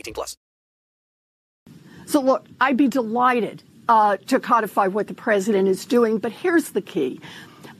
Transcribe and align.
18 0.00 0.14
plus. 0.14 0.36
So 2.06 2.20
look, 2.20 2.46
I'd 2.60 2.76
be 2.76 2.88
delighted 2.88 3.62
uh, 3.88 4.16
to 4.26 4.40
codify 4.40 4.88
what 4.88 5.06
the 5.06 5.14
president 5.14 5.68
is 5.68 5.84
doing, 5.84 6.18
but 6.18 6.32
here's 6.32 6.70
the 6.70 6.80
key. 6.80 7.20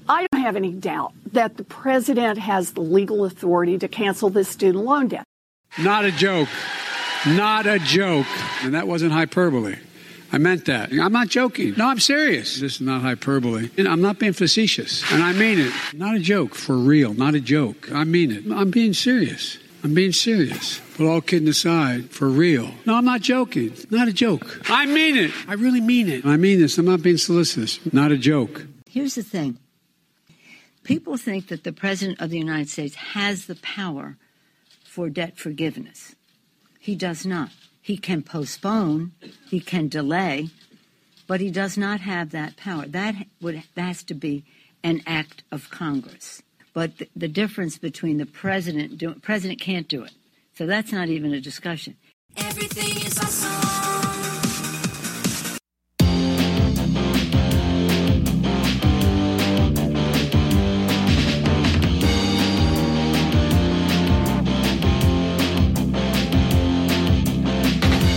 I 0.09 0.27
don't 0.33 0.43
have 0.43 0.57
any 0.57 0.73
doubt 0.73 1.13
that 1.33 1.57
the 1.57 1.65
president 1.65 2.39
has 2.39 2.73
the 2.73 2.81
legal 2.81 3.25
authority 3.25 3.79
to 3.79 3.89
cancel 3.89 4.29
this 4.31 4.49
student 4.49 4.85
loan 4.85 5.09
debt. 5.09 5.25
Not 5.79 6.05
a 6.05 6.11
joke. 6.11 6.49
Not 7.27 7.67
a 7.67 7.79
joke. 7.79 8.27
And 8.63 8.75
that 8.75 8.89
wasn't 8.89 9.13
hyperbole. 9.13 9.77
I 10.33 10.39
meant 10.39 10.67
that. 10.67 10.93
I'm 10.93 11.13
not 11.13 11.29
joking. 11.29 11.75
No, 11.77 11.87
I'm 11.87 12.01
serious. 12.01 12.61
This 12.61 12.77
is 12.77 12.81
not 12.81 13.03
hyperbole. 13.03 13.71
And 13.77 13.89
I'm 13.89 14.01
not 14.01 14.19
being 14.19 14.33
facetious. 14.33 15.05
And 15.13 15.23
I 15.23 15.33
mean 15.33 15.59
it. 15.59 15.73
Not 15.93 16.17
a 16.17 16.21
joke. 16.21 16.55
For 16.55 16.77
real. 16.77 17.15
Not 17.15 17.35
a 17.35 17.41
joke. 17.41 17.91
I 17.93 18.05
mean 18.05 18.31
it. 18.31 18.45
I'm 18.53 18.71
being 18.71 18.95
serious. 18.95 19.59
I'm 19.83 19.95
being 19.95 20.13
serious. 20.13 20.81
But 20.97 21.07
all 21.07 21.21
kidding 21.21 21.49
aside, 21.49 22.11
for 22.11 22.29
real. 22.29 22.71
No, 22.87 22.97
I'm 22.97 23.05
not 23.05 23.23
joking. 23.23 23.75
Not 23.91 24.09
a 24.09 24.13
joke. 24.13 24.61
I 24.69 24.87
mean 24.87 25.17
it. 25.17 25.33
I 25.49 25.55
really 25.55 25.81
mean 25.81 26.09
it. 26.09 26.27
I 26.27 26.37
mean 26.37 26.61
this. 26.61 26.77
I'm 26.77 26.87
not 26.87 27.03
being 27.03 27.17
solicitous. 27.17 27.81
Not 27.93 28.13
a 28.13 28.19
joke. 28.19 28.67
Here's 28.89 29.15
the 29.15 29.23
thing 29.23 29.59
people 30.83 31.17
think 31.17 31.49
that 31.49 31.65
the 31.65 31.73
President 31.73 32.21
of 32.21 32.31
the 32.31 32.39
United 32.39 32.69
States 32.69 32.95
has 32.95 33.47
the 33.47 33.57
power 33.57 34.17
for 34.85 35.09
debt 35.09 35.39
forgiveness. 35.39 36.15
He 36.79 36.95
does 36.95 37.25
not. 37.25 37.51
He 37.81 37.97
can 37.97 38.23
postpone, 38.23 39.13
he 39.49 39.61
can 39.61 39.89
delay, 39.89 40.51
but 41.27 41.41
he 41.41 41.51
does 41.51 41.79
not 41.79 42.01
have 42.01 42.31
that 42.31 42.57
power. 42.57 42.87
That 42.87 43.15
would 43.41 43.63
that 43.75 43.83
has 43.83 44.03
to 44.05 44.15
be 44.15 44.45
an 44.83 45.03
act 45.07 45.43
of 45.51 45.71
Congress. 45.71 46.43
But 46.73 46.99
the, 46.99 47.09
the 47.17 47.29
difference 47.29 47.79
between 47.79 48.19
the 48.19 48.27
president 48.27 48.99
do, 48.99 49.15
president 49.15 49.61
can't 49.61 49.89
do 49.89 50.05
it. 50.05 50.13
So 50.55 50.67
that's 50.67 50.93
not 50.93 51.09
even 51.09 51.33
a 51.33 51.41
discussion. 51.41 51.97
Everything 52.37 53.07
is 53.07 53.19
awesome. 53.19 53.51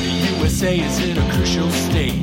The 0.04 0.28
USA 0.38 0.80
is 0.80 1.00
in 1.08 1.18
a 1.18 1.32
crucial 1.34 1.70
stage. 1.72 2.23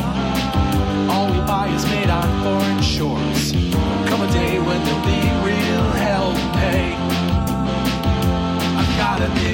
Is 1.75 1.85
made 1.85 2.09
on 2.09 2.27
foreign 2.43 2.81
shores. 2.81 3.51
Come 4.09 4.21
a 4.21 4.31
day 4.33 4.59
when 4.59 4.83
there'll 4.83 5.05
be 5.05 5.21
real 5.47 5.83
to 6.33 6.47
pay. 6.59 6.95
I've 8.79 8.93
gotta 8.97 9.29
be 9.39 9.50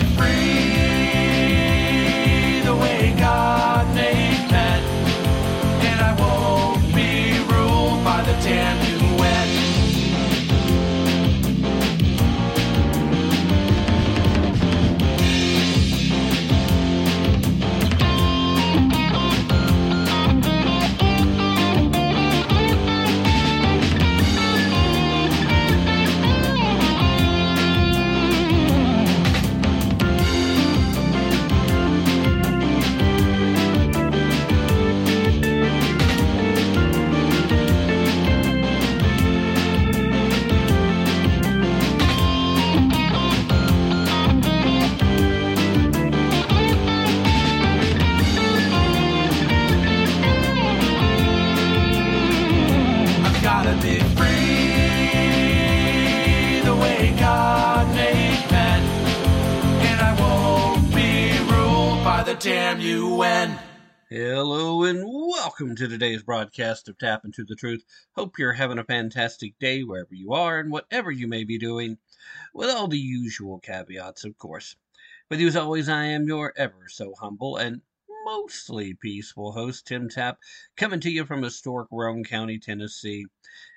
to 65.78 65.88
today's 65.88 66.24
broadcast 66.24 66.90
of 66.90 66.98
Tapp 66.98 67.24
into 67.24 67.46
the 67.46 67.56
Truth. 67.56 67.86
Hope 68.16 68.40
you're 68.40 68.54
having 68.54 68.80
a 68.80 68.84
fantastic 68.84 69.60
day 69.60 69.84
wherever 69.84 70.16
you 70.16 70.34
are 70.34 70.60
and 70.60 70.72
whatever 70.72 71.12
you 71.12 71.28
may 71.28 71.44
be 71.44 71.60
doing, 71.60 72.00
with 72.52 72.72
all 72.72 72.88
the 72.88 72.98
usual 72.98 73.60
caveats, 73.60 74.24
of 74.24 74.36
course. 74.40 74.76
With 75.30 75.40
you 75.40 75.48
as 75.48 75.56
always, 75.56 75.88
I 75.88 76.06
am 76.06 76.26
your 76.26 76.52
ever 76.58 76.88
so 76.88 77.14
humble 77.20 77.58
and 77.58 77.82
mostly 78.26 78.96
peaceful 78.96 79.52
host, 79.52 79.86
Tim 79.86 80.10
Tapp, 80.10 80.40
coming 80.76 81.00
to 81.02 81.12
you 81.12 81.26
from 81.26 81.44
historic 81.44 81.90
Roane 81.92 82.24
County, 82.24 82.58
Tennessee. 82.58 83.28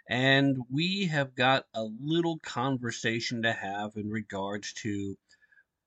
And 0.08 0.56
we 0.72 1.04
have 1.08 1.34
got 1.34 1.66
a 1.74 1.82
little 1.82 2.38
conversation 2.38 3.42
to 3.42 3.52
have 3.52 3.90
in 3.96 4.08
regards 4.08 4.72
to 4.74 5.18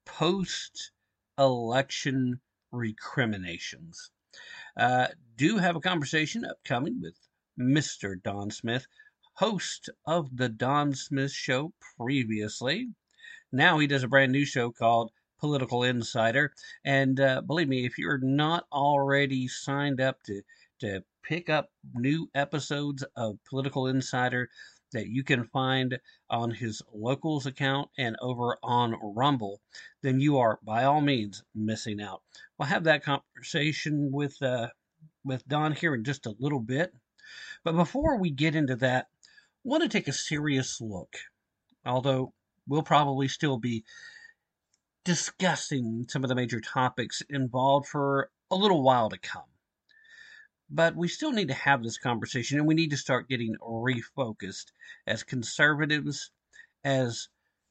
post 0.05 0.91
election 1.39 2.39
recriminations. 2.71 4.11
Uh, 4.77 5.07
do 5.35 5.57
have 5.57 5.75
a 5.75 5.81
conversation 5.81 6.45
upcoming 6.45 7.01
with 7.01 7.15
Mr. 7.59 8.21
Don 8.21 8.51
Smith, 8.51 8.85
host 9.33 9.89
of 10.05 10.37
the 10.37 10.49
Don 10.49 10.93
Smith 10.93 11.31
Show 11.31 11.73
previously. 11.97 12.89
Now 13.51 13.79
he 13.79 13.87
does 13.87 14.03
a 14.03 14.07
brand 14.07 14.31
new 14.31 14.45
show 14.45 14.71
called 14.71 15.11
Political 15.39 15.83
Insider. 15.83 16.53
And 16.85 17.19
uh, 17.19 17.41
believe 17.41 17.67
me, 17.67 17.85
if 17.85 17.97
you're 17.97 18.19
not 18.19 18.65
already 18.71 19.47
signed 19.47 19.99
up 19.99 20.23
to, 20.23 20.41
to 20.79 21.03
pick 21.23 21.49
up 21.49 21.69
new 21.93 22.29
episodes 22.33 23.03
of 23.15 23.43
Political 23.49 23.87
Insider 23.87 24.49
that 24.91 25.07
you 25.07 25.23
can 25.23 25.45
find 25.45 25.99
on 26.29 26.51
his 26.51 26.81
locals 26.93 27.45
account 27.45 27.89
and 27.97 28.15
over 28.21 28.57
on 28.63 28.95
Rumble, 29.01 29.59
then 30.01 30.19
you 30.19 30.37
are 30.37 30.59
by 30.63 30.83
all 30.83 31.01
means 31.01 31.43
missing 31.53 32.01
out. 32.01 32.21
We'll 32.57 32.67
have 32.67 32.83
that 32.85 33.03
conversation 33.03 34.11
with 34.11 34.41
uh, 34.41 34.69
with 35.23 35.47
Don 35.47 35.73
here 35.73 35.95
in 35.95 36.03
just 36.03 36.25
a 36.25 36.35
little 36.39 36.59
bit. 36.59 36.93
But 37.63 37.75
before 37.75 38.17
we 38.17 38.29
get 38.29 38.55
into 38.55 38.75
that, 38.77 39.07
I 39.23 39.27
want 39.63 39.83
to 39.83 39.89
take 39.89 40.07
a 40.07 40.13
serious 40.13 40.81
look. 40.81 41.15
Although 41.85 42.33
we'll 42.67 42.83
probably 42.83 43.27
still 43.27 43.57
be 43.57 43.83
discussing 45.03 46.05
some 46.07 46.23
of 46.23 46.29
the 46.29 46.35
major 46.35 46.61
topics 46.61 47.21
involved 47.29 47.87
for 47.87 48.29
a 48.49 48.55
little 48.55 48.83
while 48.83 49.09
to 49.09 49.17
come. 49.17 49.43
But 50.69 50.95
we 50.95 51.07
still 51.07 51.31
need 51.31 51.49
to 51.49 51.53
have 51.53 51.83
this 51.83 51.97
conversation 51.97 52.57
and 52.57 52.67
we 52.67 52.73
need 52.73 52.91
to 52.91 52.97
start 52.97 53.29
getting 53.29 53.55
refocused 53.61 54.71
as 55.05 55.23
conservatives, 55.23 56.31
as 56.83 57.29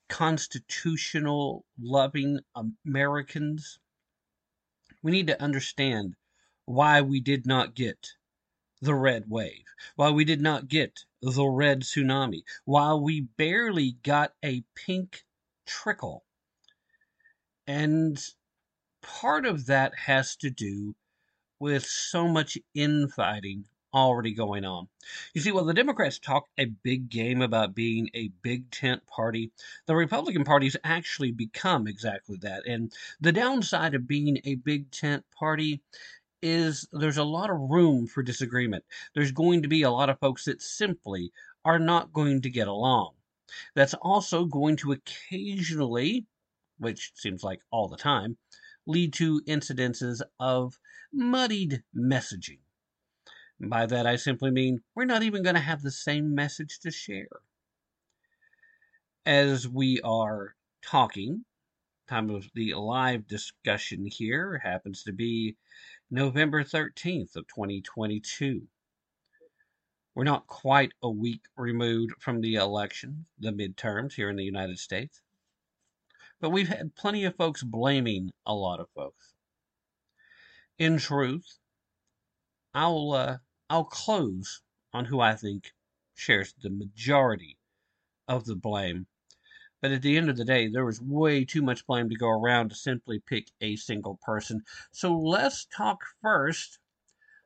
constitutional 0.09 1.65
loving 1.81 2.41
Americans. 2.55 3.79
We 5.03 5.11
need 5.11 5.27
to 5.29 5.43
understand 5.43 6.17
why 6.73 7.03
we 7.03 7.21
did 7.21 7.47
not 7.47 7.75
get 7.75 8.13
the 8.81 8.95
red 8.95 9.29
wave, 9.29 9.65
why 9.95 10.11
we 10.11 10.25
did 10.25 10.41
not 10.41 10.69
get 10.69 11.01
the 11.21 11.47
red 11.47 11.83
tsunami, 11.83 12.43
why 12.65 12.95
we 12.95 13.21
barely 13.21 13.97
got 14.03 14.33
a 14.43 14.65
pink 14.75 15.23
trickle. 15.67 16.25
And 17.67 18.19
part 19.03 19.45
of 19.45 19.67
that 19.67 19.93
has 20.07 20.35
to 20.37 20.49
do 20.49 20.95
with 21.61 21.85
so 21.85 22.27
much 22.27 22.57
infighting 22.75 23.67
already 23.95 24.33
going 24.33 24.65
on. 24.65 24.89
You 25.35 25.43
see, 25.43 25.53
while 25.53 25.67
the 25.67 25.75
Democrats 25.75 26.19
talk 26.19 26.47
a 26.57 26.65
big 26.65 27.11
game 27.11 27.43
about 27.43 27.75
being 27.75 28.09
a 28.15 28.29
big 28.41 28.71
tent 28.71 29.07
party, 29.07 29.53
the 29.87 29.95
Republican 29.95 30.45
Party's 30.45 30.79
actually 30.83 31.33
become 31.33 31.87
exactly 31.87 32.39
that. 32.41 32.67
And 32.67 32.91
the 33.21 33.33
downside 33.33 33.95
of 33.95 34.09
being 34.09 34.39
a 34.45 34.55
big 34.55 34.91
tent 34.91 35.25
party 35.39 35.83
is 36.43 36.89
there's 36.93 37.19
a 37.19 37.25
lot 37.25 37.51
of 37.51 37.71
room 37.71 38.07
for 38.07 38.23
disagreement. 38.23 38.85
There's 39.15 39.33
going 39.33 39.63
to 39.63 39.69
be 39.69 39.83
a 39.83 39.91
lot 39.91 40.11
of 40.11 40.19
folks 40.19 40.45
that 40.45 40.61
simply 40.61 41.33
are 41.65 41.79
not 41.79 42.13
going 42.13 42.43
to 42.43 42.51
get 42.51 42.69
along. 42.69 43.13
That's 43.75 43.95
also 43.95 44.45
going 44.45 44.77
to 44.77 44.93
occasionally, 44.93 46.27
which 46.79 47.13
seems 47.15 47.45
like 47.45 47.61
all 47.71 47.89
the 47.89 47.97
time, 47.97 48.39
lead 48.87 49.13
to 49.15 49.43
incidences 49.43 50.21
of 50.41 50.79
muddied 51.13 51.83
messaging. 51.97 52.59
By 53.61 53.87
that, 53.87 54.07
I 54.07 54.17
simply 54.17 54.51
mean 54.51 54.83
we're 54.95 55.05
not 55.05 55.23
even 55.23 55.43
going 55.43 55.55
to 55.55 55.61
have 55.61 55.83
the 55.83 55.93
same 55.93 56.35
message 56.35 56.81
to 56.81 56.91
share. 56.91 57.43
As 59.25 59.69
we 59.69 60.01
are 60.01 60.57
talking, 60.83 61.45
time 62.09 62.31
of 62.31 62.51
the 62.55 62.75
live 62.75 63.29
discussion 63.29 64.05
here 64.05 64.61
happens 64.65 65.05
to 65.05 65.13
be 65.13 65.57
November 66.15 66.63
13th 66.63 67.37
of 67.37 67.47
2022. 67.47 68.69
We're 70.15 70.25
not 70.25 70.47
quite 70.47 70.93
a 71.03 71.09
week 71.09 71.41
removed 71.57 72.13
from 72.19 72.43
the 72.43 72.57
election, 72.57 73.25
the 73.39 73.51
midterms 73.51 74.13
here 74.13 74.29
in 74.29 74.37
the 74.37 74.45
United 74.45 74.79
States. 74.79 75.23
But 76.39 76.51
we've 76.51 76.69
had 76.69 76.95
plenty 76.95 77.25
of 77.25 77.35
folks 77.37 77.63
blaming 77.63 78.31
a 78.45 78.53
lot 78.53 78.79
of 78.79 78.91
folks. 78.95 79.33
In 80.77 80.99
truth, 80.99 81.59
I'll 82.75 83.13
uh, 83.13 83.39
I'll 83.71 83.85
close 83.85 84.61
on 84.93 85.07
who 85.07 85.19
I 85.19 85.35
think 85.35 85.73
shares 86.13 86.53
the 86.63 86.69
majority 86.69 87.57
of 88.29 88.45
the 88.45 88.55
blame. 88.55 89.07
But 89.83 89.91
at 89.91 90.03
the 90.03 90.17
end 90.17 90.31
of 90.31 90.37
the 90.37 90.45
day, 90.45 90.69
there 90.69 90.85
was 90.85 91.03
way 91.03 91.45
too 91.45 91.61
much 91.61 91.87
blame 91.87 92.09
to 92.09 92.17
go 92.17 92.29
around 92.29 92.69
to 92.69 92.77
simply 92.77 93.19
pick 93.19 93.49
a 93.61 93.75
single 93.75 94.19
person. 94.25 94.63
So 94.93 95.13
let's 95.13 95.67
talk 95.67 96.05
first 96.23 96.79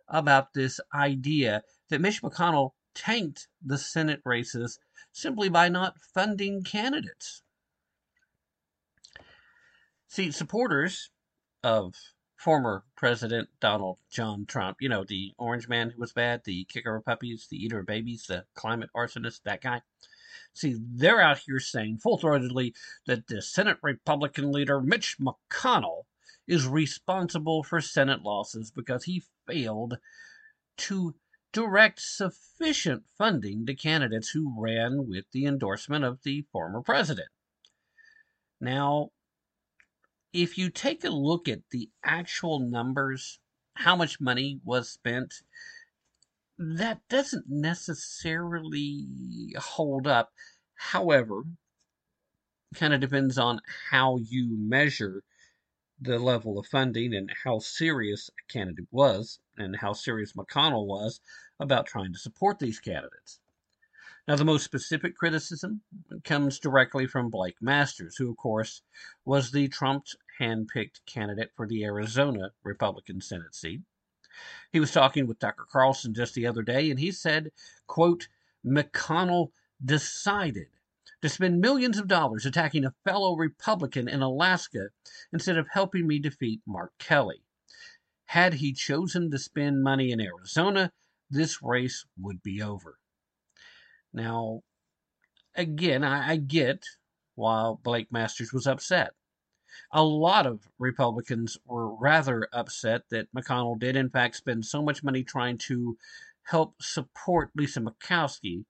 about 0.06 0.52
this 0.52 0.78
idea 0.94 1.62
that 1.88 2.02
Mitch 2.02 2.22
McConnell 2.22 2.72
tanked 2.94 3.48
the 3.64 3.78
Senate 3.78 4.20
races 4.24 4.78
simply 5.12 5.48
by 5.48 5.70
not 5.70 5.96
funding 6.14 6.62
candidates. 6.62 7.42
See, 10.06 10.30
supporters 10.30 11.10
of 11.64 11.94
former 12.36 12.84
President 12.96 13.48
Donald 13.60 13.98
John 14.10 14.44
Trump, 14.44 14.76
you 14.80 14.90
know, 14.90 15.04
the 15.04 15.32
orange 15.38 15.68
man 15.68 15.90
who 15.90 16.00
was 16.00 16.12
bad, 16.12 16.42
the 16.44 16.64
kicker 16.66 16.96
of 16.96 17.04
puppies, 17.06 17.46
the 17.50 17.56
eater 17.56 17.78
of 17.78 17.86
babies, 17.86 18.26
the 18.26 18.44
climate 18.54 18.90
arsonist, 18.94 19.42
that 19.44 19.62
guy. 19.62 19.80
See, 20.56 20.76
they're 20.80 21.20
out 21.20 21.40
here 21.40 21.60
saying 21.60 21.98
full 21.98 22.18
throatedly 22.18 22.74
that 23.06 23.26
the 23.26 23.42
Senate 23.42 23.76
Republican 23.82 24.50
leader, 24.50 24.80
Mitch 24.80 25.18
McConnell, 25.18 26.04
is 26.48 26.66
responsible 26.66 27.62
for 27.62 27.82
Senate 27.82 28.22
losses 28.22 28.70
because 28.70 29.04
he 29.04 29.22
failed 29.46 29.98
to 30.78 31.14
direct 31.52 32.00
sufficient 32.00 33.04
funding 33.18 33.66
to 33.66 33.74
candidates 33.74 34.30
who 34.30 34.54
ran 34.58 35.06
with 35.06 35.26
the 35.32 35.44
endorsement 35.44 36.06
of 36.06 36.22
the 36.22 36.46
former 36.52 36.80
president. 36.80 37.28
Now, 38.58 39.10
if 40.32 40.56
you 40.56 40.70
take 40.70 41.04
a 41.04 41.10
look 41.10 41.48
at 41.48 41.68
the 41.70 41.90
actual 42.02 42.60
numbers, 42.60 43.40
how 43.74 43.94
much 43.94 44.22
money 44.22 44.60
was 44.64 44.88
spent, 44.88 45.34
that 46.58 47.00
doesn't 47.08 47.46
necessarily 47.48 49.06
hold 49.58 50.06
up. 50.06 50.32
However, 50.74 51.42
kind 52.74 52.94
of 52.94 53.00
depends 53.00 53.38
on 53.38 53.60
how 53.90 54.18
you 54.18 54.56
measure 54.58 55.22
the 56.00 56.18
level 56.18 56.58
of 56.58 56.66
funding 56.66 57.14
and 57.14 57.30
how 57.44 57.58
serious 57.58 58.28
a 58.28 58.52
candidate 58.52 58.88
was 58.90 59.38
and 59.56 59.76
how 59.76 59.92
serious 59.92 60.32
McConnell 60.32 60.86
was 60.86 61.20
about 61.58 61.86
trying 61.86 62.12
to 62.12 62.18
support 62.18 62.58
these 62.58 62.80
candidates. 62.80 63.40
Now, 64.28 64.36
the 64.36 64.44
most 64.44 64.64
specific 64.64 65.14
criticism 65.14 65.82
comes 66.24 66.58
directly 66.58 67.06
from 67.06 67.30
Blake 67.30 67.62
Masters, 67.62 68.16
who, 68.16 68.30
of 68.30 68.36
course, 68.36 68.82
was 69.24 69.52
the 69.52 69.68
Trump 69.68 70.06
handpicked 70.40 71.00
candidate 71.06 71.52
for 71.56 71.66
the 71.66 71.84
Arizona 71.84 72.50
Republican 72.64 73.20
Senate 73.20 73.54
seat. 73.54 73.82
He 74.72 74.80
was 74.80 74.92
talking 74.92 75.26
with 75.26 75.38
Tucker 75.38 75.66
Carlson 75.70 76.14
just 76.14 76.34
the 76.34 76.46
other 76.46 76.62
day, 76.62 76.90
and 76.90 77.00
he 77.00 77.10
said, 77.10 77.50
quote, 77.86 78.28
McConnell 78.64 79.52
decided 79.84 80.68
to 81.22 81.28
spend 81.28 81.60
millions 81.60 81.98
of 81.98 82.08
dollars 82.08 82.44
attacking 82.44 82.84
a 82.84 82.94
fellow 83.04 83.36
Republican 83.36 84.08
in 84.08 84.22
Alaska 84.22 84.88
instead 85.32 85.56
of 85.56 85.68
helping 85.72 86.06
me 86.06 86.18
defeat 86.18 86.60
Mark 86.66 86.92
Kelly. 86.98 87.42
Had 88.26 88.54
he 88.54 88.72
chosen 88.72 89.30
to 89.30 89.38
spend 89.38 89.82
money 89.82 90.10
in 90.10 90.20
Arizona, 90.20 90.92
this 91.30 91.62
race 91.62 92.04
would 92.18 92.42
be 92.42 92.60
over. 92.60 92.98
Now, 94.12 94.62
again, 95.54 96.04
I, 96.04 96.32
I 96.32 96.36
get 96.36 96.84
why 97.34 97.74
Blake 97.82 98.10
Masters 98.10 98.52
was 98.52 98.66
upset. 98.66 99.12
A 99.92 100.02
lot 100.02 100.46
of 100.46 100.68
Republicans 100.78 101.58
were 101.66 101.94
rather 101.94 102.48
upset 102.52 103.02
that 103.10 103.32
McConnell 103.34 103.78
did, 103.78 103.96
in 103.96 104.10
fact, 104.10 104.36
spend 104.36 104.64
so 104.64 104.82
much 104.82 105.02
money 105.02 105.22
trying 105.22 105.58
to 105.58 105.96
help 106.44 106.80
support 106.80 107.50
Lisa 107.54 107.80
Murkowski 107.80 108.64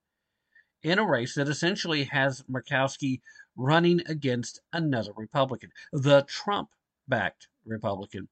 in 0.83 0.99
a 0.99 1.05
race 1.05 1.35
that 1.35 1.47
essentially 1.47 2.05
has 2.05 2.43
Murkowski 2.43 3.21
running 3.55 4.01
against 4.07 4.61
another 4.71 5.11
Republican, 5.15 5.71
the 5.91 6.23
Trump 6.23 6.69
backed 7.07 7.47
Republican. 7.65 8.27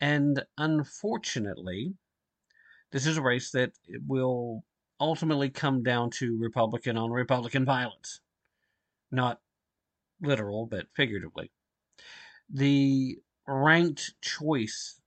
And 0.00 0.44
unfortunately, 0.58 1.94
this 2.92 3.06
is 3.06 3.16
a 3.16 3.22
race 3.22 3.50
that 3.50 3.72
will 4.06 4.62
ultimately 5.00 5.50
come 5.50 5.82
down 5.82 6.10
to 6.10 6.38
Republican 6.38 6.96
on 6.96 7.10
Republican 7.10 7.64
violence. 7.64 8.20
Not 9.10 9.40
literal, 10.20 10.66
but 10.66 10.86
figuratively. 10.94 11.50
The 12.50 13.18
ranked 13.46 14.14
choice 14.20 15.00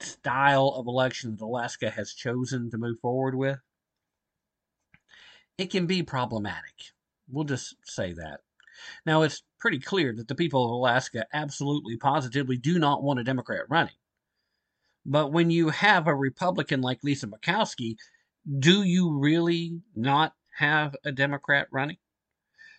style 0.00 0.74
of 0.76 0.86
election 0.86 1.36
that 1.36 1.44
Alaska 1.44 1.90
has 1.90 2.12
chosen 2.12 2.70
to 2.70 2.78
move 2.78 2.98
forward 3.00 3.34
with, 3.34 3.58
it 5.58 5.70
can 5.70 5.86
be 5.86 6.02
problematic. 6.02 6.92
We'll 7.28 7.44
just 7.44 7.76
say 7.84 8.12
that. 8.12 8.40
Now, 9.06 9.22
it's 9.22 9.42
pretty 9.58 9.78
clear 9.78 10.12
that 10.14 10.28
the 10.28 10.34
people 10.34 10.64
of 10.64 10.70
Alaska 10.70 11.26
absolutely, 11.32 11.96
positively 11.96 12.58
do 12.58 12.78
not 12.78 13.02
want 13.02 13.20
a 13.20 13.24
Democrat 13.24 13.64
running. 13.68 13.94
But 15.06 15.32
when 15.32 15.50
you 15.50 15.70
have 15.70 16.06
a 16.06 16.14
Republican 16.14 16.82
like 16.82 17.02
Lisa 17.02 17.26
Murkowski, 17.26 17.96
do 18.58 18.82
you 18.82 19.18
really 19.18 19.80
not 19.94 20.34
have 20.56 20.94
a 21.04 21.12
Democrat 21.12 21.68
running? 21.70 21.96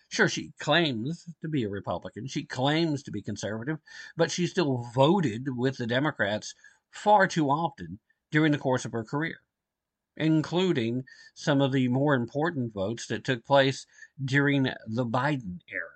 Sure, 0.08 0.28
she 0.28 0.52
claims 0.58 1.24
to 1.40 1.48
be 1.48 1.64
a 1.64 1.68
Republican. 1.70 2.26
She 2.26 2.44
claims 2.44 3.02
to 3.04 3.10
be 3.10 3.22
conservative, 3.22 3.78
but 4.16 4.30
she 4.30 4.46
still 4.46 4.82
voted 4.94 5.56
with 5.56 5.78
the 5.78 5.86
Democrats 5.86 6.54
far 6.90 7.26
too 7.26 7.48
often 7.48 7.98
during 8.30 8.52
the 8.52 8.58
course 8.58 8.84
of 8.84 8.92
her 8.92 9.02
career, 9.04 9.40
including 10.16 11.04
some 11.34 11.60
of 11.60 11.72
the 11.72 11.88
more 11.88 12.14
important 12.14 12.72
votes 12.74 13.06
that 13.08 13.24
took 13.24 13.44
place 13.46 13.86
during 14.24 14.64
the 14.64 15.06
Biden 15.06 15.60
era. 15.70 15.90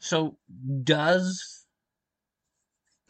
So, 0.00 0.36
does 0.84 1.61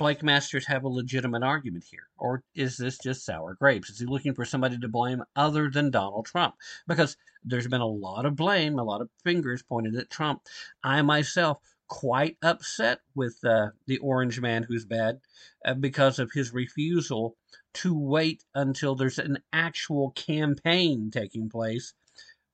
Blake 0.02 0.24
Masters 0.24 0.66
have 0.66 0.82
a 0.82 0.88
legitimate 0.88 1.44
argument 1.44 1.84
here? 1.88 2.08
Or 2.18 2.42
is 2.56 2.76
this 2.76 2.98
just 2.98 3.24
sour 3.24 3.54
grapes? 3.54 3.88
Is 3.88 4.00
he 4.00 4.06
looking 4.06 4.34
for 4.34 4.44
somebody 4.44 4.76
to 4.76 4.88
blame 4.88 5.22
other 5.36 5.70
than 5.70 5.92
Donald 5.92 6.26
Trump? 6.26 6.56
Because 6.88 7.16
there's 7.44 7.68
been 7.68 7.80
a 7.80 7.86
lot 7.86 8.26
of 8.26 8.34
blame, 8.34 8.80
a 8.80 8.82
lot 8.82 9.00
of 9.00 9.10
fingers 9.22 9.62
pointed 9.62 9.94
at 9.94 10.10
Trump. 10.10 10.42
I 10.82 11.02
myself 11.02 11.58
quite 11.86 12.36
upset 12.42 12.98
with 13.14 13.38
uh, 13.44 13.68
the 13.86 13.98
orange 13.98 14.40
man 14.40 14.64
who's 14.64 14.84
bad 14.84 15.20
uh, 15.64 15.74
because 15.74 16.18
of 16.18 16.32
his 16.32 16.52
refusal 16.52 17.36
to 17.74 17.96
wait 17.96 18.42
until 18.56 18.96
there's 18.96 19.20
an 19.20 19.38
actual 19.52 20.10
campaign 20.10 21.12
taking 21.12 21.48
place 21.48 21.94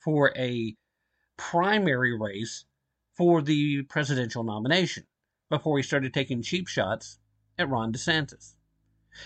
for 0.00 0.34
a 0.36 0.76
primary 1.38 2.14
race 2.14 2.66
for 3.16 3.40
the 3.40 3.84
presidential 3.84 4.44
nomination 4.44 5.04
before 5.48 5.78
he 5.78 5.82
started 5.82 6.12
taking 6.12 6.42
cheap 6.42 6.68
shots 6.68 7.18
at 7.58 7.68
Ron 7.68 7.92
DeSantis. 7.92 8.54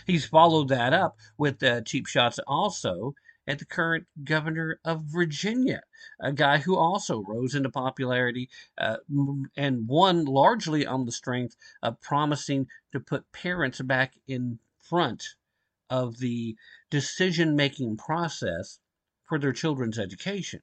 He's 0.07 0.25
followed 0.25 0.69
that 0.69 0.93
up 0.93 1.19
with 1.37 1.63
uh, 1.63 1.83
cheap 1.83 2.07
shots 2.07 2.41
also 2.47 3.15
at 3.47 3.59
the 3.59 3.65
current 3.65 4.07
governor 4.25 4.79
of 4.85 5.03
Virginia, 5.03 5.83
a 6.21 6.33
guy 6.33 6.59
who 6.59 6.77
also 6.77 7.23
rose 7.23 7.55
into 7.55 7.69
popularity 7.69 8.49
uh, 8.79 8.99
and 9.57 9.89
won 9.89 10.25
largely 10.25 10.87
on 10.87 11.05
the 11.05 11.13
strength 11.13 11.57
of 11.83 12.01
promising 12.01 12.69
to 12.93 13.01
put 13.01 13.31
parents 13.33 13.81
back 13.81 14.15
in 14.27 14.59
front 14.79 15.35
of 15.91 16.19
the 16.19 16.57
decision 16.89 17.57
making 17.57 17.97
process 17.97 18.79
for 19.25 19.39
their 19.39 19.53
children's 19.53 19.99
education. 19.99 20.63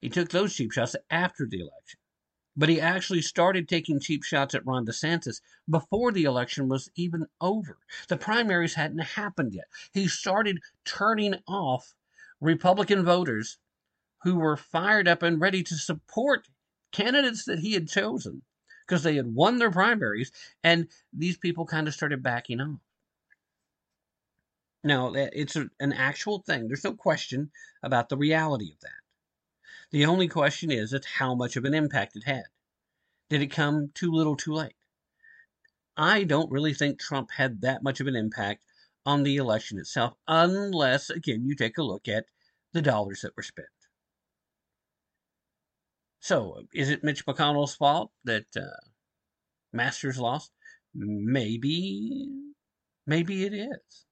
He 0.00 0.10
took 0.10 0.28
those 0.28 0.54
cheap 0.54 0.72
shots 0.72 0.94
after 1.10 1.46
the 1.46 1.60
election. 1.60 1.98
But 2.58 2.68
he 2.68 2.80
actually 2.80 3.22
started 3.22 3.68
taking 3.68 4.00
cheap 4.00 4.24
shots 4.24 4.52
at 4.52 4.66
Ron 4.66 4.84
DeSantis 4.84 5.40
before 5.70 6.10
the 6.10 6.24
election 6.24 6.68
was 6.68 6.90
even 6.96 7.26
over. 7.40 7.78
The 8.08 8.16
primaries 8.16 8.74
hadn't 8.74 8.98
happened 8.98 9.54
yet. 9.54 9.68
He 9.92 10.08
started 10.08 10.60
turning 10.84 11.36
off 11.46 11.94
Republican 12.40 13.04
voters 13.04 13.58
who 14.24 14.34
were 14.34 14.56
fired 14.56 15.06
up 15.06 15.22
and 15.22 15.40
ready 15.40 15.62
to 15.62 15.76
support 15.76 16.48
candidates 16.90 17.44
that 17.44 17.60
he 17.60 17.74
had 17.74 17.88
chosen 17.88 18.42
because 18.84 19.04
they 19.04 19.14
had 19.14 19.34
won 19.34 19.58
their 19.58 19.70
primaries, 19.70 20.32
and 20.64 20.88
these 21.12 21.36
people 21.36 21.64
kind 21.64 21.86
of 21.86 21.94
started 21.94 22.24
backing 22.24 22.60
off. 22.60 22.80
Now, 24.82 25.12
it's 25.14 25.54
an 25.54 25.92
actual 25.92 26.40
thing. 26.40 26.66
There's 26.66 26.84
no 26.84 26.94
question 26.94 27.52
about 27.84 28.08
the 28.08 28.16
reality 28.16 28.72
of 28.72 28.80
that. 28.80 28.90
The 29.90 30.04
only 30.04 30.28
question 30.28 30.70
is, 30.70 30.94
how 31.14 31.34
much 31.34 31.56
of 31.56 31.64
an 31.64 31.74
impact 31.74 32.16
it 32.16 32.24
had. 32.24 32.44
Did 33.30 33.42
it 33.42 33.50
come 33.50 33.90
too 33.94 34.12
little 34.12 34.36
too 34.36 34.52
late? 34.52 34.74
I 35.96 36.24
don't 36.24 36.50
really 36.50 36.74
think 36.74 37.00
Trump 37.00 37.30
had 37.32 37.62
that 37.62 37.82
much 37.82 38.00
of 38.00 38.06
an 38.06 38.14
impact 38.14 38.64
on 39.06 39.22
the 39.22 39.36
election 39.36 39.78
itself, 39.78 40.14
unless, 40.26 41.08
again, 41.08 41.44
you 41.44 41.54
take 41.54 41.78
a 41.78 41.82
look 41.82 42.06
at 42.06 42.26
the 42.72 42.82
dollars 42.82 43.22
that 43.22 43.36
were 43.36 43.42
spent. 43.42 43.68
So, 46.20 46.66
is 46.74 46.90
it 46.90 47.02
Mitch 47.02 47.24
McConnell's 47.24 47.74
fault 47.74 48.12
that 48.24 48.54
uh, 48.54 48.76
Masters 49.72 50.18
lost? 50.18 50.52
Maybe, 50.94 52.28
maybe 53.06 53.44
it 53.44 53.54
is. 53.54 54.04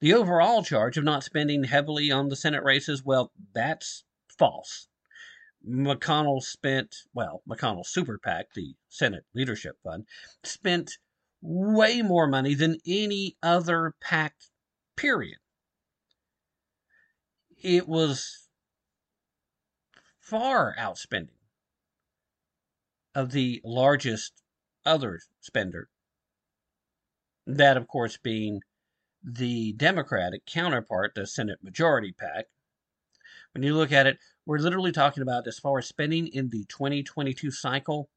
The 0.00 0.14
overall 0.14 0.62
charge 0.62 0.96
of 0.96 1.04
not 1.04 1.24
spending 1.24 1.64
heavily 1.64 2.10
on 2.10 2.28
the 2.28 2.36
Senate 2.36 2.62
races, 2.62 3.04
well, 3.04 3.32
that's 3.54 4.04
false. 4.38 4.88
McConnell 5.68 6.42
spent, 6.42 6.94
well, 7.12 7.42
McConnell's 7.48 7.90
super 7.90 8.18
PAC, 8.18 8.46
the 8.54 8.74
Senate 8.88 9.24
Leadership 9.34 9.76
Fund, 9.82 10.06
spent 10.44 10.98
way 11.40 12.02
more 12.02 12.26
money 12.26 12.54
than 12.54 12.78
any 12.86 13.36
other 13.42 13.94
PAC, 14.00 14.34
period. 14.96 15.38
It 17.62 17.88
was 17.88 18.48
far 20.20 20.74
outspending 20.78 21.30
of 23.14 23.32
the 23.32 23.60
largest 23.64 24.42
other 24.84 25.20
spender. 25.40 25.88
That, 27.46 27.76
of 27.76 27.88
course, 27.88 28.18
being 28.18 28.60
the 29.22 29.72
Democratic 29.72 30.44
counterpart, 30.46 31.12
the 31.14 31.26
Senate 31.26 31.58
Majority 31.62 32.12
PAC, 32.12 32.46
when 33.56 33.62
you 33.62 33.74
look 33.74 33.90
at 33.90 34.06
it, 34.06 34.18
we're 34.44 34.58
literally 34.58 34.92
talking 34.92 35.22
about 35.22 35.48
as 35.48 35.58
far 35.58 35.78
as 35.78 35.86
spending 35.86 36.26
in 36.26 36.50
the 36.50 36.66
2022 36.68 37.50
cycle, 37.50 38.10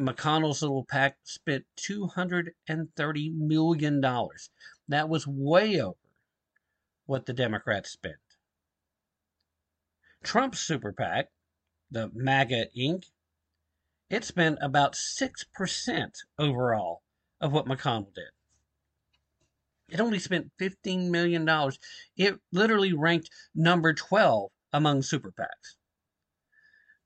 McConnell's 0.00 0.62
little 0.62 0.86
pack 0.88 1.18
spent 1.24 1.66
$230 1.78 3.34
million. 3.36 4.00
That 4.00 5.08
was 5.10 5.26
way 5.26 5.78
over 5.82 5.98
what 7.04 7.26
the 7.26 7.34
Democrats 7.34 7.90
spent. 7.90 8.16
Trump's 10.24 10.60
super 10.60 10.92
PAC, 10.92 11.26
the 11.90 12.10
MAGA 12.14 12.68
Inc., 12.74 13.04
it 14.08 14.24
spent 14.24 14.56
about 14.62 14.94
6% 14.94 16.06
overall 16.38 17.02
of 17.42 17.52
what 17.52 17.66
McConnell 17.66 18.14
did. 18.14 18.30
It 19.88 20.00
only 20.00 20.18
spent 20.18 20.50
$15 20.58 21.10
million. 21.10 21.48
It 22.16 22.40
literally 22.50 22.92
ranked 22.92 23.30
number 23.54 23.94
12 23.94 24.50
among 24.72 25.02
super 25.02 25.30
PACs. 25.30 25.76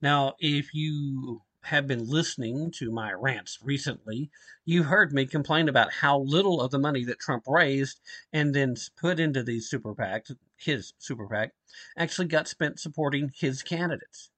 Now, 0.01 0.35
if 0.39 0.73
you 0.73 1.43
have 1.65 1.87
been 1.87 2.09
listening 2.09 2.71
to 2.71 2.91
my 2.91 3.13
rants 3.13 3.59
recently, 3.63 4.31
you've 4.65 4.87
heard 4.87 5.13
me 5.13 5.27
complain 5.27 5.69
about 5.69 5.93
how 5.93 6.21
little 6.21 6.63
of 6.63 6.71
the 6.71 6.79
money 6.79 7.05
that 7.05 7.19
Trump 7.21 7.45
raised 7.47 8.01
and 8.33 8.55
then 8.55 8.77
put 8.97 9.21
into 9.21 9.43
these 9.43 9.69
super 9.69 9.95
PACs, 9.95 10.35
his 10.57 10.95
super 10.99 11.27
PAC, 11.27 11.53
actually 11.99 12.29
got 12.29 12.49
spent 12.49 12.81
supporting 12.81 13.31
his 13.35 13.63
candidates. 13.63 14.31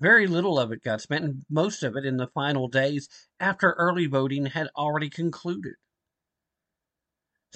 Very 0.00 0.26
little 0.26 0.58
of 0.58 0.72
it 0.72 0.82
got 0.82 1.02
spent, 1.02 1.24
and 1.24 1.44
most 1.50 1.82
of 1.82 1.94
it 1.94 2.06
in 2.06 2.16
the 2.16 2.28
final 2.28 2.68
days 2.68 3.08
after 3.38 3.72
early 3.72 4.06
voting 4.06 4.46
had 4.46 4.68
already 4.76 5.10
concluded. 5.10 5.74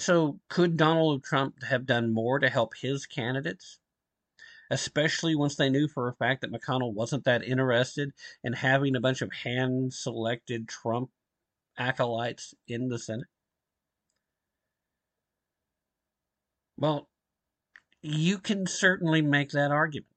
So, 0.01 0.39
could 0.49 0.77
Donald 0.77 1.23
Trump 1.23 1.61
have 1.61 1.85
done 1.85 2.11
more 2.11 2.39
to 2.39 2.49
help 2.49 2.73
his 2.75 3.05
candidates? 3.05 3.77
Especially 4.71 5.35
once 5.35 5.55
they 5.55 5.69
knew 5.69 5.87
for 5.87 6.07
a 6.07 6.15
fact 6.15 6.41
that 6.41 6.51
McConnell 6.51 6.91
wasn't 6.91 7.23
that 7.25 7.43
interested 7.43 8.11
in 8.43 8.53
having 8.53 8.95
a 8.95 8.99
bunch 8.99 9.21
of 9.21 9.31
hand 9.31 9.93
selected 9.93 10.67
Trump 10.67 11.11
acolytes 11.77 12.55
in 12.67 12.89
the 12.89 12.97
Senate? 12.97 13.27
Well, 16.77 17.07
you 18.01 18.39
can 18.39 18.65
certainly 18.65 19.21
make 19.21 19.51
that 19.51 19.69
argument. 19.69 20.15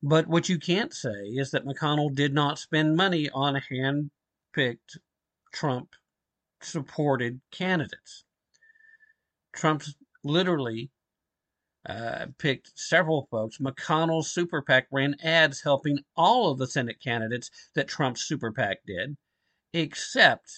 But 0.00 0.28
what 0.28 0.48
you 0.48 0.56
can't 0.56 0.94
say 0.94 1.24
is 1.34 1.50
that 1.50 1.66
McConnell 1.66 2.14
did 2.14 2.32
not 2.32 2.60
spend 2.60 2.96
money 2.96 3.28
on 3.30 3.56
hand 3.56 4.12
picked 4.52 4.98
Trump 5.52 5.96
supported 6.60 7.40
candidates. 7.50 8.22
Trump's 9.60 9.94
literally 10.24 10.90
uh, 11.86 12.26
picked 12.38 12.72
several 12.78 13.28
folks. 13.30 13.58
McConnell's 13.58 14.32
super 14.32 14.62
PAC 14.62 14.86
ran 14.90 15.16
ads 15.22 15.60
helping 15.60 15.98
all 16.16 16.50
of 16.50 16.58
the 16.58 16.66
Senate 16.66 16.98
candidates 17.02 17.50
that 17.74 17.86
Trump's 17.86 18.22
super 18.22 18.52
PAC 18.52 18.78
did, 18.86 19.16
except 19.74 20.50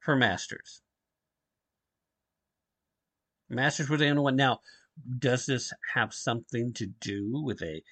for 0.00 0.16
Masters. 0.16 0.80
Masters 3.50 3.90
was 3.90 4.00
the 4.00 4.08
only 4.08 4.22
one. 4.22 4.36
Now, 4.36 4.60
does 5.18 5.44
this 5.44 5.72
have 5.94 6.14
something 6.14 6.72
to 6.74 6.86
do 6.86 7.42
with 7.42 7.62
a 7.62 7.82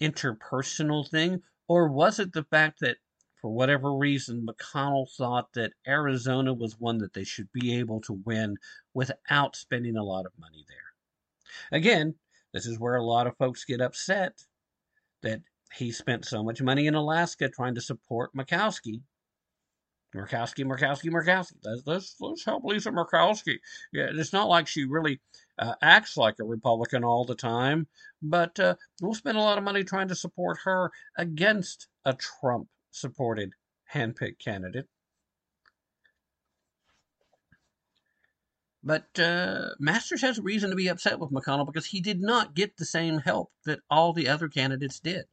interpersonal 0.00 1.08
thing, 1.08 1.42
or 1.66 1.88
was 1.88 2.20
it 2.20 2.32
the 2.32 2.44
fact 2.44 2.78
that 2.80 2.98
for 3.46 3.54
whatever 3.54 3.94
reason, 3.94 4.44
McConnell 4.44 5.08
thought 5.08 5.52
that 5.52 5.72
Arizona 5.86 6.52
was 6.52 6.80
one 6.80 6.98
that 6.98 7.12
they 7.12 7.22
should 7.22 7.46
be 7.52 7.78
able 7.78 8.00
to 8.00 8.20
win 8.24 8.56
without 8.92 9.54
spending 9.54 9.96
a 9.96 10.02
lot 10.02 10.26
of 10.26 10.32
money 10.36 10.64
there. 10.66 11.78
Again, 11.78 12.16
this 12.52 12.66
is 12.66 12.80
where 12.80 12.96
a 12.96 13.04
lot 13.04 13.28
of 13.28 13.36
folks 13.36 13.64
get 13.64 13.80
upset 13.80 14.32
that 15.22 15.42
he 15.72 15.92
spent 15.92 16.24
so 16.24 16.42
much 16.42 16.60
money 16.60 16.88
in 16.88 16.96
Alaska 16.96 17.48
trying 17.48 17.76
to 17.76 17.80
support 17.80 18.34
Murkowski. 18.34 19.02
Murkowski, 20.12 20.64
Murkowski, 20.64 21.12
Murkowski. 21.12 21.52
Let's, 21.62 21.82
let's, 21.86 22.16
let's 22.18 22.44
help 22.44 22.64
Lisa 22.64 22.90
Murkowski. 22.90 23.58
Yeah, 23.92 24.08
it's 24.12 24.32
not 24.32 24.48
like 24.48 24.66
she 24.66 24.86
really 24.86 25.20
uh, 25.56 25.74
acts 25.80 26.16
like 26.16 26.34
a 26.40 26.44
Republican 26.44 27.04
all 27.04 27.24
the 27.24 27.36
time, 27.36 27.86
but 28.20 28.58
uh, 28.58 28.74
we'll 29.00 29.14
spend 29.14 29.38
a 29.38 29.40
lot 29.40 29.56
of 29.56 29.62
money 29.62 29.84
trying 29.84 30.08
to 30.08 30.16
support 30.16 30.58
her 30.64 30.90
against 31.16 31.86
a 32.04 32.12
Trump 32.12 32.66
supported 32.96 33.52
handpicked 33.92 34.38
candidate. 34.42 34.86
But 38.82 39.18
uh, 39.18 39.70
Masters 39.80 40.22
has 40.22 40.38
a 40.38 40.42
reason 40.42 40.70
to 40.70 40.76
be 40.76 40.88
upset 40.88 41.18
with 41.18 41.32
McConnell 41.32 41.66
because 41.66 41.86
he 41.86 42.00
did 42.00 42.20
not 42.20 42.54
get 42.54 42.76
the 42.76 42.84
same 42.84 43.18
help 43.18 43.50
that 43.64 43.80
all 43.90 44.12
the 44.12 44.28
other 44.28 44.48
candidates 44.48 45.00
did. 45.00 45.24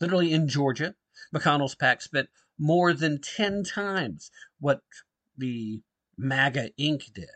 Literally 0.00 0.32
in 0.32 0.48
Georgia, 0.48 0.94
McConnell's 1.34 1.74
PAC 1.74 2.02
spent 2.02 2.28
more 2.58 2.92
than 2.92 3.20
10 3.20 3.64
times 3.64 4.30
what 4.60 4.82
the 5.36 5.82
MAGA 6.18 6.70
Inc. 6.78 7.12
did. 7.12 7.28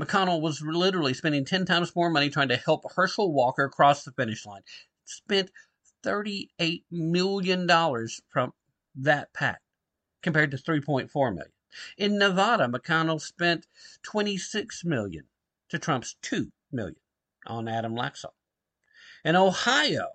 McConnell 0.00 0.40
was 0.40 0.62
literally 0.62 1.12
spending 1.12 1.44
10 1.44 1.66
times 1.66 1.94
more 1.94 2.08
money 2.08 2.30
trying 2.30 2.48
to 2.48 2.56
help 2.56 2.90
Herschel 2.94 3.32
Walker 3.32 3.68
cross 3.68 4.04
the 4.04 4.12
finish 4.12 4.46
line. 4.46 4.62
Spent 5.04 5.50
$38 6.02 6.84
million 6.90 7.68
from 8.28 8.52
that 8.96 9.32
PAC 9.32 9.60
compared 10.22 10.50
to 10.50 10.56
3.4 10.56 11.34
million. 11.34 11.52
In 11.96 12.18
Nevada, 12.18 12.68
McConnell 12.68 13.20
spent 13.20 13.66
26 14.02 14.84
million 14.84 15.24
to 15.70 15.78
Trump's 15.78 16.16
2 16.22 16.52
million 16.70 17.00
on 17.46 17.68
Adam 17.68 17.94
Laxalt. 17.94 18.34
In 19.24 19.36
Ohio, 19.36 20.08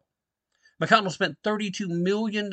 McConnell 0.82 1.12
spent 1.12 1.42
$32 1.44 1.88
million 1.90 2.52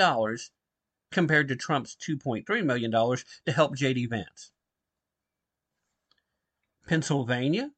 compared 1.10 1.48
to 1.48 1.56
Trump's 1.56 1.96
$2.3 1.96 2.64
million 2.64 2.90
to 2.90 3.52
help 3.52 3.76
J.D. 3.76 4.06
Vance. 4.06 4.50
Pennsylvania, 6.86 7.70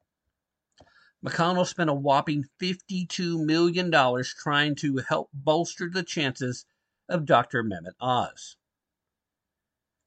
McConnell 1.26 1.66
spent 1.66 1.90
a 1.90 1.94
whopping 1.94 2.44
$52 2.62 3.44
million 3.44 3.90
trying 4.38 4.76
to 4.76 4.98
help 4.98 5.28
bolster 5.34 5.90
the 5.92 6.04
chances 6.04 6.64
of 7.08 7.26
Dr. 7.26 7.64
Mehmet 7.64 7.94
Oz. 8.00 8.56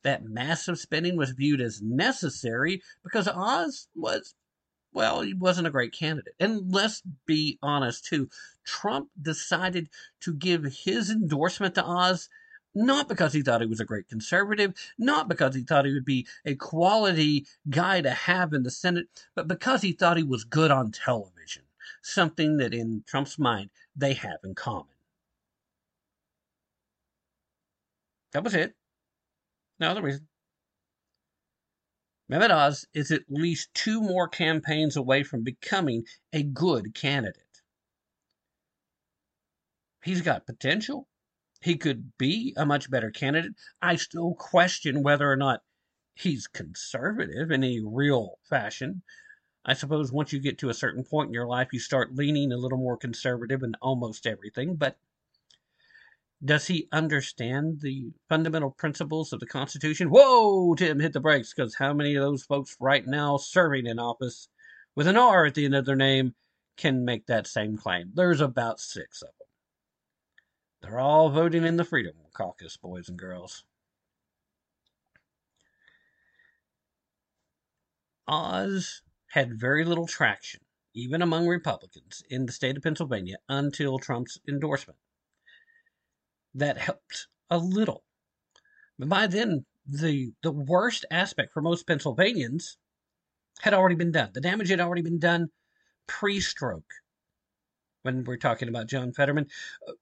That 0.03 0.23
massive 0.23 0.79
spending 0.79 1.17
was 1.17 1.31
viewed 1.31 1.59
as 1.59 1.81
necessary 1.81 2.81
because 3.03 3.27
Oz 3.27 3.89
was, 3.93 4.33
well, 4.93 5.19
he 5.21 5.33
wasn't 5.33 5.67
a 5.67 5.71
great 5.71 5.91
candidate. 5.91 6.35
And 6.39 6.71
let's 6.73 7.03
be 7.25 7.59
honest, 7.61 8.05
too. 8.05 8.29
Trump 8.65 9.09
decided 9.21 9.89
to 10.21 10.33
give 10.33 10.63
his 10.63 11.09
endorsement 11.09 11.75
to 11.75 11.83
Oz 11.83 12.29
not 12.79 13.07
because 13.07 13.33
he 13.33 13.41
thought 13.41 13.61
he 13.61 13.67
was 13.67 13.79
a 13.79 13.85
great 13.85 14.07
conservative, 14.07 14.73
not 14.97 15.27
because 15.27 15.53
he 15.53 15.63
thought 15.63 15.85
he 15.85 15.93
would 15.93 16.05
be 16.05 16.25
a 16.45 16.55
quality 16.55 17.45
guy 17.69 18.01
to 18.01 18.11
have 18.11 18.53
in 18.53 18.63
the 18.63 18.71
Senate, 18.71 19.07
but 19.35 19.47
because 19.47 19.81
he 19.81 19.91
thought 19.91 20.17
he 20.17 20.23
was 20.23 20.43
good 20.43 20.71
on 20.71 20.91
television, 20.91 21.63
something 22.01 22.57
that 22.57 22.73
in 22.73 23.03
Trump's 23.05 23.37
mind 23.37 23.69
they 23.95 24.13
have 24.13 24.39
in 24.43 24.55
common. 24.55 24.87
That 28.31 28.43
was 28.43 28.53
it. 28.53 28.75
No 29.79 29.89
other 29.89 30.01
reason. 30.01 30.27
Mehmet 32.31 32.51
Oz 32.51 32.85
is 32.93 33.11
at 33.11 33.23
least 33.27 33.73
two 33.73 34.01
more 34.01 34.27
campaigns 34.27 34.95
away 34.95 35.23
from 35.23 35.43
becoming 35.43 36.05
a 36.31 36.43
good 36.43 36.93
candidate. 36.93 37.43
He's 40.03 40.21
got 40.21 40.45
potential 40.45 41.08
he 41.61 41.75
could 41.75 42.11
be 42.17 42.53
a 42.57 42.65
much 42.65 42.89
better 42.89 43.11
candidate. 43.11 43.53
I 43.81 43.95
still 43.95 44.33
question 44.33 45.03
whether 45.03 45.29
or 45.29 45.35
not 45.35 45.61
he's 46.15 46.47
conservative 46.47 47.51
in 47.51 47.63
any 47.63 47.81
real 47.81 48.39
fashion. 48.49 49.01
I 49.65 49.73
suppose 49.73 50.11
once 50.11 50.31
you 50.31 50.39
get 50.39 50.57
to 50.59 50.69
a 50.69 50.73
certain 50.73 51.03
point 51.03 51.27
in 51.27 51.33
your 51.33 51.47
life, 51.47 51.69
you 51.73 51.79
start 51.79 52.15
leaning 52.15 52.51
a 52.51 52.57
little 52.57 52.77
more 52.77 52.97
conservative 52.97 53.61
in 53.61 53.75
almost 53.81 54.25
everything. 54.25 54.75
But 54.75 54.97
does 56.43 56.67
he 56.67 56.87
understand 56.93 57.81
the 57.81 58.11
fundamental 58.29 58.71
principles 58.71 59.33
of 59.33 59.41
the 59.41 59.45
Constitution? 59.45 60.07
Whoa, 60.09 60.73
Tim, 60.75 60.99
hit 60.99 61.11
the 61.11 61.19
brakes, 61.19 61.53
because 61.53 61.75
how 61.75 61.93
many 61.93 62.15
of 62.15 62.23
those 62.23 62.43
folks 62.43 62.77
right 62.79 63.05
now 63.05 63.35
serving 63.35 63.85
in 63.85 63.99
office 63.99 64.47
with 64.95 65.07
an 65.07 65.17
R 65.17 65.45
at 65.45 65.55
the 65.55 65.65
end 65.65 65.75
of 65.75 65.85
their 65.85 65.97
name 65.97 66.33
can 66.77 67.03
make 67.03 67.27
that 67.27 67.45
same 67.45 67.75
claim? 67.75 68.11
There's 68.13 68.39
about 68.39 68.79
six 68.79 69.21
of 69.21 69.27
them. 69.27 69.38
They're 70.81 70.99
all 70.99 71.29
voting 71.29 71.65
in 71.65 71.77
the 71.77 71.83
Freedom 71.83 72.13
Caucus, 72.33 72.77
boys 72.77 73.09
and 73.09 73.19
girls. 73.19 73.63
Oz 78.27 79.01
had 79.27 79.59
very 79.59 79.83
little 79.83 80.07
traction, 80.07 80.61
even 80.93 81.21
among 81.21 81.47
Republicans 81.47 82.23
in 82.29 82.45
the 82.45 82.51
state 82.51 82.77
of 82.77 82.83
Pennsylvania, 82.83 83.37
until 83.49 83.99
Trump's 83.99 84.39
endorsement. 84.47 84.99
That 86.53 86.77
helped 86.77 87.27
a 87.49 87.57
little. 87.57 88.03
But 88.97 89.09
by 89.09 89.27
then, 89.27 89.65
the, 89.85 90.31
the 90.43 90.51
worst 90.51 91.05
aspect 91.11 91.51
for 91.53 91.61
most 91.61 91.87
Pennsylvanians 91.87 92.77
had 93.61 93.73
already 93.73 93.95
been 93.95 94.11
done. 94.11 94.29
The 94.33 94.41
damage 94.41 94.69
had 94.69 94.79
already 94.79 95.01
been 95.01 95.19
done 95.19 95.49
pre 96.07 96.39
stroke. 96.39 96.93
When 98.03 98.23
we're 98.23 98.37
talking 98.37 98.69
about 98.69 98.87
John 98.87 99.11
Fetterman, 99.11 99.47
uh, 99.87 99.93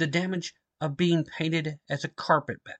the 0.00 0.06
damage 0.06 0.54
of 0.80 0.96
being 0.96 1.24
painted 1.24 1.78
as 1.88 2.02
a 2.02 2.08
carpetbagger. 2.08 2.78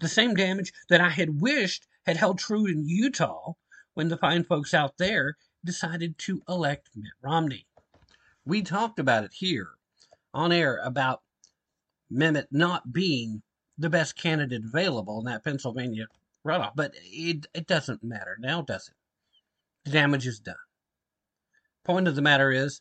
The 0.00 0.08
same 0.08 0.34
damage 0.34 0.72
that 0.88 1.00
I 1.00 1.08
had 1.08 1.40
wished 1.40 1.86
had 2.04 2.16
held 2.16 2.38
true 2.38 2.66
in 2.66 2.88
Utah 2.88 3.52
when 3.94 4.08
the 4.08 4.16
fine 4.16 4.44
folks 4.44 4.74
out 4.74 4.98
there 4.98 5.36
decided 5.64 6.18
to 6.18 6.42
elect 6.48 6.90
Mitt 6.96 7.12
Romney. 7.22 7.66
We 8.44 8.62
talked 8.62 8.98
about 8.98 9.22
it 9.22 9.34
here 9.34 9.70
on 10.34 10.50
air 10.50 10.80
about 10.82 11.22
Mehmet 12.10 12.48
not 12.50 12.92
being 12.92 13.42
the 13.78 13.90
best 13.90 14.16
candidate 14.16 14.64
available 14.64 15.20
in 15.20 15.26
that 15.26 15.44
Pennsylvania 15.44 16.06
runoff, 16.44 16.72
but 16.74 16.92
it, 16.96 17.46
it 17.54 17.68
doesn't 17.68 18.02
matter 18.02 18.36
now, 18.40 18.62
does 18.62 18.88
it? 18.88 18.94
The 19.84 19.92
damage 19.92 20.26
is 20.26 20.40
done. 20.40 20.56
Point 21.84 22.08
of 22.08 22.16
the 22.16 22.22
matter 22.22 22.50
is, 22.50 22.80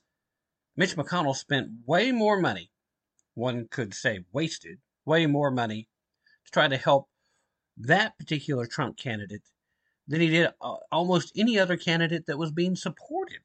Mitch 0.76 0.95
McConnell 0.95 1.36
spent 1.36 1.69
way 1.86 2.12
more 2.12 2.39
money 2.39 2.71
one 3.34 3.67
could 3.70 3.94
say 3.94 4.26
wasted 4.32 4.80
way 5.06 5.26
more 5.26 5.52
money 5.52 5.88
to 6.46 6.52
try 6.52 6.67
to 6.67 6.78
help 6.78 7.08
that 7.78 8.17
particular 8.17 8.65
Trump 8.65 8.98
candidate 8.98 9.44
than 10.08 10.22
he 10.22 10.30
did 10.30 10.50
uh, 10.62 10.76
almost 10.91 11.32
any 11.36 11.58
other 11.58 11.78
candidate 11.78 12.26
that 12.26 12.38
was 12.38 12.52
being 12.52 12.76
supported. 12.76 13.41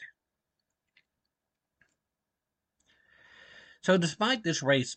So, 3.82 3.96
despite 3.96 4.42
this 4.42 4.62
race 4.62 4.96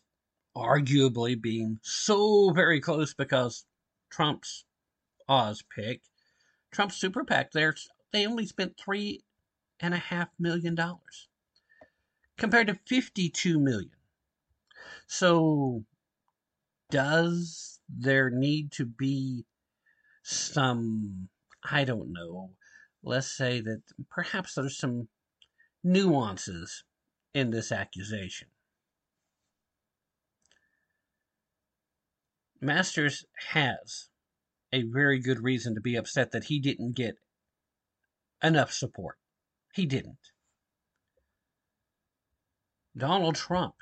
arguably 0.58 1.40
being 1.40 1.80
so 1.84 2.50
very 2.52 2.82
close 2.82 3.14
because 3.14 3.66
Trump's 4.10 4.66
Oz 5.28 5.64
pick, 5.76 6.02
Trump's 6.72 6.96
super 6.96 7.24
PAC, 7.24 7.52
they 7.52 8.26
only 8.26 8.48
spent 8.48 8.78
three 8.78 9.22
and 9.80 9.94
a 9.94 9.98
half 9.98 10.30
million 10.40 10.76
dollars 10.76 11.28
compared 12.38 12.68
to 12.68 12.80
52 12.88 13.60
million 13.60 13.92
so, 15.12 15.86
does 16.92 17.80
there 17.90 18.30
need 18.30 18.72
to 18.74 18.86
be 18.86 19.44
some, 20.22 21.30
I 21.68 21.84
don't 21.84 22.14
know, 22.14 22.52
let's 23.02 23.36
say 23.36 23.60
that 23.60 23.82
perhaps 24.12 24.54
there's 24.54 24.78
some 24.78 25.08
nuances 25.84 26.84
in 27.34 27.50
this 27.50 27.72
accusation? 27.72 28.50
Masters 32.62 33.26
has 33.50 34.10
a 34.72 34.84
very 34.84 35.20
good 35.20 35.42
reason 35.44 35.74
to 35.74 35.82
be 35.82 35.96
upset 35.96 36.30
that 36.34 36.44
he 36.44 36.60
didn't 36.60 36.96
get 36.96 37.16
enough 38.44 38.72
support. 38.72 39.18
He 39.74 39.88
didn't. 39.88 40.30
Donald 42.96 43.34
Trump 43.34 43.74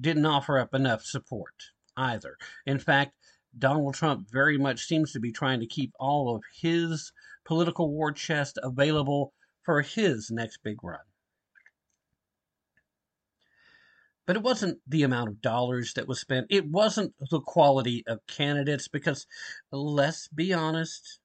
didn't 0.00 0.26
offer 0.26 0.58
up 0.58 0.74
enough 0.74 1.04
support 1.04 1.54
either. 1.96 2.36
In 2.66 2.78
fact, 2.78 3.12
Donald 3.58 3.94
Trump 3.94 4.30
very 4.30 4.56
much 4.58 4.86
seems 4.86 5.12
to 5.12 5.20
be 5.20 5.32
trying 5.32 5.60
to 5.60 5.66
keep 5.66 5.92
all 5.98 6.34
of 6.34 6.42
his 6.54 7.12
political 7.44 7.90
war 7.90 8.12
chest 8.12 8.58
available 8.62 9.32
for 9.62 9.82
his 9.82 10.30
next 10.30 10.58
big 10.62 10.82
run. 10.82 11.00
But 14.24 14.36
it 14.36 14.42
wasn't 14.42 14.78
the 14.86 15.02
amount 15.02 15.28
of 15.28 15.40
dollars 15.42 15.94
that 15.94 16.06
was 16.06 16.20
spent. 16.20 16.46
It 16.48 16.66
wasn't 16.66 17.12
the 17.30 17.40
quality 17.40 18.04
of 18.06 18.26
candidates 18.26 18.88
because, 18.88 19.26
let's 19.72 20.28
be 20.28 20.52
honest, 20.52 21.18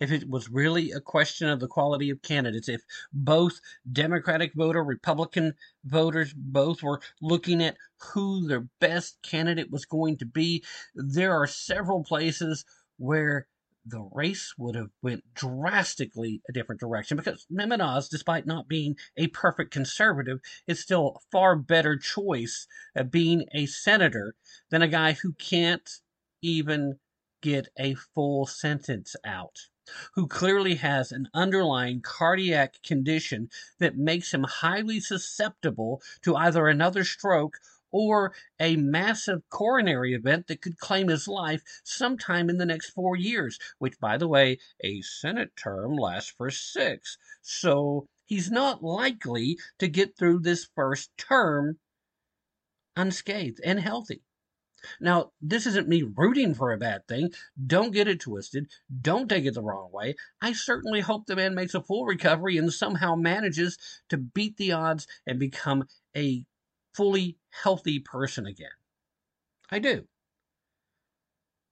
if 0.00 0.12
it 0.12 0.28
was 0.28 0.50
really 0.50 0.90
a 0.92 1.00
question 1.00 1.48
of 1.48 1.60
the 1.60 1.68
quality 1.68 2.10
of 2.10 2.22
candidates, 2.22 2.68
if 2.68 2.82
both 3.12 3.60
Democratic 3.90 4.52
voter, 4.54 4.82
Republican 4.82 5.54
voters 5.84 6.32
both 6.34 6.82
were 6.82 7.00
looking 7.20 7.62
at 7.62 7.76
who 8.12 8.46
their 8.46 8.66
best 8.80 9.18
candidate 9.22 9.70
was 9.70 9.84
going 9.84 10.18
to 10.18 10.26
be, 10.26 10.64
there 10.94 11.32
are 11.32 11.46
several 11.46 12.04
places 12.04 12.64
where 12.98 13.46
the 13.88 14.08
race 14.12 14.52
would 14.58 14.74
have 14.74 14.90
went 15.00 15.22
drastically 15.34 16.42
a 16.48 16.52
different 16.52 16.80
direction 16.80 17.16
because 17.16 17.46
Mehmet 17.50 17.80
Oz, 17.80 18.08
despite 18.08 18.46
not 18.46 18.66
being 18.66 18.96
a 19.16 19.28
perfect 19.28 19.70
conservative, 19.70 20.40
is 20.66 20.80
still 20.80 21.14
a 21.16 21.20
far 21.30 21.54
better 21.54 21.96
choice 21.96 22.66
at 22.96 23.12
being 23.12 23.46
a 23.52 23.66
senator 23.66 24.34
than 24.70 24.82
a 24.82 24.88
guy 24.88 25.12
who 25.12 25.32
can't 25.34 25.88
even 26.42 26.98
get 27.42 27.68
a 27.78 27.94
full 27.94 28.44
sentence 28.46 29.14
out 29.24 29.68
who 30.14 30.26
clearly 30.26 30.74
has 30.76 31.12
an 31.12 31.28
underlying 31.34 32.00
cardiac 32.00 32.82
condition 32.82 33.48
that 33.78 33.96
makes 33.96 34.32
him 34.32 34.44
highly 34.44 35.00
susceptible 35.00 36.02
to 36.22 36.36
either 36.36 36.68
another 36.68 37.04
stroke 37.04 37.58
or 37.92 38.32
a 38.60 38.76
massive 38.76 39.48
coronary 39.48 40.12
event 40.12 40.48
that 40.48 40.60
could 40.60 40.78
claim 40.78 41.08
his 41.08 41.26
life 41.28 41.62
sometime 41.84 42.50
in 42.50 42.58
the 42.58 42.66
next 42.66 42.90
four 42.90 43.16
years, 43.16 43.58
which, 43.78 43.98
by 44.00 44.16
the 44.18 44.28
way, 44.28 44.58
a 44.80 45.00
Senate 45.00 45.56
term 45.56 45.96
lasts 45.96 46.30
for 46.36 46.50
six. 46.50 47.16
So 47.40 48.06
he's 48.26 48.50
not 48.50 48.82
likely 48.82 49.56
to 49.78 49.88
get 49.88 50.16
through 50.16 50.40
this 50.40 50.68
first 50.74 51.10
term 51.16 51.78
unscathed 52.96 53.60
and 53.64 53.80
healthy. 53.80 54.22
Now, 55.00 55.32
this 55.40 55.66
isn't 55.66 55.88
me 55.88 56.02
rooting 56.02 56.54
for 56.54 56.72
a 56.72 56.78
bad 56.78 57.06
thing. 57.08 57.32
Don't 57.66 57.92
get 57.92 58.08
it 58.08 58.20
twisted. 58.20 58.68
Don't 59.00 59.28
take 59.28 59.44
it 59.44 59.54
the 59.54 59.62
wrong 59.62 59.90
way. 59.92 60.16
I 60.40 60.52
certainly 60.52 61.00
hope 61.00 61.26
the 61.26 61.36
man 61.36 61.54
makes 61.54 61.74
a 61.74 61.82
full 61.82 62.04
recovery 62.04 62.56
and 62.56 62.72
somehow 62.72 63.14
manages 63.14 63.78
to 64.08 64.16
beat 64.16 64.56
the 64.56 64.72
odds 64.72 65.06
and 65.26 65.38
become 65.38 65.88
a 66.16 66.44
fully 66.94 67.38
healthy 67.50 67.98
person 67.98 68.46
again. 68.46 68.70
I 69.70 69.78
do. 69.78 70.06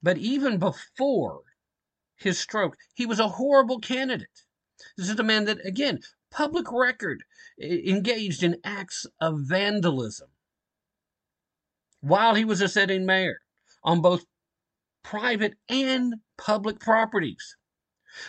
But 0.02 0.18
even 0.18 0.58
before 0.58 1.42
his 2.16 2.38
stroke, 2.38 2.76
he 2.94 3.06
was 3.06 3.18
a 3.18 3.28
horrible 3.28 3.78
candidate. 3.78 4.44
This 4.96 5.08
is 5.08 5.18
a 5.18 5.22
man 5.22 5.46
that, 5.46 5.64
again, 5.64 6.00
public 6.30 6.70
record, 6.70 7.24
engaged 7.58 8.42
in 8.42 8.60
acts 8.64 9.06
of 9.20 9.40
vandalism 9.40 10.28
while 12.04 12.34
he 12.34 12.44
was 12.44 12.60
a 12.60 12.68
sitting 12.68 13.06
mayor 13.06 13.40
on 13.82 14.02
both 14.02 14.26
private 15.02 15.54
and 15.70 16.14
public 16.36 16.78
properties. 16.78 17.56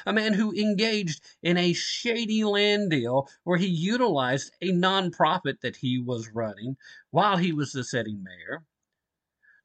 A 0.06 0.14
man 0.14 0.34
who 0.34 0.54
engaged 0.54 1.22
in 1.44 1.58
a 1.58 1.74
shady 1.74 2.44
land 2.46 2.90
deal 2.90 3.28
where 3.44 3.58
he 3.58 3.68
utilized 3.68 4.54
a 4.62 4.72
nonprofit 4.72 5.60
that 5.60 5.76
he 5.76 6.00
was 6.00 6.30
running 6.30 6.78
while 7.12 7.36
he 7.36 7.52
was 7.52 7.74
the 7.74 7.84
sitting 7.84 8.24
mayor. 8.24 8.64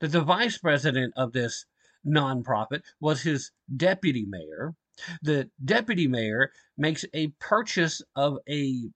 That 0.01 0.09
the 0.09 0.23
vice 0.23 0.59
president 0.59 1.15
of 1.17 1.33
this 1.33 1.65
nonprofit 2.05 2.83
was 2.99 3.23
his 3.23 3.53
deputy 3.77 4.27
mayor. 4.27 4.75
The 5.23 5.51
deputy 5.65 6.09
mayor 6.09 6.53
makes 6.77 7.05
a 7.15 7.29
purchase 7.39 8.03
of 8.17 8.39
a 8.49 8.91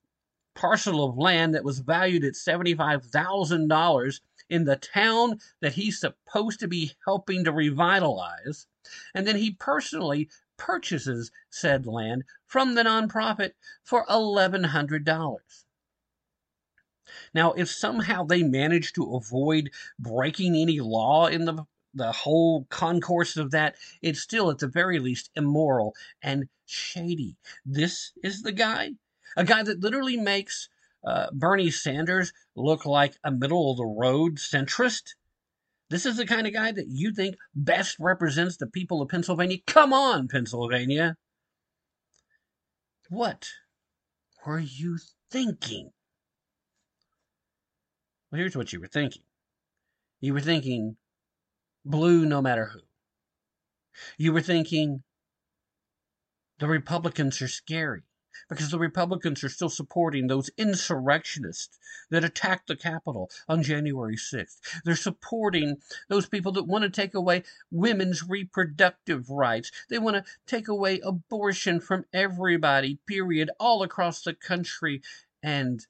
parcel 0.54 1.04
of 1.04 1.18
land 1.18 1.54
that 1.54 1.64
was 1.64 1.80
valued 1.80 2.24
at 2.24 2.34
$75,000 2.34 4.20
in 4.48 4.64
the 4.64 4.76
town 4.76 5.40
that 5.60 5.74
he's 5.74 6.00
supposed 6.00 6.60
to 6.60 6.68
be 6.68 6.92
helping 7.04 7.44
to 7.44 7.52
revitalize. 7.52 8.66
And 9.14 9.26
then 9.26 9.36
he 9.36 9.52
personally 9.52 10.28
purchases 10.56 11.30
said 11.50 11.86
land 11.86 12.24
from 12.46 12.74
the 12.74 12.82
nonprofit 12.82 13.52
for 13.82 14.06
$1,100. 14.06 15.38
Now, 17.34 17.52
if 17.52 17.70
somehow 17.70 18.24
they 18.24 18.42
manage 18.42 18.92
to 18.94 19.14
avoid 19.14 19.70
breaking 19.98 20.56
any 20.56 20.80
law 20.80 21.26
in 21.26 21.44
the 21.44 21.64
the 21.94 22.10
whole 22.10 22.64
concourse 22.64 23.36
of 23.36 23.52
that, 23.52 23.76
it's 24.02 24.20
still 24.20 24.50
at 24.50 24.58
the 24.58 24.66
very 24.66 24.98
least 24.98 25.30
immoral 25.36 25.94
and 26.22 26.48
shady. 26.66 27.36
This 27.64 28.12
is 28.22 28.42
the 28.42 28.52
guy, 28.52 28.94
a 29.36 29.44
guy 29.44 29.62
that 29.62 29.80
literally 29.80 30.16
makes 30.16 30.68
uh, 31.06 31.26
Bernie 31.32 31.70
Sanders 31.70 32.32
look 32.56 32.86
like 32.86 33.16
a 33.24 33.30
middle 33.30 33.70
of 33.70 33.76
the 33.76 33.84
road 33.84 34.36
centrist? 34.36 35.14
This 35.90 36.06
is 36.06 36.16
the 36.16 36.26
kind 36.26 36.46
of 36.46 36.52
guy 36.52 36.72
that 36.72 36.88
you 36.88 37.12
think 37.12 37.36
best 37.54 37.96
represents 38.00 38.56
the 38.56 38.66
people 38.66 39.02
of 39.02 39.08
Pennsylvania? 39.08 39.58
Come 39.66 39.92
on, 39.92 40.28
Pennsylvania. 40.28 41.16
What 43.08 43.48
were 44.46 44.60
you 44.60 44.98
thinking? 45.30 45.90
Well, 48.30 48.38
here's 48.38 48.56
what 48.56 48.72
you 48.72 48.80
were 48.80 48.88
thinking. 48.88 49.22
You 50.20 50.32
were 50.32 50.40
thinking 50.40 50.96
blue 51.84 52.24
no 52.24 52.40
matter 52.40 52.66
who. 52.66 52.80
You 54.16 54.32
were 54.32 54.40
thinking 54.40 55.02
the 56.58 56.66
Republicans 56.66 57.42
are 57.42 57.48
scary 57.48 58.02
because 58.48 58.70
the 58.70 58.78
Republicans 58.78 59.42
are 59.44 59.48
still 59.48 59.68
supporting 59.68 60.26
those 60.26 60.50
insurrectionists 60.56 61.78
that 62.10 62.24
attacked 62.24 62.68
the 62.68 62.76
Capitol 62.76 63.30
on 63.48 63.62
January 63.62 64.16
6th. 64.16 64.58
They're 64.84 64.96
supporting 64.96 65.76
those 66.08 66.28
people 66.28 66.52
that 66.52 66.66
want 66.66 66.82
to 66.84 66.90
take 66.90 67.14
away 67.14 67.44
women's 67.70 68.22
reproductive 68.28 69.30
rights. 69.30 69.70
They 69.88 69.98
want 69.98 70.16
to 70.16 70.24
take 70.46 70.68
away 70.68 71.00
abortion 71.00 71.80
from 71.80 72.04
everybody, 72.12 72.98
period, 73.06 73.50
all 73.58 73.82
across 73.82 74.22
the 74.22 74.34
country. 74.34 75.02
And 75.42 75.86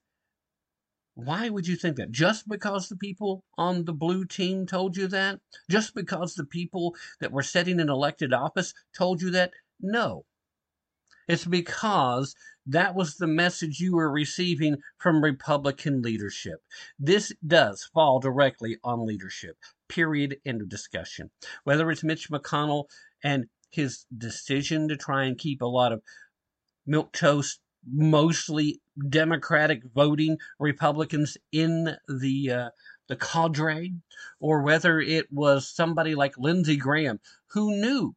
why 1.15 1.49
would 1.49 1.69
you 1.69 1.77
think 1.77 1.97
that? 1.97 2.11
Just 2.11 2.49
because 2.49 2.89
the 2.89 2.97
people 2.97 3.45
on 3.57 3.85
the 3.85 3.93
blue 3.93 4.25
team 4.25 4.67
told 4.67 4.97
you 4.97 5.07
that? 5.09 5.41
Just 5.71 5.95
because 5.95 6.35
the 6.35 6.45
people 6.45 6.97
that 7.21 7.33
were 7.33 7.43
sitting 7.43 7.79
in 7.79 7.89
elected 7.89 8.33
office 8.33 8.75
told 8.97 9.23
you 9.23 9.31
that? 9.31 9.53
No. 9.81 10.25
It's 11.29 11.45
because 11.47 12.35
that 12.67 12.95
was 12.95 13.17
the 13.17 13.27
message 13.27 13.81
you 13.81 13.97
were 13.97 14.11
receiving 14.11 14.79
from 14.99 15.23
Republican 15.23 16.03
leadership. 16.03 16.63
This 16.99 17.33
does 17.47 17.85
fall 17.93 18.21
directly 18.21 18.79
on 18.83 19.07
leadership. 19.07 19.57
Period. 19.89 20.37
End 20.47 20.63
of 20.63 20.69
discussion. 20.69 21.31
Whether 21.65 21.91
it's 21.91 22.05
Mitch 22.05 22.31
McConnell 22.31 22.85
and 23.23 23.47
his 23.71 24.07
decision 24.17 24.89
to 24.89 24.97
try 24.97 25.25
and 25.25 25.39
keep 25.39 25.61
a 25.61 25.67
lot 25.67 25.93
of 25.93 26.03
milk 26.87 27.13
toast, 27.13 27.61
mostly 27.87 28.81
Democratic 29.09 29.83
voting 29.95 30.39
Republicans 30.59 31.37
in 31.53 31.97
the 32.09 32.51
uh, 32.51 32.71
the 33.09 33.17
cadre, 33.17 33.93
or 34.41 34.63
whether 34.63 35.01
it 35.01 35.27
was 35.31 35.69
somebody 35.69 36.15
like 36.15 36.39
Lindsey 36.39 36.77
Graham 36.77 37.21
who 37.49 37.77
knew 37.77 38.15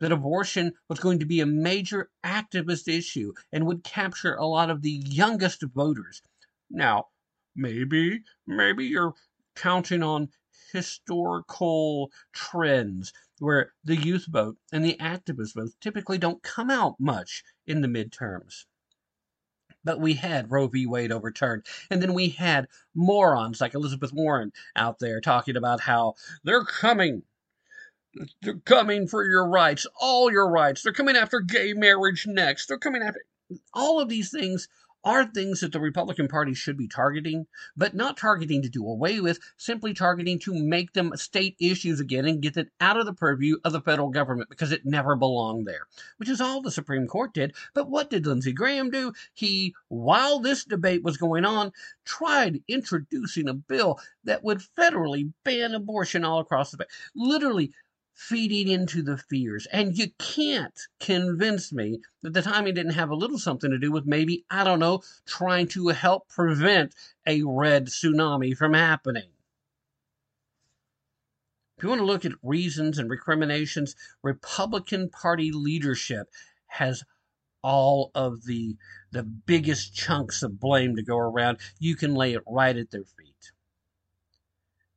that 0.00 0.12
abortion 0.12 0.72
was 0.88 0.98
going 0.98 1.18
to 1.18 1.26
be 1.26 1.40
a 1.40 1.46
major 1.46 2.10
activist 2.24 2.88
issue 2.88 3.32
and 3.52 3.66
would 3.66 3.84
capture 3.84 4.34
a 4.34 4.46
lot 4.46 4.70
of 4.70 4.82
the 4.82 5.02
youngest 5.06 5.62
voters. 5.62 6.22
Now, 6.70 7.06
maybe, 7.54 8.22
maybe 8.46 8.86
you're 8.86 9.14
counting 9.54 10.02
on 10.02 10.28
historical 10.72 12.10
trends 12.32 13.12
where 13.38 13.72
the 13.84 13.96
youth 13.96 14.26
vote 14.28 14.56
and 14.72 14.84
the 14.84 14.96
activist 15.00 15.54
vote 15.54 15.72
typically 15.80 16.18
don't 16.18 16.42
come 16.42 16.70
out 16.70 16.96
much 17.00 17.42
in 17.66 17.80
the 17.80 17.88
midterms. 17.88 18.66
But 19.82 20.00
we 20.00 20.14
had 20.14 20.50
Roe 20.50 20.68
v. 20.68 20.86
Wade 20.86 21.10
overturned. 21.10 21.64
And 21.90 22.02
then 22.02 22.12
we 22.12 22.28
had 22.28 22.68
morons 22.94 23.62
like 23.62 23.74
Elizabeth 23.74 24.12
Warren 24.12 24.52
out 24.76 24.98
there 24.98 25.22
talking 25.22 25.56
about 25.56 25.80
how 25.80 26.14
they're 26.44 26.64
coming 26.64 27.22
they're 28.42 28.58
coming 28.64 29.06
for 29.06 29.24
your 29.24 29.46
rights, 29.46 29.86
all 30.00 30.30
your 30.30 30.50
rights. 30.50 30.82
They're 30.82 30.92
coming 30.92 31.16
after 31.16 31.40
gay 31.40 31.72
marriage 31.72 32.26
next. 32.26 32.66
They're 32.66 32.78
coming 32.78 33.02
after 33.02 33.20
all 33.74 34.00
of 34.00 34.08
these 34.08 34.30
things 34.30 34.68
are 35.02 35.24
things 35.24 35.60
that 35.60 35.72
the 35.72 35.80
Republican 35.80 36.28
Party 36.28 36.52
should 36.52 36.76
be 36.76 36.86
targeting, 36.86 37.46
but 37.76 37.94
not 37.94 38.18
targeting 38.18 38.62
to 38.62 38.68
do 38.68 38.86
away 38.86 39.20
with, 39.20 39.38
simply 39.56 39.94
targeting 39.94 40.38
to 40.40 40.52
make 40.52 40.92
them 40.92 41.12
state 41.16 41.56
issues 41.58 42.00
again 42.00 42.26
and 42.26 42.42
get 42.42 42.56
it 42.56 42.68
out 42.80 42.98
of 42.98 43.06
the 43.06 43.14
purview 43.14 43.56
of 43.64 43.72
the 43.72 43.80
federal 43.80 44.10
government 44.10 44.50
because 44.50 44.72
it 44.72 44.84
never 44.84 45.16
belonged 45.16 45.66
there, 45.66 45.86
which 46.18 46.28
is 46.28 46.40
all 46.40 46.60
the 46.60 46.70
Supreme 46.70 47.06
Court 47.06 47.32
did. 47.32 47.54
But 47.74 47.88
what 47.88 48.10
did 48.10 48.26
Lindsey 48.26 48.52
Graham 48.52 48.90
do? 48.90 49.12
He, 49.32 49.74
while 49.88 50.38
this 50.38 50.64
debate 50.64 51.02
was 51.02 51.16
going 51.16 51.44
on, 51.44 51.72
tried 52.04 52.62
introducing 52.68 53.48
a 53.48 53.54
bill 53.54 53.98
that 54.24 54.44
would 54.44 54.60
federally 54.78 55.32
ban 55.44 55.74
abortion 55.74 56.24
all 56.24 56.40
across 56.40 56.70
the 56.70 56.76
state. 56.76 56.88
Literally, 57.14 57.72
feeding 58.20 58.68
into 58.68 59.02
the 59.02 59.16
fears. 59.16 59.66
And 59.72 59.96
you 59.96 60.08
can't 60.18 60.78
convince 61.00 61.72
me 61.72 62.00
that 62.22 62.34
the 62.34 62.42
timing 62.42 62.74
didn't 62.74 62.92
have 62.92 63.08
a 63.08 63.14
little 63.14 63.38
something 63.38 63.70
to 63.70 63.78
do 63.78 63.90
with 63.90 64.04
maybe, 64.04 64.44
I 64.50 64.62
don't 64.62 64.78
know, 64.78 65.02
trying 65.26 65.68
to 65.68 65.88
help 65.88 66.28
prevent 66.28 66.94
a 67.26 67.42
red 67.42 67.86
tsunami 67.86 68.54
from 68.54 68.74
happening. 68.74 69.30
If 71.78 71.82
you 71.84 71.88
want 71.88 72.00
to 72.00 72.04
look 72.04 72.26
at 72.26 72.32
reasons 72.42 72.98
and 72.98 73.08
recriminations, 73.08 73.96
Republican 74.22 75.08
Party 75.08 75.50
leadership 75.50 76.28
has 76.66 77.02
all 77.62 78.10
of 78.14 78.44
the 78.44 78.76
the 79.12 79.22
biggest 79.22 79.94
chunks 79.94 80.42
of 80.42 80.60
blame 80.60 80.94
to 80.96 81.02
go 81.02 81.16
around, 81.16 81.58
you 81.78 81.96
can 81.96 82.14
lay 82.14 82.34
it 82.34 82.42
right 82.46 82.76
at 82.76 82.90
their 82.90 83.04
feet. 83.04 83.52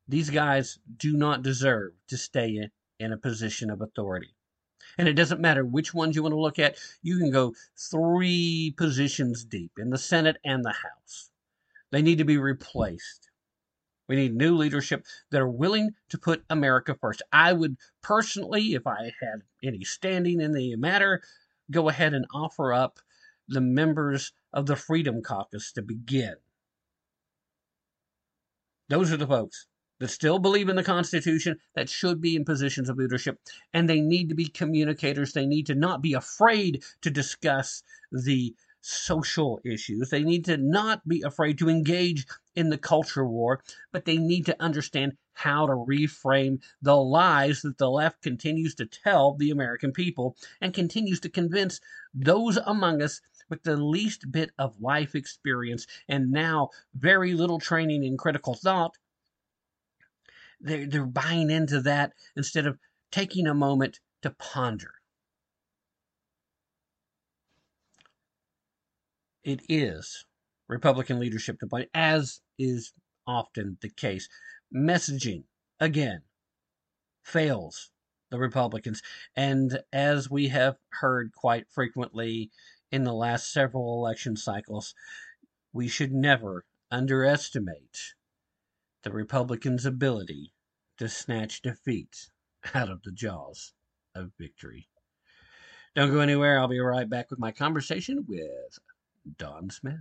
These 0.10 0.30
guys 0.30 0.78
do 0.98 1.14
not 1.14 1.42
deserve 1.42 1.94
to 2.10 2.18
stay 2.18 2.50
in, 3.00 3.12
a 3.12 3.18
position 3.18 3.70
of 3.70 3.82
authority. 3.82 4.36
And 4.98 5.08
it 5.08 5.14
doesn't 5.14 5.42
matter 5.42 5.66
which 5.66 5.94
ones 5.94 6.16
you 6.16 6.24
want 6.24 6.34
to 6.34 6.40
look 6.40 6.60
at, 6.60 6.78
you 7.02 7.18
can 7.18 7.32
go 7.32 7.54
three 7.78 8.74
positions 8.78 9.44
deep 9.44 9.72
in 9.78 9.90
the 9.90 9.98
Senate 9.98 10.38
and 10.44 10.64
the 10.64 10.74
House. 10.74 11.32
They 11.92 12.02
need 12.02 12.18
to 12.18 12.26
be 12.26 12.38
replaced. 12.38 13.30
We 14.08 14.16
need 14.16 14.36
new 14.36 14.56
leadership 14.56 15.06
that 15.32 15.42
are 15.42 15.50
willing 15.50 15.92
to 16.10 16.18
put 16.18 16.44
America 16.50 16.96
first. 17.00 17.22
I 17.32 17.54
would 17.54 17.78
personally, 18.02 18.74
if 18.74 18.86
I 18.86 19.14
had 19.22 19.42
any 19.64 19.84
standing 19.84 20.42
in 20.42 20.52
the 20.52 20.76
matter, 20.76 21.22
go 21.72 21.90
ahead 21.90 22.14
and 22.14 22.26
offer 22.34 22.74
up 22.74 23.00
the 23.48 23.62
members 23.62 24.34
of 24.52 24.66
the 24.66 24.76
Freedom 24.76 25.22
Caucus 25.22 25.72
to 25.74 25.82
begin. 25.82 26.36
Those 28.90 29.12
are 29.12 29.18
the 29.18 29.28
folks 29.28 29.68
that 30.00 30.10
still 30.10 30.40
believe 30.40 30.70
in 30.70 30.76
the 30.76 30.84
Constitution, 30.84 31.58
that 31.76 31.90
should 31.90 32.22
be 32.22 32.36
in 32.36 32.46
positions 32.46 32.90
of 32.90 32.98
leadership, 32.98 33.40
and 33.74 33.90
they 33.90 34.02
need 34.02 34.30
to 34.30 34.36
be 34.36 34.48
communicators. 34.48 35.34
They 35.34 35.46
need 35.46 35.68
to 35.68 35.76
not 35.76 36.02
be 36.02 36.14
afraid 36.14 36.84
to 37.02 37.10
discuss 37.10 37.84
the 38.12 38.56
social 38.82 39.62
issues. 39.64 40.10
They 40.10 40.24
need 40.24 40.46
to 40.46 40.58
not 40.58 41.08
be 41.08 41.22
afraid 41.22 41.58
to 41.60 41.70
engage 41.70 42.26
in 42.56 42.70
the 42.70 42.78
culture 42.78 43.26
war, 43.26 43.62
but 43.92 44.06
they 44.06 44.18
need 44.18 44.46
to 44.48 44.62
understand 44.62 45.14
how 45.34 45.66
to 45.66 45.74
reframe 45.74 46.62
the 46.82 46.98
lies 46.98 47.62
that 47.62 47.78
the 47.78 47.90
left 47.90 48.22
continues 48.22 48.76
to 48.76 48.86
tell 48.86 49.36
the 49.36 49.52
American 49.52 49.94
people 49.94 50.36
and 50.62 50.74
continues 50.74 51.20
to 51.22 51.30
convince 51.30 51.80
those 52.14 52.58
among 52.66 53.02
us 53.02 53.22
with 53.50 53.64
the 53.64 53.78
least 53.78 54.32
bit 54.32 54.52
of 54.60 54.80
life 54.82 55.16
experience 55.16 55.88
and 56.08 56.32
now 56.32 56.70
very 56.96 57.34
little 57.34 57.60
training 57.60 58.04
in 58.04 58.18
critical 58.18 58.54
thought. 58.54 58.98
They're, 60.64 60.88
they're 60.88 61.06
buying 61.06 61.52
into 61.52 61.82
that 61.82 62.14
instead 62.36 62.66
of 62.66 62.80
taking 63.12 63.48
a 63.48 63.54
moment 63.54 64.00
to 64.22 64.32
ponder. 64.32 64.94
It 69.44 69.62
is 69.68 70.26
Republican 70.70 71.20
leadership 71.20 71.60
to 71.60 71.68
blame, 71.68 71.88
as 71.94 72.40
is 72.58 72.94
often 73.28 73.78
the 73.82 73.90
case. 73.90 74.30
Messaging, 74.74 75.44
again, 75.82 76.22
fails 77.24 77.92
the 78.30 78.40
Republicans. 78.40 79.04
And 79.36 79.82
as 79.92 80.30
we 80.30 80.48
have 80.48 80.78
heard 81.02 81.34
quite 81.36 81.70
frequently 81.70 82.52
in 82.90 83.04
the 83.04 83.14
last 83.14 83.52
several 83.52 83.94
election 83.96 84.38
cycles, 84.38 84.96
we 85.74 85.90
should 85.90 86.14
never 86.14 86.64
underestimate 86.90 88.14
the 89.04 89.12
Republicans' 89.12 89.86
ability 89.86 90.54
to 90.98 91.10
snatch 91.10 91.62
defeat 91.62 92.30
out 92.74 92.90
of 92.90 93.04
the 93.04 93.12
jaws 93.12 93.74
of 94.16 94.32
victory. 94.40 94.88
Don't 95.96 96.12
go 96.12 96.22
anywhere. 96.22 96.60
I'll 96.60 96.68
be 96.68 96.80
right 96.80 97.10
back 97.10 97.30
with 97.30 97.40
my 97.40 97.52
conversation 97.52 98.26
with 98.28 98.80
Don 99.38 99.70
Smith. 99.70 100.00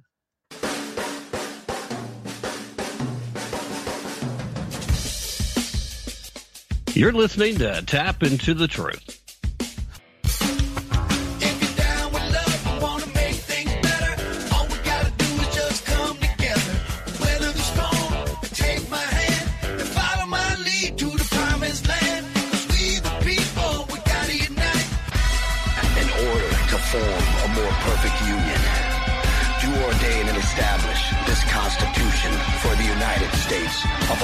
You're 6.94 7.12
listening 7.12 7.56
to 7.56 7.82
Tapp 7.82 8.22
Into 8.22 8.54
the 8.54 8.68
Truth. 8.68 9.21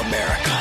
America. 0.09 0.57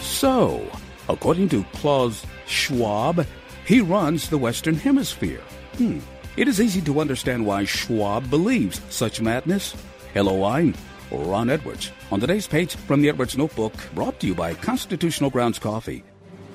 So, 0.00 0.68
according 1.08 1.48
to 1.50 1.64
Klaus 1.74 2.26
Schwab, 2.46 3.24
he 3.64 3.80
runs 3.80 4.28
the 4.28 4.38
Western 4.38 4.74
Hemisphere. 4.74 5.40
Hmm. 5.76 6.00
It 6.36 6.48
is 6.48 6.60
easy 6.60 6.80
to 6.82 7.00
understand 7.00 7.46
why 7.46 7.64
Schwab 7.64 8.28
believes 8.30 8.80
such 8.90 9.20
madness. 9.20 9.76
Hello, 10.14 10.44
I'm 10.44 10.74
Ron 11.18 11.50
Edwards. 11.50 11.92
On 12.10 12.20
today's 12.20 12.46
page 12.46 12.76
from 12.76 13.02
the 13.02 13.08
Edwards 13.08 13.36
Notebook, 13.36 13.74
brought 13.94 14.18
to 14.20 14.26
you 14.26 14.34
by 14.34 14.54
Constitutional 14.54 15.30
Grounds 15.30 15.58
Coffee. 15.58 16.04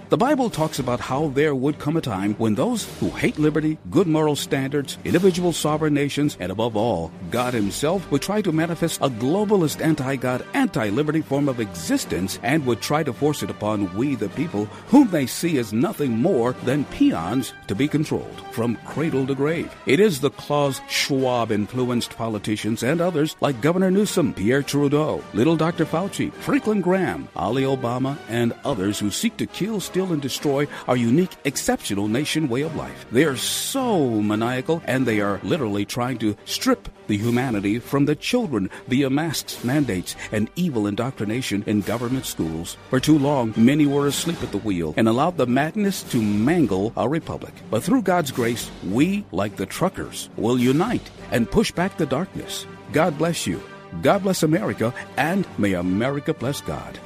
The 0.10 0.16
Bible 0.16 0.50
talks 0.50 0.80
about 0.80 1.02
how 1.02 1.28
there 1.36 1.54
would 1.54 1.80
come 1.80 1.98
a 1.98 2.02
time 2.02 2.34
when 2.36 2.56
those 2.56 2.86
who 3.02 3.10
hate 3.10 3.38
liberty, 3.38 3.78
good 3.92 4.08
moral 4.08 4.38
standards, 4.38 4.98
individual 5.04 5.52
sovereign 5.52 5.94
nations, 5.94 6.38
and 6.40 6.50
above 6.50 6.78
all, 6.78 7.12
God 7.30 7.54
Himself 7.54 8.10
would 8.10 8.22
try 8.22 8.42
to 8.42 8.54
manifest 8.54 9.02
a 9.02 9.10
globalist 9.10 9.84
anti 9.84 10.16
God, 10.16 10.46
anti 10.54 10.88
liberty 10.92 11.20
form 11.20 11.50
of 11.50 11.60
existence 11.60 12.40
and 12.42 12.66
would 12.66 12.80
try 12.80 13.04
to 13.04 13.12
force 13.12 13.44
it 13.44 13.50
upon 13.50 13.94
we 13.98 14.16
the 14.16 14.30
people, 14.30 14.68
whom 14.88 15.10
they 15.10 15.26
see 15.26 15.58
as 15.58 15.74
nothing 15.74 16.18
more 16.18 16.54
than 16.64 16.86
peons 16.86 17.52
to 17.68 17.76
be 17.76 17.90
controlled 17.90 18.42
from 18.54 18.78
cradle 18.86 19.28
to 19.28 19.36
grave. 19.36 19.76
It 19.88 20.00
is 20.00 20.22
the 20.22 20.32
Klaus 20.32 20.80
Schwab 20.88 21.52
influenced 21.52 22.16
politicians 22.16 22.82
and 22.82 23.02
others 23.02 23.36
like 23.42 23.60
Governor 23.60 23.92
Newsom, 23.92 24.34
Pierre 24.34 24.64
Trudeau, 24.64 25.22
Little 25.34 25.58
Dr. 25.58 25.86
Fauci, 25.86 26.32
Franklin 26.32 26.80
Graham, 26.80 27.28
Ali 27.36 27.64
Obama, 27.64 28.18
and 28.30 28.54
others 28.64 29.00
who 29.00 29.12
seek 29.12 29.36
to 29.36 29.46
kill, 29.46 29.82
steal, 29.98 30.14
and 30.14 30.22
destroy 30.22 30.68
our 30.88 30.96
unique, 30.96 31.36
exceptional 31.44 32.08
nation 32.08 32.48
way 32.48 32.62
of 32.62 32.76
life. 32.76 33.08
They 33.12 33.24
are 33.24 33.36
so 33.36 34.22
maniacal 34.22 34.84
and 34.86 35.08
they 35.08 35.22
are 35.22 35.40
literally 35.42 35.86
trying 35.86 36.20
to 36.20 36.38
strip 36.46 36.88
the 37.08 37.18
humanity 37.18 37.80
from 37.80 38.06
the 38.06 38.16
children 38.16 38.70
via 38.88 39.10
masks, 39.10 39.64
mandates, 39.64 40.16
and 40.32 40.52
evil 40.56 40.86
indoctrination 40.86 41.64
in 41.66 41.82
government 41.82 42.28
schools. 42.28 42.78
For 42.92 43.00
too 43.00 43.18
long, 43.18 43.56
many 43.58 43.88
were 43.88 44.06
asleep 44.06 44.44
at 44.44 44.52
the 44.52 44.60
wheel 44.60 44.94
and 44.98 45.08
allowed 45.08 45.38
the 45.38 45.48
madness 45.48 46.04
to 46.12 46.22
mangle 46.22 46.94
our 46.96 47.10
republic. 47.10 47.54
But 47.72 47.82
through 47.82 48.04
God's 48.04 48.32
grace, 48.32 48.70
we, 48.86 49.26
like 49.32 49.56
the 49.56 49.66
truckers, 49.66 50.30
will 50.38 50.60
unite 50.60 51.10
and 51.32 51.50
push 51.50 51.72
back 51.72 51.98
the 51.98 52.06
darkness. 52.06 52.68
God 52.92 53.18
bless 53.18 53.48
you. 53.48 53.64
God 54.04 54.22
bless 54.22 54.44
America, 54.44 54.94
and 55.16 55.48
may 55.58 55.74
America 55.74 56.36
bless 56.36 56.62
God. 56.62 57.00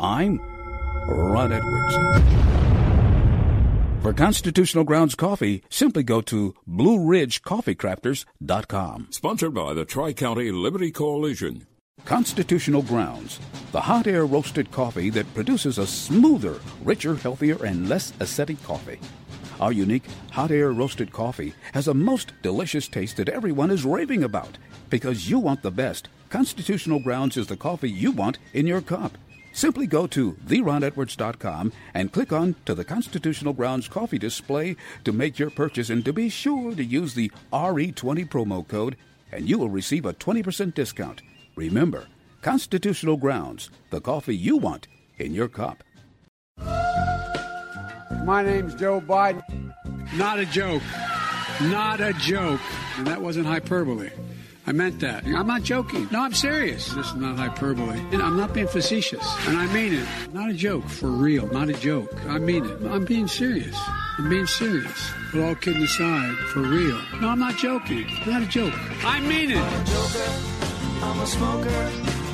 I'm 0.00 0.40
Ron 1.08 1.52
Edwards. 1.52 1.94
For 4.02 4.12
Constitutional 4.12 4.84
Grounds 4.84 5.14
Coffee, 5.14 5.62
simply 5.70 6.02
go 6.02 6.20
to 6.22 6.54
BlueRidgeCoffeeCrafters.com. 6.68 9.08
Sponsored 9.10 9.54
by 9.54 9.74
the 9.74 9.84
Tri 9.84 10.12
County 10.12 10.50
Liberty 10.52 10.90
Coalition. 10.90 11.66
Constitutional 12.04 12.82
Grounds, 12.82 13.40
the 13.72 13.80
hot 13.80 14.06
air 14.06 14.24
roasted 14.24 14.70
coffee 14.70 15.10
that 15.10 15.34
produces 15.34 15.78
a 15.78 15.86
smoother, 15.86 16.60
richer, 16.82 17.16
healthier, 17.16 17.62
and 17.64 17.88
less 17.88 18.12
acidic 18.12 18.62
coffee. 18.64 19.00
Our 19.60 19.72
unique 19.72 20.04
hot 20.30 20.50
air 20.50 20.72
roasted 20.72 21.12
coffee 21.12 21.54
has 21.72 21.88
a 21.88 21.94
most 21.94 22.32
delicious 22.42 22.86
taste 22.86 23.16
that 23.16 23.28
everyone 23.28 23.70
is 23.70 23.84
raving 23.84 24.24
about. 24.24 24.58
Because 24.90 25.28
you 25.28 25.38
want 25.38 25.62
the 25.62 25.70
best, 25.70 26.08
Constitutional 26.30 27.00
Grounds 27.00 27.36
is 27.36 27.48
the 27.48 27.56
coffee 27.56 27.90
you 27.90 28.12
want 28.12 28.38
in 28.52 28.66
your 28.66 28.80
cup. 28.80 29.18
Simply 29.58 29.88
go 29.88 30.06
to 30.06 30.34
theronedwards.com 30.46 31.72
and 31.92 32.12
click 32.12 32.32
on 32.32 32.54
to 32.64 32.76
the 32.76 32.84
Constitutional 32.84 33.52
Grounds 33.52 33.88
coffee 33.88 34.16
display 34.16 34.76
to 35.02 35.10
make 35.10 35.40
your 35.40 35.50
purchase 35.50 35.90
and 35.90 36.04
to 36.04 36.12
be 36.12 36.28
sure 36.28 36.76
to 36.76 36.84
use 36.84 37.14
the 37.14 37.32
RE20 37.52 38.28
promo 38.28 38.68
code 38.68 38.96
and 39.32 39.48
you 39.48 39.58
will 39.58 39.68
receive 39.68 40.06
a 40.06 40.14
20% 40.14 40.74
discount. 40.74 41.22
Remember, 41.56 42.06
Constitutional 42.40 43.16
Grounds, 43.16 43.68
the 43.90 44.00
coffee 44.00 44.36
you 44.36 44.58
want 44.58 44.86
in 45.16 45.34
your 45.34 45.48
cup. 45.48 45.82
My 48.24 48.44
name's 48.44 48.76
Joe 48.76 49.00
Biden. 49.00 49.42
Not 50.14 50.38
a 50.38 50.46
joke. 50.46 50.84
Not 51.62 52.00
a 52.00 52.12
joke. 52.12 52.60
And 52.96 53.08
that 53.08 53.20
wasn't 53.20 53.46
hyperbole. 53.46 54.10
I 54.68 54.72
meant 54.72 55.00
that. 55.00 55.24
I'm 55.24 55.46
not 55.46 55.62
joking. 55.62 56.08
No, 56.12 56.20
I'm 56.20 56.34
serious. 56.34 56.92
This 56.92 57.06
is 57.06 57.14
not 57.14 57.38
hyperbole. 57.38 57.98
And 58.12 58.20
I'm 58.20 58.36
not 58.36 58.52
being 58.52 58.68
facetious. 58.68 59.26
And 59.46 59.56
I 59.56 59.64
mean 59.72 59.94
it. 59.94 60.06
Not 60.34 60.50
a 60.50 60.52
joke. 60.52 60.86
For 60.86 61.08
real. 61.08 61.46
Not 61.46 61.70
a 61.70 61.72
joke. 61.72 62.12
I 62.26 62.38
mean 62.38 62.66
it. 62.66 62.82
I'm 62.82 63.06
being 63.06 63.28
serious. 63.28 63.74
I'm 64.18 64.28
being 64.28 64.46
serious. 64.46 65.10
But 65.32 65.40
all 65.42 65.54
kidding 65.54 65.82
aside, 65.84 66.36
for 66.52 66.60
real. 66.60 67.00
No, 67.18 67.30
I'm 67.30 67.38
not 67.38 67.56
joking. 67.56 68.06
Not 68.26 68.42
a 68.42 68.46
joke. 68.46 68.74
I 69.06 69.20
mean 69.20 69.52
it. 69.52 69.56
I'm 69.56 71.18
a 71.18 71.26
smoker. 71.26 71.90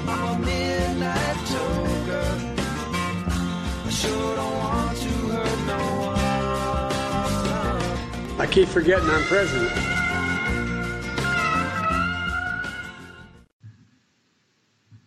I'm 0.08 0.34
a 0.34 0.38
midnight 0.44 1.36
toker. 1.46 2.58
I 3.86 3.90
sure 3.90 4.34
don't 4.34 4.58
want 4.58 4.98
to 4.98 5.08
hurt 5.08 5.66
no 5.68 5.78
one. 8.34 8.40
I 8.40 8.46
keep 8.50 8.66
forgetting 8.66 9.08
I'm 9.08 9.22
president. 9.22 9.93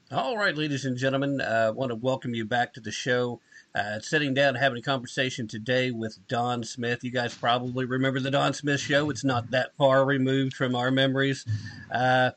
All 0.10 0.38
right, 0.38 0.56
ladies 0.56 0.86
and 0.86 0.96
gentlemen, 0.96 1.42
uh, 1.42 1.66
I 1.68 1.70
want 1.72 1.90
to 1.90 1.96
welcome 1.96 2.34
you 2.34 2.46
back 2.46 2.74
to 2.76 2.80
the 2.80 2.94
show. 2.94 3.42
Uh, 3.76 4.00
sitting 4.00 4.34
down 4.34 4.50
and 4.50 4.58
having 4.58 4.78
a 4.78 4.82
conversation 4.82 5.50
today 5.50 5.92
with 5.92 6.26
Don 6.30 6.64
Smith. 6.64 7.04
You 7.04 7.12
guys 7.12 7.36
probably 7.36 7.84
remember 7.84 8.22
the 8.22 8.32
Don 8.32 8.54
Smith 8.54 8.80
show. 8.80 9.10
It's 9.10 9.26
not 9.26 9.52
that 9.52 9.76
far 9.76 10.06
removed 10.06 10.54
from 10.54 10.76
our 10.76 10.92
memories. 10.92 11.46
Uh, 11.92 12.32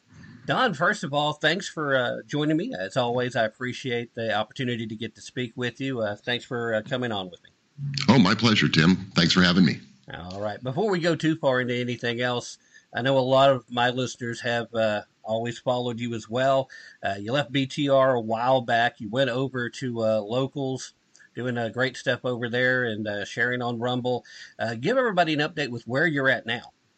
Don, 0.47 0.75
first 0.75 1.05
of 1.05 1.15
all, 1.15 1.35
thanks 1.35 1.69
for 1.69 1.97
uh, 1.97 2.17
joining 2.27 2.57
me. 2.57 2.75
As 2.77 2.97
always, 2.97 3.37
I 3.37 3.45
appreciate 3.45 4.17
the 4.17 4.35
opportunity 4.35 4.89
to 4.89 4.97
get 4.97 5.15
to 5.15 5.21
speak 5.21 5.53
with 5.55 5.81
you. 5.81 6.01
Uh, 6.01 6.17
thanks 6.17 6.45
for 6.45 6.75
uh, 6.75 6.83
coming 6.83 7.13
on 7.13 7.31
with 7.31 7.41
me. 7.45 7.51
Oh, 8.09 8.19
my 8.19 8.35
pleasure, 8.35 8.69
Tim. 8.69 8.97
Thanks 9.15 9.33
for 9.33 9.43
having 9.43 9.65
me. 9.65 9.79
All 10.13 10.41
right. 10.41 10.61
Before 10.61 10.91
we 10.91 10.99
go 10.99 11.15
too 11.15 11.37
far 11.37 11.61
into 11.61 11.77
anything 11.77 12.21
else, 12.21 12.59
I 12.93 13.03
know 13.03 13.17
a 13.17 13.21
lot 13.21 13.51
of 13.51 13.71
my 13.71 13.91
listeners 13.91 14.41
have 14.41 14.75
uh, 14.75 15.03
always 15.23 15.59
followed 15.59 16.01
you 16.01 16.15
as 16.15 16.29
well. 16.29 16.69
Uh, 17.03 17.17
you 17.19 17.33
left 17.33 17.53
BTR 17.53 18.17
a 18.17 18.21
while 18.21 18.61
back. 18.61 19.01
You 19.01 19.09
went 19.09 19.31
over 19.31 19.69
to 19.71 20.03
uh, 20.03 20.21
Locals, 20.21 20.95
doing 21.35 21.59
uh, 21.59 21.69
great 21.69 21.97
stuff 21.97 22.25
over 22.25 22.49
there 22.49 22.85
and 22.85 23.07
uh, 23.07 23.25
sharing 23.25 23.63
on 23.63 23.79
Rumble. 23.79 24.25
Uh, 24.59 24.75
give 24.75 24.97
everybody 24.97 25.33
an 25.35 25.41
update 25.41 25.71
with 25.71 25.87
where 25.87 26.07
you're 26.07 26.29
at 26.29 26.47
now. 26.47 26.73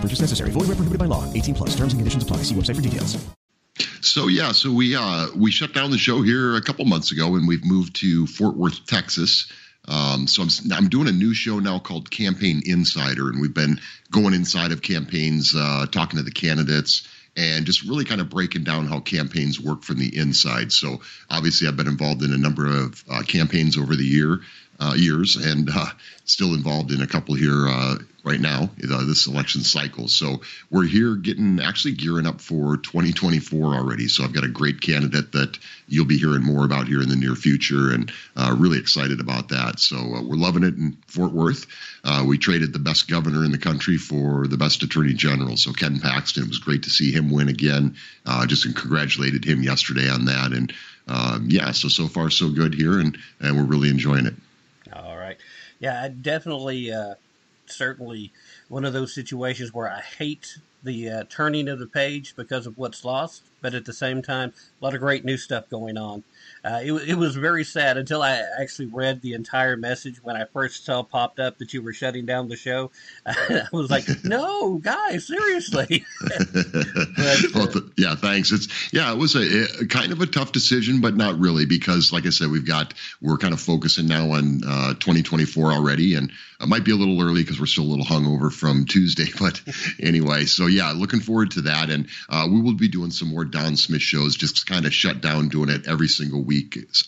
Purchase 0.00 0.20
necessary. 0.20 0.50
Void 0.50 0.68
where 0.68 0.76
prohibited 0.76 0.98
by 0.98 1.06
law. 1.06 1.24
18 1.32 1.54
plus. 1.54 1.70
Terms 1.70 1.92
and 1.92 1.98
conditions 1.98 2.22
apply. 2.22 2.38
See 2.38 2.54
website 2.54 2.76
for 2.76 2.82
details. 2.82 3.18
So 4.00 4.28
yeah, 4.28 4.52
so 4.52 4.72
we 4.72 4.96
uh, 4.96 5.28
we 5.36 5.50
shut 5.50 5.74
down 5.74 5.90
the 5.90 5.98
show 5.98 6.22
here 6.22 6.56
a 6.56 6.62
couple 6.62 6.84
months 6.84 7.12
ago, 7.12 7.36
and 7.36 7.46
we've 7.46 7.64
moved 7.64 7.96
to 7.96 8.26
Fort 8.26 8.56
Worth, 8.56 8.86
Texas. 8.86 9.50
Um, 9.86 10.26
so 10.26 10.42
I'm 10.42 10.48
I'm 10.72 10.88
doing 10.88 11.08
a 11.08 11.12
new 11.12 11.34
show 11.34 11.58
now 11.58 11.78
called 11.78 12.10
Campaign 12.10 12.62
Insider, 12.64 13.28
and 13.28 13.40
we've 13.40 13.54
been 13.54 13.80
going 14.10 14.34
inside 14.34 14.72
of 14.72 14.82
campaigns, 14.82 15.54
uh, 15.56 15.86
talking 15.90 16.16
to 16.18 16.22
the 16.22 16.30
candidates, 16.30 17.08
and 17.36 17.66
just 17.66 17.82
really 17.84 18.04
kind 18.04 18.20
of 18.20 18.28
breaking 18.28 18.64
down 18.64 18.86
how 18.86 19.00
campaigns 19.00 19.60
work 19.60 19.82
from 19.82 19.98
the 19.98 20.16
inside. 20.16 20.72
So 20.72 21.00
obviously, 21.30 21.66
I've 21.68 21.76
been 21.76 21.88
involved 21.88 22.22
in 22.22 22.32
a 22.32 22.38
number 22.38 22.66
of 22.66 23.02
uh, 23.10 23.22
campaigns 23.22 23.76
over 23.76 23.96
the 23.96 24.04
year 24.04 24.40
uh, 24.80 24.94
years, 24.96 25.36
and 25.36 25.68
uh, 25.74 25.86
still 26.24 26.54
involved 26.54 26.92
in 26.92 27.02
a 27.02 27.06
couple 27.06 27.34
here 27.34 27.68
uh, 27.68 27.96
right 28.28 28.40
now, 28.40 28.68
uh, 28.90 29.04
this 29.04 29.26
election 29.26 29.62
cycle. 29.62 30.06
So 30.06 30.42
we're 30.70 30.86
here 30.86 31.14
getting 31.14 31.60
actually 31.60 31.94
gearing 31.94 32.26
up 32.26 32.40
for 32.40 32.76
2024 32.76 33.74
already. 33.74 34.06
So 34.06 34.22
I've 34.22 34.34
got 34.34 34.44
a 34.44 34.48
great 34.48 34.82
candidate 34.82 35.32
that 35.32 35.58
you'll 35.88 36.04
be 36.04 36.18
hearing 36.18 36.42
more 36.42 36.66
about 36.66 36.88
here 36.88 37.00
in 37.00 37.08
the 37.08 37.16
near 37.16 37.34
future, 37.34 37.90
and 37.92 38.12
uh, 38.36 38.54
really 38.58 38.78
excited 38.78 39.20
about 39.20 39.48
that. 39.48 39.80
So 39.80 39.96
uh, 39.96 40.22
we're 40.22 40.36
loving 40.36 40.62
it 40.62 40.74
in 40.74 40.98
Fort 41.06 41.32
Worth. 41.32 41.66
Uh, 42.04 42.24
we 42.26 42.36
traded 42.36 42.72
the 42.74 42.78
best 42.78 43.08
governor 43.08 43.44
in 43.44 43.50
the 43.50 43.58
country 43.58 43.96
for 43.96 44.46
the 44.46 44.58
best 44.58 44.82
attorney 44.82 45.14
general. 45.14 45.56
So 45.56 45.72
Ken 45.72 45.98
Paxton, 45.98 46.42
it 46.42 46.48
was 46.48 46.58
great 46.58 46.82
to 46.82 46.90
see 46.90 47.10
him 47.10 47.30
win 47.30 47.48
again. 47.48 47.96
Uh, 48.26 48.46
just 48.46 48.64
congratulated 48.76 49.44
him 49.44 49.62
yesterday 49.62 50.08
on 50.10 50.26
that, 50.26 50.52
and 50.52 50.72
um, 51.08 51.46
yeah, 51.48 51.72
so 51.72 51.88
so 51.88 52.06
far 52.06 52.28
so 52.28 52.50
good 52.50 52.74
here, 52.74 53.00
and 53.00 53.16
and 53.40 53.56
we're 53.56 53.64
really 53.64 53.88
enjoying 53.88 54.26
it. 54.26 54.34
All 54.92 55.16
right. 55.16 55.38
Yeah, 55.80 56.02
I 56.02 56.08
definitely, 56.08 56.92
uh, 56.92 57.14
certainly 57.70 58.32
one 58.68 58.84
of 58.84 58.92
those 58.92 59.14
situations 59.14 59.72
where 59.72 59.90
I 59.90 60.00
hate 60.00 60.58
the 60.82 61.08
uh, 61.08 61.24
turning 61.28 61.68
of 61.68 61.78
the 61.78 61.86
page 61.86 62.34
because 62.36 62.66
of 62.66 62.78
what's 62.78 63.04
lost, 63.04 63.42
but 63.60 63.74
at 63.74 63.84
the 63.84 63.92
same 63.92 64.22
time, 64.22 64.52
a 64.80 64.84
lot 64.84 64.94
of 64.94 65.00
great 65.00 65.24
new 65.24 65.36
stuff 65.36 65.68
going 65.68 65.98
on. 65.98 66.24
Uh, 66.68 66.80
it, 66.82 66.92
it 67.10 67.14
was 67.14 67.34
very 67.34 67.64
sad 67.64 67.96
until 67.96 68.20
I 68.20 68.42
actually 68.60 68.86
read 68.86 69.22
the 69.22 69.32
entire 69.32 69.74
message 69.74 70.22
when 70.22 70.36
I 70.36 70.44
first 70.44 70.84
saw 70.84 71.02
popped 71.02 71.40
up 71.40 71.56
that 71.58 71.72
you 71.72 71.80
were 71.80 71.94
shutting 71.94 72.26
down 72.26 72.48
the 72.48 72.56
show. 72.56 72.90
I 73.26 73.62
was 73.72 73.90
like, 73.90 74.04
no, 74.24 74.76
guys, 74.76 75.26
seriously. 75.26 76.04
well, 77.54 77.68
th- 77.68 77.84
yeah, 77.96 78.16
thanks. 78.16 78.52
It's 78.52 78.92
yeah, 78.92 79.10
it 79.10 79.16
was 79.16 79.34
a, 79.34 79.82
a 79.82 79.86
kind 79.86 80.12
of 80.12 80.20
a 80.20 80.26
tough 80.26 80.52
decision, 80.52 81.00
but 81.00 81.16
not 81.16 81.38
really 81.38 81.64
because, 81.64 82.12
like 82.12 82.26
I 82.26 82.30
said, 82.30 82.50
we've 82.50 82.66
got 82.66 82.92
we're 83.22 83.38
kind 83.38 83.54
of 83.54 83.60
focusing 83.60 84.06
now 84.06 84.32
on 84.32 84.60
uh, 84.66 84.88
2024 84.94 85.72
already, 85.72 86.16
and 86.16 86.30
it 86.60 86.68
might 86.68 86.84
be 86.84 86.90
a 86.90 86.96
little 86.96 87.20
early 87.22 87.42
because 87.42 87.58
we're 87.58 87.66
still 87.66 87.84
a 87.84 87.92
little 87.94 88.04
hungover 88.04 88.52
from 88.52 88.84
Tuesday. 88.84 89.26
But 89.38 89.62
anyway, 90.00 90.44
so 90.44 90.66
yeah, 90.66 90.92
looking 90.92 91.20
forward 91.20 91.52
to 91.52 91.62
that, 91.62 91.88
and 91.88 92.08
uh, 92.28 92.46
we 92.50 92.60
will 92.60 92.74
be 92.74 92.88
doing 92.88 93.10
some 93.10 93.28
more 93.28 93.46
Don 93.46 93.76
Smith 93.76 94.02
shows. 94.02 94.36
Just 94.36 94.66
kind 94.66 94.84
of 94.84 94.92
shut 94.92 95.22
down 95.22 95.48
doing 95.48 95.70
it 95.70 95.86
every 95.86 96.08
single 96.08 96.42
week 96.42 96.57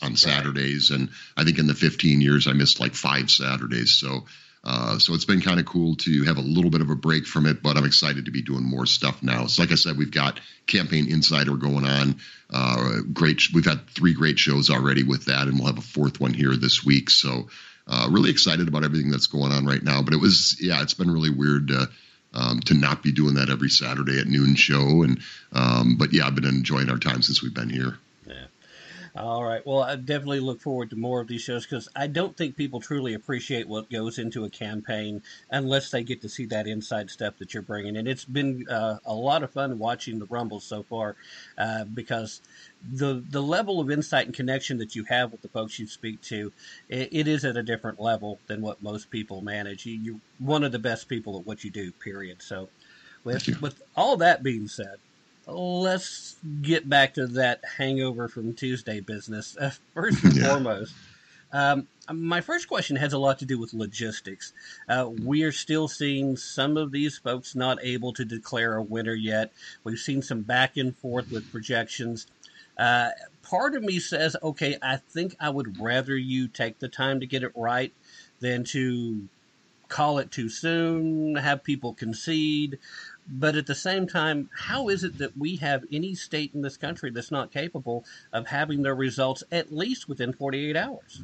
on 0.02 0.16
Saturdays, 0.16 0.90
and 0.90 1.10
I 1.36 1.44
think 1.44 1.58
in 1.58 1.66
the 1.66 1.74
15 1.74 2.20
years 2.20 2.46
I 2.46 2.52
missed 2.52 2.80
like 2.80 2.94
five 2.94 3.30
Saturdays. 3.30 3.92
So. 3.92 4.24
Uh, 4.62 4.98
so 4.98 5.14
it's 5.14 5.24
been 5.24 5.40
kind 5.40 5.58
of 5.58 5.64
cool 5.64 5.96
to 5.96 6.24
have 6.24 6.36
a 6.36 6.42
little 6.42 6.70
bit 6.70 6.82
of 6.82 6.90
a 6.90 6.94
break 6.94 7.24
from 7.24 7.46
it, 7.46 7.62
but 7.62 7.78
I'm 7.78 7.86
excited 7.86 8.26
to 8.26 8.30
be 8.30 8.42
doing 8.42 8.62
more 8.62 8.84
stuff 8.84 9.22
now. 9.22 9.46
So, 9.46 9.62
like 9.62 9.72
I 9.72 9.76
said, 9.76 9.96
we've 9.96 10.10
got 10.10 10.38
Campaign 10.66 11.10
Insider 11.10 11.56
going 11.56 11.86
on. 11.86 12.16
Uh, 12.52 13.00
great, 13.10 13.40
we've 13.54 13.64
had 13.64 13.88
three 13.88 14.12
great 14.12 14.38
shows 14.38 14.68
already 14.68 15.02
with 15.02 15.24
that, 15.24 15.48
and 15.48 15.58
we'll 15.58 15.68
have 15.68 15.78
a 15.78 15.80
fourth 15.80 16.20
one 16.20 16.34
here 16.34 16.54
this 16.56 16.84
week. 16.84 17.08
So, 17.08 17.48
uh, 17.86 18.08
really 18.10 18.28
excited 18.28 18.68
about 18.68 18.84
everything 18.84 19.10
that's 19.10 19.28
going 19.28 19.50
on 19.50 19.64
right 19.64 19.82
now. 19.82 20.02
But 20.02 20.12
it 20.12 20.20
was, 20.20 20.58
yeah, 20.60 20.82
it's 20.82 20.92
been 20.92 21.10
really 21.10 21.30
weird 21.30 21.68
to 21.68 21.88
um, 22.32 22.60
to 22.60 22.74
not 22.74 23.02
be 23.02 23.12
doing 23.12 23.34
that 23.34 23.50
every 23.50 23.70
Saturday 23.70 24.20
at 24.20 24.26
noon 24.26 24.54
show. 24.54 25.02
And 25.02 25.20
um, 25.52 25.96
but 25.96 26.12
yeah, 26.12 26.26
I've 26.26 26.34
been 26.34 26.44
enjoying 26.44 26.90
our 26.90 26.98
time 26.98 27.22
since 27.22 27.42
we've 27.42 27.54
been 27.54 27.70
here. 27.70 27.98
All 29.16 29.44
right. 29.44 29.64
Well, 29.66 29.82
I 29.82 29.96
definitely 29.96 30.40
look 30.40 30.60
forward 30.60 30.90
to 30.90 30.96
more 30.96 31.20
of 31.20 31.28
these 31.28 31.42
shows 31.42 31.66
because 31.66 31.88
I 31.96 32.06
don't 32.06 32.36
think 32.36 32.56
people 32.56 32.80
truly 32.80 33.12
appreciate 33.12 33.68
what 33.68 33.90
goes 33.90 34.18
into 34.18 34.44
a 34.44 34.50
campaign 34.50 35.22
unless 35.50 35.90
they 35.90 36.04
get 36.04 36.22
to 36.22 36.28
see 36.28 36.46
that 36.46 36.66
inside 36.66 37.10
stuff 37.10 37.36
that 37.38 37.52
you're 37.52 37.62
bringing. 37.62 37.96
And 37.96 38.06
it's 38.08 38.24
been 38.24 38.66
uh, 38.70 38.98
a 39.04 39.12
lot 39.12 39.42
of 39.42 39.52
fun 39.52 39.78
watching 39.78 40.18
the 40.20 40.26
Rumbles 40.26 40.64
so 40.64 40.84
far 40.84 41.16
uh, 41.58 41.84
because 41.84 42.40
the 42.82 43.22
the 43.28 43.42
level 43.42 43.80
of 43.80 43.90
insight 43.90 44.26
and 44.26 44.34
connection 44.34 44.78
that 44.78 44.94
you 44.94 45.04
have 45.04 45.32
with 45.32 45.42
the 45.42 45.48
folks 45.48 45.78
you 45.78 45.88
speak 45.88 46.22
to, 46.22 46.52
it, 46.88 47.08
it 47.12 47.28
is 47.28 47.44
at 47.44 47.56
a 47.56 47.62
different 47.62 48.00
level 48.00 48.38
than 48.46 48.62
what 48.62 48.82
most 48.82 49.10
people 49.10 49.42
manage. 49.42 49.86
You, 49.86 49.94
you're 49.94 50.20
one 50.38 50.64
of 50.64 50.72
the 50.72 50.78
best 50.78 51.08
people 51.08 51.38
at 51.38 51.46
what 51.46 51.64
you 51.64 51.70
do. 51.70 51.90
Period. 51.92 52.42
So, 52.42 52.70
with 53.24 53.60
with 53.60 53.82
all 53.96 54.16
that 54.18 54.42
being 54.42 54.68
said 54.68 54.98
let's 55.46 56.36
get 56.62 56.88
back 56.88 57.14
to 57.14 57.26
that 57.26 57.62
hangover 57.78 58.28
from 58.28 58.54
Tuesday 58.54 59.00
business. 59.00 59.56
Uh, 59.56 59.70
first 59.94 60.22
and 60.24 60.38
foremost, 60.38 60.94
um, 61.52 61.88
my 62.12 62.40
first 62.40 62.68
question 62.68 62.96
has 62.96 63.12
a 63.12 63.18
lot 63.18 63.38
to 63.40 63.44
do 63.44 63.58
with 63.58 63.72
logistics. 63.72 64.52
Uh, 64.88 65.08
we 65.24 65.42
are 65.42 65.52
still 65.52 65.88
seeing 65.88 66.36
some 66.36 66.76
of 66.76 66.92
these 66.92 67.18
folks 67.18 67.54
not 67.54 67.78
able 67.82 68.12
to 68.14 68.24
declare 68.24 68.76
a 68.76 68.82
winner 68.82 69.14
yet. 69.14 69.52
We've 69.84 69.98
seen 69.98 70.22
some 70.22 70.42
back 70.42 70.76
and 70.76 70.96
forth 70.96 71.30
with 71.30 71.50
projections. 71.50 72.26
Uh, 72.78 73.10
part 73.42 73.74
of 73.74 73.82
me 73.82 73.98
says, 73.98 74.36
okay, 74.42 74.76
I 74.82 74.96
think 74.96 75.36
I 75.40 75.50
would 75.50 75.80
rather 75.80 76.16
you 76.16 76.48
take 76.48 76.78
the 76.78 76.88
time 76.88 77.20
to 77.20 77.26
get 77.26 77.42
it 77.42 77.52
right 77.54 77.92
than 78.40 78.64
to 78.64 79.28
call 79.90 80.18
it 80.18 80.30
too 80.30 80.48
soon, 80.48 81.34
have 81.36 81.62
people 81.62 81.92
concede. 81.92 82.78
But 83.30 83.54
at 83.54 83.66
the 83.66 83.74
same 83.74 84.08
time, 84.08 84.50
how 84.52 84.88
is 84.88 85.04
it 85.04 85.18
that 85.18 85.36
we 85.36 85.56
have 85.56 85.84
any 85.92 86.14
state 86.14 86.52
in 86.52 86.62
this 86.62 86.76
country 86.76 87.10
that's 87.10 87.30
not 87.30 87.52
capable 87.52 88.04
of 88.32 88.48
having 88.48 88.82
their 88.82 88.94
results 88.94 89.44
at 89.52 89.72
least 89.72 90.08
within 90.08 90.32
48 90.32 90.76
hours? 90.76 91.22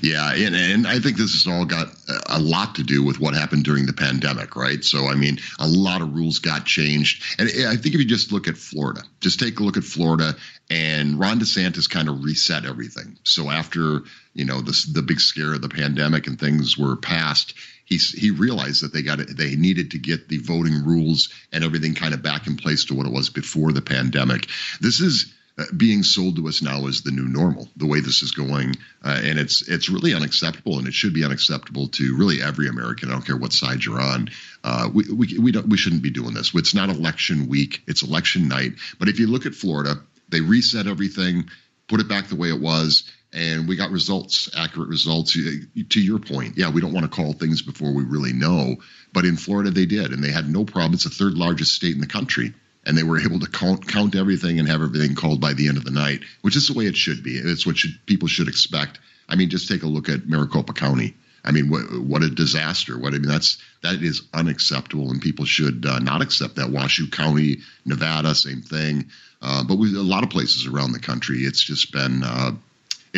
Yeah, 0.00 0.32
and, 0.32 0.54
and 0.54 0.86
I 0.86 0.98
think 0.98 1.16
this 1.16 1.32
has 1.32 1.46
all 1.46 1.64
got 1.64 1.88
a 2.26 2.38
lot 2.38 2.74
to 2.76 2.82
do 2.82 3.02
with 3.02 3.20
what 3.20 3.34
happened 3.34 3.64
during 3.64 3.84
the 3.84 3.92
pandemic, 3.92 4.56
right? 4.56 4.82
So, 4.82 5.08
I 5.08 5.14
mean, 5.14 5.38
a 5.58 5.68
lot 5.68 6.00
of 6.00 6.14
rules 6.14 6.38
got 6.38 6.64
changed. 6.64 7.22
And 7.38 7.48
I 7.66 7.76
think 7.76 7.94
if 7.94 8.00
you 8.00 8.06
just 8.06 8.32
look 8.32 8.48
at 8.48 8.56
Florida, 8.56 9.02
just 9.20 9.38
take 9.38 9.60
a 9.60 9.62
look 9.62 9.76
at 9.76 9.84
Florida, 9.84 10.36
and 10.70 11.18
Ron 11.18 11.38
DeSantis 11.38 11.88
kind 11.88 12.08
of 12.08 12.24
reset 12.24 12.64
everything. 12.64 13.18
So, 13.24 13.50
after, 13.50 14.02
you 14.32 14.46
know, 14.46 14.62
the, 14.62 14.86
the 14.94 15.02
big 15.02 15.20
scare 15.20 15.54
of 15.54 15.62
the 15.62 15.68
pandemic 15.68 16.26
and 16.26 16.40
things 16.40 16.78
were 16.78 16.96
passed, 16.96 17.54
he, 17.88 17.96
he 17.96 18.30
realized 18.30 18.82
that 18.82 18.92
they 18.92 19.02
got 19.02 19.18
it, 19.18 19.34
they 19.36 19.56
needed 19.56 19.92
to 19.92 19.98
get 19.98 20.28
the 20.28 20.38
voting 20.38 20.84
rules 20.84 21.30
and 21.52 21.64
everything 21.64 21.94
kind 21.94 22.12
of 22.12 22.22
back 22.22 22.46
in 22.46 22.56
place 22.56 22.84
to 22.86 22.94
what 22.94 23.06
it 23.06 23.12
was 23.12 23.30
before 23.30 23.72
the 23.72 23.80
pandemic. 23.80 24.46
This 24.80 25.00
is 25.00 25.32
uh, 25.56 25.64
being 25.74 26.02
sold 26.02 26.36
to 26.36 26.46
us 26.48 26.60
now 26.60 26.86
as 26.86 27.00
the 27.00 27.10
new 27.10 27.26
normal, 27.26 27.66
the 27.76 27.86
way 27.86 28.00
this 28.00 28.22
is 28.22 28.32
going, 28.32 28.76
uh, 29.02 29.20
and 29.24 29.38
it's 29.38 29.66
it's 29.66 29.88
really 29.88 30.14
unacceptable, 30.14 30.78
and 30.78 30.86
it 30.86 30.92
should 30.92 31.14
be 31.14 31.24
unacceptable 31.24 31.88
to 31.88 32.14
really 32.14 32.42
every 32.42 32.68
American. 32.68 33.08
I 33.08 33.12
don't 33.12 33.26
care 33.26 33.38
what 33.38 33.54
side 33.54 33.82
you're 33.82 34.00
on. 34.00 34.28
Uh, 34.62 34.90
we 34.92 35.04
we 35.10 35.38
we 35.38 35.50
don't 35.50 35.68
we 35.68 35.78
shouldn't 35.78 36.02
be 36.02 36.10
doing 36.10 36.34
this. 36.34 36.54
It's 36.54 36.74
not 36.74 36.90
election 36.90 37.48
week; 37.48 37.82
it's 37.86 38.02
election 38.02 38.48
night. 38.48 38.74
But 38.98 39.08
if 39.08 39.18
you 39.18 39.26
look 39.28 39.46
at 39.46 39.54
Florida, 39.54 39.94
they 40.28 40.42
reset 40.42 40.86
everything, 40.86 41.48
put 41.88 42.00
it 42.00 42.08
back 42.08 42.28
the 42.28 42.36
way 42.36 42.50
it 42.50 42.60
was, 42.60 43.10
and 43.32 43.68
we 43.68 43.76
got 43.76 43.90
results, 43.90 44.48
accurate 44.56 44.88
results. 44.88 45.32
To 45.32 46.00
your 46.00 46.18
point, 46.18 46.56
yeah, 46.56 46.70
we 46.70 46.80
don't 46.80 46.92
want 46.92 47.04
to 47.04 47.14
call 47.14 47.32
things 47.32 47.62
before 47.62 47.92
we 47.92 48.04
really 48.04 48.32
know, 48.32 48.76
but 49.12 49.24
in 49.24 49.36
Florida 49.36 49.70
they 49.70 49.86
did, 49.86 50.12
and 50.12 50.22
they 50.22 50.30
had 50.30 50.48
no 50.48 50.64
problem. 50.64 50.94
It's 50.94 51.04
the 51.04 51.10
third 51.10 51.34
largest 51.34 51.74
state 51.74 51.94
in 51.94 52.00
the 52.00 52.06
country 52.06 52.54
and 52.88 52.96
they 52.96 53.02
were 53.02 53.20
able 53.20 53.38
to 53.38 53.50
count, 53.50 53.86
count 53.86 54.16
everything 54.16 54.58
and 54.58 54.66
have 54.66 54.80
everything 54.80 55.14
called 55.14 55.40
by 55.40 55.52
the 55.52 55.68
end 55.68 55.76
of 55.76 55.84
the 55.84 55.90
night, 55.90 56.22
which 56.40 56.56
is 56.56 56.68
the 56.68 56.72
way 56.72 56.86
it 56.86 56.96
should 56.96 57.22
be. 57.22 57.36
It's 57.36 57.66
what 57.66 57.76
should, 57.76 57.98
people 58.06 58.28
should 58.28 58.48
expect. 58.48 58.98
I 59.28 59.36
mean, 59.36 59.50
just 59.50 59.68
take 59.68 59.82
a 59.82 59.86
look 59.86 60.08
at 60.08 60.26
Maricopa 60.26 60.72
County. 60.72 61.14
I 61.44 61.52
mean, 61.52 61.68
what, 61.68 61.82
what 62.00 62.22
a 62.22 62.30
disaster! 62.30 62.98
What 62.98 63.14
I 63.14 63.18
mean, 63.18 63.28
that's 63.28 63.58
that 63.82 64.02
is 64.02 64.22
unacceptable, 64.34 65.10
and 65.10 65.22
people 65.22 65.44
should 65.44 65.86
uh, 65.86 65.98
not 66.00 66.20
accept 66.20 66.56
that. 66.56 66.70
Washoe 66.70 67.06
County, 67.06 67.58
Nevada, 67.86 68.34
same 68.34 68.60
thing. 68.60 69.10
Uh, 69.40 69.62
but 69.62 69.76
with 69.76 69.94
a 69.94 70.02
lot 70.02 70.24
of 70.24 70.30
places 70.30 70.66
around 70.66 70.92
the 70.92 70.98
country, 70.98 71.38
it's 71.38 71.62
just 71.62 71.92
been 71.92 72.22
uh, 72.24 72.52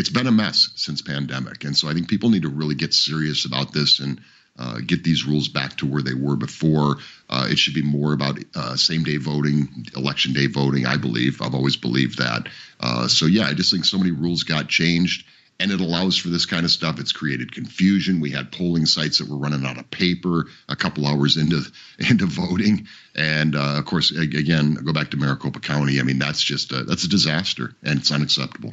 it's 0.00 0.08
been 0.08 0.26
a 0.26 0.32
mess 0.32 0.70
since 0.76 1.02
pandemic, 1.02 1.64
and 1.64 1.76
so 1.76 1.88
I 1.88 1.92
think 1.92 2.08
people 2.08 2.30
need 2.30 2.42
to 2.42 2.48
really 2.48 2.74
get 2.74 2.94
serious 2.94 3.44
about 3.44 3.72
this 3.72 4.00
and 4.00 4.20
uh, 4.58 4.78
get 4.84 5.04
these 5.04 5.26
rules 5.26 5.48
back 5.48 5.76
to 5.76 5.86
where 5.86 6.02
they 6.02 6.14
were 6.14 6.36
before. 6.36 6.96
Uh, 7.28 7.48
it 7.50 7.58
should 7.58 7.74
be 7.74 7.82
more 7.82 8.14
about 8.14 8.38
uh, 8.54 8.76
same 8.76 9.04
day 9.04 9.18
voting, 9.18 9.86
election 9.94 10.32
day 10.32 10.46
voting, 10.46 10.86
I 10.86 10.96
believe. 10.96 11.42
I've 11.42 11.54
always 11.54 11.76
believed 11.76 12.18
that. 12.18 12.48
Uh, 12.80 13.08
so, 13.08 13.26
yeah, 13.26 13.44
I 13.44 13.52
just 13.52 13.70
think 13.70 13.84
so 13.84 13.98
many 13.98 14.10
rules 14.10 14.42
got 14.42 14.68
changed 14.68 15.26
and 15.60 15.70
it 15.70 15.80
allows 15.80 16.16
for 16.16 16.28
this 16.28 16.46
kind 16.46 16.64
of 16.64 16.70
stuff. 16.70 16.98
It's 16.98 17.12
created 17.12 17.52
confusion. 17.52 18.20
We 18.20 18.30
had 18.30 18.50
polling 18.50 18.86
sites 18.86 19.18
that 19.18 19.28
were 19.28 19.36
running 19.36 19.66
out 19.66 19.76
of 19.76 19.90
paper 19.90 20.46
a 20.68 20.74
couple 20.74 21.06
hours 21.06 21.36
into 21.36 21.62
into 21.98 22.24
voting, 22.24 22.88
and 23.14 23.54
uh, 23.54 23.76
of 23.78 23.84
course, 23.84 24.10
again, 24.10 24.74
go 24.74 24.94
back 24.94 25.10
to 25.10 25.18
Maricopa 25.18 25.60
County. 25.60 26.00
I 26.00 26.02
mean, 26.02 26.18
that's 26.18 26.42
just 26.42 26.72
a, 26.72 26.84
that's 26.84 27.04
a 27.04 27.08
disaster, 27.08 27.74
and 27.82 28.00
it's 28.00 28.10
unacceptable. 28.10 28.72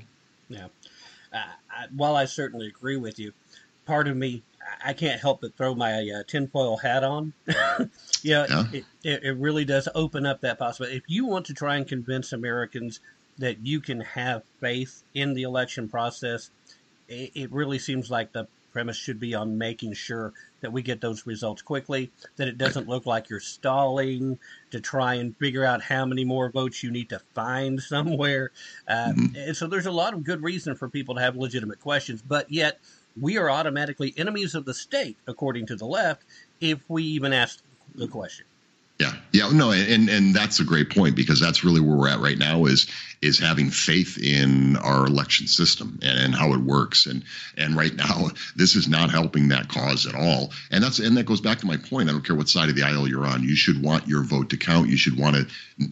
Yeah. 0.49 0.67
While 1.93 2.15
I 2.15 2.25
certainly 2.25 2.67
agree 2.67 2.97
with 2.97 3.19
you, 3.19 3.33
part 3.85 4.07
of 4.07 4.15
me 4.15 4.43
I 4.83 4.93
can't 4.93 5.19
help 5.19 5.41
but 5.41 5.55
throw 5.55 5.75
my 5.75 6.09
uh, 6.09 6.23
tinfoil 6.27 6.77
hat 6.77 7.03
on. 7.03 7.33
you 8.21 8.31
know, 8.31 8.45
yeah. 8.49 8.63
it, 8.73 8.85
it, 9.03 9.23
it 9.23 9.37
really 9.37 9.65
does 9.65 9.87
open 9.95 10.25
up 10.25 10.41
that 10.41 10.59
possibility. 10.59 10.97
If 10.97 11.03
you 11.07 11.25
want 11.25 11.45
to 11.47 11.53
try 11.53 11.77
and 11.77 11.87
convince 11.87 12.33
Americans 12.33 12.99
that 13.37 13.65
you 13.65 13.79
can 13.79 14.01
have 14.01 14.43
faith 14.59 15.03
in 15.13 15.33
the 15.33 15.43
election 15.43 15.87
process, 15.87 16.49
it, 17.07 17.31
it 17.35 17.51
really 17.51 17.79
seems 17.79 18.11
like 18.11 18.31
the 18.33 18.47
premise 18.77 18.95
should 18.95 19.19
be 19.19 19.33
on 19.33 19.57
making 19.57 19.91
sure 19.91 20.33
that 20.61 20.71
we 20.71 20.83
get 20.83 21.01
those 21.01 21.25
results 21.25 21.63
quickly, 21.63 22.11
that 22.35 22.47
it 22.47 22.59
doesn't 22.59 22.87
look 22.87 23.07
like 23.07 23.27
you're 23.27 23.39
stalling 23.39 24.37
to 24.69 24.79
try 24.79 25.15
and 25.15 25.35
figure 25.37 25.65
out 25.65 25.81
how 25.81 26.05
many 26.05 26.23
more 26.23 26.51
votes 26.51 26.83
you 26.83 26.91
need 26.91 27.09
to 27.09 27.17
find 27.33 27.81
somewhere. 27.93 28.51
Uh, 28.87 29.13
mm-hmm. 29.17 29.35
And 29.35 29.57
so 29.57 29.65
there's 29.65 29.87
a 29.87 29.91
lot 29.91 30.13
of 30.13 30.23
good 30.23 30.43
reason 30.43 30.75
for 30.75 30.87
people 30.87 31.15
to 31.15 31.21
have 31.21 31.35
legitimate 31.35 31.79
questions, 31.79 32.21
but 32.21 32.51
yet 32.51 32.79
we 33.19 33.39
are 33.39 33.49
automatically 33.49 34.13
enemies 34.15 34.53
of 34.53 34.65
the 34.65 34.75
state, 34.75 35.17
according 35.25 35.65
to 35.65 35.75
the 35.75 35.87
left, 35.87 36.21
if 36.61 36.79
we 36.87 37.01
even 37.01 37.33
ask 37.33 37.63
the 37.95 38.07
question. 38.07 38.45
Yeah, 38.99 39.13
yeah, 39.31 39.49
no, 39.51 39.71
and 39.71 40.09
and 40.09 40.33
that's 40.33 40.59
a 40.59 40.63
great 40.63 40.89
point 40.89 41.15
because 41.15 41.39
that's 41.39 41.63
really 41.63 41.79
where 41.79 41.95
we're 41.95 42.09
at 42.09 42.19
right 42.19 42.37
now 42.37 42.65
is 42.65 42.87
is 43.21 43.37
having 43.37 43.69
faith 43.69 44.17
in 44.17 44.75
our 44.77 45.05
election 45.05 45.47
system 45.47 45.99
and, 46.01 46.19
and 46.19 46.35
how 46.35 46.53
it 46.53 46.59
works, 46.61 47.05
and 47.05 47.23
and 47.57 47.75
right 47.75 47.93
now 47.93 48.29
this 48.55 48.75
is 48.75 48.87
not 48.87 49.11
helping 49.11 49.49
that 49.49 49.67
cause 49.69 50.07
at 50.07 50.15
all, 50.15 50.51
and 50.71 50.83
that's 50.83 50.97
and 50.97 51.15
that 51.15 51.27
goes 51.27 51.41
back 51.41 51.59
to 51.59 51.67
my 51.67 51.77
point. 51.77 52.09
I 52.09 52.11
don't 52.11 52.25
care 52.25 52.35
what 52.35 52.49
side 52.49 52.69
of 52.69 52.75
the 52.75 52.81
aisle 52.81 53.07
you're 53.07 53.27
on, 53.27 53.43
you 53.43 53.55
should 53.55 53.83
want 53.83 54.07
your 54.07 54.23
vote 54.23 54.49
to 54.49 54.57
count. 54.57 54.89
You 54.89 54.97
should 54.97 55.19
want 55.19 55.35
to 55.35 55.47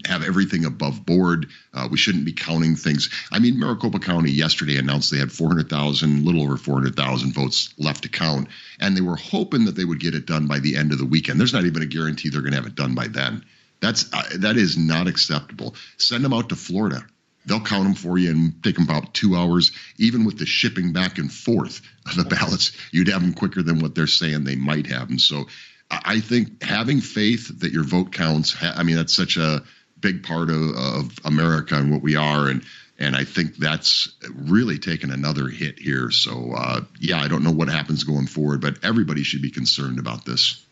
have 0.06 0.24
everything 0.24 0.66
above 0.66 1.06
board. 1.06 1.48
Uh, 1.74 1.88
we 1.92 1.98
shouldn't 1.98 2.26
be 2.26 2.34
counting 2.34 2.76
things. 2.76 3.10
I 3.32 3.40
mean, 3.40 3.60
Maricopa 3.60 4.00
County 4.00 4.32
yesterday 4.32 4.78
announced 4.78 5.12
they 5.12 5.18
had 5.20 5.32
400,000, 5.32 6.26
little 6.26 6.42
over 6.42 6.58
400,000 6.58 7.34
votes 7.34 7.74
left 7.78 8.04
to 8.04 8.10
count, 8.10 8.48
and 8.80 8.96
they 8.96 9.02
were 9.02 9.16
hoping 9.16 9.66
that 9.66 9.76
they 9.76 9.86
would 9.86 10.00
get 10.00 10.16
it 10.16 10.26
done 10.26 10.48
by 10.48 10.60
the 10.60 10.76
end 10.76 10.92
of 10.92 10.98
the 10.98 11.06
weekend. 11.06 11.40
There's 11.40 11.54
not 11.54 11.66
even 11.66 11.84
a 11.84 11.88
guarantee 11.88 12.30
they're 12.30 12.42
going 12.42 12.54
to 12.54 12.58
have 12.58 12.66
it 12.66 12.76
done 12.76 12.95
by 12.96 13.08
then. 13.08 13.46
That's 13.82 14.12
uh, 14.14 14.24
that 14.38 14.58
is 14.58 14.78
not 14.78 15.08
acceptable. 15.08 15.76
Send 15.98 16.24
them 16.24 16.34
out 16.34 16.50
to 16.50 16.56
Florida. 16.56 17.06
They'll 17.46 17.62
count 17.62 17.84
them 17.84 17.94
for 17.94 18.18
you 18.18 18.32
and 18.32 18.64
take 18.64 18.76
them 18.76 18.86
about 18.86 19.14
two 19.14 19.36
hours. 19.36 19.72
Even 19.98 20.26
with 20.26 20.40
the 20.40 20.48
shipping 20.48 20.94
back 20.94 21.20
and 21.20 21.32
forth 21.32 21.82
of 22.08 22.16
the 22.16 22.24
ballots, 22.36 22.72
you'd 22.92 23.10
have 23.10 23.22
them 23.22 23.34
quicker 23.34 23.62
than 23.62 23.80
what 23.80 23.94
they're 23.94 24.08
saying 24.08 24.44
they 24.44 24.56
might 24.56 24.88
have 24.88 25.10
them. 25.10 25.20
So 25.20 25.46
I 25.92 26.20
think 26.20 26.64
having 26.64 27.02
faith 27.02 27.60
that 27.60 27.72
your 27.72 27.84
vote 27.84 28.12
counts. 28.12 28.56
I 28.62 28.84
mean, 28.84 28.96
that's 28.96 29.16
such 29.16 29.38
a 29.38 29.64
big 30.00 30.24
part 30.24 30.50
of, 30.50 30.76
of 30.76 31.12
America 31.24 31.76
and 31.76 31.92
what 31.92 32.02
we 32.02 32.16
are, 32.16 32.48
and 32.48 32.64
and 32.98 33.16
I 33.16 33.26
think 33.26 33.58
that's 33.58 34.10
really 34.34 34.80
taken 34.80 35.12
another 35.12 35.48
hit 35.48 35.78
here. 35.80 36.12
So 36.12 36.54
uh, 36.56 36.82
yeah, 37.00 37.20
I 37.22 37.28
don't 37.28 37.44
know 37.44 37.52
what 37.52 37.68
happens 37.68 38.04
going 38.04 38.28
forward, 38.28 38.62
but 38.62 38.84
everybody 38.84 39.24
should 39.24 39.42
be 39.42 39.52
concerned 39.52 40.00
about 40.00 40.26
this. 40.26 40.66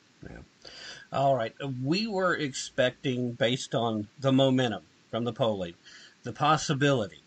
All 1.14 1.36
right, 1.36 1.54
we 1.84 2.08
were 2.08 2.36
expecting, 2.36 3.34
based 3.34 3.76
on 3.76 4.08
the 4.20 4.32
momentum 4.32 4.84
from 5.12 5.24
the 5.24 5.34
polling, 5.34 5.76
the 6.24 6.34
possibility 6.34 7.24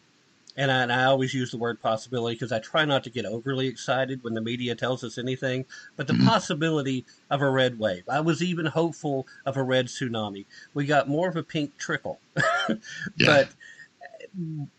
and 0.57 0.70
I, 0.70 0.82
and 0.82 0.93
I, 0.93 1.05
always 1.05 1.34
use 1.34 1.51
the 1.51 1.59
word 1.59 1.80
possibility 1.82 2.34
because 2.34 2.53
I 2.53 2.61
try 2.61 2.84
not 2.84 3.05
to 3.05 3.11
get 3.11 3.26
overly 3.26 3.66
excited 3.66 4.24
when 4.24 4.34
the 4.34 4.41
media 4.41 4.74
tells 4.74 5.05
us 5.05 5.18
anything, 5.18 5.66
but 5.97 6.07
the 6.07 6.14
mm-hmm. 6.14 6.26
possibility 6.26 7.05
of 7.30 7.43
a 7.43 7.51
red 7.51 7.78
wave. 7.78 8.05
I 8.09 8.20
was 8.20 8.43
even 8.43 8.66
hopeful 8.66 9.26
of 9.45 9.57
a 9.57 9.62
red 9.62 9.87
tsunami. 9.87 10.47
We 10.72 10.87
got 10.87 11.09
more 11.09 11.28
of 11.28 11.37
a 11.37 11.43
pink 11.43 11.76
trickle. 11.76 12.20
yeah. 12.68 12.76
But 13.18 13.49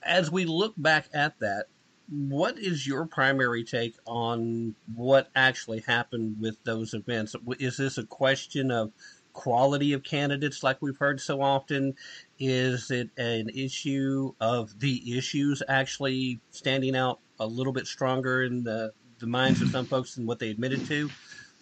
as 0.01 0.31
we 0.31 0.45
look 0.45 0.73
back 0.77 1.09
at 1.13 1.39
that, 1.39 1.67
what 2.09 2.57
is 2.57 2.87
your 2.87 3.05
primary 3.05 3.63
take 3.63 3.95
on 4.05 4.75
what 4.95 5.29
actually 5.35 5.81
happened 5.81 6.37
with 6.39 6.63
those 6.63 6.93
events? 6.93 7.35
Is 7.59 7.77
this 7.77 7.97
a 7.97 8.05
question 8.05 8.71
of 8.71 8.91
quality 9.33 9.93
of 9.93 10.03
candidates 10.03 10.63
like 10.63 10.81
we've 10.81 10.97
heard 10.97 11.19
so 11.19 11.41
often? 11.41 11.95
Is 12.39 12.91
it 12.91 13.09
an 13.17 13.49
issue 13.49 14.33
of 14.39 14.79
the 14.79 15.17
issues 15.17 15.61
actually 15.67 16.39
standing 16.51 16.95
out 16.95 17.19
a 17.39 17.45
little 17.45 17.73
bit 17.73 17.87
stronger 17.87 18.43
in 18.43 18.63
the, 18.63 18.93
the 19.19 19.27
minds 19.27 19.61
of 19.61 19.69
some 19.69 19.85
folks 19.93 20.15
than 20.15 20.25
what 20.25 20.39
they 20.39 20.49
admitted 20.49 20.85
to? 20.87 21.09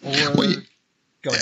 Or 0.04 0.12
well, 0.36 0.54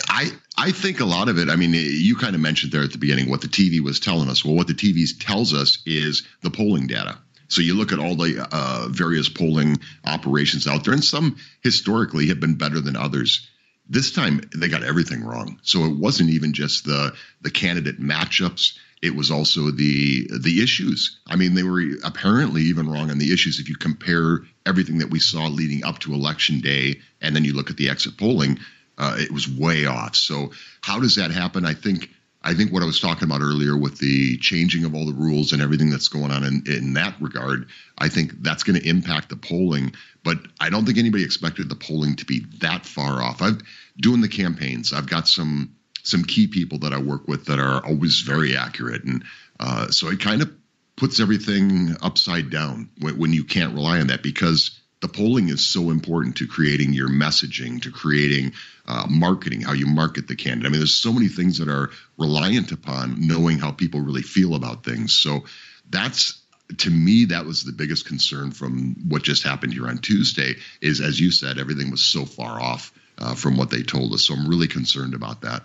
I, 0.09 0.31
I 0.57 0.73
think 0.73 1.01
a 1.01 1.05
lot 1.05 1.29
of 1.29 1.39
it, 1.39 1.51
I 1.51 1.57
mean, 1.57 1.73
you 1.75 2.17
kind 2.17 2.35
of 2.35 2.41
mentioned 2.41 2.73
there 2.73 2.83
at 2.83 2.93
the 2.93 2.99
beginning 2.99 3.29
what 3.29 3.43
the 3.43 3.49
TV 3.49 3.81
was 3.81 4.01
telling 4.01 4.31
us. 4.31 4.45
Well, 4.45 4.55
what 4.55 4.67
the 4.67 4.75
TV 4.75 5.07
tells 5.19 5.53
us 5.53 5.83
is 5.85 6.27
the 6.41 6.51
polling 6.51 6.87
data. 6.87 7.19
So 7.49 7.61
you 7.63 7.75
look 7.75 7.93
at 7.93 7.99
all 7.99 8.17
the 8.17 8.47
uh, 8.51 8.89
various 8.91 9.29
polling 9.29 9.79
operations 10.05 10.67
out 10.67 10.85
there, 10.85 10.95
and 10.95 11.05
some 11.05 11.37
historically 11.63 12.29
have 12.29 12.41
been 12.41 12.55
better 12.55 12.81
than 12.81 12.97
others. 12.97 13.49
This 13.89 14.13
time 14.13 14.41
they 14.57 14.69
got 14.69 14.83
everything 14.83 15.23
wrong. 15.23 15.61
So 15.63 15.85
it 15.85 15.97
wasn't 15.97 16.31
even 16.31 16.53
just 16.53 16.85
the 16.85 17.15
the 17.43 17.51
candidate 17.51 18.01
matchups. 18.01 18.79
It 19.03 19.15
was 19.15 19.31
also 19.31 19.71
the 19.71 20.29
the 20.41 20.63
issues. 20.63 21.21
I 21.27 21.37
mean, 21.37 21.55
they 21.55 21.63
were 21.63 21.83
apparently 22.03 22.63
even 22.63 22.89
wrong 22.89 23.11
on 23.11 23.19
the 23.19 23.33
issues. 23.33 23.61
If 23.61 23.69
you 23.69 23.77
compare 23.77 24.41
everything 24.65 24.99
that 24.99 25.11
we 25.11 25.21
saw 25.21 25.47
leading 25.47 25.85
up 25.85 25.99
to 26.01 26.15
election 26.15 26.61
day, 26.61 27.01
and 27.21 27.37
then 27.37 27.45
you 27.45 27.53
look 27.53 27.71
at 27.71 27.77
the 27.77 27.91
exit 27.91 28.17
polling, 28.17 28.59
uh, 28.97 29.17
it 29.19 29.31
was 29.31 29.49
way 29.49 29.85
off. 29.85 30.17
So 30.17 30.53
how 30.81 31.01
does 31.01 31.17
that 31.17 31.31
happen? 31.31 31.67
I 31.67 31.75
think 31.75 32.09
I 32.45 32.53
think 32.53 32.73
what 32.73 32.83
I 32.83 32.87
was 32.87 33.01
talking 33.01 33.25
about 33.25 33.41
earlier 33.41 33.77
with 33.77 33.99
the 33.99 34.37
changing 34.37 34.85
of 34.85 34.95
all 34.95 35.07
the 35.07 35.15
rules 35.15 35.53
and 35.53 35.63
everything 35.63 35.89
that's 35.89 36.09
going 36.09 36.31
on 36.31 36.45
in, 36.45 36.63
in 36.67 36.93
that 36.93 37.17
regard, 37.19 37.69
I 37.97 38.11
think 38.11 38.43
that's 38.43 38.63
going 38.63 38.79
to 38.79 38.87
impact 38.87 39.31
the 39.31 39.37
polling. 39.37 39.95
But 40.23 40.39
I 40.61 40.69
don't 40.69 40.85
think 40.85 40.99
anybody 40.99 41.25
expected 41.25 41.71
the 41.71 41.75
polling 41.75 42.17
to 42.17 42.27
be 42.27 42.45
that 42.59 42.85
far 42.85 43.23
off. 43.23 43.41
I've 43.41 43.63
doing 43.97 44.21
the 44.21 44.29
campaigns. 44.29 44.93
I've 44.93 45.09
got 45.09 45.27
some 45.27 45.75
some 46.03 46.23
key 46.23 46.47
people 46.47 46.81
that 46.81 46.93
I 46.93 46.99
work 46.99 47.27
with 47.27 47.47
that 47.47 47.59
are 47.59 47.85
always 47.85 48.21
very 48.21 48.57
accurate, 48.57 49.05
and 49.05 49.25
uh, 49.59 49.91
so 49.91 50.09
it 50.09 50.21
kind 50.21 50.43
of 50.43 50.55
puts 50.97 51.21
everything 51.21 51.97
upside 52.03 52.51
down 52.51 52.91
when, 53.01 53.19
when 53.19 53.33
you 53.33 53.45
can't 53.45 53.75
rely 53.75 54.01
on 54.01 54.09
that 54.09 54.23
because 54.23 54.79
the 55.05 55.09
polling 55.09 55.51
is 55.51 55.67
so 55.67 55.91
important 55.91 56.37
to 56.37 56.47
creating 56.47 56.95
your 56.95 57.11
messaging, 57.11 57.83
to 57.83 57.91
creating 57.91 58.55
uh, 58.87 59.07
marketing, 59.11 59.61
how 59.61 59.75
you 59.75 59.87
market 59.87 60.29
the 60.29 60.35
candidate. 60.35 60.67
I 60.67 60.71
mean, 60.71 60.81
there's 60.81 60.95
so 60.95 61.13
many 61.13 61.29
things 61.29 61.59
that 61.59 61.69
are 61.69 61.91
reliant 62.17 62.73
upon 62.73 63.17
knowing 63.19 63.59
how 63.59 63.71
people 63.71 64.01
really 64.01 64.23
feel 64.23 64.55
about 64.55 64.83
things. 64.83 65.13
So 65.13 65.45
that's 65.91 66.41
to 66.79 66.89
me 66.89 67.27
that 67.27 67.45
was 67.45 67.65
the 67.65 67.73
biggest 67.73 68.07
concern 68.07 68.51
from 68.51 68.97
what 69.07 69.23
just 69.23 69.43
happened 69.43 69.75
here 69.75 69.87
on 69.87 69.99
Tuesday. 69.99 70.55
Is 70.81 71.03
as 71.03 71.21
you 71.21 71.31
said, 71.31 71.59
everything 71.59 71.91
was 71.91 72.03
so 72.03 72.25
far 72.25 72.59
off 72.59 72.91
uh, 73.19 73.35
from 73.35 73.59
what 73.59 73.69
they 73.69 73.83
told 73.83 74.15
us. 74.15 74.27
So 74.27 74.33
I'm 74.33 74.49
really 74.49 74.69
concerned 74.69 75.13
about 75.13 75.43
that. 75.43 75.65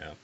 Yeah, 0.00 0.14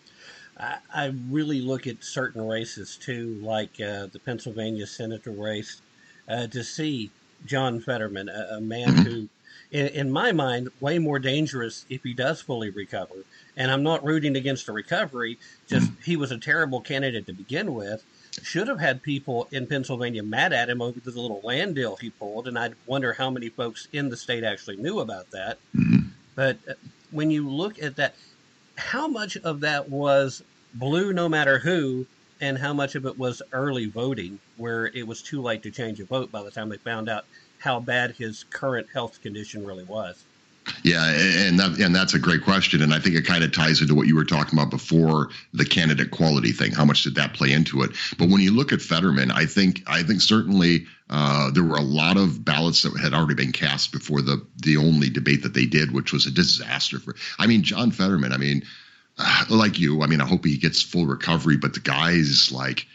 I, 0.58 0.78
I 0.92 1.14
really 1.30 1.60
look 1.60 1.86
at 1.86 2.02
certain 2.02 2.44
races 2.44 2.98
too, 3.00 3.38
like 3.40 3.80
uh, 3.80 4.06
the 4.06 4.20
Pennsylvania 4.24 4.88
senator 4.88 5.30
race, 5.30 5.80
uh, 6.28 6.48
to 6.48 6.64
see 6.64 7.12
John 7.46 7.80
Fetterman, 7.80 8.28
a, 8.28 8.56
a 8.56 8.60
man 8.60 8.94
who, 8.94 9.28
in, 9.70 9.86
in, 9.88 10.10
my 10.10 10.32
mind, 10.32 10.68
way 10.80 10.98
more 10.98 11.18
dangerous 11.18 11.84
if 11.88 12.02
he 12.02 12.14
does 12.14 12.40
fully 12.40 12.70
recover. 12.70 13.24
And 13.56 13.70
I'm 13.70 13.82
not 13.82 14.04
rooting 14.04 14.36
against 14.36 14.68
a 14.68 14.72
recovery, 14.72 15.38
just 15.66 15.90
he 16.04 16.16
was 16.16 16.30
a 16.30 16.38
terrible 16.38 16.80
candidate 16.80 17.26
to 17.26 17.32
begin 17.32 17.74
with. 17.74 18.04
Should 18.42 18.68
have 18.68 18.80
had 18.80 19.02
people 19.02 19.48
in 19.50 19.66
Pennsylvania 19.66 20.22
mad 20.22 20.52
at 20.52 20.70
him 20.70 20.80
over 20.80 20.98
the 20.98 21.10
little 21.10 21.40
land 21.44 21.74
deal 21.74 21.96
he 21.96 22.10
pulled, 22.10 22.48
and 22.48 22.58
I 22.58 22.70
wonder 22.86 23.12
how 23.12 23.30
many 23.30 23.50
folks 23.50 23.88
in 23.92 24.08
the 24.08 24.16
state 24.16 24.44
actually 24.44 24.76
knew 24.76 25.00
about 25.00 25.30
that. 25.32 25.58
But 26.34 26.58
uh, 26.68 26.74
when 27.10 27.30
you 27.30 27.48
look 27.48 27.82
at 27.82 27.96
that, 27.96 28.14
how 28.76 29.06
much 29.06 29.36
of 29.36 29.60
that 29.60 29.90
was 29.90 30.42
blue 30.74 31.12
no 31.12 31.28
matter 31.28 31.58
who, 31.58 32.06
and 32.42 32.58
how 32.58 32.74
much 32.74 32.96
of 32.96 33.06
it 33.06 33.16
was 33.16 33.40
early 33.52 33.86
voting, 33.86 34.38
where 34.56 34.86
it 34.86 35.06
was 35.06 35.22
too 35.22 35.40
late 35.40 35.62
to 35.62 35.70
change 35.70 36.00
a 36.00 36.04
vote 36.04 36.30
by 36.30 36.42
the 36.42 36.50
time 36.50 36.68
they 36.68 36.76
found 36.76 37.08
out 37.08 37.24
how 37.58 37.78
bad 37.78 38.10
his 38.10 38.44
current 38.50 38.88
health 38.92 39.22
condition 39.22 39.64
really 39.64 39.84
was? 39.84 40.22
Yeah, 40.82 41.04
and 41.08 41.58
that, 41.58 41.78
and 41.78 41.94
that's 41.94 42.14
a 42.14 42.18
great 42.18 42.42
question, 42.42 42.82
and 42.82 42.92
I 42.92 42.98
think 42.98 43.14
it 43.16 43.24
kind 43.24 43.42
of 43.44 43.52
ties 43.52 43.80
into 43.80 43.94
what 43.94 44.06
you 44.06 44.16
were 44.16 44.24
talking 44.24 44.58
about 44.58 44.70
before 44.70 45.30
the 45.52 45.64
candidate 45.64 46.10
quality 46.10 46.52
thing. 46.52 46.72
How 46.72 46.84
much 46.84 47.04
did 47.04 47.14
that 47.16 47.34
play 47.34 47.52
into 47.52 47.82
it? 47.82 47.92
But 48.18 48.28
when 48.28 48.40
you 48.40 48.52
look 48.52 48.72
at 48.72 48.82
Fetterman, 48.82 49.30
I 49.30 49.46
think 49.46 49.82
I 49.86 50.02
think 50.02 50.20
certainly 50.20 50.86
uh, 51.10 51.50
there 51.52 51.64
were 51.64 51.76
a 51.76 51.82
lot 51.82 52.16
of 52.16 52.44
ballots 52.44 52.82
that 52.82 52.96
had 52.98 53.12
already 53.12 53.34
been 53.34 53.52
cast 53.52 53.92
before 53.92 54.22
the 54.22 54.44
the 54.56 54.76
only 54.76 55.10
debate 55.10 55.42
that 55.42 55.54
they 55.54 55.66
did, 55.66 55.92
which 55.92 56.12
was 56.12 56.26
a 56.26 56.30
disaster 56.30 56.98
for. 56.98 57.14
I 57.38 57.46
mean, 57.46 57.62
John 57.62 57.90
Fetterman. 57.90 58.32
I 58.32 58.38
mean, 58.38 58.62
like 59.50 59.78
you, 59.78 60.02
I 60.02 60.06
mean, 60.06 60.20
I 60.20 60.26
hope 60.26 60.44
he 60.44 60.58
gets 60.58 60.82
full 60.82 61.06
recovery, 61.06 61.56
but 61.56 61.74
the 61.74 61.80
guy's 61.80 62.50
like 62.52 62.86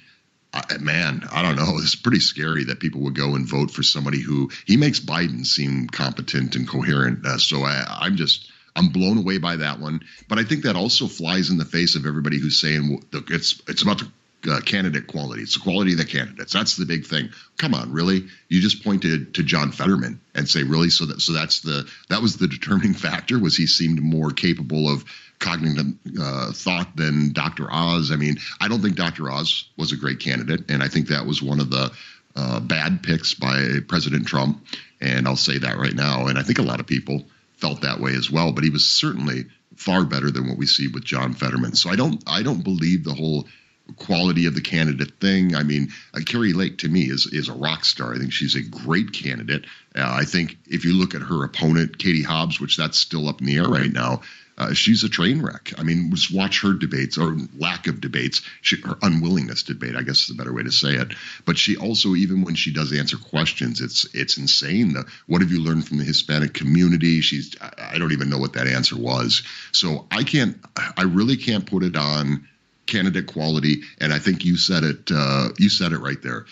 man, 0.80 1.28
I 1.32 1.42
don't 1.42 1.56
know. 1.56 1.78
It's 1.88 1.96
pretty 1.96 2.20
scary 2.20 2.66
that 2.66 2.80
people 2.80 3.02
would 3.02 3.16
go 3.16 3.36
and 3.36 3.48
vote 3.48 3.72
for 3.72 3.84
somebody 3.84 4.20
who 4.20 4.50
he 4.66 4.78
makes 4.78 5.00
Biden 5.00 5.46
seem 5.46 5.88
competent 5.88 6.56
and 6.56 6.68
coherent. 6.68 7.26
Uh, 7.26 7.38
so 7.38 7.64
I, 7.64 8.00
I'm 8.02 8.16
just. 8.18 8.52
I'm 8.76 8.90
blown 8.90 9.18
away 9.18 9.40
by 9.40 9.56
that 9.56 9.80
one, 9.80 10.02
but 10.30 10.38
I 10.38 10.44
think 10.44 10.62
that 10.66 10.76
also 10.76 11.08
flies 11.08 11.50
in 11.50 11.58
the 11.58 11.66
face 11.66 11.96
of 11.96 12.06
everybody 12.06 12.40
who's 12.40 12.62
saying 12.62 13.04
it's 13.12 13.60
it's 13.68 13.82
about 13.82 14.04
the 14.44 14.54
uh, 14.54 14.62
candidate 14.62 15.08
quality. 15.08 15.42
It's 15.42 15.56
the 15.56 15.62
quality 15.62 15.94
of 15.94 15.98
the 15.98 16.06
candidates. 16.06 16.54
That's 16.54 16.76
the 16.76 16.86
big 16.86 17.08
thing. 17.08 17.30
Come 17.58 17.74
on, 17.74 17.92
really? 17.92 18.28
You 18.50 18.62
just 18.62 18.84
pointed 18.84 19.34
to 19.34 19.42
John 19.42 19.72
Fetterman 19.72 20.22
and 20.36 20.48
say, 20.48 20.62
really? 20.62 20.92
So 20.92 21.08
that 21.08 21.22
so 21.22 21.34
that's 21.34 21.62
the 21.62 21.90
that 22.10 22.22
was 22.22 22.38
the 22.38 22.48
determining 22.48 22.94
factor. 23.08 23.40
Was 23.40 23.58
he 23.58 23.66
seemed 23.66 24.00
more 24.00 24.30
capable 24.30 24.94
of 24.94 25.06
cognitive 25.40 25.94
uh, 26.20 26.52
thought 26.52 26.96
than 26.96 27.34
Dr. 27.34 27.68
Oz. 27.72 28.12
I 28.12 28.16
mean, 28.16 28.38
I 28.60 28.68
don't 28.68 28.82
think 28.82 28.96
Dr. 28.96 29.30
Oz 29.30 29.70
was 29.78 29.92
a 29.92 29.98
great 29.98 30.20
candidate, 30.20 30.70
and 30.70 30.82
I 30.82 30.88
think 30.88 31.08
that 31.08 31.26
was 31.26 31.42
one 31.42 31.60
of 31.60 31.70
the 31.70 31.92
uh, 32.36 32.60
bad 32.60 33.04
picks 33.04 33.34
by 33.34 33.80
President 33.88 34.28
Trump. 34.28 34.66
And 35.02 35.28
I'll 35.28 35.36
say 35.36 35.60
that 35.60 35.78
right 35.78 35.94
now. 35.94 36.28
And 36.28 36.40
I 36.40 36.44
think 36.44 36.60
a 36.60 36.64
lot 36.64 36.80
of 36.80 36.88
people 36.88 37.26
felt 37.58 37.82
that 37.82 38.00
way 38.00 38.14
as 38.14 38.32
well. 38.32 38.52
But 38.52 38.64
he 38.64 38.70
was 38.70 38.86
certainly 38.86 39.46
far 39.76 40.06
better 40.06 40.32
than 40.32 40.48
what 40.48 40.58
we 40.58 40.66
see 40.66 40.88
with 40.88 41.04
John 41.04 41.34
Fetterman. 41.34 41.76
So 41.76 41.90
I 41.90 41.96
don't 41.96 42.24
I 42.28 42.44
don't 42.44 42.64
believe 42.64 43.04
the 43.04 43.14
whole 43.14 43.48
quality 43.96 44.46
of 44.48 44.56
the 44.56 44.62
candidate 44.62 45.20
thing. 45.22 45.56
I 45.56 45.64
mean, 45.64 45.90
uh, 46.14 46.20
Kari 46.26 46.54
Lake 46.54 46.80
to 46.80 46.90
me 46.90 47.04
is 47.04 47.28
is 47.28 47.48
a 47.48 47.54
rock 47.54 47.86
star. 47.86 48.14
I 48.14 48.18
think 48.18 48.34
she's 48.34 48.56
a 48.56 48.62
great 48.62 49.14
candidate. 49.14 49.66
Uh, 49.96 50.02
I 50.06 50.26
think 50.26 50.58
if 50.66 50.84
you 50.84 50.94
look 50.94 51.16
at 51.16 51.22
her 51.22 51.44
opponent, 51.44 51.98
Katie 51.98 52.24
Hobbs, 52.24 52.60
which 52.60 52.78
that's 52.78 52.98
still 52.98 53.30
up 53.30 53.40
in 53.40 53.48
the 53.48 53.58
air 53.58 53.70
right 53.70 53.92
now, 53.92 54.22
uh, 54.58 54.74
she's 54.74 55.04
a 55.04 55.10
train 55.10 55.42
wreck. 55.42 55.74
I 55.78 55.84
mean, 55.84 56.10
just 56.12 56.34
watch 56.34 56.62
her 56.62 56.74
debates 56.74 57.18
or 57.18 57.38
lack 57.58 57.88
of 57.88 58.02
debates, 58.02 58.42
she, 58.62 58.82
her 58.82 58.98
unwillingness 59.02 59.64
to 59.64 59.74
debate. 59.74 59.96
I 59.96 60.02
guess 60.02 60.24
is 60.24 60.32
a 60.32 60.36
better 60.36 60.54
way 60.54 60.64
to 60.64 60.72
say 60.72 60.94
it. 60.96 61.14
But 61.46 61.58
she 61.58 61.78
also, 61.78 62.16
even 62.16 62.44
when 62.44 62.56
she 62.56 62.74
does 62.74 62.92
answer 62.92 63.18
questions, 63.18 63.82
it's 63.82 64.06
it's 64.16 64.38
insane. 64.38 64.94
The, 64.94 65.06
what 65.28 65.42
have 65.42 65.52
you 65.52 65.64
learned 65.64 65.88
from 65.88 65.98
the 65.98 66.04
Hispanic 66.04 66.54
community? 66.54 67.22
She's 67.22 67.56
I, 67.62 67.98
don't 67.98 68.14
even 68.14 68.30
know 68.30 68.40
what 68.40 68.54
that 68.54 68.68
answer 68.68 68.98
was. 68.98 69.44
So 69.72 70.08
I 70.12 70.24
can't. 70.24 70.58
I 70.76 71.04
really 71.04 71.38
can't 71.38 71.66
put 71.66 71.84
it 71.84 71.96
on 71.96 72.48
candidate 72.88 73.28
quality. 73.28 73.82
And 74.00 74.12
I 74.12 74.20
think 74.20 74.44
you 74.44 74.58
said 74.58 74.84
it. 74.84 75.12
Uh, 75.14 75.50
you 75.60 75.70
said 75.70 75.92
it 75.92 76.00
right 76.00 76.22
there. 76.22 76.46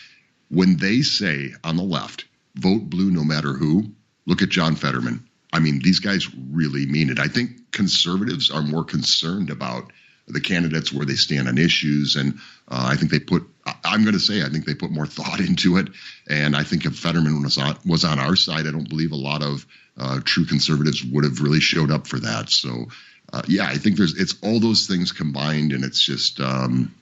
When 0.49 0.77
they 0.77 1.01
say 1.01 1.53
on 1.63 1.75
the 1.75 1.83
left, 1.83 2.25
vote 2.55 2.89
blue 2.89 3.09
no 3.09 3.23
matter 3.23 3.53
who. 3.53 3.85
Look 4.27 4.41
at 4.41 4.49
John 4.49 4.75
Fetterman. 4.75 5.24
I 5.53 5.59
mean, 5.59 5.79
these 5.79 5.99
guys 5.99 6.27
really 6.33 6.85
mean 6.85 7.09
it. 7.09 7.19
I 7.19 7.27
think 7.27 7.71
conservatives 7.71 8.51
are 8.51 8.61
more 8.61 8.83
concerned 8.83 9.49
about 9.49 9.91
the 10.27 10.41
candidates 10.41 10.91
where 10.91 11.05
they 11.05 11.15
stand 11.15 11.47
on 11.47 11.57
issues, 11.57 12.15
and 12.15 12.39
uh, 12.67 12.87
I 12.89 12.95
think 12.95 13.11
they 13.11 13.19
put. 13.19 13.43
I'm 13.83 14.03
going 14.03 14.13
to 14.13 14.19
say 14.19 14.43
I 14.43 14.49
think 14.49 14.65
they 14.65 14.73
put 14.73 14.91
more 14.91 15.05
thought 15.05 15.39
into 15.39 15.77
it, 15.77 15.89
and 16.27 16.55
I 16.55 16.63
think 16.63 16.85
if 16.85 16.97
Fetterman 16.97 17.43
was 17.43 17.57
on 17.57 17.77
was 17.85 18.03
on 18.03 18.19
our 18.19 18.35
side, 18.35 18.67
I 18.67 18.71
don't 18.71 18.89
believe 18.89 19.11
a 19.11 19.15
lot 19.17 19.43
of 19.43 19.65
uh, 19.97 20.19
true 20.23 20.45
conservatives 20.45 21.03
would 21.03 21.23
have 21.23 21.41
really 21.41 21.59
showed 21.59 21.91
up 21.91 22.07
for 22.07 22.19
that. 22.19 22.49
So, 22.49 22.87
uh, 23.31 23.43
yeah, 23.47 23.65
I 23.65 23.75
think 23.75 23.97
there's 23.97 24.19
it's 24.19 24.35
all 24.41 24.59
those 24.59 24.87
things 24.87 25.11
combined, 25.11 25.73
and 25.73 25.83
it's 25.83 26.03
just 26.03 26.39
um, 26.39 26.93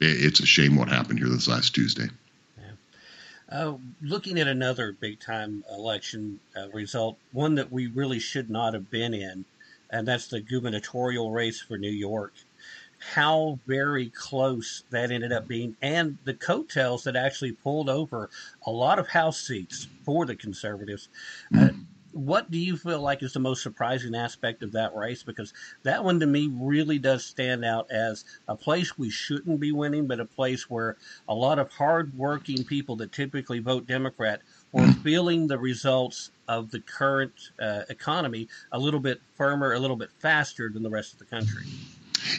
it, 0.00 0.24
it's 0.24 0.40
a 0.40 0.46
shame 0.46 0.76
what 0.76 0.88
happened 0.88 1.18
here 1.18 1.28
this 1.28 1.48
last 1.48 1.74
Tuesday. 1.74 2.08
Uh, 3.50 3.74
looking 4.00 4.38
at 4.38 4.46
another 4.46 4.92
big 4.92 5.18
time 5.18 5.64
election 5.70 6.38
uh, 6.56 6.68
result, 6.70 7.18
one 7.32 7.56
that 7.56 7.72
we 7.72 7.88
really 7.88 8.20
should 8.20 8.48
not 8.48 8.74
have 8.74 8.90
been 8.90 9.12
in, 9.12 9.44
and 9.90 10.06
that's 10.06 10.28
the 10.28 10.40
gubernatorial 10.40 11.32
race 11.32 11.60
for 11.60 11.76
New 11.76 11.90
York. 11.90 12.32
How 13.14 13.58
very 13.66 14.10
close 14.10 14.84
that 14.90 15.10
ended 15.10 15.32
up 15.32 15.48
being, 15.48 15.74
and 15.82 16.18
the 16.24 16.34
coattails 16.34 17.02
that 17.04 17.16
actually 17.16 17.52
pulled 17.52 17.88
over 17.88 18.30
a 18.64 18.70
lot 18.70 19.00
of 19.00 19.08
House 19.08 19.40
seats 19.40 19.88
for 20.04 20.26
the 20.26 20.36
conservatives. 20.36 21.08
Uh, 21.56 21.70
what 22.12 22.50
do 22.50 22.58
you 22.58 22.76
feel 22.76 23.00
like 23.00 23.22
is 23.22 23.32
the 23.32 23.40
most 23.40 23.62
surprising 23.62 24.14
aspect 24.14 24.62
of 24.62 24.72
that 24.72 24.94
race? 24.94 25.22
Because 25.22 25.52
that 25.82 26.04
one 26.04 26.20
to 26.20 26.26
me 26.26 26.50
really 26.52 26.98
does 26.98 27.24
stand 27.24 27.64
out 27.64 27.90
as 27.90 28.24
a 28.48 28.56
place 28.56 28.98
we 28.98 29.10
shouldn't 29.10 29.60
be 29.60 29.72
winning, 29.72 30.06
but 30.06 30.20
a 30.20 30.24
place 30.24 30.68
where 30.68 30.96
a 31.28 31.34
lot 31.34 31.58
of 31.58 31.70
hardworking 31.70 32.64
people 32.64 32.96
that 32.96 33.12
typically 33.12 33.60
vote 33.60 33.86
Democrat 33.86 34.42
were 34.72 34.92
feeling 35.04 35.46
the 35.46 35.58
results 35.58 36.30
of 36.48 36.70
the 36.70 36.80
current 36.80 37.50
uh, 37.60 37.82
economy 37.88 38.48
a 38.72 38.78
little 38.78 39.00
bit 39.00 39.20
firmer, 39.36 39.72
a 39.72 39.78
little 39.78 39.96
bit 39.96 40.10
faster 40.18 40.68
than 40.68 40.82
the 40.82 40.90
rest 40.90 41.12
of 41.12 41.18
the 41.18 41.24
country. 41.24 41.64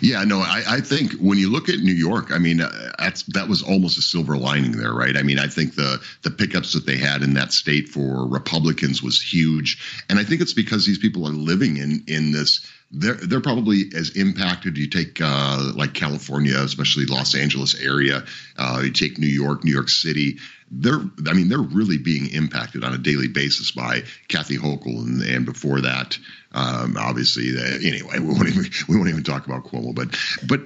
Yeah, 0.02 0.24
no, 0.24 0.40
I, 0.40 0.64
I 0.68 0.82
think 0.82 1.14
when 1.14 1.38
you 1.38 1.52
look 1.52 1.70
at 1.70 1.80
New 1.80 1.94
York, 1.94 2.32
I 2.32 2.38
mean, 2.38 2.62
uh, 2.62 2.92
that's 2.98 3.24
that 3.24 3.48
was 3.48 3.62
almost 3.62 3.98
a 3.98 4.02
silver 4.02 4.38
lining 4.38 4.74
there, 4.74 4.94
right? 4.94 5.18
I 5.18 5.24
mean, 5.24 5.40
I 5.40 5.48
think 5.48 5.76
the 5.76 6.02
the 6.22 6.32
pickups 6.32 6.74
that 6.74 6.86
they 6.86 6.98
had 6.98 7.24
in 7.24 7.34
that 7.34 7.52
state 7.52 7.90
for 7.90 8.28
Republicans 8.28 9.04
was 9.04 9.22
huge, 9.22 10.04
and 10.10 10.20
I 10.20 10.24
think 10.24 10.42
it's 10.42 10.54
because 10.54 10.86
these 10.86 11.00
people 11.00 11.28
are 11.28 11.32
living 11.32 11.78
in 11.78 12.04
in 12.08 12.32
this. 12.32 12.66
They're 12.92 13.14
they're 13.16 13.42
probably 13.42 13.92
as 13.96 14.18
impacted. 14.18 14.78
You 14.78 14.88
take 14.88 15.20
uh, 15.22 15.72
like 15.76 15.94
California, 15.94 16.58
especially 16.58 17.06
Los 17.06 17.36
Angeles 17.36 17.80
area. 17.80 18.24
Uh, 18.58 18.82
you 18.84 18.92
take 18.92 19.18
New 19.18 19.28
York, 19.28 19.64
New 19.64 19.74
York 19.74 19.90
City 19.90 20.38
they're 20.72 21.02
I 21.28 21.34
mean 21.34 21.50
they're 21.50 21.60
really 21.60 21.98
being 21.98 22.32
impacted 22.32 22.84
on 22.84 22.94
a 22.94 22.98
daily 22.98 23.28
basis 23.28 23.72
by 23.72 24.04
Kathy 24.30 24.58
Hochul 24.58 25.00
and, 25.06 25.22
and 25.22 25.46
before 25.46 25.82
that 25.82 26.18
um, 26.54 26.96
obviously 26.98 27.52
uh, 27.58 27.78
anyway 27.86 28.20
we 28.20 28.28
won't 28.28 28.48
even 28.48 28.66
we 28.88 28.96
won't 28.96 29.10
even 29.10 29.24
talk 29.24 29.46
about 29.46 29.66
Cuomo 29.66 29.94
but 29.94 30.18
but 30.48 30.62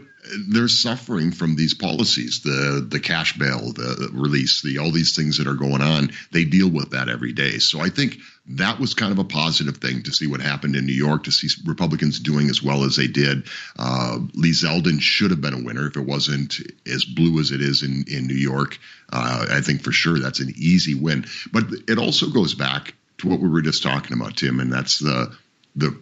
they're 0.47 0.67
suffering 0.67 1.31
from 1.31 1.55
these 1.55 1.73
policies, 1.73 2.41
the 2.41 2.85
the 2.87 2.99
cash 2.99 3.37
bail, 3.37 3.73
the 3.73 4.09
release, 4.13 4.61
the 4.61 4.79
all 4.79 4.91
these 4.91 5.15
things 5.15 5.37
that 5.37 5.47
are 5.47 5.53
going 5.53 5.81
on. 5.81 6.11
They 6.31 6.45
deal 6.45 6.69
with 6.69 6.91
that 6.91 7.09
every 7.09 7.33
day. 7.33 7.59
So 7.59 7.79
I 7.79 7.89
think 7.89 8.17
that 8.47 8.79
was 8.79 8.93
kind 8.93 9.11
of 9.11 9.19
a 9.19 9.23
positive 9.23 9.77
thing 9.77 10.03
to 10.03 10.11
see 10.11 10.27
what 10.27 10.39
happened 10.39 10.75
in 10.75 10.85
New 10.85 10.93
York, 10.93 11.23
to 11.23 11.31
see 11.31 11.47
Republicans 11.65 12.19
doing 12.19 12.49
as 12.49 12.61
well 12.61 12.83
as 12.83 12.95
they 12.95 13.07
did. 13.07 13.47
Uh, 13.77 14.19
Lee 14.33 14.51
Zeldin 14.51 15.01
should 15.01 15.31
have 15.31 15.41
been 15.41 15.53
a 15.53 15.63
winner 15.63 15.87
if 15.87 15.97
it 15.97 16.05
wasn't 16.05 16.59
as 16.85 17.05
blue 17.05 17.39
as 17.39 17.51
it 17.51 17.61
is 17.61 17.83
in 17.83 18.05
in 18.07 18.27
New 18.27 18.35
York. 18.35 18.77
Uh, 19.11 19.47
I 19.49 19.61
think 19.61 19.81
for 19.81 19.91
sure 19.91 20.19
that's 20.19 20.39
an 20.39 20.53
easy 20.55 20.95
win. 20.95 21.25
But 21.51 21.65
it 21.87 21.97
also 21.97 22.29
goes 22.29 22.53
back 22.53 22.93
to 23.19 23.27
what 23.27 23.39
we 23.39 23.49
were 23.49 23.61
just 23.61 23.83
talking 23.83 24.15
about, 24.15 24.37
Tim, 24.37 24.59
and 24.59 24.71
that's 24.71 24.99
the 24.99 25.35
the 25.75 25.97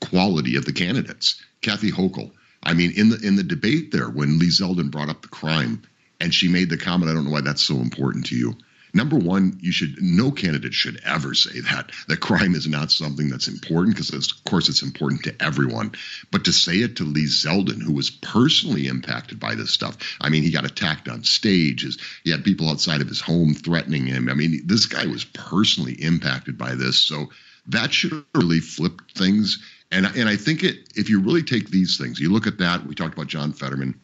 quality 0.00 0.56
of 0.56 0.64
the 0.64 0.72
candidates. 0.72 1.42
Kathy 1.62 1.90
Hochul 1.90 2.30
I 2.66 2.74
mean, 2.74 2.92
in 2.96 3.10
the 3.10 3.20
in 3.22 3.36
the 3.36 3.44
debate 3.44 3.92
there, 3.92 4.10
when 4.10 4.40
Lee 4.40 4.48
Zeldin 4.48 4.90
brought 4.90 5.08
up 5.08 5.22
the 5.22 5.28
crime, 5.28 5.82
and 6.20 6.34
she 6.34 6.48
made 6.48 6.68
the 6.68 6.76
comment, 6.76 7.10
I 7.10 7.14
don't 7.14 7.24
know 7.24 7.30
why 7.30 7.40
that's 7.40 7.62
so 7.62 7.76
important 7.76 8.26
to 8.26 8.36
you. 8.36 8.56
Number 8.96 9.16
one, 9.18 9.58
you 9.60 9.72
should 9.72 10.00
no 10.00 10.30
candidate 10.30 10.72
should 10.72 11.00
ever 11.04 11.34
say 11.34 11.60
that 11.60 11.92
that 12.08 12.20
crime 12.20 12.54
is 12.54 12.66
not 12.66 12.90
something 12.90 13.28
that's 13.28 13.46
important 13.46 13.94
because 13.94 14.10
of 14.12 14.44
course 14.44 14.70
it's 14.70 14.82
important 14.82 15.22
to 15.24 15.36
everyone. 15.38 15.92
But 16.30 16.46
to 16.46 16.52
say 16.52 16.76
it 16.76 16.96
to 16.96 17.04
Lee 17.04 17.26
Zeldin, 17.26 17.82
who 17.82 17.92
was 17.92 18.08
personally 18.08 18.86
impacted 18.86 19.38
by 19.38 19.54
this 19.54 19.70
stuff, 19.70 19.98
I 20.18 20.30
mean, 20.30 20.42
he 20.42 20.50
got 20.50 20.64
attacked 20.64 21.08
on 21.08 21.24
stage. 21.24 21.84
He 22.24 22.30
had 22.30 22.42
people 22.42 22.70
outside 22.70 23.02
of 23.02 23.08
his 23.08 23.20
home 23.20 23.52
threatening 23.52 24.06
him. 24.06 24.30
I 24.30 24.34
mean, 24.34 24.62
this 24.64 24.86
guy 24.86 25.04
was 25.04 25.24
personally 25.24 25.92
impacted 25.92 26.56
by 26.56 26.74
this. 26.74 26.98
So 26.98 27.28
that 27.66 27.92
should 27.92 28.24
really 28.34 28.60
flip 28.60 29.02
things 29.14 29.62
and 29.90 30.06
and 30.06 30.28
I 30.28 30.36
think 30.36 30.64
it 30.64 30.92
if 30.96 31.10
you 31.10 31.20
really 31.20 31.42
take 31.42 31.70
these 31.70 31.98
things, 31.98 32.18
you 32.18 32.32
look 32.32 32.46
at 32.46 32.58
that. 32.58 32.86
We 32.86 32.94
talked 32.94 33.14
about 33.14 33.28
John 33.28 33.52
Fetterman, 33.52 34.00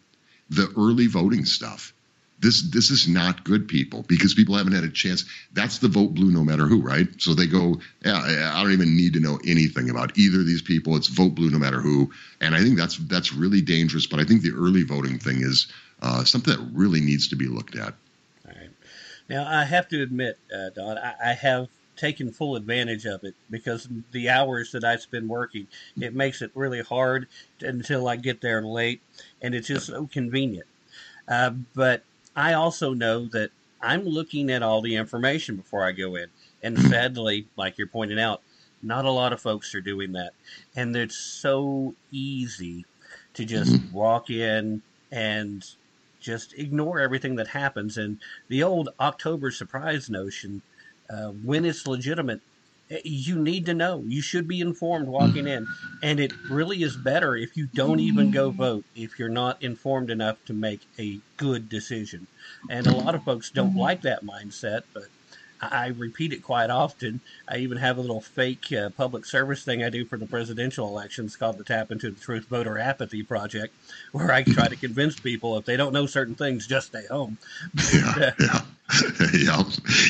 the 0.51 0.73
early 0.77 1.07
voting 1.07 1.45
stuff. 1.45 1.92
This 2.43 2.61
this 2.63 2.91
is 2.91 3.07
not 3.07 3.45
good, 3.45 3.69
people, 3.69 4.05
because 4.09 4.35
people 4.35 4.57
haven't 4.57 4.73
had 4.73 4.83
a 4.83 4.91
chance. 4.91 5.25
That's 5.53 5.79
the 5.79 5.87
vote 5.87 6.15
blue, 6.15 6.33
no 6.33 6.43
matter 6.43 6.67
who, 6.67 6.83
right? 6.83 7.07
So 7.19 7.35
they 7.35 7.47
go, 7.47 7.81
yeah, 8.05 8.53
I 8.53 8.63
don't 8.63 8.73
even 8.73 8.97
need 8.97 9.13
to 9.13 9.21
know 9.21 9.39
anything 9.47 9.89
about 9.89 10.19
either 10.19 10.41
of 10.41 10.47
these 10.47 10.61
people. 10.63 10.97
It's 10.97 11.07
vote 11.07 11.37
blue, 11.37 11.51
no 11.51 11.59
matter 11.59 11.81
who. 11.81 12.11
And 12.41 12.57
I 12.57 12.61
think 12.61 12.77
that's 12.77 12.99
that's 12.99 13.33
really 13.33 13.61
dangerous. 13.63 14.09
But 14.09 14.19
I 14.19 14.25
think 14.25 14.43
the 14.43 14.53
early 14.53 14.83
voting 14.83 15.21
thing 15.21 15.37
is 15.37 15.69
uh, 16.03 16.25
something 16.25 16.53
that 16.53 16.71
really 16.73 17.01
needs 17.01 17.29
to 17.29 17.37
be 17.37 17.47
looked 17.47 17.77
at. 17.77 17.95
All 18.45 18.53
right. 18.53 18.71
Now 19.29 19.47
I 19.47 19.65
have 19.65 19.89
to 19.89 20.03
admit, 20.03 20.37
uh, 20.53 20.71
Don, 20.71 20.99
I, 20.99 21.15
I 21.25 21.33
have 21.35 21.69
taken 21.97 22.33
full 22.33 22.57
advantage 22.57 23.07
of 23.07 23.23
it 23.23 23.37
because 23.51 23.89
the 24.11 24.29
hours 24.29 24.73
that 24.73 24.83
I 24.83 24.97
spend 24.97 25.29
working, 25.29 25.69
it 26.01 26.13
makes 26.13 26.43
it 26.43 26.51
really 26.55 26.83
hard 26.83 27.29
until 27.61 28.09
I 28.09 28.17
get 28.17 28.41
there 28.41 28.63
late, 28.63 29.01
and 29.41 29.55
it's 29.55 29.69
just 29.69 29.87
so 29.87 30.09
convenient. 30.09 30.67
Uh, 31.29 31.51
but 31.75 32.03
I 32.35 32.55
also 32.55 32.95
know 32.95 33.27
that 33.27 33.51
I'm 33.81 34.05
looking 34.05 34.51
at 34.51 34.63
all 34.63 34.81
the 34.81 34.97
information 34.97 35.57
before 35.57 35.85
I 35.85 35.93
go 35.93 36.17
in, 36.17 36.27
and 36.63 36.79
sadly, 36.79 37.47
like 37.57 37.79
you're 37.79 37.87
pointing 37.87 38.21
out, 38.21 38.43
not 38.83 39.05
a 39.05 39.11
lot 39.11 39.33
of 39.33 39.41
folks 39.41 39.75
are 39.75 39.81
doing 39.81 40.13
that, 40.13 40.33
and 40.77 40.95
it's 40.97 41.17
so 41.17 41.95
easy 42.11 42.85
to 43.35 43.45
just 43.45 43.73
mm-hmm. 43.73 43.95
walk 43.95 44.31
in 44.31 44.83
and 45.11 45.65
just 46.21 46.55
ignore 46.55 47.01
everything 47.01 47.37
that 47.37 47.49
happens. 47.49 47.99
And 47.99 48.19
the 48.49 48.63
old 48.63 48.91
October 49.01 49.51
surprise 49.51 50.09
notion 50.09 50.63
uh, 51.11 51.29
when 51.29 51.65
it's 51.65 51.87
legitimate, 51.87 52.41
you 53.05 53.37
need 53.37 53.67
to 53.67 53.75
know. 53.75 54.03
You 54.07 54.23
should 54.23 54.47
be 54.47 54.61
informed 54.61 55.09
walking 55.09 55.47
in. 55.47 55.67
And 56.03 56.19
it 56.19 56.33
really 56.51 56.83
is 56.83 56.97
better 56.97 57.37
if 57.37 57.57
you 57.57 57.67
don't 57.67 58.01
even 58.01 58.33
go 58.33 58.49
mm-hmm. 58.49 58.59
vote 58.59 58.85
if 58.97 59.21
you're 59.21 59.29
not 59.29 59.63
informed 59.63 60.11
enough 60.11 60.45
to 60.47 60.53
make 60.53 60.81
a 60.99 61.21
good 61.37 61.69
decision. 61.69 62.27
And 62.69 62.89
a 62.89 62.97
lot 62.97 63.15
of 63.15 63.23
folks 63.23 63.51
don't 63.51 63.71
mm-hmm. 63.71 63.79
like 63.79 64.03
that 64.03 64.25
mindset, 64.25 64.83
but 64.93 65.05
I 65.63 65.89
repeat 65.97 66.33
it 66.33 66.43
quite 66.43 66.71
often. 66.71 67.21
I 67.49 67.59
even 67.59 67.79
have 67.79 67.97
a 67.97 68.01
little 68.01 68.21
fake 68.21 68.73
uh, 68.73 68.91
public 68.91 69.25
service 69.25 69.63
thing 69.63 69.85
I 69.85 69.91
do 69.91 70.05
for 70.05 70.17
the 70.17 70.27
presidential 70.27 70.89
elections 70.89 71.37
called 71.37 71.59
the 71.59 71.65
Tapp 71.65 71.93
into 71.93 72.11
the 72.11 72.21
Truth 72.21 72.47
Voter 72.47 72.79
Apathy 72.79 73.23
Project, 73.23 73.73
where 74.13 74.33
I 74.33 74.43
try 74.43 74.67
to 74.67 74.77
convince 74.77 75.19
people 75.19 75.57
if 75.59 75.65
they 75.65 75.77
don't 75.77 75.93
know 75.93 76.07
certain 76.07 76.35
things, 76.35 76.67
just 76.67 76.89
stay 76.89 77.07
home. 77.09 77.39
yeah, 77.95 78.33
yeah. 78.41 78.61
yeah, 79.33 79.63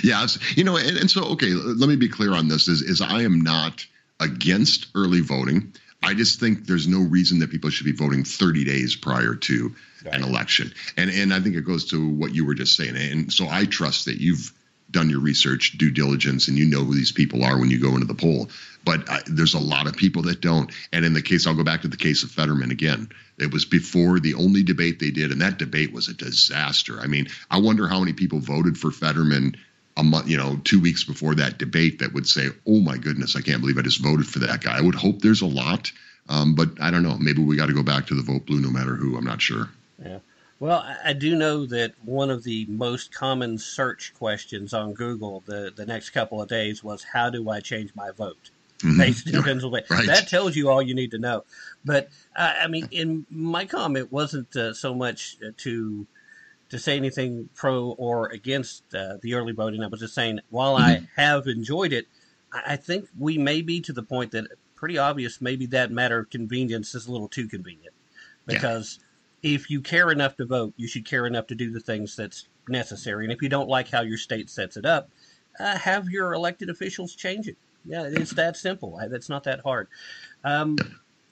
yeah. 0.02 0.26
You 0.54 0.64
know, 0.64 0.76
and, 0.76 0.96
and 0.96 1.10
so 1.10 1.24
okay, 1.32 1.50
let 1.52 1.88
me 1.88 1.96
be 1.96 2.08
clear 2.08 2.32
on 2.32 2.48
this: 2.48 2.68
is 2.68 2.82
is 2.82 3.00
I 3.00 3.22
am 3.22 3.42
not 3.42 3.84
against 4.20 4.86
early 4.94 5.20
voting. 5.20 5.74
I 6.02 6.14
just 6.14 6.40
think 6.40 6.66
there's 6.66 6.88
no 6.88 7.00
reason 7.00 7.38
that 7.40 7.50
people 7.50 7.70
should 7.70 7.86
be 7.86 7.92
voting 7.92 8.24
30 8.24 8.64
days 8.64 8.96
prior 8.96 9.36
to 9.36 9.74
right. 10.04 10.14
an 10.14 10.24
election. 10.24 10.72
And 10.96 11.10
and 11.10 11.32
I 11.32 11.40
think 11.40 11.56
it 11.56 11.62
goes 11.62 11.90
to 11.90 12.08
what 12.08 12.34
you 12.34 12.44
were 12.44 12.54
just 12.54 12.76
saying. 12.76 12.96
And 12.96 13.32
so 13.32 13.46
I 13.48 13.66
trust 13.66 14.06
that 14.06 14.20
you've 14.20 14.52
done 14.92 15.10
your 15.10 15.20
research, 15.20 15.76
due 15.78 15.90
diligence, 15.90 16.48
and 16.48 16.56
you 16.56 16.66
know 16.66 16.84
who 16.84 16.94
these 16.94 17.12
people 17.12 17.42
are 17.42 17.58
when 17.58 17.70
you 17.70 17.80
go 17.80 17.94
into 17.94 18.06
the 18.06 18.14
poll. 18.14 18.48
But 18.84 19.08
I, 19.08 19.20
there's 19.26 19.54
a 19.54 19.58
lot 19.58 19.86
of 19.86 19.96
people 19.96 20.22
that 20.22 20.40
don't. 20.40 20.70
And 20.92 21.04
in 21.04 21.14
the 21.14 21.22
case, 21.22 21.46
I'll 21.46 21.56
go 21.56 21.64
back 21.64 21.82
to 21.82 21.88
the 21.88 21.96
case 21.96 22.22
of 22.22 22.30
Fetterman 22.30 22.70
again. 22.70 23.08
It 23.38 23.52
was 23.52 23.64
before 23.64 24.20
the 24.20 24.34
only 24.34 24.62
debate 24.62 25.00
they 25.00 25.10
did, 25.10 25.32
and 25.32 25.40
that 25.40 25.58
debate 25.58 25.92
was 25.92 26.08
a 26.08 26.14
disaster. 26.14 27.00
I 27.00 27.06
mean, 27.06 27.28
I 27.50 27.58
wonder 27.58 27.88
how 27.88 27.98
many 27.98 28.12
people 28.12 28.38
voted 28.38 28.78
for 28.78 28.90
Fetterman 28.90 29.56
a 29.96 30.02
month, 30.02 30.28
you 30.28 30.36
know, 30.36 30.60
two 30.64 30.80
weeks 30.80 31.04
before 31.04 31.34
that 31.34 31.58
debate 31.58 31.98
that 31.98 32.12
would 32.12 32.26
say, 32.26 32.48
"Oh 32.66 32.80
my 32.80 32.96
goodness, 32.96 33.36
I 33.36 33.40
can't 33.40 33.60
believe 33.60 33.78
I 33.78 33.82
just 33.82 34.00
voted 34.00 34.26
for 34.26 34.40
that 34.40 34.62
guy." 34.62 34.76
I 34.76 34.80
would 34.80 34.94
hope 34.94 35.20
there's 35.20 35.42
a 35.42 35.46
lot, 35.46 35.92
um, 36.28 36.54
but 36.54 36.80
I 36.80 36.90
don't 36.90 37.02
know. 37.02 37.16
Maybe 37.18 37.42
we 37.42 37.56
got 37.56 37.66
to 37.66 37.74
go 37.74 37.82
back 37.82 38.06
to 38.06 38.14
the 38.14 38.22
vote 38.22 38.46
blue, 38.46 38.60
no 38.60 38.70
matter 38.70 38.96
who. 38.96 39.16
I'm 39.16 39.24
not 39.24 39.42
sure. 39.42 39.68
Yeah. 40.02 40.18
Well, 40.62 40.86
I 41.04 41.12
do 41.12 41.34
know 41.34 41.66
that 41.66 41.94
one 42.04 42.30
of 42.30 42.44
the 42.44 42.66
most 42.66 43.12
common 43.12 43.58
search 43.58 44.14
questions 44.14 44.72
on 44.72 44.94
Google 44.94 45.42
the, 45.44 45.72
the 45.74 45.84
next 45.84 46.10
couple 46.10 46.40
of 46.40 46.48
days 46.48 46.84
was, 46.84 47.02
How 47.02 47.30
do 47.30 47.50
I 47.50 47.58
change 47.58 47.92
my 47.96 48.12
vote? 48.12 48.50
Mm-hmm. 48.78 48.96
Based 48.96 49.26
in 49.26 49.42
Pennsylvania. 49.42 49.88
Right. 49.90 50.06
That 50.06 50.28
tells 50.28 50.54
you 50.54 50.70
all 50.70 50.80
you 50.80 50.94
need 50.94 51.10
to 51.10 51.18
know. 51.18 51.42
But, 51.84 52.10
uh, 52.36 52.52
I 52.60 52.68
mean, 52.68 52.86
in 52.92 53.26
my 53.28 53.64
comment 53.64 54.12
wasn't 54.12 54.54
uh, 54.54 54.72
so 54.72 54.94
much 54.94 55.36
uh, 55.44 55.50
to 55.56 56.06
to 56.68 56.78
say 56.78 56.96
anything 56.96 57.48
pro 57.56 57.96
or 57.98 58.28
against 58.28 58.84
uh, 58.94 59.16
the 59.20 59.34
early 59.34 59.54
voting. 59.54 59.82
I 59.82 59.88
was 59.88 59.98
just 59.98 60.14
saying, 60.14 60.38
while 60.50 60.76
mm-hmm. 60.76 61.06
I 61.16 61.20
have 61.20 61.48
enjoyed 61.48 61.92
it, 61.92 62.06
I 62.52 62.76
think 62.76 63.08
we 63.18 63.36
may 63.36 63.62
be 63.62 63.80
to 63.80 63.92
the 63.92 64.04
point 64.04 64.30
that 64.30 64.46
pretty 64.76 64.96
obvious 64.96 65.40
maybe 65.40 65.66
that 65.66 65.90
matter 65.90 66.20
of 66.20 66.30
convenience 66.30 66.94
is 66.94 67.08
a 67.08 67.10
little 67.10 67.26
too 67.26 67.48
convenient 67.48 67.96
because. 68.46 69.00
Yeah 69.00 69.08
if 69.42 69.70
you 69.70 69.80
care 69.80 70.10
enough 70.10 70.36
to 70.36 70.46
vote, 70.46 70.74
you 70.76 70.86
should 70.86 71.06
care 71.06 71.26
enough 71.26 71.46
to 71.48 71.54
do 71.54 71.70
the 71.70 71.80
things 71.80 72.14
that's 72.16 72.48
necessary. 72.68 73.24
And 73.24 73.32
if 73.32 73.42
you 73.42 73.48
don't 73.48 73.68
like 73.68 73.90
how 73.90 74.02
your 74.02 74.18
state 74.18 74.48
sets 74.48 74.76
it 74.76 74.86
up, 74.86 75.10
uh, 75.58 75.76
have 75.76 76.08
your 76.08 76.32
elected 76.32 76.70
officials 76.70 77.14
change 77.14 77.48
it. 77.48 77.56
Yeah, 77.84 78.04
it's 78.04 78.34
that 78.34 78.56
simple. 78.56 79.00
That's 79.10 79.28
not 79.28 79.44
that 79.44 79.60
hard. 79.60 79.88
Um, 80.44 80.76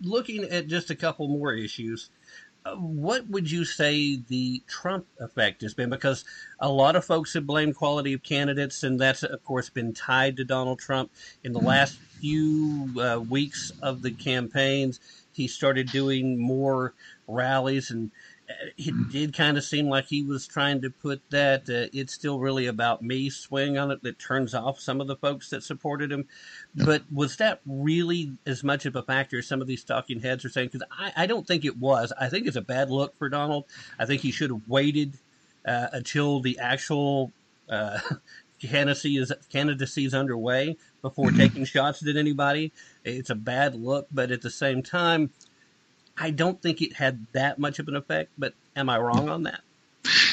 looking 0.02 0.44
at 0.44 0.66
just 0.66 0.90
a 0.90 0.96
couple 0.96 1.28
more 1.28 1.52
issues, 1.52 2.11
uh, 2.64 2.74
what 2.74 3.26
would 3.28 3.50
you 3.50 3.64
say 3.64 4.16
the 4.28 4.62
Trump 4.66 5.06
effect 5.20 5.62
has 5.62 5.72
been? 5.74 5.88
Because 5.88 6.24
a 6.58 6.68
lot 6.68 6.96
of 6.96 7.04
folks 7.04 7.32
have 7.34 7.46
blamed 7.46 7.76
quality 7.76 8.12
of 8.12 8.22
candidates, 8.22 8.82
and 8.82 9.00
that's 9.00 9.22
of 9.22 9.42
course 9.44 9.70
been 9.70 9.94
tied 9.94 10.36
to 10.36 10.44
Donald 10.44 10.78
Trump. 10.78 11.11
In 11.44 11.52
the 11.52 11.61
last 11.61 11.98
few 12.20 12.90
uh, 13.00 13.20
weeks 13.20 13.72
of 13.82 14.02
the 14.02 14.11
campaigns, 14.11 15.00
he 15.41 15.49
started 15.49 15.91
doing 15.91 16.38
more 16.38 16.93
rallies, 17.26 17.91
and 17.91 18.11
uh, 18.49 18.53
it 18.76 18.91
hmm. 18.91 19.09
did 19.09 19.34
kind 19.34 19.57
of 19.57 19.64
seem 19.64 19.88
like 19.88 20.05
he 20.05 20.22
was 20.22 20.47
trying 20.47 20.82
to 20.82 20.91
put 20.91 21.22
that 21.30 21.62
uh, 21.62 21.88
it's 21.95 22.12
still 22.12 22.38
really 22.38 22.66
about 22.66 23.03
me 23.03 23.30
swing 23.30 23.78
on 23.78 23.91
it 23.91 24.03
that 24.03 24.18
turns 24.18 24.55
off 24.55 24.78
some 24.78 25.01
of 25.01 25.07
the 25.07 25.16
folks 25.16 25.49
that 25.49 25.62
supported 25.62 26.12
him. 26.12 26.26
But 26.74 27.03
was 27.11 27.38
that 27.38 27.61
really 27.64 28.36
as 28.45 28.62
much 28.62 28.84
of 28.84 28.97
a 28.97 29.03
factor 29.03 29.38
as 29.38 29.47
some 29.47 29.62
of 29.62 29.66
these 29.66 29.82
talking 29.82 30.20
heads 30.20 30.45
are 30.45 30.51
saying? 30.51 30.68
Because 30.72 30.86
I, 30.91 31.24
I, 31.24 31.26
don't 31.26 31.47
think 31.47 31.64
it 31.64 31.78
was. 31.78 32.12
I 32.20 32.28
think 32.28 32.47
it's 32.47 32.57
a 32.57 32.62
bad 32.62 32.91
look 32.91 33.16
for 33.18 33.30
Donald. 33.30 33.64
I 33.99 34.05
think 34.05 34.20
he 34.20 34.30
should 34.30 34.51
have 34.51 34.68
waited 34.68 35.14
uh, 35.64 35.86
until 35.93 36.41
the 36.41 36.59
actual 36.59 37.32
uh, 37.70 37.99
candidacy 38.68 39.16
is 39.16 39.32
candidacy 39.50 40.04
is 40.04 40.14
underway 40.14 40.76
before 41.02 41.26
mm-hmm. 41.26 41.38
taking 41.38 41.64
shots 41.64 42.06
at 42.06 42.16
anybody. 42.16 42.72
It's 43.04 43.30
a 43.30 43.34
bad 43.34 43.74
look, 43.74 44.08
but 44.12 44.30
at 44.30 44.42
the 44.42 44.50
same 44.50 44.82
time, 44.82 45.30
I 46.16 46.30
don't 46.30 46.61
think 46.61 46.82
it 46.82 46.94
had 46.94 47.26
that 47.32 47.58
much 47.58 47.78
of 47.78 47.88
an 47.88 47.96
effect, 47.96 48.32
but 48.36 48.54
am 48.76 48.90
I 48.90 48.98
wrong 48.98 49.28
on 49.28 49.44
that? 49.44 49.62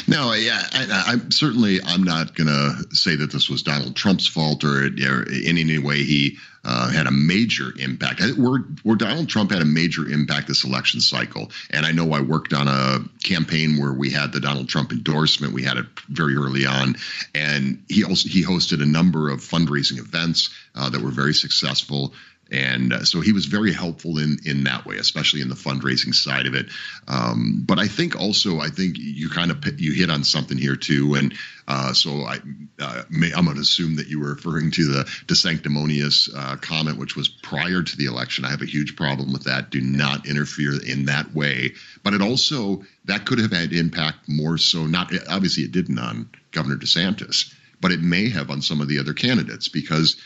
No, 0.07 0.31
yeah, 0.33 0.61
I, 0.71 1.13
am 1.13 1.31
certainly 1.31 1.81
I'm 1.83 2.03
not 2.03 2.35
going 2.35 2.47
to 2.47 2.95
say 2.95 3.17
that 3.17 3.31
this 3.31 3.49
was 3.49 3.63
Donald 3.63 3.95
Trump's 3.95 4.25
fault 4.25 4.63
or, 4.63 4.85
or 4.85 5.23
in 5.23 5.57
any 5.57 5.77
way 5.77 6.03
he 6.03 6.37
uh, 6.63 6.89
had 6.89 7.07
a 7.07 7.11
major 7.11 7.73
impact. 7.77 8.21
Where, 8.37 8.59
where 8.83 8.95
Donald 8.95 9.27
Trump 9.27 9.51
had 9.51 9.61
a 9.61 9.65
major 9.65 10.07
impact 10.07 10.47
this 10.47 10.63
election 10.63 11.01
cycle, 11.01 11.51
and 11.69 11.85
I 11.85 11.91
know 11.91 12.13
I 12.13 12.21
worked 12.21 12.53
on 12.53 12.67
a 12.67 12.99
campaign 13.23 13.77
where 13.77 13.93
we 13.93 14.09
had 14.09 14.31
the 14.31 14.39
Donald 14.39 14.69
Trump 14.69 14.91
endorsement. 14.91 15.53
We 15.53 15.63
had 15.63 15.77
it 15.77 15.85
very 16.09 16.35
early 16.35 16.65
on, 16.65 16.95
and 17.35 17.83
he 17.89 18.05
also 18.05 18.29
he 18.29 18.43
hosted 18.43 18.81
a 18.81 18.85
number 18.85 19.29
of 19.29 19.41
fundraising 19.41 19.99
events 19.99 20.49
uh, 20.75 20.89
that 20.89 21.01
were 21.01 21.11
very 21.11 21.33
successful 21.33 22.13
and 22.51 22.93
uh, 22.93 23.03
so 23.03 23.21
he 23.21 23.33
was 23.33 23.45
very 23.45 23.73
helpful 23.73 24.17
in 24.17 24.37
in 24.45 24.63
that 24.63 24.85
way, 24.85 24.97
especially 24.97 25.41
in 25.41 25.49
the 25.49 25.55
fundraising 25.55 26.13
side 26.13 26.45
of 26.45 26.53
it. 26.53 26.67
Um, 27.07 27.63
but 27.65 27.79
I 27.79 27.87
think 27.87 28.15
also, 28.15 28.59
I 28.59 28.69
think 28.69 28.97
you 28.97 29.29
kind 29.29 29.51
of 29.51 29.63
you 29.79 29.93
hit 29.93 30.09
on 30.09 30.23
something 30.23 30.57
here 30.57 30.75
too, 30.75 31.15
and 31.15 31.33
uh, 31.67 31.93
so 31.93 32.21
I 32.21 32.39
uh, 32.79 33.03
may, 33.09 33.31
I'm 33.33 33.45
going 33.45 33.55
to 33.55 33.61
assume 33.61 33.97
that 33.97 34.07
you 34.07 34.19
were 34.19 34.33
referring 34.33 34.71
to 34.71 34.87
the 34.87 35.11
de 35.27 35.35
sanctimonious 35.35 36.29
uh, 36.33 36.55
comment, 36.57 36.97
which 36.97 37.15
was 37.15 37.27
prior 37.27 37.83
to 37.83 37.97
the 37.97 38.05
election. 38.05 38.45
I 38.45 38.51
have 38.51 38.61
a 38.61 38.65
huge 38.65 38.95
problem 38.95 39.33
with 39.33 39.43
that. 39.43 39.69
Do 39.69 39.81
not 39.81 40.27
interfere 40.27 40.73
in 40.81 41.05
that 41.05 41.33
way. 41.33 41.73
But 42.03 42.13
it 42.13 42.21
also 42.21 42.83
that 43.05 43.25
could 43.25 43.39
have 43.39 43.51
had 43.51 43.73
impact 43.73 44.29
more 44.29 44.57
so. 44.57 44.85
Not 44.85 45.11
obviously 45.29 45.63
it 45.63 45.71
didn't 45.71 45.99
on 45.99 46.29
Governor 46.51 46.77
DeSantis, 46.77 47.53
but 47.81 47.91
it 47.91 47.99
may 47.99 48.29
have 48.29 48.49
on 48.49 48.61
some 48.61 48.81
of 48.81 48.87
the 48.87 48.99
other 48.99 49.13
candidates 49.13 49.67
because 49.67 50.17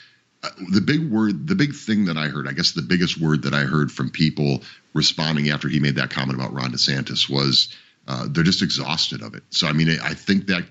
the 0.71 0.81
big 0.81 1.11
word, 1.11 1.47
the 1.47 1.55
big 1.55 1.75
thing 1.75 2.05
that 2.05 2.17
I 2.17 2.27
heard, 2.27 2.47
I 2.47 2.53
guess 2.53 2.71
the 2.71 2.81
biggest 2.81 3.19
word 3.19 3.43
that 3.43 3.53
I 3.53 3.61
heard 3.61 3.91
from 3.91 4.09
people 4.09 4.63
responding 4.93 5.49
after 5.49 5.67
he 5.67 5.79
made 5.79 5.95
that 5.95 6.09
comment 6.09 6.37
about 6.37 6.53
Ron 6.53 6.71
DeSantis 6.71 7.29
was 7.29 7.75
uh, 8.07 8.27
they're 8.29 8.43
just 8.43 8.63
exhausted 8.63 9.21
of 9.21 9.35
it. 9.35 9.43
So, 9.51 9.67
I 9.67 9.73
mean, 9.73 9.99
I 10.01 10.13
think 10.13 10.47
that 10.47 10.63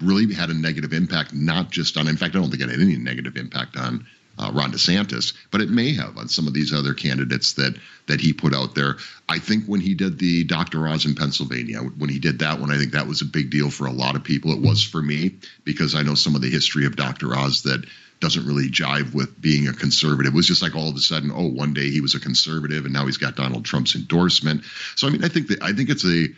really 0.00 0.32
had 0.32 0.48
a 0.48 0.54
negative 0.54 0.94
impact, 0.94 1.34
not 1.34 1.70
just 1.70 1.98
on, 1.98 2.08
in 2.08 2.16
fact, 2.16 2.34
I 2.34 2.38
don't 2.38 2.50
think 2.50 2.62
it 2.62 2.70
had 2.70 2.80
any 2.80 2.96
negative 2.96 3.36
impact 3.36 3.76
on 3.76 4.06
uh, 4.38 4.50
Ron 4.54 4.72
DeSantis, 4.72 5.34
but 5.50 5.60
it 5.60 5.68
may 5.68 5.92
have 5.92 6.16
on 6.16 6.28
some 6.28 6.46
of 6.46 6.54
these 6.54 6.72
other 6.72 6.94
candidates 6.94 7.52
that 7.54 7.76
that 8.06 8.20
he 8.20 8.32
put 8.32 8.54
out 8.54 8.74
there. 8.74 8.96
I 9.28 9.38
think 9.38 9.66
when 9.66 9.80
he 9.80 9.94
did 9.94 10.18
the 10.18 10.44
Dr. 10.44 10.88
Oz 10.88 11.04
in 11.04 11.14
Pennsylvania, 11.14 11.80
when 11.80 12.08
he 12.08 12.18
did 12.18 12.38
that 12.38 12.58
one, 12.58 12.70
I 12.70 12.78
think 12.78 12.92
that 12.92 13.06
was 13.06 13.20
a 13.20 13.26
big 13.26 13.50
deal 13.50 13.70
for 13.70 13.86
a 13.86 13.92
lot 13.92 14.16
of 14.16 14.24
people. 14.24 14.52
It 14.52 14.60
was 14.60 14.82
for 14.82 15.02
me 15.02 15.36
because 15.64 15.94
I 15.94 16.02
know 16.02 16.14
some 16.14 16.34
of 16.34 16.40
the 16.40 16.50
history 16.50 16.86
of 16.86 16.96
Dr. 16.96 17.36
Oz 17.36 17.62
that 17.64 17.84
doesn't 18.20 18.46
really 18.46 18.68
jive 18.68 19.14
with 19.14 19.40
being 19.40 19.66
a 19.68 19.72
conservative. 19.72 20.32
It 20.32 20.36
was 20.36 20.46
just 20.46 20.62
like 20.62 20.76
all 20.76 20.88
of 20.88 20.96
a 20.96 21.00
sudden, 21.00 21.30
oh, 21.34 21.48
one 21.48 21.72
day 21.72 21.90
he 21.90 22.00
was 22.00 22.14
a 22.14 22.20
conservative 22.20 22.84
and 22.84 22.92
now 22.92 23.06
he's 23.06 23.16
got 23.16 23.36
Donald 23.36 23.64
Trump's 23.64 23.94
endorsement. 23.94 24.62
So 24.96 25.08
I 25.08 25.10
mean, 25.10 25.24
I 25.24 25.28
think 25.28 25.48
that 25.48 25.62
I 25.62 25.72
think 25.72 25.90
it's 25.90 26.04
a 26.04 26.28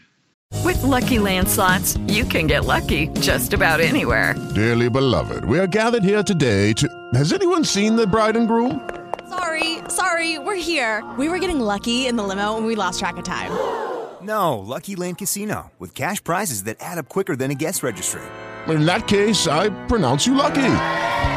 with 0.65 0.83
lucky 0.85 1.17
landslots, 1.17 1.99
you 2.13 2.25
can 2.25 2.47
get 2.47 2.65
lucky 2.65 3.09
just 3.21 3.53
about 3.53 3.81
anywhere. 3.81 4.35
Dearly 4.55 4.89
beloved, 4.89 5.45
we 5.45 5.59
are 5.59 5.67
gathered 5.67 6.05
here 6.05 6.23
today 6.23 6.73
to. 6.75 6.89
Has 7.15 7.33
anyone 7.33 7.65
seen 7.65 7.97
the 7.97 8.07
bride 8.07 8.37
and 8.37 8.47
groom? 8.47 8.89
Sorry, 9.29 9.79
sorry, 9.89 10.39
we're 10.39 10.63
here. 10.63 11.03
We 11.19 11.29
were 11.29 11.39
getting 11.39 11.59
lucky 11.59 12.07
in 12.07 12.17
the 12.17 12.23
limo 12.23 12.59
and 12.59 12.67
we 12.67 12.77
lost 12.77 13.01
track 13.01 13.17
of 13.17 13.25
time. 13.25 13.51
No, 14.23 14.61
Lucky 14.61 14.95
Land 14.95 15.19
Casino 15.19 15.73
with 15.81 15.97
cash 15.97 16.23
prizes 16.23 16.63
that 16.63 16.77
add 16.79 16.97
up 16.97 17.09
quicker 17.09 17.35
than 17.35 17.51
a 17.51 17.57
guest 17.57 17.83
registry. 17.83 18.23
In 18.69 18.87
that 18.87 19.09
case, 19.09 19.49
I 19.49 19.71
pronounce 19.89 20.29
you 20.29 20.37
lucky. 20.37 20.63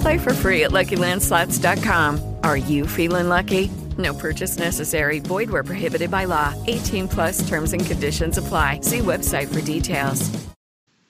Play 0.00 0.18
for 0.18 0.34
free 0.34 0.64
at 0.64 0.70
LuckyLandSlots.com. 0.70 2.36
Are 2.42 2.56
you 2.56 2.86
feeling 2.86 3.28
lucky? 3.28 3.70
No 3.96 4.14
purchase 4.14 4.58
necessary. 4.58 5.18
Void 5.18 5.50
where 5.50 5.64
prohibited 5.64 6.10
by 6.10 6.24
law. 6.24 6.54
18 6.66 7.08
plus 7.08 7.48
terms 7.48 7.72
and 7.72 7.84
conditions 7.84 8.38
apply. 8.38 8.80
See 8.82 8.98
website 8.98 9.52
for 9.52 9.60
details. 9.60 10.30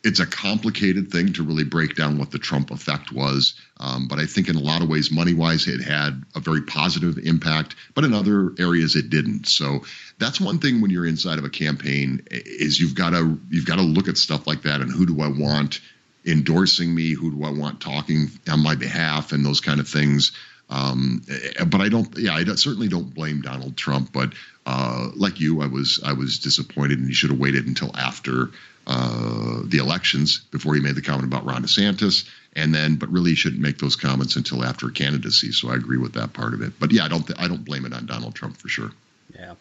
It's 0.04 0.20
a 0.20 0.26
complicated 0.26 1.10
thing 1.10 1.32
to 1.34 1.42
really 1.42 1.64
break 1.64 1.96
down 1.96 2.18
what 2.18 2.30
the 2.30 2.38
Trump 2.38 2.70
effect 2.70 3.12
was. 3.12 3.54
Um, 3.78 4.06
but 4.08 4.18
I 4.18 4.26
think 4.26 4.48
in 4.48 4.56
a 4.56 4.60
lot 4.60 4.80
of 4.80 4.88
ways, 4.88 5.10
money 5.10 5.34
wise, 5.34 5.66
it 5.66 5.82
had 5.82 6.24
a 6.36 6.40
very 6.40 6.62
positive 6.62 7.18
impact, 7.18 7.74
but 7.94 8.04
in 8.04 8.14
other 8.14 8.52
areas 8.58 8.94
it 8.94 9.10
didn't. 9.10 9.48
So 9.48 9.80
that's 10.18 10.40
one 10.40 10.60
thing 10.60 10.80
when 10.80 10.90
you're 10.90 11.04
inside 11.04 11.38
of 11.38 11.44
a 11.44 11.50
campaign 11.50 12.22
is 12.30 12.80
you've 12.80 12.94
got 12.94 13.10
to 13.10 13.38
you've 13.50 13.66
got 13.66 13.76
to 13.76 13.82
look 13.82 14.08
at 14.08 14.16
stuff 14.16 14.46
like 14.46 14.62
that 14.62 14.80
and 14.80 14.90
who 14.90 15.04
do 15.04 15.20
I 15.20 15.28
want 15.28 15.80
endorsing 16.28 16.94
me? 16.94 17.12
Who 17.12 17.30
do 17.30 17.44
I 17.44 17.50
want 17.50 17.80
talking 17.80 18.30
on 18.48 18.60
my 18.60 18.74
behalf 18.74 19.32
and 19.32 19.44
those 19.44 19.60
kind 19.60 19.80
of 19.80 19.88
things? 19.88 20.32
Um, 20.70 21.24
but 21.66 21.80
I 21.80 21.88
don't. 21.88 22.16
Yeah, 22.18 22.34
I 22.34 22.44
don't, 22.44 22.58
certainly 22.58 22.88
don't 22.88 23.14
blame 23.14 23.40
Donald 23.40 23.76
Trump. 23.76 24.12
But 24.12 24.34
uh, 24.66 25.08
like 25.14 25.40
you, 25.40 25.62
I 25.62 25.66
was 25.66 26.00
I 26.04 26.12
was 26.12 26.38
disappointed, 26.38 26.98
and 26.98 27.08
he 27.08 27.14
should 27.14 27.30
have 27.30 27.38
waited 27.38 27.66
until 27.66 27.96
after 27.96 28.50
uh, 28.86 29.60
the 29.64 29.78
elections 29.78 30.40
before 30.50 30.74
he 30.74 30.80
made 30.80 30.94
the 30.94 31.02
comment 31.02 31.24
about 31.24 31.46
Ron 31.46 31.62
DeSantis. 31.62 32.28
And 32.54 32.74
then, 32.74 32.96
but 32.96 33.08
really, 33.10 33.30
he 33.30 33.36
shouldn't 33.36 33.62
make 33.62 33.78
those 33.78 33.96
comments 33.96 34.36
until 34.36 34.64
after 34.64 34.90
candidacy. 34.90 35.52
So 35.52 35.70
I 35.70 35.74
agree 35.74 35.98
with 35.98 36.14
that 36.14 36.32
part 36.32 36.54
of 36.54 36.60
it. 36.60 36.72
But 36.78 36.92
yeah, 36.92 37.04
I 37.04 37.08
don't. 37.08 37.26
Th- 37.26 37.38
I 37.38 37.48
don't 37.48 37.64
blame 37.64 37.86
it 37.86 37.94
on 37.94 38.04
Donald 38.06 38.34
Trump 38.34 38.58
for 38.58 38.68
sure. 38.68 38.90
Yeah, 39.34 39.54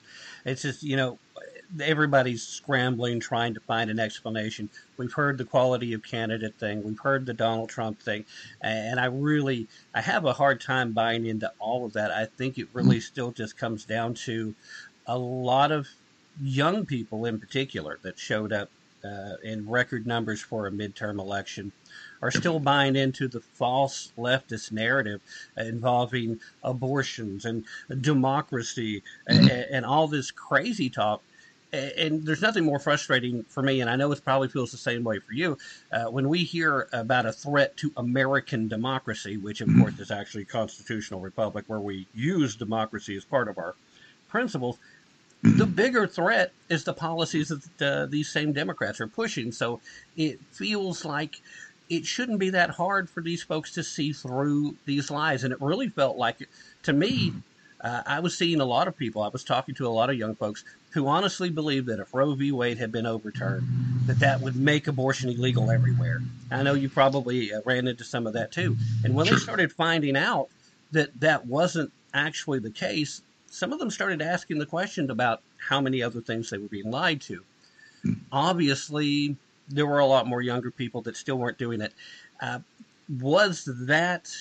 it's 0.43 0.61
just 0.61 0.83
you 0.83 0.97
know 0.97 1.19
everybody's 1.81 2.43
scrambling 2.43 3.19
trying 3.19 3.53
to 3.53 3.59
find 3.59 3.89
an 3.89 3.99
explanation. 3.99 4.69
We've 4.97 5.13
heard 5.13 5.37
the 5.37 5.45
quality 5.45 5.93
of 5.93 6.03
candidate 6.03 6.55
thing. 6.55 6.83
We've 6.83 6.99
heard 6.99 7.25
the 7.25 7.33
Donald 7.33 7.69
Trump 7.69 8.01
thing, 8.01 8.25
and 8.61 8.99
I 8.99 9.05
really 9.05 9.67
I 9.93 10.01
have 10.01 10.25
a 10.25 10.33
hard 10.33 10.61
time 10.61 10.93
buying 10.93 11.25
into 11.25 11.51
all 11.59 11.85
of 11.85 11.93
that. 11.93 12.11
I 12.11 12.25
think 12.25 12.57
it 12.57 12.67
really 12.73 12.99
still 12.99 13.31
just 13.31 13.57
comes 13.57 13.85
down 13.85 14.13
to 14.25 14.55
a 15.05 15.17
lot 15.17 15.71
of 15.71 15.87
young 16.41 16.85
people 16.85 17.25
in 17.25 17.39
particular 17.39 17.99
that 18.03 18.19
showed 18.19 18.53
up 18.53 18.69
uh, 19.03 19.35
in 19.43 19.69
record 19.69 20.05
numbers 20.05 20.41
for 20.41 20.67
a 20.67 20.71
midterm 20.71 21.19
election 21.19 21.71
are 22.21 22.31
still 22.31 22.59
buying 22.59 22.95
into 22.95 23.27
the 23.27 23.39
false 23.39 24.11
leftist 24.17 24.71
narrative 24.71 25.21
involving 25.55 26.39
abortions 26.63 27.45
and 27.45 27.63
democracy 28.01 29.03
and, 29.27 29.49
and 29.49 29.85
all 29.85 30.07
this 30.07 30.31
crazy 30.31 30.89
talk 30.89 31.21
and 31.73 32.25
there's 32.25 32.41
nothing 32.41 32.63
more 32.63 32.79
frustrating 32.79 33.43
for 33.49 33.61
me, 33.61 33.81
and 33.81 33.89
I 33.89 33.95
know 33.95 34.11
it 34.11 34.23
probably 34.23 34.47
feels 34.47 34.71
the 34.71 34.77
same 34.77 35.03
way 35.03 35.19
for 35.19 35.33
you, 35.33 35.57
uh, 35.91 36.05
when 36.05 36.29
we 36.29 36.39
hear 36.43 36.87
about 36.93 37.25
a 37.25 37.33
threat 37.33 37.75
to 37.77 37.91
American 37.97 38.67
democracy, 38.67 39.37
which 39.37 39.61
of 39.61 39.69
course 39.77 39.99
is 39.99 40.11
actually 40.11 40.43
a 40.43 40.45
constitutional 40.45 41.19
republic 41.19 41.65
where 41.67 41.79
we 41.79 42.07
use 42.13 42.55
democracy 42.55 43.17
as 43.17 43.25
part 43.25 43.47
of 43.47 43.57
our 43.57 43.75
principles. 44.29 44.77
The 45.43 45.67
bigger 45.67 46.07
threat 46.07 46.51
is 46.67 46.83
the 46.83 46.93
policies 46.93 47.49
that 47.49 47.81
uh, 47.81 48.05
these 48.07 48.27
same 48.27 48.53
Democrats 48.53 48.99
are 48.99 49.07
pushing. 49.07 49.51
So 49.51 49.81
it 50.15 50.39
feels 50.51 51.05
like 51.05 51.41
it 51.89 52.05
shouldn't 52.05 52.39
be 52.39 52.49
that 52.49 52.71
hard 52.71 53.09
for 53.09 53.21
these 53.21 53.43
folks 53.43 53.71
to 53.73 53.83
see 53.83 54.13
through 54.13 54.75
these 54.85 55.11
lies. 55.11 55.43
And 55.43 55.53
it 55.53 55.61
really 55.61 55.89
felt 55.89 56.17
like, 56.17 56.49
to 56.83 56.91
me, 56.91 57.33
uh, 57.79 58.01
I 58.05 58.19
was 58.19 58.35
seeing 58.35 58.59
a 58.59 58.65
lot 58.65 58.87
of 58.87 58.97
people. 58.97 59.21
I 59.21 59.29
was 59.29 59.43
talking 59.43 59.75
to 59.75 59.87
a 59.87 59.89
lot 59.89 60.09
of 60.09 60.17
young 60.17 60.35
folks 60.35 60.65
who 60.97 61.07
honestly 61.07 61.51
believe 61.51 61.85
that 61.85 61.99
if 61.99 62.11
Roe 62.11 62.33
v. 62.33 62.51
Wade 62.51 62.79
had 62.79 62.91
been 62.91 63.05
overturned, 63.05 63.67
that 64.07 64.17
that 64.17 64.41
would 64.41 64.55
make 64.55 64.87
abortion 64.87 65.29
illegal 65.29 65.69
everywhere. 65.69 66.23
I 66.49 66.63
know 66.63 66.73
you 66.73 66.89
probably 66.89 67.53
uh, 67.53 67.61
ran 67.65 67.87
into 67.87 68.03
some 68.03 68.25
of 68.25 68.33
that 68.33 68.51
too. 68.51 68.75
And 69.03 69.13
when 69.13 69.27
they 69.27 69.35
started 69.35 69.71
finding 69.71 70.17
out 70.17 70.49
that 70.93 71.19
that 71.19 71.45
wasn't 71.45 71.91
actually 72.15 72.57
the 72.57 72.71
case, 72.71 73.21
some 73.45 73.71
of 73.71 73.77
them 73.77 73.91
started 73.91 74.23
asking 74.23 74.57
the 74.57 74.65
question 74.65 75.11
about 75.11 75.43
how 75.59 75.79
many 75.79 76.01
other 76.01 76.19
things 76.19 76.49
they 76.49 76.57
were 76.57 76.67
being 76.67 76.89
lied 76.89 77.21
to. 77.21 77.43
Obviously, 78.31 79.35
there 79.69 79.85
were 79.85 79.99
a 79.99 80.05
lot 80.07 80.25
more 80.25 80.41
younger 80.41 80.71
people 80.71 81.03
that 81.03 81.15
still 81.15 81.37
weren't 81.37 81.59
doing 81.59 81.79
it. 81.79 81.93
Uh, 82.41 82.57
was 83.19 83.69
that 83.85 84.35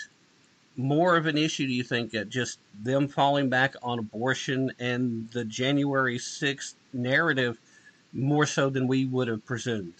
more 0.76 1.16
of 1.16 1.26
an 1.26 1.38
issue, 1.38 1.66
do 1.66 1.72
you 1.72 1.82
think, 1.82 2.14
at 2.14 2.28
just 2.28 2.58
them 2.82 3.08
falling 3.08 3.48
back 3.48 3.74
on 3.82 3.98
abortion 3.98 4.72
and 4.78 5.28
the 5.30 5.44
January 5.44 6.18
6th 6.18 6.74
narrative 6.92 7.58
more 8.12 8.46
so 8.46 8.70
than 8.70 8.86
we 8.86 9.04
would 9.06 9.28
have 9.28 9.44
presumed? 9.44 9.94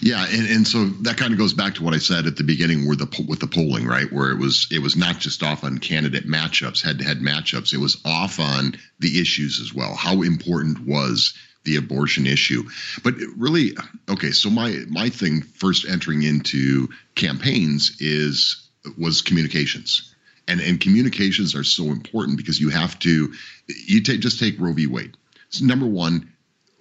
Yeah, 0.00 0.26
and, 0.28 0.48
and 0.48 0.66
so 0.66 0.86
that 1.02 1.16
kind 1.16 1.32
of 1.32 1.38
goes 1.38 1.52
back 1.52 1.74
to 1.76 1.84
what 1.84 1.94
I 1.94 1.98
said 1.98 2.26
at 2.26 2.36
the 2.36 2.42
beginning, 2.42 2.86
where 2.86 2.96
the 2.96 3.24
with 3.28 3.38
the 3.38 3.46
polling, 3.46 3.86
right, 3.86 4.12
where 4.12 4.30
it 4.30 4.38
was 4.38 4.66
it 4.72 4.80
was 4.80 4.96
not 4.96 5.18
just 5.18 5.42
off 5.42 5.62
on 5.62 5.78
candidate 5.78 6.26
matchups, 6.26 6.82
head 6.82 6.98
to 6.98 7.04
head 7.04 7.18
matchups, 7.18 7.72
it 7.72 7.78
was 7.78 8.00
off 8.04 8.40
on 8.40 8.74
the 8.98 9.20
issues 9.20 9.60
as 9.60 9.72
well. 9.72 9.94
How 9.94 10.22
important 10.22 10.80
was 10.86 11.32
the 11.64 11.76
abortion 11.76 12.26
issue? 12.26 12.64
But 13.04 13.14
really, 13.36 13.76
okay, 14.08 14.32
so 14.32 14.50
my 14.50 14.84
my 14.88 15.10
thing 15.10 15.42
first 15.42 15.86
entering 15.88 16.22
into 16.22 16.88
campaigns 17.14 17.96
is 18.00 18.67
was 18.96 19.22
communications. 19.22 20.14
And, 20.46 20.60
and 20.60 20.80
communications 20.80 21.54
are 21.54 21.64
so 21.64 21.84
important 21.84 22.38
because 22.38 22.58
you 22.58 22.70
have 22.70 22.98
to 23.00 23.34
you 23.66 24.02
take 24.02 24.20
just 24.20 24.38
take 24.38 24.58
Roe 24.58 24.72
v. 24.72 24.86
Wade. 24.86 25.14
So 25.50 25.64
number 25.66 25.86
one, 25.86 26.32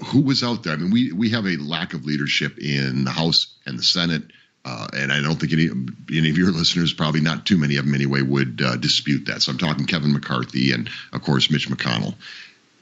who 0.06 0.22
was 0.22 0.44
out 0.44 0.64
there? 0.64 0.74
I 0.74 0.78
mean, 0.78 0.92
we 0.92 1.12
we 1.12 1.30
have 1.32 1.46
a 1.46 1.58
lack 1.58 1.94
of 1.94 2.06
leadership 2.06 2.58
in 2.60 3.04
the 3.04 3.12
House 3.12 3.58
and 3.66 3.78
the 3.78 3.84
Senate. 3.84 4.24
Uh, 4.64 4.86
and 4.94 5.14
I 5.14 5.22
don't 5.22 5.36
think 5.36 5.54
any, 5.54 5.70
any 6.12 6.30
of 6.30 6.38
your 6.38 6.52
listeners, 6.52 6.92
probably 6.92 7.22
not 7.22 7.46
too 7.46 7.58
many 7.58 7.78
of 7.78 7.86
them 7.86 7.96
anyway, 7.96 8.22
would 8.22 8.62
uh, 8.62 8.76
dispute 8.76 9.26
that. 9.28 9.42
So 9.42 9.52
I'm 9.52 9.58
talking 9.58 9.86
Kevin 9.86 10.12
McCarthy 10.12 10.74
and, 10.74 10.90
of 11.14 11.22
course, 11.22 11.50
Mitch 11.50 11.70
McConnell. 11.70 12.16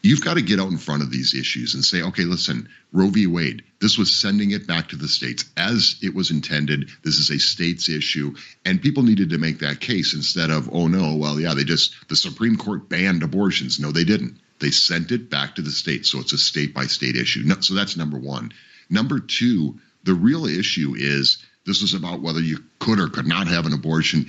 You've 0.06 0.24
got 0.24 0.36
to 0.36 0.43
get 0.43 0.60
out 0.60 0.70
in 0.70 0.78
front 0.78 1.01
of 1.01 1.10
these 1.10 1.34
issues 1.34 1.74
and 1.74 1.84
say, 1.84 2.03
okay, 2.03 2.26
listen, 2.26 2.70
Roe 2.91 3.10
v. 3.10 3.26
Wade, 3.26 3.64
this 3.82 3.97
was 3.97 4.14
sending 4.14 4.51
it 4.51 4.68
back 4.68 4.89
to 4.89 4.97
the 4.97 5.08
states 5.08 5.45
as 5.58 5.95
it 6.03 6.14
was 6.14 6.30
intended. 6.30 6.91
This 7.03 7.18
is 7.18 7.32
a 7.32 7.39
states 7.39 7.89
issue. 7.89 8.36
And 8.64 8.84
people 8.84 9.01
needed 9.01 9.32
to 9.32 9.39
make 9.39 9.58
that 9.60 9.80
case 9.80 10.14
instead 10.14 10.51
of, 10.51 10.70
oh 10.72 10.88
no, 10.88 11.16
well, 11.16 11.39
yeah, 11.39 11.56
they 11.56 11.64
just, 11.64 11.95
the 12.08 12.16
Supreme 12.16 12.56
Court 12.56 12.88
banned 12.88 13.24
abortions. 13.24 13.80
No, 13.80 13.91
they 13.91 14.03
didn't. 14.03 14.39
They 14.60 14.70
sent 14.70 15.12
it 15.12 15.32
back 15.32 15.56
to 15.56 15.64
the 15.64 15.72
states. 15.72 16.12
So 16.12 16.20
it's 16.20 16.34
a 16.34 16.38
state 16.38 16.76
by 16.76 16.86
state 16.86 17.16
issue. 17.16 17.49
So 17.62 17.74
that's 17.74 17.97
number 17.97 18.20
one. 18.20 18.51
Number 18.91 19.20
two, 19.20 19.80
the 20.03 20.14
real 20.14 20.45
issue 20.45 20.93
is 20.95 21.43
this 21.66 21.82
is 21.82 21.95
about 21.95 22.22
whether 22.22 22.41
you 22.41 22.64
could 22.78 22.99
or 22.99 23.08
could 23.08 23.26
not 23.26 23.47
have 23.47 23.66
an 23.66 23.74
abortion 23.74 24.28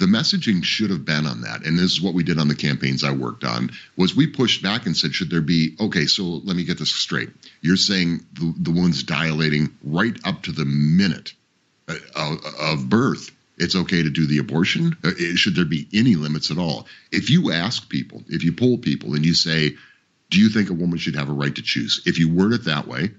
the 0.00 0.06
messaging 0.06 0.64
should 0.64 0.90
have 0.90 1.04
been 1.04 1.26
on 1.26 1.42
that. 1.42 1.64
And 1.64 1.78
this 1.78 1.92
is 1.92 2.00
what 2.00 2.14
we 2.14 2.24
did 2.24 2.38
on 2.38 2.48
the 2.48 2.54
campaigns 2.54 3.04
i 3.04 3.12
worked 3.12 3.44
on 3.44 3.70
was 3.96 4.16
we 4.16 4.26
pushed 4.26 4.62
back 4.62 4.86
and 4.86 4.96
said 4.96 5.14
should 5.14 5.30
there 5.30 5.42
be 5.42 5.76
okay 5.78 6.06
so 6.06 6.22
let 6.24 6.56
me 6.56 6.64
get 6.64 6.78
this 6.78 6.92
straight. 6.92 7.28
You're 7.60 7.76
saying 7.76 8.24
the, 8.32 8.54
the 8.56 8.70
woman's 8.70 9.02
dilating 9.02 9.68
right 9.84 10.18
up 10.24 10.42
to 10.44 10.52
the 10.52 10.64
minute 10.64 11.34
uh, 11.86 11.96
of, 12.16 12.38
of 12.58 12.88
birth. 12.88 13.30
It's 13.58 13.76
okay 13.76 14.02
to 14.02 14.08
do 14.08 14.26
the 14.26 14.38
abortion? 14.38 14.96
Uh, 15.04 15.10
should 15.34 15.54
there 15.54 15.66
be 15.66 15.86
any 15.92 16.14
limits 16.14 16.50
at 16.50 16.56
all? 16.56 16.86
If 17.12 17.28
you 17.28 17.52
ask 17.52 17.86
people 17.88 18.24
if 18.28 18.42
you 18.42 18.52
poll 18.52 18.78
people 18.78 19.14
and 19.14 19.24
you 19.24 19.34
say 19.34 19.76
do 20.30 20.38
you 20.40 20.48
think 20.48 20.70
a 20.70 20.74
woman 20.74 20.96
should 20.96 21.16
have 21.16 21.28
a 21.28 21.32
right 21.32 21.54
to 21.54 21.62
choose? 21.62 22.02
If 22.06 22.18
you 22.18 22.32
word 22.32 22.52
it 22.52 22.64
that 22.64 22.86
way 22.86 23.10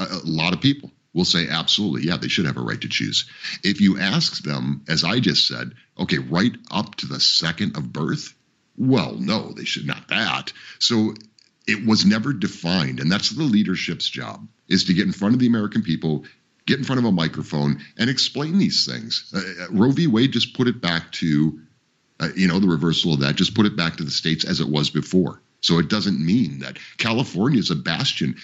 a 0.00 0.20
lot 0.24 0.54
of 0.54 0.60
people 0.60 0.90
will 1.18 1.24
say 1.24 1.48
absolutely. 1.48 2.02
Yeah 2.08 2.16
they 2.16 2.28
should 2.28 2.46
have 2.46 2.56
a 2.56 2.62
right 2.62 2.80
to 2.80 2.88
choose. 2.88 3.28
If 3.62 3.80
you 3.80 3.98
ask 3.98 4.42
them 4.42 4.84
as 4.88 5.04
i 5.04 5.20
just 5.20 5.46
said 5.46 5.74
okay 5.98 6.18
right 6.18 6.56
up 6.70 6.94
to 6.96 7.06
the 7.06 7.20
second 7.20 7.76
of 7.76 7.92
birth? 7.92 8.34
Well 8.76 9.14
no 9.14 9.52
they 9.52 9.64
should 9.64 9.86
not 9.86 10.08
that. 10.08 10.52
So 10.78 11.14
it 11.66 11.84
was 11.84 12.06
never 12.06 12.32
defined 12.32 13.00
and 13.00 13.10
that's 13.10 13.30
the 13.30 13.42
leadership's 13.42 14.08
job 14.08 14.46
is 14.68 14.84
to 14.84 14.94
get 14.94 15.06
in 15.06 15.12
front 15.12 15.34
of 15.34 15.40
the 15.40 15.46
american 15.46 15.82
people 15.82 16.24
get 16.66 16.78
in 16.78 16.84
front 16.84 16.98
of 17.00 17.04
a 17.04 17.12
microphone 17.12 17.80
and 17.96 18.10
explain 18.10 18.58
these 18.58 18.84
things. 18.86 19.32
Uh, 19.34 19.38
uh, 19.38 19.66
roe 19.70 19.90
v. 19.90 20.06
Wade 20.06 20.32
just 20.32 20.54
put 20.54 20.68
it 20.68 20.80
back 20.80 21.10
to 21.12 21.60
uh, 22.20 22.28
you 22.36 22.46
know 22.46 22.60
the 22.60 22.68
reversal 22.68 23.14
of 23.14 23.20
that 23.20 23.34
just 23.36 23.54
put 23.54 23.66
it 23.66 23.76
back 23.76 23.96
to 23.96 24.04
the 24.04 24.10
states 24.10 24.44
as 24.44 24.60
it 24.60 24.68
was 24.68 24.90
before. 24.90 25.40
So 25.60 25.78
it 25.78 25.88
doesn't 25.88 26.24
mean 26.24 26.60
that 26.60 26.78
california 26.98 27.58
is 27.58 27.70
a 27.70 27.74
bastion 27.74 28.36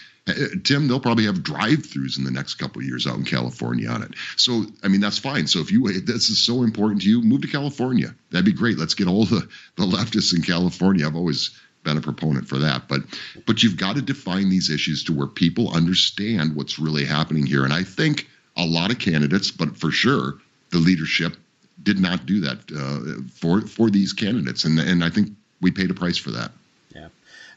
Tim, 0.62 0.89
they'll 0.89 1.01
probably 1.01 1.27
have 1.27 1.43
drive-throughs 1.43 2.16
in 2.16 2.25
the 2.25 2.31
next 2.31 2.55
couple 2.55 2.83
years 2.83 3.07
out 3.07 3.16
in 3.16 3.25
California 3.25 3.89
on 3.89 4.03
it. 4.03 4.14
So, 4.37 4.64
I 4.83 4.89
mean, 4.89 5.01
that's 5.01 5.18
fine. 5.18 5.47
So, 5.47 5.61
if 5.61 5.70
you 5.70 5.87
if 5.89 6.07
this 6.07 6.31
is 6.31 6.45
so 6.45 6.62
important 6.62 7.03
to 7.03 7.09
you, 7.09 7.20
move 7.20 7.43
to 7.43 7.49
California. 7.49 8.14
That'd 8.31 8.47
be 8.47 8.53
great. 8.53 8.79
Let's 8.79 8.95
get 8.95 9.07
all 9.07 9.27
the 9.27 9.47
the 9.77 9.85
leftists 9.85 10.35
in 10.35 10.43
California. 10.43 11.07
I've 11.07 11.16
always 11.16 11.51
been 11.83 11.99
a 11.99 12.01
proponent 12.01 12.49
for 12.49 12.59
that. 12.59 12.89
But 12.89 13.03
but 13.47 13.62
you've 13.62 13.77
got 13.77 13.97
to 13.97 14.03
define 14.03 14.49
these 14.49 14.70
issues 14.70 15.05
to 15.05 15.12
where 15.12 15.27
people 15.27 15.75
understand 15.75 16.57
what's 16.57 16.79
really 16.79 17.05
happening 17.05 17.45
here. 17.45 17.64
And 17.64 17.72
I 17.72 17.83
think 17.83 18.27
a 18.57 18.64
lot 18.64 18.91
of 18.91 18.99
candidates, 18.99 19.51
but 19.51 19.77
for 19.77 19.91
sure 19.91 20.39
the 20.70 20.79
leadership 20.79 21.37
did 21.83 21.99
not 21.99 22.27
do 22.27 22.41
that 22.41 22.59
uh, 22.75 23.22
for 23.33 23.61
for 23.62 23.91
these 23.91 24.12
candidates, 24.12 24.64
and 24.64 24.79
and 24.79 25.05
I 25.05 25.11
think 25.11 25.33
we 25.61 25.70
paid 25.70 25.91
a 25.91 25.95
price 25.95 26.18
for 26.18 26.31
that. 26.33 26.51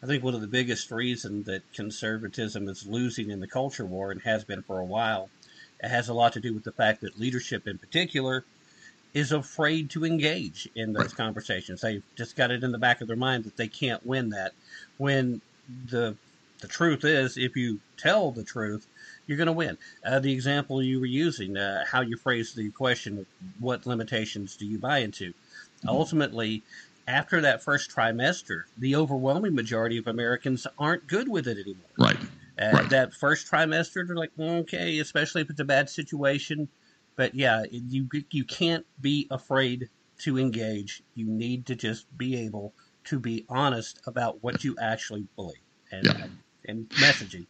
I 0.01 0.05
think 0.05 0.23
one 0.23 0.35
of 0.35 0.41
the 0.41 0.47
biggest 0.47 0.91
reasons 0.91 1.45
that 1.47 1.61
conservatism 1.73 2.67
is 2.67 2.85
losing 2.85 3.29
in 3.29 3.39
the 3.39 3.47
culture 3.47 3.85
war 3.85 4.11
and 4.11 4.21
has 4.21 4.43
been 4.43 4.61
for 4.61 4.79
a 4.79 4.85
while, 4.85 5.29
it 5.83 5.89
has 5.89 6.09
a 6.09 6.13
lot 6.13 6.33
to 6.33 6.39
do 6.39 6.53
with 6.53 6.63
the 6.63 6.71
fact 6.71 7.01
that 7.01 7.19
leadership 7.19 7.67
in 7.67 7.77
particular 7.77 8.45
is 9.13 9.31
afraid 9.31 9.89
to 9.89 10.05
engage 10.05 10.69
in 10.75 10.93
those 10.93 11.13
conversations. 11.13 11.81
They've 11.81 12.03
just 12.15 12.35
got 12.35 12.51
it 12.51 12.63
in 12.63 12.71
the 12.71 12.77
back 12.77 13.01
of 13.01 13.07
their 13.07 13.17
mind 13.17 13.45
that 13.45 13.57
they 13.57 13.67
can't 13.67 14.05
win 14.05 14.29
that. 14.29 14.53
When 14.97 15.41
the 15.89 16.15
the 16.59 16.67
truth 16.67 17.03
is, 17.03 17.37
if 17.37 17.55
you 17.55 17.79
tell 17.97 18.31
the 18.31 18.43
truth, 18.43 18.87
you're 19.27 19.37
going 19.37 19.45
to 19.47 19.53
win. 19.53 19.77
Uh, 20.03 20.19
the 20.19 20.33
example 20.33 20.81
you 20.81 20.99
were 20.99 21.05
using, 21.05 21.55
uh, 21.55 21.85
how 21.85 22.01
you 22.01 22.17
phrased 22.17 22.55
the 22.55 22.71
question, 22.71 23.27
what 23.59 23.85
limitations 23.85 24.55
do 24.55 24.65
you 24.65 24.79
buy 24.79 24.99
into? 24.99 25.33
Ultimately, 25.87 26.63
after 27.07 27.41
that 27.41 27.63
first 27.63 27.89
trimester, 27.89 28.63
the 28.77 28.95
overwhelming 28.95 29.55
majority 29.55 29.97
of 29.97 30.07
Americans 30.07 30.67
aren't 30.77 31.07
good 31.07 31.29
with 31.29 31.47
it 31.47 31.57
anymore. 31.57 31.89
Right. 31.97 32.17
Uh, 32.59 32.87
That 32.89 33.13
first 33.13 33.49
trimester, 33.51 34.05
they're 34.05 34.15
like, 34.15 34.31
okay, 34.39 34.99
especially 34.99 35.41
if 35.41 35.49
it's 35.49 35.59
a 35.59 35.65
bad 35.65 35.89
situation. 35.89 36.67
But 37.15 37.33
yeah, 37.33 37.63
you 37.71 38.07
you 38.29 38.43
can't 38.45 38.85
be 39.01 39.27
afraid 39.31 39.89
to 40.19 40.37
engage. 40.37 41.01
You 41.15 41.25
need 41.27 41.65
to 41.67 41.75
just 41.75 42.05
be 42.17 42.35
able 42.45 42.73
to 43.05 43.19
be 43.19 43.45
honest 43.49 43.99
about 44.05 44.43
what 44.43 44.63
you 44.63 44.75
actually 44.79 45.27
believe 45.35 45.55
and 45.91 46.03
Yeah. 46.05 46.27
and 46.65 46.89
messaging. 46.89 47.47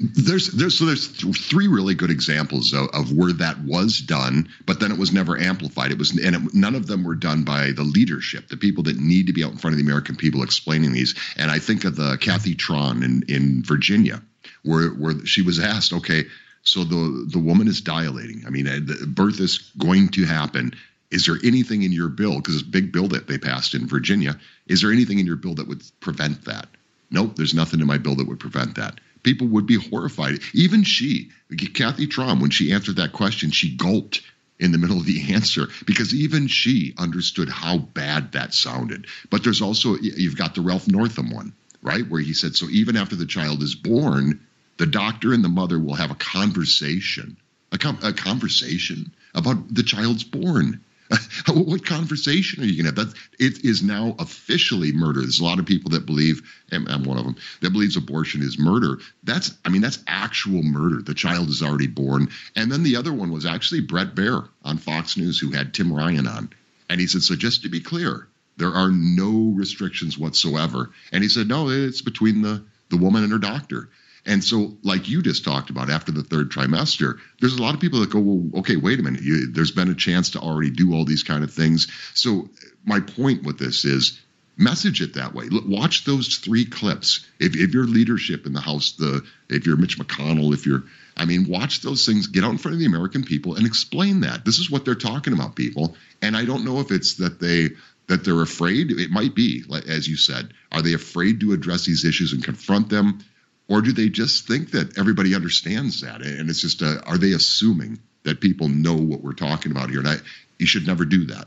There's 0.00 0.48
there's 0.48 0.76
so 0.76 0.86
there's 0.86 1.16
th- 1.16 1.38
three 1.38 1.68
really 1.68 1.94
good 1.94 2.10
examples 2.10 2.72
of, 2.72 2.88
of 2.92 3.12
where 3.12 3.32
that 3.34 3.60
was 3.60 4.00
done, 4.00 4.48
but 4.66 4.80
then 4.80 4.90
it 4.90 4.98
was 4.98 5.12
never 5.12 5.38
amplified. 5.38 5.92
It 5.92 5.98
was 5.98 6.10
and 6.10 6.34
it, 6.34 6.54
none 6.54 6.74
of 6.74 6.88
them 6.88 7.04
were 7.04 7.14
done 7.14 7.44
by 7.44 7.70
the 7.70 7.84
leadership, 7.84 8.48
the 8.48 8.56
people 8.56 8.82
that 8.84 8.98
need 8.98 9.28
to 9.28 9.32
be 9.32 9.44
out 9.44 9.52
in 9.52 9.58
front 9.58 9.74
of 9.74 9.78
the 9.78 9.84
American 9.84 10.16
people 10.16 10.42
explaining 10.42 10.92
these. 10.92 11.14
And 11.36 11.48
I 11.48 11.60
think 11.60 11.84
of 11.84 11.94
the 11.94 12.18
Kathy 12.20 12.56
Tran 12.56 13.04
in 13.04 13.22
in 13.28 13.62
Virginia, 13.62 14.20
where 14.64 14.88
where 14.88 15.24
she 15.26 15.42
was 15.42 15.60
asked, 15.60 15.92
okay, 15.92 16.24
so 16.64 16.82
the 16.82 17.28
the 17.30 17.38
woman 17.38 17.68
is 17.68 17.80
dilating. 17.80 18.44
I 18.46 18.50
mean, 18.50 18.66
uh, 18.66 18.80
the 18.82 19.06
birth 19.06 19.38
is 19.38 19.70
going 19.78 20.08
to 20.10 20.24
happen. 20.24 20.74
Is 21.12 21.26
there 21.26 21.36
anything 21.44 21.82
in 21.82 21.92
your 21.92 22.08
bill? 22.08 22.36
Because 22.36 22.56
it's 22.56 22.64
a 22.64 22.70
big 22.70 22.90
bill 22.90 23.06
that 23.08 23.28
they 23.28 23.38
passed 23.38 23.74
in 23.74 23.86
Virginia. 23.86 24.40
Is 24.66 24.82
there 24.82 24.90
anything 24.90 25.20
in 25.20 25.26
your 25.26 25.36
bill 25.36 25.54
that 25.54 25.68
would 25.68 25.84
prevent 26.00 26.46
that? 26.46 26.66
Nope, 27.12 27.36
there's 27.36 27.54
nothing 27.54 27.78
in 27.78 27.86
my 27.86 27.98
bill 27.98 28.16
that 28.16 28.26
would 28.26 28.40
prevent 28.40 28.74
that. 28.74 28.98
People 29.24 29.48
would 29.48 29.66
be 29.66 29.76
horrified. 29.76 30.38
Even 30.52 30.84
she, 30.84 31.30
Kathy 31.74 32.06
Tran, 32.06 32.40
when 32.40 32.50
she 32.50 32.72
answered 32.72 32.96
that 32.96 33.12
question, 33.12 33.50
she 33.50 33.74
gulped 33.74 34.20
in 34.60 34.70
the 34.70 34.78
middle 34.78 34.98
of 34.98 35.06
the 35.06 35.32
answer 35.34 35.66
because 35.86 36.14
even 36.14 36.46
she 36.46 36.94
understood 36.96 37.48
how 37.48 37.78
bad 37.78 38.32
that 38.32 38.54
sounded. 38.54 39.06
But 39.30 39.42
there's 39.42 39.62
also, 39.62 39.96
you've 39.96 40.36
got 40.36 40.54
the 40.54 40.60
Ralph 40.60 40.86
Northam 40.86 41.30
one, 41.30 41.52
right? 41.82 42.08
Where 42.08 42.20
he 42.20 42.34
said, 42.34 42.54
so 42.54 42.66
even 42.70 42.96
after 42.96 43.16
the 43.16 43.26
child 43.26 43.62
is 43.62 43.74
born, 43.74 44.40
the 44.76 44.86
doctor 44.86 45.32
and 45.32 45.42
the 45.42 45.48
mother 45.48 45.78
will 45.78 45.94
have 45.94 46.10
a 46.10 46.16
conversation, 46.16 47.36
a, 47.72 47.78
com- 47.78 47.98
a 48.02 48.12
conversation 48.12 49.12
about 49.34 49.74
the 49.74 49.82
child's 49.82 50.24
born. 50.24 50.80
what 51.48 51.84
conversation 51.84 52.62
are 52.62 52.66
you 52.66 52.82
going 52.82 52.94
to 52.94 53.00
have? 53.00 53.10
That 53.10 53.18
it 53.38 53.64
is 53.64 53.82
now 53.82 54.16
officially 54.18 54.92
murder. 54.92 55.20
There's 55.20 55.40
a 55.40 55.44
lot 55.44 55.58
of 55.58 55.66
people 55.66 55.90
that 55.90 56.06
believe, 56.06 56.42
and 56.70 56.88
I'm 56.88 57.04
one 57.04 57.18
of 57.18 57.24
them, 57.24 57.36
that 57.60 57.72
believes 57.72 57.96
abortion 57.96 58.42
is 58.42 58.58
murder. 58.58 58.98
That's, 59.22 59.56
I 59.64 59.68
mean, 59.68 59.82
that's 59.82 60.02
actual 60.06 60.62
murder. 60.62 61.02
The 61.02 61.14
child 61.14 61.48
is 61.48 61.62
already 61.62 61.88
born. 61.88 62.28
And 62.56 62.70
then 62.72 62.82
the 62.82 62.96
other 62.96 63.12
one 63.12 63.30
was 63.30 63.46
actually 63.46 63.82
Bret 63.82 64.14
Baier 64.14 64.48
on 64.64 64.78
Fox 64.78 65.16
News, 65.16 65.38
who 65.38 65.50
had 65.50 65.74
Tim 65.74 65.92
Ryan 65.92 66.26
on, 66.26 66.50
and 66.88 67.00
he 67.00 67.06
said, 67.06 67.22
so 67.22 67.34
just 67.34 67.62
to 67.62 67.68
be 67.68 67.80
clear, 67.80 68.28
there 68.56 68.72
are 68.72 68.90
no 68.90 69.52
restrictions 69.54 70.16
whatsoever. 70.16 70.90
And 71.12 71.22
he 71.22 71.28
said, 71.28 71.48
no, 71.48 71.68
it's 71.68 72.02
between 72.02 72.42
the 72.42 72.64
the 72.90 72.96
woman 72.96 73.24
and 73.24 73.32
her 73.32 73.38
doctor. 73.38 73.88
And 74.26 74.42
so, 74.42 74.76
like 74.82 75.08
you 75.08 75.22
just 75.22 75.44
talked 75.44 75.70
about, 75.70 75.90
after 75.90 76.10
the 76.10 76.22
third 76.22 76.50
trimester, 76.50 77.18
there's 77.40 77.56
a 77.56 77.62
lot 77.62 77.74
of 77.74 77.80
people 77.80 78.00
that 78.00 78.10
go, 78.10 78.20
well, 78.20 78.60
okay, 78.60 78.76
wait 78.76 78.98
a 78.98 79.02
minute. 79.02 79.22
You, 79.22 79.52
there's 79.52 79.70
been 79.70 79.90
a 79.90 79.94
chance 79.94 80.30
to 80.30 80.40
already 80.40 80.70
do 80.70 80.94
all 80.94 81.04
these 81.04 81.22
kind 81.22 81.44
of 81.44 81.52
things. 81.52 81.88
So, 82.14 82.48
my 82.86 83.00
point 83.00 83.42
with 83.42 83.58
this 83.58 83.84
is 83.84 84.20
message 84.56 85.02
it 85.02 85.14
that 85.14 85.34
way. 85.34 85.48
Watch 85.66 86.04
those 86.04 86.38
three 86.38 86.64
clips. 86.64 87.26
If, 87.38 87.56
if 87.56 87.74
your 87.74 87.84
leadership 87.84 88.46
in 88.46 88.52
the 88.52 88.60
House, 88.60 88.92
the 88.92 89.22
if 89.48 89.66
you're 89.66 89.76
Mitch 89.76 89.98
McConnell, 89.98 90.54
if 90.54 90.66
you're, 90.66 90.84
I 91.16 91.26
mean, 91.26 91.46
watch 91.48 91.80
those 91.80 92.06
things. 92.06 92.28
Get 92.28 92.44
out 92.44 92.52
in 92.52 92.58
front 92.58 92.74
of 92.74 92.78
the 92.78 92.86
American 92.86 93.24
people 93.24 93.56
and 93.56 93.66
explain 93.66 94.20
that 94.20 94.44
this 94.44 94.58
is 94.58 94.70
what 94.70 94.84
they're 94.84 94.94
talking 94.94 95.32
about, 95.32 95.56
people. 95.56 95.96
And 96.22 96.36
I 96.36 96.44
don't 96.44 96.64
know 96.64 96.80
if 96.80 96.90
it's 96.90 97.16
that 97.16 97.40
they 97.40 97.70
that 98.06 98.24
they're 98.24 98.42
afraid. 98.42 98.90
It 98.90 99.10
might 99.10 99.34
be, 99.34 99.64
as 99.88 100.06
you 100.06 100.16
said, 100.16 100.52
are 100.72 100.82
they 100.82 100.92
afraid 100.92 101.40
to 101.40 101.52
address 101.52 101.84
these 101.84 102.04
issues 102.04 102.32
and 102.32 102.44
confront 102.44 102.88
them? 102.90 103.24
Or 103.68 103.80
do 103.80 103.92
they 103.92 104.08
just 104.08 104.46
think 104.46 104.72
that 104.72 104.98
everybody 104.98 105.34
understands 105.34 106.02
that? 106.02 106.22
And 106.22 106.50
it's 106.50 106.60
just 106.60 106.82
a, 106.82 107.02
are 107.06 107.18
they 107.18 107.32
assuming 107.32 107.98
that 108.24 108.40
people 108.40 108.68
know 108.68 108.94
what 108.94 109.22
we're 109.22 109.32
talking 109.32 109.72
about 109.72 109.90
here? 109.90 110.00
And 110.00 110.08
I, 110.08 110.16
you 110.58 110.66
should 110.66 110.86
never 110.86 111.04
do 111.04 111.26
that. 111.26 111.46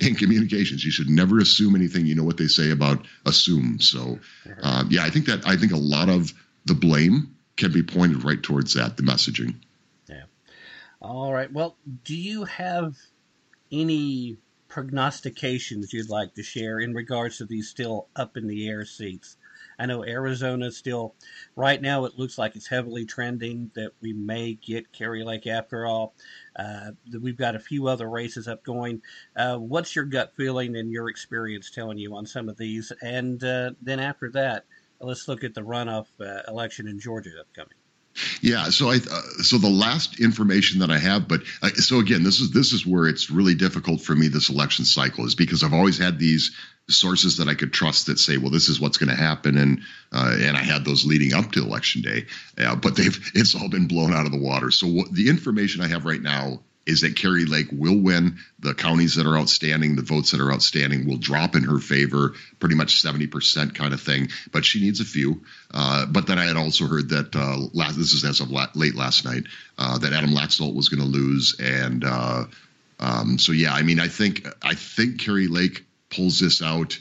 In 0.00 0.14
communications 0.14 0.84
you 0.84 0.90
should 0.90 1.08
never 1.08 1.38
assume 1.38 1.74
anything. 1.74 2.06
You 2.06 2.14
know 2.14 2.24
what 2.24 2.36
they 2.36 2.48
say 2.48 2.70
about 2.70 3.06
assume. 3.26 3.80
So 3.80 4.18
um, 4.62 4.88
yeah 4.90 5.04
i 5.04 5.10
think 5.10 5.26
that 5.26 5.46
i 5.46 5.56
think 5.56 5.72
a 5.72 5.76
lot 5.76 6.08
of 6.08 6.32
the 6.64 6.74
blame 6.74 7.36
can 7.56 7.72
be 7.72 7.82
pointed 7.82 8.24
right 8.24 8.42
towards 8.42 8.74
that 8.74 8.96
the 8.96 9.02
messaging. 9.02 9.56
Yeah. 10.08 10.24
All 11.00 11.32
right. 11.32 11.52
Well, 11.52 11.76
do 12.04 12.16
you 12.16 12.44
have 12.44 12.96
any 13.70 14.38
prognostications 14.68 15.92
you'd 15.92 16.08
like 16.08 16.34
to 16.34 16.42
share 16.42 16.80
in 16.80 16.94
regards 16.94 17.38
to 17.38 17.44
these 17.44 17.68
still 17.68 18.08
up 18.16 18.36
in 18.36 18.46
the 18.46 18.68
air 18.68 18.84
seats? 18.84 19.36
I 19.80 19.86
know 19.86 20.04
Arizona 20.04 20.70
still, 20.70 21.14
right 21.56 21.80
now, 21.80 22.04
it 22.04 22.18
looks 22.18 22.36
like 22.36 22.54
it's 22.54 22.68
heavily 22.68 23.06
trending 23.06 23.70
that 23.74 23.92
we 24.02 24.12
may 24.12 24.54
get 24.54 24.92
Kari 24.92 25.24
Lake 25.24 25.46
after 25.46 25.86
all. 25.86 26.14
Uh, 26.54 26.90
we've 27.20 27.36
got 27.36 27.56
a 27.56 27.60
few 27.60 27.86
other 27.86 28.08
races 28.08 28.46
up 28.46 28.62
going. 28.62 29.00
Uh, 29.34 29.56
what's 29.56 29.96
your 29.96 30.04
gut 30.04 30.34
feeling 30.36 30.76
and 30.76 30.92
your 30.92 31.08
experience 31.08 31.70
telling 31.70 31.96
you 31.96 32.14
on 32.14 32.26
some 32.26 32.48
of 32.50 32.58
these? 32.58 32.92
And 33.00 33.42
uh, 33.42 33.70
then 33.80 34.00
after 34.00 34.30
that, 34.32 34.66
let's 35.00 35.28
look 35.28 35.44
at 35.44 35.54
the 35.54 35.62
runoff 35.62 36.08
uh, 36.20 36.42
election 36.46 36.86
in 36.86 37.00
Georgia 37.00 37.30
upcoming. 37.40 37.74
Yeah, 38.42 38.70
so 38.70 38.90
I 38.90 38.96
uh, 38.96 39.22
so 39.42 39.56
the 39.56 39.70
last 39.70 40.20
information 40.20 40.80
that 40.80 40.90
I 40.90 40.98
have, 40.98 41.28
but 41.28 41.42
uh, 41.62 41.68
so 41.68 42.00
again, 42.00 42.24
this 42.24 42.40
is 42.40 42.50
this 42.50 42.72
is 42.72 42.84
where 42.84 43.06
it's 43.06 43.30
really 43.30 43.54
difficult 43.54 44.00
for 44.00 44.14
me 44.14 44.28
this 44.28 44.50
election 44.50 44.84
cycle 44.84 45.24
is 45.26 45.36
because 45.36 45.62
I've 45.62 45.72
always 45.72 45.96
had 45.96 46.18
these 46.18 46.54
sources 46.90 47.36
that 47.38 47.48
I 47.48 47.54
could 47.54 47.72
trust 47.72 48.06
that 48.06 48.18
say, 48.18 48.36
well, 48.36 48.50
this 48.50 48.68
is 48.68 48.80
what's 48.80 48.98
going 48.98 49.10
to 49.10 49.22
happen, 49.22 49.56
and 49.56 49.80
uh, 50.12 50.36
and 50.40 50.56
I 50.56 50.62
had 50.62 50.84
those 50.84 51.04
leading 51.04 51.34
up 51.34 51.52
to 51.52 51.62
election 51.62 52.02
day, 52.02 52.26
uh, 52.58 52.76
but 52.76 52.96
they've 52.96 53.18
it's 53.34 53.54
all 53.54 53.68
been 53.68 53.88
blown 53.88 54.12
out 54.12 54.26
of 54.26 54.32
the 54.32 54.38
water. 54.38 54.70
So 54.70 54.86
what, 54.86 55.12
the 55.12 55.28
information 55.28 55.82
I 55.82 55.88
have 55.88 56.04
right 56.04 56.22
now 56.22 56.60
is 56.86 57.02
that 57.02 57.16
Kari 57.16 57.44
Lake 57.44 57.68
will 57.72 57.98
win. 57.98 58.38
The 58.58 58.74
counties 58.74 59.14
that 59.14 59.26
are 59.26 59.36
outstanding, 59.36 59.96
the 59.96 60.02
votes 60.02 60.32
that 60.32 60.40
are 60.40 60.52
outstanding 60.52 61.06
will 61.06 61.18
drop 61.18 61.54
in 61.54 61.62
her 61.64 61.78
favor, 61.78 62.34
pretty 62.58 62.74
much 62.74 63.02
70% 63.02 63.74
kind 63.74 63.94
of 63.94 64.00
thing. 64.00 64.28
But 64.52 64.64
she 64.64 64.80
needs 64.80 65.00
a 65.00 65.04
few. 65.04 65.42
Uh, 65.72 66.06
but 66.06 66.26
then 66.26 66.38
I 66.38 66.44
had 66.44 66.56
also 66.56 66.86
heard 66.86 67.10
that, 67.10 67.36
uh, 67.36 67.68
last, 67.72 67.96
this 67.96 68.12
is 68.12 68.24
as 68.24 68.40
of 68.40 68.50
la- 68.50 68.66
late 68.74 68.94
last 68.94 69.24
night, 69.24 69.44
uh, 69.78 69.98
that 69.98 70.12
Adam 70.12 70.30
Laxalt 70.30 70.74
was 70.74 70.88
going 70.88 71.00
to 71.00 71.06
lose. 71.06 71.56
And 71.60 72.04
uh, 72.04 72.44
um, 72.98 73.38
so, 73.38 73.52
yeah, 73.52 73.72
I 73.72 73.82
mean, 73.82 74.00
I 74.00 74.08
think, 74.08 74.46
I 74.62 74.74
think 74.74 75.20
Kari 75.20 75.48
Lake 75.48 75.84
pulls 76.10 76.40
this 76.40 76.62
out. 76.62 76.98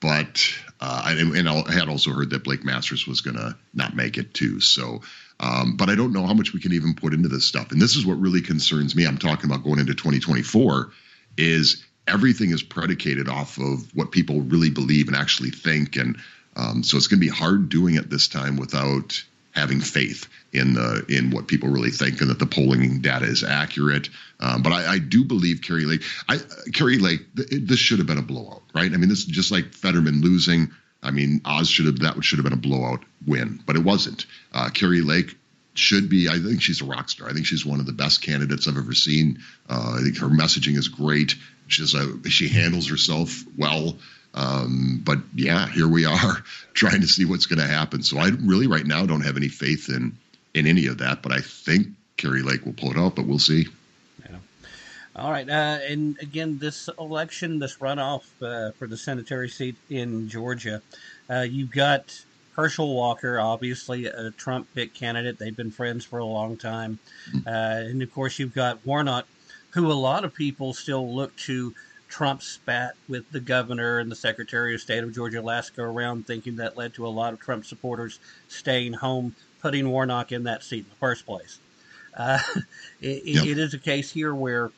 But 0.00 0.42
uh, 0.80 1.04
and, 1.06 1.36
and 1.36 1.48
I 1.48 1.72
had 1.72 1.88
also 1.88 2.10
heard 2.10 2.30
that 2.30 2.42
Blake 2.42 2.64
Masters 2.64 3.06
was 3.06 3.20
going 3.20 3.36
to 3.36 3.56
not 3.72 3.94
make 3.94 4.18
it 4.18 4.34
too. 4.34 4.58
So, 4.60 5.00
um, 5.38 5.76
but 5.76 5.88
I 5.88 5.94
don't 5.94 6.12
know 6.12 6.26
how 6.26 6.34
much 6.34 6.52
we 6.52 6.60
can 6.60 6.72
even 6.72 6.94
put 6.94 7.14
into 7.14 7.28
this 7.28 7.46
stuff. 7.46 7.70
And 7.70 7.80
this 7.80 7.94
is 7.94 8.04
what 8.04 8.18
really 8.18 8.40
concerns 8.40 8.96
me. 8.96 9.06
I'm 9.06 9.18
talking 9.18 9.48
about 9.48 9.62
going 9.62 9.78
into 9.78 9.94
2024 9.94 10.90
is 11.38 11.84
everything 12.08 12.50
is 12.50 12.64
predicated 12.64 13.28
off 13.28 13.58
of 13.58 13.94
what 13.94 14.10
people 14.10 14.40
really 14.40 14.70
believe 14.70 15.06
and 15.06 15.16
actually 15.16 15.50
think. 15.50 15.94
And 15.96 16.18
um, 16.56 16.82
so 16.82 16.96
it's 16.96 17.06
going 17.06 17.20
to 17.20 17.26
be 17.26 17.32
hard 17.32 17.68
doing 17.68 17.94
it 17.94 18.10
this 18.10 18.26
time 18.26 18.56
without 18.56 19.22
having 19.52 19.80
faith 19.80 20.28
in 20.52 20.74
the 20.74 21.04
in 21.08 21.30
what 21.30 21.46
people 21.46 21.68
really 21.68 21.90
think 21.90 22.20
and 22.20 22.30
that 22.30 22.38
the 22.38 22.46
polling 22.46 23.00
data 23.00 23.26
is 23.26 23.44
accurate. 23.44 24.08
Um, 24.40 24.62
but 24.62 24.72
I, 24.72 24.94
I, 24.94 24.98
do 24.98 25.24
believe 25.24 25.62
Kari 25.62 25.84
Lake. 25.84 26.02
I 26.28 26.38
Kari 26.72 26.98
Lake. 26.98 27.20
Th- 27.36 27.48
this 27.50 27.78
should 27.78 27.98
have 27.98 28.06
been 28.06 28.18
a 28.18 28.22
blowout, 28.22 28.62
right? 28.74 28.92
I 28.92 28.96
mean, 28.96 29.08
this 29.08 29.20
is 29.20 29.26
just 29.26 29.52
like 29.52 29.72
Fetterman 29.72 30.20
losing. 30.20 30.70
I 31.02 31.10
mean, 31.10 31.40
Oz 31.44 31.68
should 31.68 31.86
have 31.86 31.98
that 32.00 32.22
should 32.24 32.38
have 32.38 32.44
been 32.44 32.52
a 32.52 32.56
blowout 32.56 33.04
win, 33.26 33.62
but 33.66 33.76
it 33.76 33.84
wasn't. 33.84 34.26
Uh, 34.52 34.70
Kari 34.70 35.00
Lake 35.00 35.36
should 35.74 36.08
be. 36.08 36.28
I 36.28 36.38
think 36.38 36.62
she's 36.62 36.80
a 36.80 36.86
rock 36.86 37.10
star. 37.10 37.28
I 37.28 37.32
think 37.32 37.46
she's 37.46 37.66
one 37.66 37.80
of 37.80 37.86
the 37.86 37.92
best 37.92 38.22
candidates 38.22 38.68
I've 38.68 38.76
ever 38.76 38.94
seen. 38.94 39.40
Uh, 39.68 39.96
I 39.98 40.02
think 40.02 40.18
her 40.18 40.28
messaging 40.28 40.76
is 40.76 40.88
great. 40.88 41.34
She's 41.66 41.94
a 41.94 42.28
she 42.28 42.48
handles 42.48 42.88
herself 42.88 43.42
well. 43.56 43.96
Um, 44.34 45.00
but 45.04 45.18
yeah, 45.34 45.68
here 45.68 45.88
we 45.88 46.04
are 46.04 46.44
trying 46.74 47.00
to 47.02 47.06
see 47.06 47.24
what's 47.24 47.46
going 47.46 47.58
to 47.58 47.66
happen. 47.66 48.02
So 48.02 48.18
I 48.18 48.28
really 48.40 48.66
right 48.66 48.86
now 48.86 49.06
don't 49.06 49.22
have 49.22 49.36
any 49.36 49.48
faith 49.48 49.88
in 49.88 50.16
in 50.54 50.66
any 50.66 50.86
of 50.86 50.98
that. 50.98 51.22
But 51.22 51.32
I 51.32 51.40
think 51.40 51.88
Kari 52.16 52.42
Lake 52.42 52.64
will 52.64 52.72
pull 52.72 52.90
it 52.90 52.96
out. 52.96 53.16
But 53.16 53.26
we'll 53.26 53.38
see. 53.38 53.66
Yeah. 54.28 54.36
All 55.14 55.30
right, 55.30 55.48
uh, 55.48 55.78
and 55.86 56.18
again, 56.22 56.58
this 56.58 56.88
election, 56.98 57.58
this 57.58 57.76
runoff 57.76 58.22
uh, 58.40 58.72
for 58.72 58.86
the 58.86 58.96
senatary 58.96 59.50
seat 59.50 59.76
in 59.90 60.30
Georgia, 60.30 60.80
uh, 61.28 61.40
you've 61.40 61.70
got 61.70 62.18
Herschel 62.54 62.94
Walker, 62.94 63.38
obviously 63.38 64.06
a 64.06 64.30
Trump 64.30 64.68
pick 64.74 64.94
candidate. 64.94 65.38
They've 65.38 65.54
been 65.54 65.70
friends 65.70 66.06
for 66.06 66.18
a 66.18 66.24
long 66.24 66.56
time, 66.56 66.98
uh, 67.46 67.50
and 67.50 68.02
of 68.02 68.12
course, 68.14 68.38
you've 68.38 68.54
got 68.54 68.78
Warnock, 68.86 69.26
who 69.72 69.90
a 69.90 69.92
lot 69.92 70.24
of 70.24 70.34
people 70.34 70.72
still 70.72 71.14
look 71.14 71.36
to 71.36 71.74
Trump 72.12 72.42
spat 72.42 72.94
with 73.08 73.32
the 73.32 73.40
governor 73.40 73.98
and 73.98 74.12
the 74.12 74.16
Secretary 74.16 74.74
of 74.74 74.82
State 74.82 75.02
of 75.02 75.14
Georgia 75.14 75.40
go 75.74 75.82
around, 75.82 76.26
thinking 76.26 76.56
that 76.56 76.76
led 76.76 76.92
to 76.92 77.06
a 77.06 77.08
lot 77.08 77.32
of 77.32 77.40
Trump 77.40 77.64
supporters 77.64 78.20
staying 78.48 78.92
home, 78.92 79.34
putting 79.62 79.88
Warnock 79.88 80.30
in 80.30 80.44
that 80.44 80.62
seat 80.62 80.84
in 80.84 80.90
the 80.90 80.96
first 80.96 81.24
place. 81.24 81.58
Uh, 82.14 82.38
it, 83.00 83.24
yep. 83.24 83.46
it 83.46 83.58
is 83.58 83.72
a 83.72 83.78
case 83.78 84.10
here 84.10 84.34
where 84.34 84.70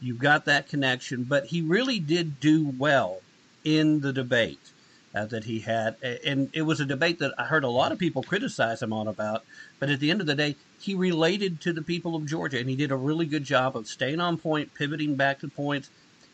you've 0.00 0.20
got 0.20 0.44
that 0.44 0.68
connection, 0.68 1.24
but 1.24 1.46
he 1.46 1.60
really 1.60 1.98
did 1.98 2.38
do 2.38 2.72
well 2.78 3.18
in 3.64 4.00
the 4.00 4.12
debate 4.12 4.70
uh, 5.12 5.26
that 5.26 5.42
he 5.42 5.58
had. 5.58 5.96
And 6.24 6.50
it 6.52 6.62
was 6.62 6.78
a 6.78 6.86
debate 6.86 7.18
that 7.18 7.34
I 7.36 7.46
heard 7.46 7.64
a 7.64 7.68
lot 7.68 7.90
of 7.90 7.98
people 7.98 8.22
criticize 8.22 8.80
him 8.80 8.92
on 8.92 9.08
about, 9.08 9.44
but 9.80 9.90
at 9.90 9.98
the 9.98 10.12
end 10.12 10.20
of 10.20 10.28
the 10.28 10.36
day, 10.36 10.54
he 10.78 10.94
related 10.94 11.60
to 11.62 11.72
the 11.72 11.82
people 11.82 12.14
of 12.14 12.26
Georgia 12.26 12.60
and 12.60 12.70
he 12.70 12.76
did 12.76 12.92
a 12.92 12.96
really 12.96 13.26
good 13.26 13.42
job 13.42 13.76
of 13.76 13.88
staying 13.88 14.20
on 14.20 14.38
point, 14.38 14.72
pivoting 14.72 15.16
back 15.16 15.40
to 15.40 15.48
points 15.48 15.90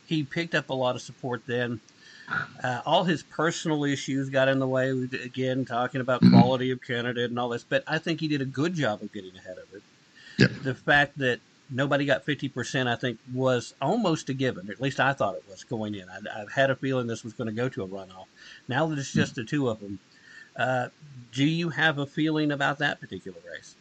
he 0.06 0.22
picked 0.22 0.54
up 0.54 0.70
a 0.70 0.74
lot 0.74 0.94
of 0.94 1.02
support 1.02 1.42
then. 1.46 1.80
Uh, 2.62 2.80
all 2.86 3.04
his 3.04 3.22
personal 3.22 3.84
issues 3.84 4.30
got 4.30 4.48
in 4.48 4.58
the 4.58 4.66
way. 4.66 4.90
Again, 4.90 5.64
talking 5.64 6.00
about 6.00 6.22
mm-hmm. 6.22 6.38
quality 6.38 6.70
of 6.70 6.80
candidate 6.80 7.30
and 7.30 7.38
all 7.38 7.48
this, 7.48 7.64
but 7.64 7.82
I 7.86 7.98
think 7.98 8.20
he 8.20 8.28
did 8.28 8.40
a 8.40 8.46
good 8.46 8.74
job 8.74 9.02
of 9.02 9.12
getting 9.12 9.36
ahead 9.36 9.58
of 9.58 9.74
it. 9.74 9.82
Yep. 10.38 10.50
The 10.62 10.74
fact 10.74 11.18
that 11.18 11.40
nobody 11.70 12.04
got 12.04 12.24
50%, 12.24 12.86
I 12.86 12.96
think, 12.96 13.18
was 13.32 13.74
almost 13.80 14.28
a 14.28 14.34
given. 14.34 14.70
At 14.70 14.80
least 14.80 15.00
I 15.00 15.12
thought 15.12 15.34
it 15.34 15.44
was 15.48 15.64
going 15.64 15.94
in. 15.94 16.06
I, 16.08 16.38
have 16.38 16.52
had 16.52 16.70
a 16.70 16.76
feeling 16.76 17.06
this 17.06 17.24
was 17.24 17.32
going 17.32 17.48
to 17.48 17.54
go 17.54 17.68
to 17.68 17.82
a 17.82 17.88
runoff. 17.88 18.26
Now 18.68 18.86
that 18.86 18.98
it's 18.98 19.12
just 19.12 19.32
mm-hmm. 19.32 19.42
the 19.42 19.46
two 19.46 19.68
of 19.68 19.80
them, 19.80 19.98
uh, 20.56 20.88
do 21.32 21.44
you 21.44 21.70
have 21.70 21.98
a 21.98 22.06
feeling 22.06 22.52
about 22.52 22.78
that 22.78 23.00
particular 23.00 23.38
race? 23.50 23.74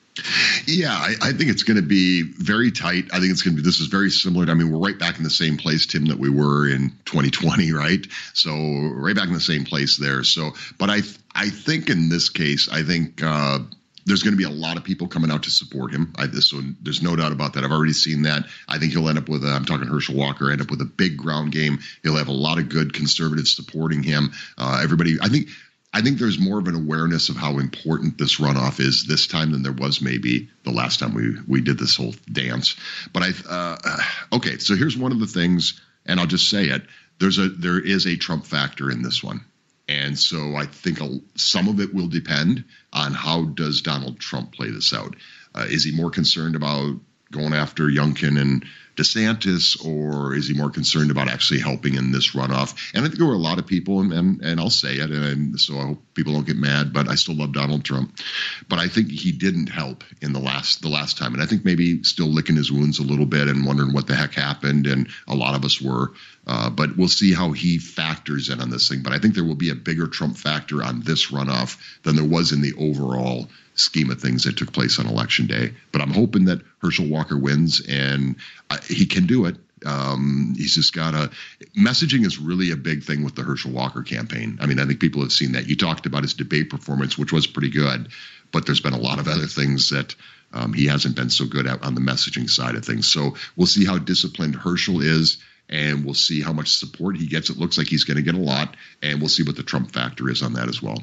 Yeah, 0.68 0.94
I, 0.94 1.16
I, 1.22 1.32
think 1.32 1.50
it's 1.50 1.64
going 1.64 1.78
to 1.78 1.88
be 1.88 2.24
very 2.24 2.72
tight. 2.72 3.06
I 3.14 3.20
think 3.20 3.32
it's 3.32 3.42
going 3.42 3.56
to 3.56 3.62
be. 3.62 3.66
This 3.66 3.80
is 3.80 3.88
very 3.88 4.10
similar. 4.10 4.46
To, 4.46 4.52
I 4.52 4.56
mean, 4.56 4.72
we're 4.72 4.86
right 4.86 5.00
back 5.00 5.18
in 5.18 5.24
the 5.24 5.30
same 5.30 5.58
place, 5.58 5.86
Tim, 5.86 6.06
that 6.08 6.20
we 6.20 6.30
were 6.30 6.68
in 6.70 6.90
2020, 7.06 7.72
right? 7.72 8.06
So 8.34 8.52
right 8.52 9.16
back 9.16 9.28
in 9.28 9.34
the 9.34 9.40
same 9.40 9.64
place 9.64 9.98
there. 9.98 10.24
So, 10.24 10.52
but 10.78 10.90
I, 10.90 11.00
I 11.34 11.50
think 11.50 11.90
in 11.90 12.10
this 12.10 12.30
case, 12.30 12.70
I 12.72 12.84
think. 12.84 13.24
Uh, 13.24 13.60
there's 14.04 14.24
going 14.24 14.34
to 14.34 14.38
be 14.38 14.44
a 14.46 14.50
lot 14.50 14.78
of 14.78 14.84
people 14.84 15.08
coming 15.08 15.30
out 15.30 15.44
to 15.44 15.52
support 15.52 15.94
him. 15.94 16.12
I, 16.18 16.26
this 16.26 16.50
so 16.50 16.60
there's 16.82 17.04
no 17.04 17.16
doubt 17.16 17.32
about 17.32 17.54
that. 17.54 17.64
I've 17.64 17.72
already 17.72 17.94
seen 17.94 18.24
that. 18.24 18.46
I 18.68 18.80
think 18.80 18.94
he'll 18.94 19.08
end 19.08 19.20
up 19.20 19.30
with, 19.30 19.44
a, 19.46 19.50
I'm 19.50 19.64
talking 19.64 19.88
Herschel 19.88 20.16
Walker, 20.16 20.50
end 20.50 20.60
up 20.60 20.72
with 20.72 20.82
a 20.82 20.86
big 20.86 21.18
ground 21.18 21.52
game. 21.52 21.78
He'll 22.02 22.18
have 22.18 22.28
a 22.28 22.34
lot 22.34 22.58
of 22.58 22.68
good 22.68 22.94
conservatives 22.94 23.56
supporting 23.56 24.02
him. 24.02 24.32
Uh, 24.58 24.82
everybody, 24.84 25.18
I 25.22 25.28
think 25.28 25.50
I 25.94 26.02
think 26.02 26.20
there's 26.20 26.40
more 26.40 26.60
of 26.60 26.68
an 26.68 26.76
awareness 26.76 27.30
of 27.30 27.36
how 27.36 27.60
important 27.60 28.18
this 28.18 28.40
runoff 28.40 28.80
is 28.80 29.06
this 29.06 29.28
time 29.28 29.52
than 29.52 29.62
there 29.62 29.74
was 29.74 30.02
maybe 30.02 30.50
the 30.64 30.72
last 30.72 31.00
time 31.00 31.14
we 31.14 31.36
we 31.48 31.62
did 31.62 31.78
this 31.78 31.98
whole 31.98 32.16
dance. 32.32 32.76
But 33.12 33.24
I 33.24 33.32
uh, 33.50 33.98
okay, 34.38 34.58
so 34.58 34.76
here's 34.76 34.98
one 34.98 35.12
of 35.12 35.20
the 35.20 35.28
things, 35.28 35.82
and 36.06 36.20
I'll 36.20 36.28
just 36.28 36.50
say 36.50 36.66
it. 36.66 36.84
There's 37.20 37.40
a 37.40 37.50
there 37.50 37.80
is 37.80 38.06
a 38.06 38.16
Trump 38.16 38.46
factor 38.46 38.90
in 38.90 39.02
this 39.02 39.22
one, 39.22 39.42
and 39.90 40.18
so 40.18 40.56
I 40.56 40.66
think 40.66 41.00
some 41.36 41.68
of 41.68 41.82
it 41.82 41.94
will 41.94 42.08
depend 42.08 42.64
on 42.94 43.14
how 43.14 43.44
does 43.44 43.82
Donald 43.82 44.20
Trump 44.20 44.54
play 44.54 44.70
this 44.72 44.94
out. 44.94 45.16
Uh, 45.54 45.66
is 45.70 45.84
he 45.84 45.92
more 45.92 46.10
concerned 46.10 46.56
about 46.56 46.96
going 47.32 47.54
after 47.54 47.84
Youngkin 47.88 48.40
and 48.40 48.66
DeSantis, 48.98 49.84
or 49.86 50.36
is 50.36 50.48
he 50.48 50.54
more 50.54 50.70
concerned 50.70 51.12
about 51.12 51.30
actually 51.30 51.60
helping 51.60 51.96
in 51.96 52.12
this 52.12 52.34
runoff? 52.36 52.76
And 52.94 53.04
I 53.04 53.08
think 53.08 53.18
there 53.18 53.28
were 53.28 53.34
a 53.34 53.38
lot 53.38 53.58
of 53.58 53.66
people, 53.66 54.02
and 54.02 54.12
and, 54.12 54.42
and 54.42 54.60
I'll 54.60 54.70
say 54.70 54.96
it, 54.96 55.10
and 55.10 55.60
so 55.60 55.78
I 55.78 55.86
hope 55.88 56.04
people 56.14 56.34
don't 56.34 56.46
get 56.46 56.58
mad, 56.58 56.94
but 56.94 57.08
I 57.08 57.16
still 57.16 57.36
love 57.36 57.54
Donald 57.54 57.86
Trump. 57.86 58.20
But 58.68 58.80
I 58.80 58.88
think 58.88 59.10
he 59.10 59.32
didn't 59.32 59.68
help 59.68 60.04
in 60.22 60.34
the 60.34 60.40
last 60.40 60.82
the 60.82 60.90
last 60.90 61.18
time, 61.18 61.34
and 61.34 61.42
I 61.42 61.46
think 61.46 61.64
maybe 61.66 62.04
still 62.04 62.28
licking 62.28 62.56
his 62.56 62.72
wounds 62.72 63.00
a 63.00 63.04
little 63.04 63.26
bit 63.26 63.48
and 63.48 63.66
wondering 63.66 63.94
what 63.94 64.08
the 64.08 64.16
heck 64.16 64.34
happened, 64.34 64.88
and 64.88 65.08
a 65.28 65.36
lot 65.36 65.56
of 65.56 65.66
us 65.66 65.82
were. 65.82 66.14
Uh, 66.46 66.70
but 66.70 66.98
we'll 66.98 67.08
see 67.08 67.34
how 67.34 67.52
he 67.52 67.78
factors 67.78 68.50
in 68.50 68.62
on 68.62 68.72
this 68.72 68.90
thing. 68.90 69.04
But 69.04 69.14
I 69.14 69.20
think 69.20 69.36
there 69.36 69.44
will 69.44 69.56
be 69.56 69.70
a 69.70 69.76
bigger 69.76 70.08
Trump 70.08 70.38
factor 70.38 70.84
on 70.84 71.02
this 71.02 71.32
runoff 71.32 71.78
than 72.04 72.16
there 72.16 72.26
was 72.26 72.52
in 72.52 72.62
the 72.62 72.74
overall 72.78 73.48
scheme 73.76 74.10
of 74.10 74.20
things 74.20 74.44
that 74.44 74.58
took 74.58 74.74
place 74.74 75.00
on 75.00 75.08
election 75.08 75.48
day. 75.48 75.74
But 75.92 76.02
I'm 76.02 76.12
hoping 76.12 76.46
that 76.46 76.62
Herschel 76.82 77.08
Walker 77.08 77.38
wins, 77.38 77.82
and 77.88 78.36
I, 78.70 78.80
he 78.88 79.06
can 79.06 79.26
do 79.26 79.46
it. 79.46 79.58
Um, 79.84 80.54
he's 80.56 80.76
just 80.76 80.94
got 80.94 81.16
a 81.16 81.32
messaging 81.76 82.26
is 82.26 82.38
really 82.38 82.72
a 82.72 82.76
big 82.76 83.04
thing 83.04 83.24
with 83.24 83.36
the 83.36 83.42
Herschel 83.42 83.72
Walker 83.72 84.04
campaign. 84.04 84.60
I 84.62 84.68
mean, 84.68 84.80
I 84.80 84.86
think 84.86 85.00
people 85.00 85.22
have 85.22 85.32
seen 85.32 85.54
that. 85.54 85.68
You 85.68 85.76
talked 85.76 86.06
about 86.06 86.22
his 86.22 86.36
debate 86.36 86.70
performance, 86.70 87.18
which 87.18 87.34
was 87.34 87.48
pretty 87.48 87.70
good, 87.70 88.10
but 88.52 88.66
there's 88.66 88.82
been 88.82 88.94
a 88.94 89.00
lot 89.00 89.20
of 89.20 89.28
other 89.28 89.48
things 89.48 89.90
that 89.90 90.16
um, 90.54 90.74
he 90.74 90.86
hasn't 90.86 91.16
been 91.16 91.30
so 91.30 91.46
good 91.46 91.66
at 91.66 91.82
on 91.84 91.96
the 91.96 92.02
messaging 92.02 92.50
side 92.50 92.76
of 92.76 92.86
things. 92.86 93.12
So 93.12 93.36
we'll 93.56 93.68
see 93.68 93.86
how 93.86 93.98
disciplined 93.98 94.56
Herschel 94.56 95.02
is 95.02 95.38
and 95.72 96.04
we'll 96.04 96.14
see 96.14 96.42
how 96.42 96.54
much 96.54 96.78
support 96.78 97.18
he 97.18 97.26
gets. 97.26 97.50
It 97.50 97.58
looks 97.58 97.78
like 97.78 97.88
he's 97.88 98.04
going 98.04 98.18
to 98.18 98.24
get 98.24 98.36
a 98.36 98.38
lot, 98.38 98.76
and 99.02 99.20
we'll 99.20 99.30
see 99.30 99.44
what 99.44 99.56
the 99.56 99.64
Trump 99.64 99.92
factor 99.92 100.30
is 100.30 100.44
on 100.44 100.54
that 100.54 100.68
as 100.68 100.82
well. 100.82 101.02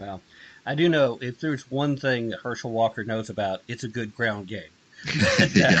Wow. 0.00 0.20
I 0.66 0.74
do 0.74 0.88
know 0.88 1.18
if 1.22 1.40
there's 1.40 1.70
one 1.70 1.96
thing 1.96 2.32
Herschel 2.32 2.72
Walker 2.72 3.04
knows 3.04 3.30
about, 3.30 3.62
it's 3.68 3.84
a 3.84 3.88
good 3.88 4.14
ground 4.16 4.48
game. 4.48 4.62
yeah, 5.54 5.80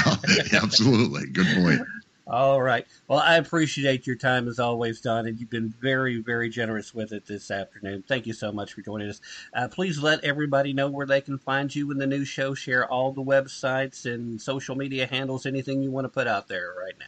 absolutely. 0.52 1.26
Good 1.26 1.46
point. 1.56 1.80
All 2.28 2.60
right. 2.60 2.86
Well, 3.06 3.20
I 3.20 3.36
appreciate 3.36 4.06
your 4.06 4.16
time 4.16 4.48
as 4.48 4.58
always, 4.58 5.00
Don, 5.00 5.26
and 5.26 5.38
you've 5.38 5.50
been 5.50 5.72
very, 5.80 6.20
very 6.20 6.48
generous 6.48 6.92
with 6.92 7.12
it 7.12 7.24
this 7.26 7.52
afternoon. 7.52 8.02
Thank 8.08 8.26
you 8.26 8.32
so 8.32 8.50
much 8.50 8.72
for 8.72 8.82
joining 8.82 9.08
us. 9.08 9.20
Uh, 9.54 9.68
please 9.68 10.00
let 10.00 10.24
everybody 10.24 10.72
know 10.72 10.88
where 10.88 11.06
they 11.06 11.20
can 11.20 11.38
find 11.38 11.72
you 11.72 11.90
in 11.92 11.98
the 11.98 12.06
new 12.06 12.24
show. 12.24 12.54
Share 12.54 12.88
all 12.88 13.12
the 13.12 13.22
websites 13.22 14.12
and 14.12 14.40
social 14.40 14.74
media 14.74 15.06
handles, 15.06 15.46
anything 15.46 15.82
you 15.82 15.90
want 15.92 16.04
to 16.04 16.08
put 16.08 16.26
out 16.26 16.48
there 16.48 16.74
right 16.76 16.98
now. 16.98 17.06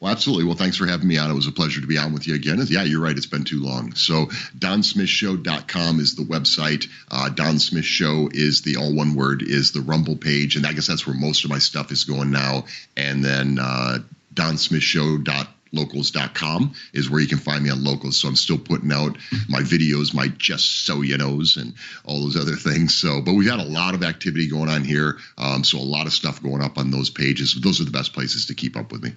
Well, 0.00 0.12
absolutely. 0.12 0.44
Well, 0.44 0.54
thanks 0.54 0.76
for 0.76 0.86
having 0.86 1.08
me 1.08 1.18
on. 1.18 1.28
It 1.28 1.34
was 1.34 1.48
a 1.48 1.52
pleasure 1.52 1.80
to 1.80 1.86
be 1.86 1.98
on 1.98 2.12
with 2.12 2.28
you 2.28 2.36
again. 2.36 2.64
Yeah, 2.68 2.84
you're 2.84 3.00
right. 3.00 3.16
It's 3.16 3.26
been 3.26 3.42
too 3.42 3.60
long. 3.60 3.94
So, 3.94 4.26
DonSmithShow.com 4.58 5.98
is 5.98 6.14
the 6.14 6.22
website. 6.22 6.86
Uh, 7.10 7.30
Don 7.30 7.58
Smith 7.58 7.84
Show 7.84 8.30
is 8.32 8.62
the 8.62 8.76
all 8.76 8.94
one 8.94 9.16
word 9.16 9.42
is 9.42 9.72
the 9.72 9.80
Rumble 9.80 10.14
page, 10.14 10.54
and 10.54 10.64
I 10.64 10.72
guess 10.72 10.86
that's 10.86 11.04
where 11.04 11.16
most 11.16 11.42
of 11.42 11.50
my 11.50 11.58
stuff 11.58 11.90
is 11.90 12.04
going 12.04 12.30
now. 12.30 12.66
And 12.96 13.24
then 13.24 13.58
uh, 13.60 13.98
DonSmithShow.locals.com 14.34 16.74
is 16.92 17.10
where 17.10 17.20
you 17.20 17.26
can 17.26 17.38
find 17.38 17.64
me 17.64 17.70
on 17.70 17.82
locals. 17.82 18.20
So 18.20 18.28
I'm 18.28 18.36
still 18.36 18.58
putting 18.58 18.92
out 18.92 19.18
my 19.48 19.62
videos, 19.62 20.14
my 20.14 20.28
just 20.28 20.86
so 20.86 21.02
you 21.02 21.18
knows, 21.18 21.56
and 21.56 21.74
all 22.04 22.20
those 22.20 22.36
other 22.36 22.54
things. 22.54 22.94
So, 22.94 23.20
but 23.20 23.34
we've 23.34 23.50
had 23.50 23.58
a 23.58 23.64
lot 23.64 23.94
of 23.94 24.04
activity 24.04 24.48
going 24.48 24.68
on 24.68 24.84
here. 24.84 25.18
Um, 25.38 25.64
so 25.64 25.78
a 25.78 25.80
lot 25.80 26.06
of 26.06 26.12
stuff 26.12 26.40
going 26.40 26.62
up 26.62 26.78
on 26.78 26.92
those 26.92 27.10
pages. 27.10 27.60
Those 27.60 27.80
are 27.80 27.84
the 27.84 27.90
best 27.90 28.12
places 28.12 28.46
to 28.46 28.54
keep 28.54 28.76
up 28.76 28.92
with 28.92 29.02
me. 29.02 29.14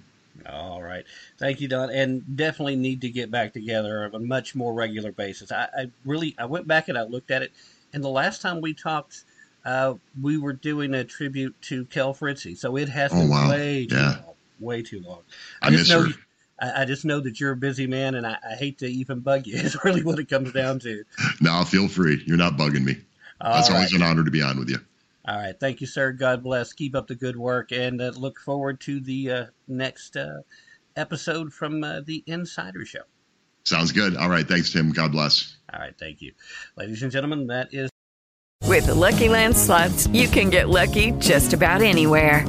Right. 0.92 1.04
Thank 1.38 1.60
you, 1.60 1.68
Don. 1.68 1.90
And 1.90 2.36
definitely 2.36 2.76
need 2.76 3.00
to 3.00 3.08
get 3.08 3.30
back 3.30 3.54
together 3.54 4.04
on 4.04 4.14
a 4.14 4.18
much 4.18 4.54
more 4.54 4.74
regular 4.74 5.10
basis. 5.10 5.50
I, 5.50 5.68
I 5.76 5.86
really, 6.04 6.34
I 6.38 6.44
went 6.44 6.66
back 6.66 6.88
and 6.88 6.98
I 6.98 7.02
looked 7.02 7.30
at 7.30 7.42
it. 7.42 7.52
And 7.94 8.04
the 8.04 8.08
last 8.08 8.42
time 8.42 8.60
we 8.60 8.74
talked, 8.74 9.24
uh, 9.64 9.94
we 10.20 10.36
were 10.36 10.52
doing 10.52 10.92
a 10.94 11.04
tribute 11.04 11.54
to 11.62 11.86
Kel 11.86 12.12
Fritzy. 12.12 12.54
So 12.54 12.76
it 12.76 12.88
has 12.90 13.12
Oh, 13.12 13.20
been 13.20 13.30
wow. 13.30 13.48
way 13.48 13.86
too 13.86 13.96
Yeah. 13.96 14.16
long. 14.24 14.34
Way 14.60 14.82
too 14.82 15.00
long. 15.00 15.22
I 15.62 15.70
just 15.70 15.88
miss 15.88 15.96
know, 15.96 16.02
her. 16.04 16.12
I, 16.60 16.82
I 16.82 16.84
just 16.84 17.04
know 17.04 17.20
that 17.20 17.40
you're 17.40 17.52
a 17.52 17.56
busy 17.56 17.86
man, 17.86 18.14
and 18.14 18.26
I, 18.26 18.36
I 18.48 18.54
hate 18.54 18.78
to 18.78 18.86
even 18.86 19.20
bug 19.20 19.46
you. 19.46 19.56
Is 19.60 19.76
really 19.84 20.02
what 20.02 20.18
it 20.18 20.28
comes 20.28 20.52
down 20.52 20.78
to. 20.80 21.04
Now, 21.40 21.64
feel 21.64 21.88
free. 21.88 22.22
You're 22.26 22.36
not 22.36 22.56
bugging 22.56 22.84
me. 22.84 22.96
All 23.40 23.58
It's 23.58 23.68
right. 23.68 23.76
always 23.76 23.92
an 23.94 24.02
honor 24.02 24.24
to 24.24 24.30
be 24.30 24.42
on 24.42 24.58
with 24.58 24.68
you. 24.68 24.78
All 25.26 25.36
right. 25.36 25.58
Thank 25.58 25.80
you, 25.80 25.86
sir. 25.86 26.12
God 26.12 26.42
bless. 26.42 26.72
Keep 26.72 26.94
up 26.96 27.06
the 27.06 27.14
good 27.14 27.36
work, 27.36 27.72
and 27.72 28.00
uh, 28.00 28.12
look 28.14 28.38
forward 28.40 28.80
to 28.80 29.00
the 29.00 29.30
uh, 29.30 29.46
next 29.68 30.16
uh, 30.16 30.40
episode 30.96 31.52
from 31.52 31.82
uh, 31.84 32.00
the 32.00 32.22
Insider 32.26 32.84
Show. 32.84 33.02
Sounds 33.64 33.92
good. 33.92 34.16
All 34.16 34.28
right. 34.28 34.46
Thanks, 34.46 34.72
Tim. 34.72 34.90
God 34.90 35.12
bless. 35.12 35.56
All 35.72 35.80
right. 35.80 35.94
Thank 35.98 36.20
you, 36.20 36.32
ladies 36.76 37.02
and 37.02 37.12
gentlemen. 37.12 37.46
That 37.46 37.68
is. 37.72 37.90
With 38.64 38.86
the 38.86 38.94
Lucky 38.94 39.28
Land 39.28 39.56
slots, 39.56 40.06
you 40.08 40.28
can 40.28 40.48
get 40.48 40.68
lucky 40.68 41.12
just 41.12 41.52
about 41.52 41.82
anywhere. 41.82 42.46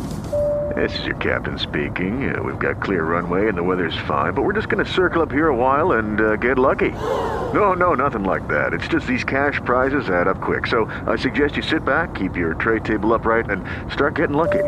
This 0.75 0.97
is 0.99 1.05
your 1.05 1.17
captain 1.17 1.59
speaking. 1.59 2.33
Uh, 2.33 2.41
we've 2.41 2.57
got 2.57 2.81
clear 2.81 3.03
runway 3.03 3.47
and 3.47 3.57
the 3.57 3.63
weather's 3.63 3.97
fine, 4.07 4.33
but 4.33 4.43
we're 4.43 4.53
just 4.53 4.69
going 4.69 4.83
to 4.83 4.91
circle 4.91 5.21
up 5.21 5.31
here 5.31 5.49
a 5.49 5.55
while 5.55 5.93
and 5.93 6.19
uh, 6.19 6.35
get 6.37 6.57
lucky. 6.57 6.91
No, 7.53 7.73
no, 7.73 7.93
nothing 7.93 8.23
like 8.23 8.47
that. 8.47 8.73
It's 8.73 8.87
just 8.87 9.05
these 9.05 9.23
cash 9.23 9.61
prizes 9.63 10.09
add 10.09 10.27
up 10.27 10.41
quick. 10.41 10.65
So 10.65 10.85
I 11.05 11.15
suggest 11.15 11.55
you 11.55 11.61
sit 11.61 11.85
back, 11.85 12.15
keep 12.15 12.35
your 12.35 12.55
tray 12.55 12.79
table 12.79 13.13
upright, 13.13 13.47
and 13.51 13.63
start 13.93 14.15
getting 14.15 14.35
lucky. 14.35 14.63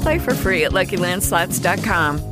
Play 0.00 0.18
for 0.18 0.32
free 0.32 0.64
at 0.64 0.72
LuckyLandSlots.com. 0.72 2.31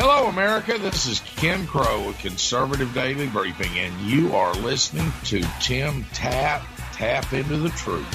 Hello, 0.00 0.28
America. 0.28 0.78
This 0.78 1.06
is 1.06 1.18
Ken 1.18 1.66
Crow 1.66 2.06
with 2.06 2.16
Conservative 2.20 2.94
Daily 2.94 3.26
Briefing, 3.26 3.76
and 3.80 4.00
you 4.00 4.32
are 4.32 4.54
listening 4.54 5.12
to 5.24 5.42
Tim 5.60 6.04
Tapp 6.14 6.62
Tapp 6.92 7.32
into 7.32 7.56
the 7.56 7.70
Truth. 7.70 8.06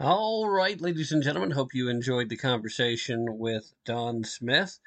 All 0.00 0.48
right, 0.48 0.80
ladies 0.80 1.12
and 1.12 1.22
gentlemen. 1.22 1.50
Hope 1.50 1.74
you 1.74 1.90
enjoyed 1.90 2.30
the 2.30 2.38
conversation 2.38 3.36
with 3.36 3.74
Don 3.84 4.24
Smith. 4.24 4.78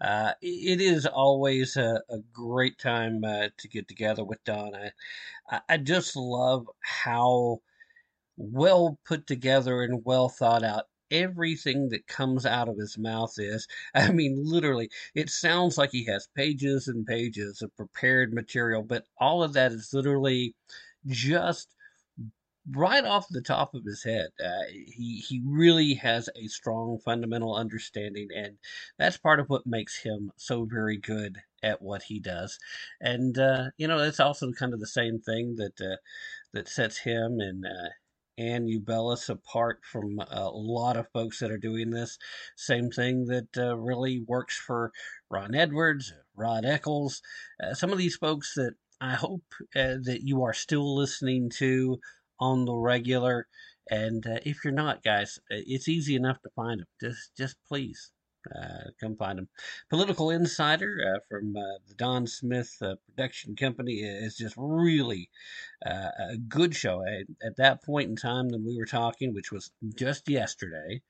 Uh, 0.00 0.32
it 0.42 0.80
is 0.80 1.06
always 1.06 1.76
a, 1.76 2.02
a 2.10 2.18
great 2.32 2.78
time 2.78 3.24
uh, 3.24 3.48
to 3.58 3.68
get 3.68 3.88
together 3.88 4.24
with 4.24 4.42
Don. 4.44 4.74
I, 4.74 4.90
I- 5.50 5.62
I 5.70 5.76
just 5.78 6.16
love 6.16 6.66
how 6.82 7.60
well 8.38 8.98
put 9.06 9.26
together 9.26 9.82
and 9.82 10.04
well 10.04 10.28
thought 10.30 10.64
out 10.64 10.86
everything 11.12 11.88
that 11.90 12.06
comes 12.08 12.46
out 12.46 12.68
of 12.68 12.78
his 12.78 12.98
mouth 12.98 13.34
is. 13.38 13.68
I 13.94 14.12
mean, 14.12 14.42
literally, 14.44 14.90
it 15.14 15.30
sounds 15.30 15.78
like 15.78 15.92
he 15.92 16.04
has 16.06 16.28
pages 16.36 16.88
and 16.88 17.06
pages 17.06 17.62
of 17.62 17.76
prepared 17.76 18.34
material, 18.34 18.82
but 18.82 19.06
all 19.20 19.42
of 19.44 19.54
that 19.54 19.72
is 19.72 19.94
literally 19.94 20.56
just 21.06 21.75
right 22.74 23.04
off 23.04 23.26
the 23.30 23.42
top 23.42 23.74
of 23.74 23.84
his 23.84 24.02
head. 24.02 24.28
Uh, 24.44 24.64
he 24.70 25.22
he 25.26 25.42
really 25.44 25.94
has 25.94 26.28
a 26.36 26.48
strong 26.48 26.98
fundamental 27.04 27.54
understanding, 27.54 28.28
and 28.34 28.58
that's 28.98 29.16
part 29.16 29.40
of 29.40 29.48
what 29.48 29.66
makes 29.66 30.02
him 30.02 30.32
so 30.36 30.64
very 30.64 30.96
good 30.96 31.38
at 31.62 31.82
what 31.82 32.04
he 32.04 32.18
does. 32.20 32.58
And 33.00 33.38
uh, 33.38 33.66
you 33.76 33.88
know, 33.88 33.98
it's 33.98 34.20
also 34.20 34.52
kind 34.52 34.74
of 34.74 34.80
the 34.80 34.86
same 34.86 35.20
thing 35.20 35.56
that 35.56 35.80
uh, 35.80 35.96
that 36.52 36.68
sets 36.68 36.98
him 36.98 37.40
and. 37.40 37.64
Uh, 37.64 37.90
Ann 38.38 38.66
Ubellis 38.66 39.30
apart 39.30 39.80
from 39.82 40.20
a 40.20 40.50
lot 40.50 40.98
of 40.98 41.08
folks 41.10 41.38
that 41.38 41.50
are 41.50 41.56
doing 41.56 41.88
this. 41.88 42.18
Same 42.54 42.90
thing 42.90 43.24
that 43.28 43.56
uh, 43.56 43.78
really 43.78 44.22
works 44.28 44.58
for 44.58 44.92
Ron 45.30 45.54
Edwards, 45.54 46.12
Rod 46.34 46.66
Eccles, 46.66 47.22
uh, 47.62 47.72
some 47.72 47.92
of 47.92 47.96
these 47.96 48.16
folks 48.16 48.52
that 48.54 48.74
I 49.00 49.14
hope 49.14 49.44
uh, 49.74 49.96
that 50.04 50.20
you 50.22 50.42
are 50.42 50.54
still 50.54 50.96
listening 50.96 51.50
to 51.58 52.00
on 52.38 52.64
the 52.64 52.74
regular. 52.74 53.46
And 53.88 54.26
uh, 54.26 54.38
if 54.44 54.64
you're 54.64 54.72
not, 54.72 55.04
guys, 55.04 55.38
uh, 55.50 55.62
it's 55.66 55.88
easy 55.88 56.16
enough 56.16 56.40
to 56.42 56.50
find 56.56 56.80
them. 56.80 56.86
Just, 57.00 57.36
just 57.36 57.56
please 57.68 58.10
uh, 58.54 58.90
come 59.00 59.16
find 59.16 59.38
them. 59.38 59.48
Political 59.90 60.30
Insider 60.30 60.98
uh, 61.14 61.20
from 61.28 61.56
uh, 61.56 61.78
the 61.88 61.94
Don 61.94 62.26
Smith 62.26 62.76
uh, 62.80 62.94
production 63.06 63.56
company 63.56 63.94
is 63.94 64.36
just 64.36 64.54
really 64.56 65.30
a 65.84 66.36
good 66.48 66.74
show. 66.74 67.02
At, 67.02 67.26
at 67.46 67.56
that 67.56 67.82
point 67.84 68.10
in 68.10 68.16
time 68.16 68.48
when 68.48 68.64
we 68.64 68.76
were 68.76 68.86
talking, 68.86 69.34
which 69.34 69.52
was 69.52 69.70
just 69.96 70.28
yesterday, 70.28 71.02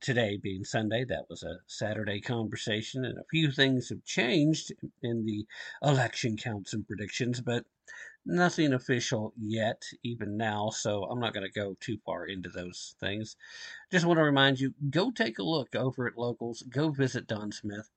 today 0.00 0.38
being 0.40 0.64
Sunday, 0.64 1.04
that 1.04 1.26
was 1.28 1.42
a 1.42 1.58
Saturday 1.66 2.20
conversation, 2.20 3.04
and 3.04 3.18
a 3.18 3.24
few 3.30 3.50
things 3.50 3.88
have 3.88 4.04
changed 4.04 4.72
in 5.02 5.24
the 5.24 5.46
election 5.82 6.36
counts 6.36 6.72
and 6.74 6.86
predictions, 6.86 7.40
but 7.40 7.64
nothing 8.26 8.72
official 8.72 9.32
yet, 9.36 9.82
even 10.02 10.36
now, 10.36 10.70
so 10.70 11.04
I'm 11.04 11.20
not 11.20 11.32
going 11.32 11.46
to 11.46 11.60
go 11.60 11.76
too 11.80 11.96
far 12.04 12.26
into 12.26 12.48
those 12.48 12.94
things. 13.00 13.36
Just 13.90 14.04
want 14.04 14.18
to 14.18 14.24
remind 14.24 14.60
you 14.60 14.74
go 14.90 15.10
take 15.10 15.38
a 15.38 15.44
look 15.44 15.74
over 15.74 16.06
at 16.06 16.18
locals, 16.18 16.62
go 16.68 16.90
visit 16.90 17.26
Don 17.26 17.52
Smith. 17.52 17.88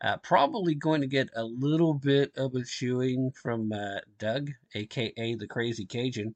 Uh, 0.00 0.16
probably 0.18 0.74
going 0.74 1.00
to 1.00 1.06
get 1.06 1.30
a 1.34 1.44
little 1.44 1.94
bit 1.94 2.32
of 2.36 2.54
a 2.54 2.64
chewing 2.64 3.30
from 3.32 3.72
uh, 3.72 4.00
Doug, 4.18 4.50
aka 4.74 5.34
the 5.34 5.46
Crazy 5.46 5.86
Cajun, 5.86 6.34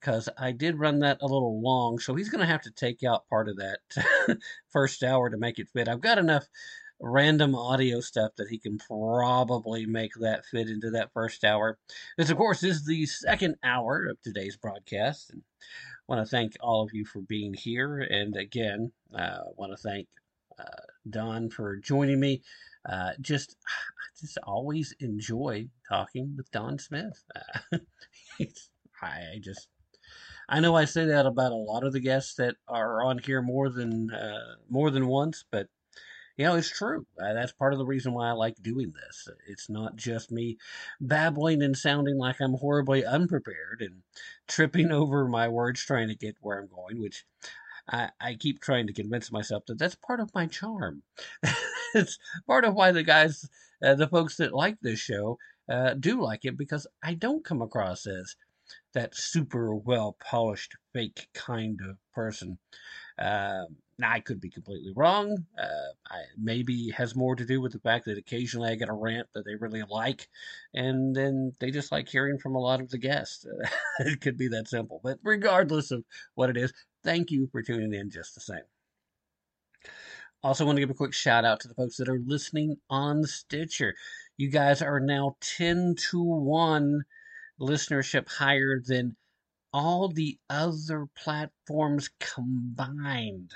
because 0.00 0.28
I 0.38 0.52
did 0.52 0.78
run 0.78 1.00
that 1.00 1.18
a 1.20 1.26
little 1.26 1.60
long, 1.60 1.98
so 1.98 2.14
he's 2.14 2.28
going 2.28 2.40
to 2.40 2.46
have 2.46 2.62
to 2.62 2.70
take 2.70 3.02
out 3.02 3.28
part 3.28 3.48
of 3.48 3.56
that 3.56 4.38
first 4.68 5.02
hour 5.02 5.30
to 5.30 5.36
make 5.36 5.58
it 5.58 5.68
fit. 5.68 5.88
I've 5.88 6.00
got 6.00 6.18
enough 6.18 6.46
random 7.00 7.54
audio 7.54 8.00
stuff 8.00 8.32
that 8.36 8.48
he 8.48 8.58
can 8.58 8.78
probably 8.78 9.86
make 9.86 10.12
that 10.20 10.44
fit 10.46 10.68
into 10.68 10.90
that 10.90 11.12
first 11.12 11.44
hour. 11.44 11.78
This, 12.16 12.30
of 12.30 12.36
course, 12.36 12.62
is 12.62 12.84
the 12.84 13.06
second 13.06 13.56
hour 13.62 14.06
of 14.06 14.20
today's 14.22 14.56
broadcast. 14.56 15.30
And 15.30 15.42
I 15.62 15.64
want 16.08 16.26
to 16.26 16.30
thank 16.30 16.56
all 16.60 16.82
of 16.82 16.90
you 16.92 17.04
for 17.04 17.20
being 17.20 17.54
here. 17.54 17.98
And 17.98 18.36
again, 18.36 18.92
uh, 19.14 19.40
want 19.56 19.72
to 19.72 19.76
thank 19.76 20.08
uh, 20.58 20.82
Don 21.08 21.50
for 21.50 21.76
joining 21.76 22.20
me. 22.20 22.42
Uh, 22.88 23.12
just, 23.20 23.56
I 23.66 24.20
just 24.20 24.38
always 24.44 24.94
enjoy 25.00 25.66
talking 25.88 26.34
with 26.36 26.50
Don 26.50 26.78
Smith. 26.78 27.22
Uh, 27.34 27.78
I 29.02 29.38
just, 29.40 29.68
I 30.48 30.60
know 30.60 30.76
I 30.76 30.84
say 30.84 31.04
that 31.06 31.26
about 31.26 31.52
a 31.52 31.56
lot 31.56 31.84
of 31.84 31.92
the 31.92 32.00
guests 32.00 32.34
that 32.36 32.56
are 32.68 33.02
on 33.02 33.18
here 33.18 33.42
more 33.42 33.68
than 33.68 34.12
uh, 34.12 34.54
more 34.70 34.90
than 34.90 35.06
once, 35.08 35.44
but 35.50 35.68
you 36.36 36.44
know 36.44 36.56
it's 36.56 36.70
true. 36.70 37.06
Uh, 37.20 37.32
that's 37.32 37.52
part 37.52 37.72
of 37.72 37.78
the 37.78 37.86
reason 37.86 38.12
why 38.12 38.28
I 38.28 38.32
like 38.32 38.56
doing 38.62 38.92
this. 38.92 39.28
It's 39.46 39.68
not 39.68 39.96
just 39.96 40.30
me 40.30 40.58
babbling 41.00 41.62
and 41.62 41.76
sounding 41.76 42.18
like 42.18 42.40
I'm 42.40 42.54
horribly 42.54 43.04
unprepared 43.04 43.80
and 43.80 44.02
tripping 44.46 44.90
over 44.92 45.28
my 45.28 45.48
words 45.48 45.84
trying 45.84 46.08
to 46.08 46.14
get 46.14 46.36
where 46.40 46.58
I'm 46.58 46.68
going, 46.68 47.00
which 47.00 47.24
I, 47.88 48.10
I 48.20 48.34
keep 48.34 48.60
trying 48.60 48.86
to 48.88 48.92
convince 48.92 49.30
myself 49.32 49.64
that 49.66 49.78
that's 49.78 49.94
part 49.94 50.20
of 50.20 50.34
my 50.34 50.46
charm. 50.46 51.02
it's 51.94 52.18
part 52.46 52.64
of 52.64 52.74
why 52.74 52.92
the 52.92 53.02
guys, 53.02 53.48
uh, 53.82 53.94
the 53.94 54.08
folks 54.08 54.36
that 54.36 54.52
like 54.54 54.78
this 54.80 54.98
show, 54.98 55.38
uh, 55.68 55.94
do 55.94 56.20
like 56.20 56.44
it 56.44 56.56
because 56.56 56.86
I 57.02 57.14
don't 57.14 57.44
come 57.44 57.62
across 57.62 58.06
as 58.06 58.36
that 58.94 59.14
super 59.14 59.74
well 59.74 60.16
polished 60.20 60.76
fake 60.92 61.28
kind 61.34 61.80
of 61.88 61.98
person. 62.12 62.58
Uh, 63.18 63.64
now 63.98 64.12
I 64.12 64.20
could 64.20 64.40
be 64.40 64.50
completely 64.50 64.92
wrong. 64.94 65.46
Uh, 65.58 65.92
I, 66.10 66.22
maybe 66.36 66.90
has 66.90 67.16
more 67.16 67.34
to 67.34 67.46
do 67.46 67.60
with 67.60 67.72
the 67.72 67.78
fact 67.78 68.04
that 68.04 68.18
occasionally 68.18 68.70
I 68.70 68.74
get 68.74 68.90
a 68.90 68.94
rant 68.94 69.28
that 69.34 69.44
they 69.44 69.54
really 69.54 69.82
like, 69.88 70.28
and 70.74 71.16
then 71.16 71.52
they 71.60 71.70
just 71.70 71.92
like 71.92 72.08
hearing 72.08 72.38
from 72.38 72.54
a 72.54 72.60
lot 72.60 72.80
of 72.80 72.90
the 72.90 72.98
guests. 72.98 73.46
it 74.00 74.20
could 74.20 74.36
be 74.36 74.48
that 74.48 74.68
simple. 74.68 75.00
But 75.02 75.18
regardless 75.22 75.90
of 75.90 76.04
what 76.34 76.50
it 76.50 76.56
is, 76.56 76.72
thank 77.02 77.30
you 77.30 77.48
for 77.50 77.62
tuning 77.62 77.94
in 77.94 78.10
just 78.10 78.34
the 78.34 78.40
same. 78.40 78.64
Also, 80.42 80.66
want 80.66 80.76
to 80.76 80.80
give 80.80 80.90
a 80.90 80.94
quick 80.94 81.14
shout 81.14 81.44
out 81.44 81.60
to 81.60 81.68
the 81.68 81.74
folks 81.74 81.96
that 81.96 82.08
are 82.08 82.20
listening 82.24 82.76
on 82.90 83.24
Stitcher. 83.24 83.94
You 84.36 84.50
guys 84.50 84.82
are 84.82 85.00
now 85.00 85.36
10 85.40 85.94
to 86.10 86.22
1 86.22 87.02
listenership 87.58 88.28
higher 88.28 88.78
than 88.86 89.16
all 89.72 90.08
the 90.08 90.38
other 90.50 91.06
platforms 91.16 92.10
combined 92.20 93.52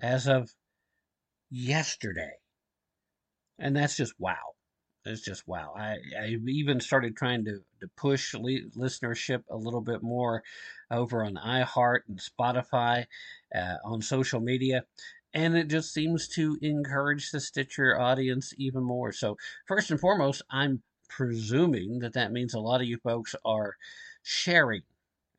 as 0.00 0.26
of 0.26 0.50
yesterday. 1.50 2.32
And 3.58 3.76
that's 3.76 3.96
just 3.96 4.14
wow. 4.18 4.54
It's 5.06 5.20
just 5.20 5.46
wow. 5.46 5.74
I, 5.76 5.96
I 6.18 6.36
even 6.46 6.80
started 6.80 7.16
trying 7.16 7.44
to, 7.44 7.58
to 7.80 7.88
push 7.96 8.34
li- 8.34 8.70
listenership 8.74 9.42
a 9.50 9.56
little 9.56 9.82
bit 9.82 10.02
more 10.02 10.42
over 10.90 11.24
on 11.24 11.34
iHeart 11.34 12.00
and 12.08 12.18
Spotify, 12.18 13.04
uh, 13.54 13.76
on 13.84 14.00
social 14.00 14.40
media. 14.40 14.84
And 15.34 15.56
it 15.56 15.68
just 15.68 15.92
seems 15.92 16.28
to 16.28 16.56
encourage 16.62 17.30
the 17.30 17.40
Stitcher 17.40 18.00
audience 18.00 18.54
even 18.56 18.82
more. 18.82 19.12
So, 19.12 19.36
first 19.66 19.90
and 19.90 20.00
foremost, 20.00 20.42
I'm 20.50 20.82
presuming 21.08 21.98
that 21.98 22.14
that 22.14 22.32
means 22.32 22.54
a 22.54 22.60
lot 22.60 22.80
of 22.80 22.86
you 22.86 22.98
folks 22.98 23.34
are 23.44 23.76
sharing 24.22 24.82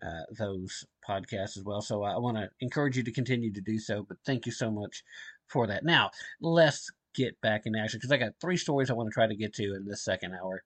uh, 0.06 0.23
those 0.38 0.86
podcasts 1.07 1.57
as 1.57 1.64
well. 1.64 1.82
So 1.82 2.03
I 2.03 2.18
want 2.18 2.38
to 2.38 2.49
encourage 2.60 2.98
you 2.98 3.03
to 3.03 3.11
continue 3.11 3.52
to 3.53 3.61
do 3.61 3.80
so. 3.80 4.03
But 4.07 4.18
thank 4.26 4.45
you 4.45 4.52
so 4.52 4.72
much 4.72 5.03
for 5.48 5.68
that. 5.68 5.84
Now, 5.84 6.11
let's 6.41 6.90
get 7.15 7.40
back 7.41 7.65
in 7.65 7.76
action 7.76 7.98
because 7.98 8.11
I 8.11 8.18
got 8.18 8.34
three 8.40 8.57
stories 8.57 8.90
I 8.90 8.94
want 8.94 9.10
to 9.10 9.14
try 9.14 9.26
to 9.26 9.36
get 9.36 9.53
to 9.56 9.76
in 9.76 9.86
this 9.86 10.03
second 10.03 10.34
hour. 10.34 10.64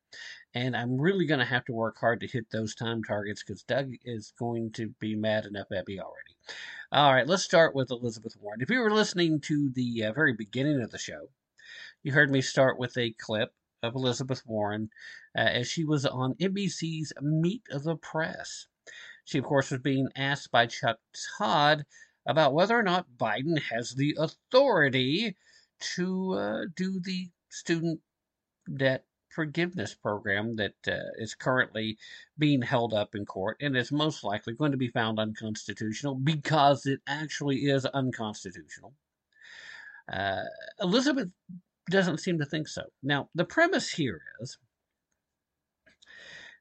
And 0.54 0.76
I'm 0.76 1.00
really 1.00 1.26
going 1.26 1.40
to 1.40 1.46
have 1.46 1.66
to 1.66 1.74
work 1.74 1.98
hard 2.00 2.20
to 2.22 2.28
hit 2.28 2.50
those 2.52 2.76
time 2.76 3.04
targets 3.04 3.44
because 3.44 3.64
Doug 3.64 3.94
is 4.04 4.34
going 4.38 4.72
to 4.74 4.90
be 5.00 5.16
mad 5.16 5.46
enough 5.46 5.68
at 5.72 5.88
me 5.88 6.00
already. 6.00 6.36
All 6.92 7.14
right, 7.14 7.28
let's 7.28 7.44
start 7.44 7.76
with 7.76 7.92
Elizabeth 7.92 8.36
Warren. 8.42 8.62
If 8.62 8.70
you 8.72 8.80
were 8.80 8.92
listening 8.92 9.42
to 9.42 9.70
the 9.70 10.06
uh, 10.06 10.14
very 10.14 10.34
beginning 10.34 10.82
of 10.82 10.90
the 10.90 10.98
show, 10.98 11.30
you 12.02 12.12
heard 12.12 12.32
me 12.32 12.42
start 12.42 12.80
with 12.80 12.98
a 12.98 13.12
clip 13.12 13.54
of 13.84 13.96
Elizabeth 13.96 14.42
Warren 14.46 14.90
uh, 15.38 15.42
as 15.42 15.70
she 15.70 15.86
was 15.86 16.06
on 16.06 16.34
NBC's 16.36 17.14
Meet 17.22 17.64
the 17.70 17.96
Press. 17.96 18.68
She, 19.30 19.38
of 19.38 19.46
course, 19.46 19.70
was 19.70 19.80
being 19.82 20.10
asked 20.16 20.50
by 20.50 20.66
Chuck 20.66 20.98
Todd 21.38 21.86
about 22.26 22.56
whether 22.56 22.76
or 22.76 22.82
not 22.82 23.12
Biden 23.16 23.62
has 23.62 23.92
the 23.92 24.18
authority 24.18 25.36
to 25.96 26.34
uh, 26.34 26.62
do 26.76 27.00
the 27.00 27.30
student 27.50 28.02
debt 28.76 29.06
forgiveness 29.30 29.94
program 29.94 30.56
that 30.56 30.74
uh, 30.88 31.14
is 31.20 31.36
currently 31.36 32.00
being 32.40 32.64
held 32.64 32.92
up 32.92 33.14
in 33.14 33.24
court 33.24 33.58
and 33.62 33.78
is 33.78 33.92
most 33.92 34.24
likely 34.24 34.54
going 34.54 34.72
to 34.72 34.78
be 34.78 34.88
found 34.88 35.20
unconstitutional 35.20 36.16
because 36.16 36.88
it 36.88 37.00
actually 37.06 37.58
is 37.68 37.86
unconstitutional. 37.86 38.96
Uh, 40.12 40.42
Elizabeth 40.82 41.30
doesn't 41.92 42.18
seem 42.18 42.40
to 42.40 42.46
think 42.46 42.68
so. 42.68 42.82
Now, 43.04 43.30
the 43.36 43.46
premise 43.46 43.92
here 43.92 44.24
is 44.42 44.58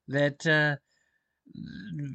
that, 0.06 0.46
uh, 0.46 0.76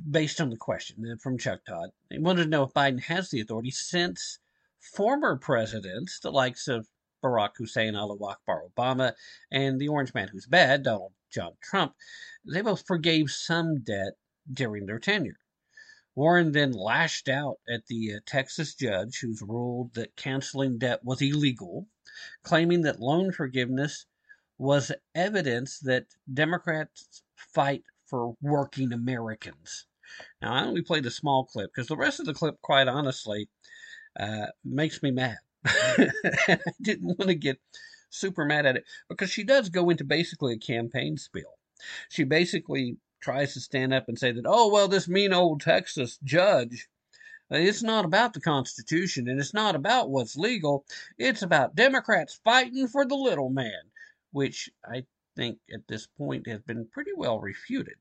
based 0.09 0.41
on 0.41 0.49
the 0.49 0.57
question 0.57 1.05
uh, 1.11 1.15
from 1.21 1.37
Chuck 1.37 1.61
Todd, 1.67 1.89
he 2.09 2.19
wanted 2.19 2.43
to 2.43 2.49
know 2.49 2.63
if 2.63 2.73
Biden 2.73 3.01
has 3.03 3.29
the 3.29 3.41
authority 3.41 3.71
since 3.71 4.39
former 4.79 5.37
presidents, 5.37 6.19
the 6.19 6.31
likes 6.31 6.67
of 6.67 6.87
Barack 7.23 7.51
Hussein, 7.57 7.95
Allah 7.95 8.17
Akbar 8.21 8.63
Obama, 8.75 9.13
and 9.51 9.79
the 9.79 9.87
Orange 9.87 10.13
Man 10.13 10.27
Who's 10.27 10.45
Bad, 10.45 10.83
Donald 10.83 11.13
John 11.31 11.53
Trump, 11.61 11.95
they 12.45 12.61
both 12.61 12.85
forgave 12.85 13.31
some 13.31 13.79
debt 13.81 14.13
during 14.51 14.85
their 14.85 14.99
tenure. 14.99 15.39
Warren 16.15 16.51
then 16.51 16.73
lashed 16.73 17.27
out 17.27 17.59
at 17.67 17.87
the 17.87 18.15
uh, 18.15 18.19
Texas 18.25 18.75
judge 18.75 19.19
who's 19.19 19.41
ruled 19.41 19.95
that 19.95 20.15
canceling 20.15 20.77
debt 20.77 21.03
was 21.03 21.21
illegal, 21.21 21.87
claiming 22.43 22.81
that 22.81 22.99
loan 22.99 23.31
forgiveness 23.31 24.05
was 24.57 24.91
evidence 25.15 25.79
that 25.79 26.05
Democrats 26.31 27.23
fight 27.35 27.83
for 28.13 28.35
working 28.43 28.93
Americans. 28.93 29.87
Now, 30.39 30.53
I 30.53 30.65
only 30.65 30.83
played 30.83 31.07
a 31.07 31.09
small 31.09 31.45
clip 31.45 31.71
because 31.73 31.87
the 31.87 31.97
rest 31.97 32.19
of 32.19 32.27
the 32.27 32.35
clip, 32.35 32.61
quite 32.61 32.87
honestly, 32.87 33.49
uh, 34.19 34.45
makes 34.63 35.01
me 35.01 35.09
mad. 35.09 35.39
I 35.65 36.59
didn't 36.79 37.17
want 37.17 37.29
to 37.29 37.33
get 37.33 37.57
super 38.11 38.45
mad 38.45 38.67
at 38.67 38.75
it 38.75 38.85
because 39.09 39.31
she 39.31 39.43
does 39.43 39.69
go 39.69 39.89
into 39.89 40.03
basically 40.03 40.53
a 40.53 40.59
campaign 40.59 41.17
spiel. 41.17 41.57
She 42.07 42.23
basically 42.23 42.97
tries 43.19 43.55
to 43.55 43.59
stand 43.59 43.95
up 43.95 44.07
and 44.07 44.19
say 44.19 44.31
that, 44.31 44.45
oh, 44.45 44.71
well, 44.71 44.87
this 44.87 45.07
mean 45.07 45.33
old 45.33 45.61
Texas 45.61 46.19
judge, 46.23 46.87
uh, 47.51 47.57
it's 47.57 47.81
not 47.81 48.05
about 48.05 48.33
the 48.33 48.41
Constitution 48.41 49.27
and 49.27 49.39
it's 49.39 49.55
not 49.55 49.73
about 49.73 50.11
what's 50.11 50.37
legal. 50.37 50.85
It's 51.17 51.41
about 51.41 51.73
Democrats 51.73 52.39
fighting 52.43 52.87
for 52.87 53.07
the 53.07 53.15
little 53.15 53.49
man, 53.49 53.89
which 54.31 54.69
I 54.85 55.07
think 55.35 55.57
at 55.73 55.87
this 55.87 56.05
point 56.05 56.45
has 56.45 56.61
been 56.61 56.85
pretty 56.85 57.13
well 57.17 57.39
refuted. 57.39 57.95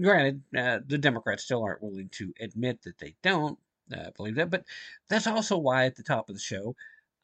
Granted, 0.00 0.42
uh, 0.56 0.80
the 0.86 0.98
Democrats 0.98 1.44
still 1.44 1.62
aren't 1.62 1.82
willing 1.82 2.08
to 2.12 2.32
admit 2.40 2.82
that 2.82 2.98
they 2.98 3.14
don't 3.22 3.58
uh, 3.94 4.10
believe 4.16 4.36
that, 4.36 4.50
but 4.50 4.64
that's 5.08 5.26
also 5.26 5.56
why 5.56 5.84
at 5.84 5.96
the 5.96 6.02
top 6.02 6.28
of 6.28 6.34
the 6.34 6.40
show 6.40 6.74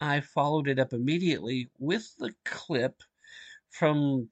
I 0.00 0.20
followed 0.20 0.68
it 0.68 0.78
up 0.78 0.92
immediately 0.92 1.68
with 1.78 2.14
the 2.18 2.34
clip 2.44 3.02
from 3.70 4.28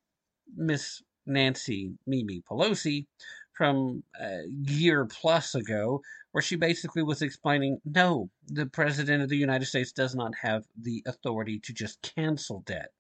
Miss 0.55 1.03
Nancy 1.27 1.93
Mimi 2.07 2.43
Pelosi 2.43 3.07
from 3.53 4.03
a 4.21 4.43
year 4.49 5.05
plus 5.05 5.55
ago, 5.55 6.03
where 6.33 6.43
she 6.43 6.57
basically 6.57 7.03
was 7.03 7.23
explaining 7.23 7.81
no, 7.85 8.31
the 8.49 8.67
President 8.67 9.23
of 9.23 9.29
the 9.29 9.37
United 9.37 9.67
States 9.67 9.93
does 9.93 10.15
not 10.15 10.35
have 10.43 10.65
the 10.77 11.03
authority 11.07 11.59
to 11.61 11.73
just 11.73 12.03
cancel 12.03 12.61
debt. 12.63 12.93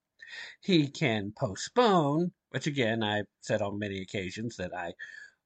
He 0.60 0.88
can 0.88 1.32
postpone, 1.36 2.32
which 2.52 2.66
again, 2.66 3.02
I've 3.02 3.26
said 3.40 3.62
on 3.62 3.78
many 3.78 4.00
occasions 4.02 4.56
that 4.56 4.74
I 4.74 4.92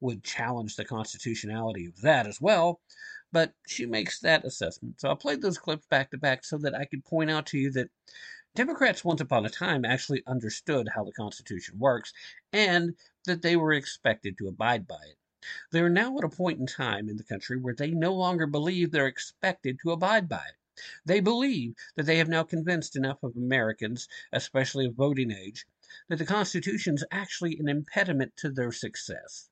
would 0.00 0.24
challenge 0.24 0.74
the 0.74 0.84
constitutionality 0.84 1.86
of 1.86 2.00
that 2.02 2.26
as 2.26 2.40
well. 2.40 2.80
But 3.32 3.52
she 3.66 3.86
makes 3.86 4.20
that 4.20 4.44
assessment. 4.44 5.00
So 5.00 5.10
I 5.10 5.14
played 5.14 5.40
those 5.40 5.58
clips 5.58 5.86
back 5.86 6.10
to 6.10 6.18
back 6.18 6.44
so 6.44 6.58
that 6.58 6.74
I 6.74 6.84
could 6.84 7.04
point 7.04 7.30
out 7.30 7.46
to 7.46 7.58
you 7.58 7.70
that 7.72 7.90
Democrats 8.56 9.04
once 9.04 9.20
upon 9.20 9.46
a 9.46 9.50
time 9.50 9.84
actually 9.84 10.22
understood 10.26 10.88
how 10.94 11.04
the 11.04 11.12
Constitution 11.12 11.78
works 11.78 12.12
and 12.52 12.94
that 13.24 13.42
they 13.42 13.54
were 13.54 13.72
expected 13.72 14.36
to 14.38 14.48
abide 14.48 14.86
by 14.86 15.02
it. 15.08 15.18
They 15.70 15.80
are 15.80 15.90
now 15.90 16.16
at 16.18 16.24
a 16.24 16.28
point 16.28 16.58
in 16.58 16.66
time 16.66 17.08
in 17.08 17.16
the 17.16 17.24
country 17.24 17.56
where 17.56 17.74
they 17.74 17.90
no 17.90 18.14
longer 18.14 18.46
believe 18.46 18.90
they're 18.90 19.06
expected 19.06 19.78
to 19.82 19.92
abide 19.92 20.28
by 20.28 20.42
it. 20.48 20.82
They 21.04 21.20
believe 21.20 21.74
that 21.94 22.04
they 22.04 22.18
have 22.18 22.28
now 22.28 22.42
convinced 22.42 22.96
enough 22.96 23.22
of 23.22 23.36
Americans, 23.36 24.08
especially 24.32 24.86
of 24.86 24.94
voting 24.94 25.30
age, 25.30 25.66
that 26.08 26.16
the 26.16 26.26
Constitution 26.26 26.94
is 26.94 27.04
actually 27.10 27.56
an 27.58 27.68
impediment 27.68 28.32
to 28.38 28.50
their 28.50 28.72
success. 28.72 29.48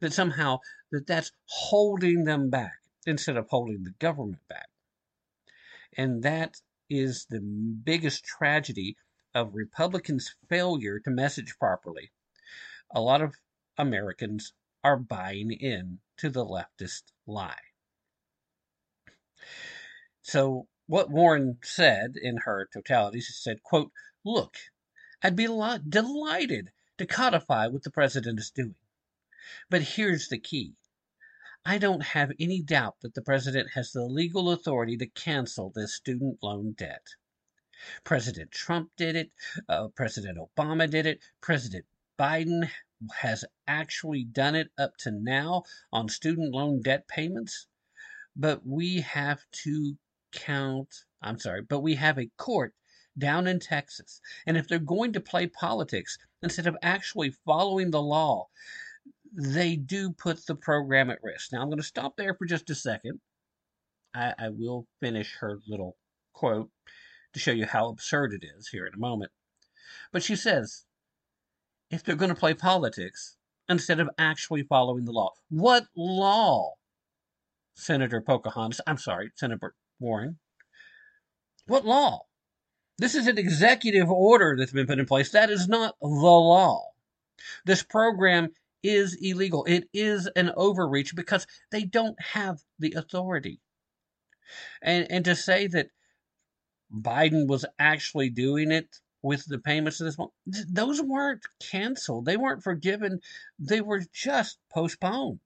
That 0.00 0.12
somehow 0.12 0.58
that 0.92 1.06
that's 1.06 1.32
holding 1.46 2.24
them 2.24 2.50
back 2.50 2.78
instead 3.06 3.36
of 3.36 3.48
holding 3.48 3.82
the 3.82 3.94
government 3.98 4.46
back. 4.48 4.68
And 5.96 6.22
that 6.22 6.60
is 6.88 7.26
the 7.28 7.40
biggest 7.40 8.24
tragedy 8.24 8.96
of 9.34 9.54
Republicans' 9.54 10.34
failure 10.48 11.00
to 11.00 11.10
message 11.10 11.54
properly. 11.58 12.12
A 12.92 13.00
lot 13.00 13.20
of 13.20 13.34
Americans 13.76 14.52
are 14.84 14.96
buying 14.96 15.50
in 15.50 15.98
to 16.18 16.30
the 16.30 16.44
leftist 16.44 17.02
lie. 17.26 17.54
So 20.22 20.68
what 20.86 21.10
Warren 21.10 21.58
said 21.62 22.14
in 22.20 22.38
her 22.44 22.68
totality, 22.72 23.20
she 23.20 23.32
said, 23.32 23.62
quote, 23.62 23.90
look, 24.24 24.56
I'd 25.26 25.36
be 25.36 25.48
li- 25.48 25.78
delighted 25.88 26.70
to 26.98 27.06
codify 27.06 27.68
what 27.68 27.82
the 27.82 27.90
president 27.90 28.38
is 28.38 28.50
doing. 28.50 28.74
But 29.70 29.80
here's 29.80 30.28
the 30.28 30.38
key. 30.38 30.74
I 31.64 31.78
don't 31.78 32.02
have 32.02 32.32
any 32.38 32.60
doubt 32.60 33.00
that 33.00 33.14
the 33.14 33.22
president 33.22 33.70
has 33.72 33.90
the 33.90 34.04
legal 34.04 34.50
authority 34.50 34.98
to 34.98 35.06
cancel 35.06 35.70
this 35.70 35.94
student 35.94 36.42
loan 36.42 36.72
debt. 36.72 37.06
President 38.04 38.50
Trump 38.50 38.90
did 38.98 39.16
it. 39.16 39.32
Uh, 39.66 39.88
President 39.88 40.36
Obama 40.36 40.90
did 40.90 41.06
it. 41.06 41.20
President 41.40 41.86
Biden 42.18 42.70
has 43.20 43.46
actually 43.66 44.24
done 44.24 44.54
it 44.54 44.72
up 44.76 44.98
to 44.98 45.10
now 45.10 45.62
on 45.90 46.10
student 46.10 46.52
loan 46.52 46.82
debt 46.82 47.08
payments. 47.08 47.66
But 48.36 48.66
we 48.66 49.00
have 49.00 49.40
to 49.62 49.96
count, 50.32 51.04
I'm 51.22 51.38
sorry, 51.38 51.62
but 51.62 51.80
we 51.80 51.94
have 51.94 52.18
a 52.18 52.30
court 52.36 52.74
down 53.18 53.46
in 53.46 53.60
Texas. 53.60 54.20
And 54.46 54.56
if 54.56 54.68
they're 54.68 54.78
going 54.78 55.12
to 55.12 55.20
play 55.20 55.46
politics 55.46 56.18
instead 56.42 56.66
of 56.66 56.76
actually 56.82 57.30
following 57.44 57.90
the 57.90 58.02
law, 58.02 58.48
they 59.32 59.76
do 59.76 60.12
put 60.12 60.46
the 60.46 60.54
program 60.54 61.10
at 61.10 61.22
risk. 61.22 61.52
Now, 61.52 61.62
I'm 61.62 61.68
going 61.68 61.78
to 61.78 61.82
stop 61.82 62.16
there 62.16 62.34
for 62.34 62.46
just 62.46 62.70
a 62.70 62.74
second. 62.74 63.20
I, 64.14 64.34
I 64.38 64.48
will 64.50 64.86
finish 65.00 65.34
her 65.40 65.58
little 65.66 65.96
quote 66.32 66.70
to 67.32 67.40
show 67.40 67.50
you 67.50 67.66
how 67.66 67.88
absurd 67.88 68.32
it 68.32 68.44
is 68.56 68.68
here 68.68 68.86
in 68.86 68.94
a 68.94 68.98
moment. 68.98 69.32
But 70.12 70.22
she 70.22 70.36
says, 70.36 70.84
if 71.90 72.02
they're 72.02 72.14
going 72.16 72.30
to 72.30 72.34
play 72.34 72.54
politics 72.54 73.36
instead 73.68 74.00
of 74.00 74.08
actually 74.18 74.62
following 74.62 75.04
the 75.04 75.12
law, 75.12 75.32
what 75.48 75.86
law, 75.96 76.74
Senator 77.74 78.20
Pocahontas? 78.20 78.80
I'm 78.86 78.98
sorry, 78.98 79.30
Senator 79.34 79.74
Warren. 79.98 80.38
What 81.66 81.84
law? 81.84 82.26
This 82.98 83.14
is 83.14 83.26
an 83.26 83.38
executive 83.38 84.10
order 84.10 84.56
that's 84.56 84.72
been 84.72 84.86
put 84.86 84.98
in 84.98 85.06
place. 85.06 85.30
That 85.30 85.50
is 85.50 85.68
not 85.68 85.96
the 86.00 86.06
law. 86.06 86.92
This 87.64 87.82
program 87.82 88.50
is 88.82 89.16
illegal. 89.20 89.64
It 89.64 89.88
is 89.92 90.28
an 90.36 90.52
overreach 90.56 91.16
because 91.16 91.46
they 91.72 91.84
don't 91.84 92.20
have 92.20 92.60
the 92.78 92.92
authority. 92.92 93.60
And 94.82 95.10
and 95.10 95.24
to 95.24 95.34
say 95.34 95.66
that 95.68 95.88
Biden 96.92 97.48
was 97.48 97.64
actually 97.78 98.30
doing 98.30 98.70
it 98.70 99.00
with 99.22 99.46
the 99.46 99.58
payments 99.58 100.00
of 100.00 100.04
this 100.04 100.18
month, 100.18 100.32
those 100.46 101.00
weren't 101.00 101.44
canceled. 101.60 102.26
They 102.26 102.36
weren't 102.36 102.62
forgiven. 102.62 103.20
They 103.58 103.80
were 103.80 104.04
just 104.12 104.58
postponed. 104.70 105.40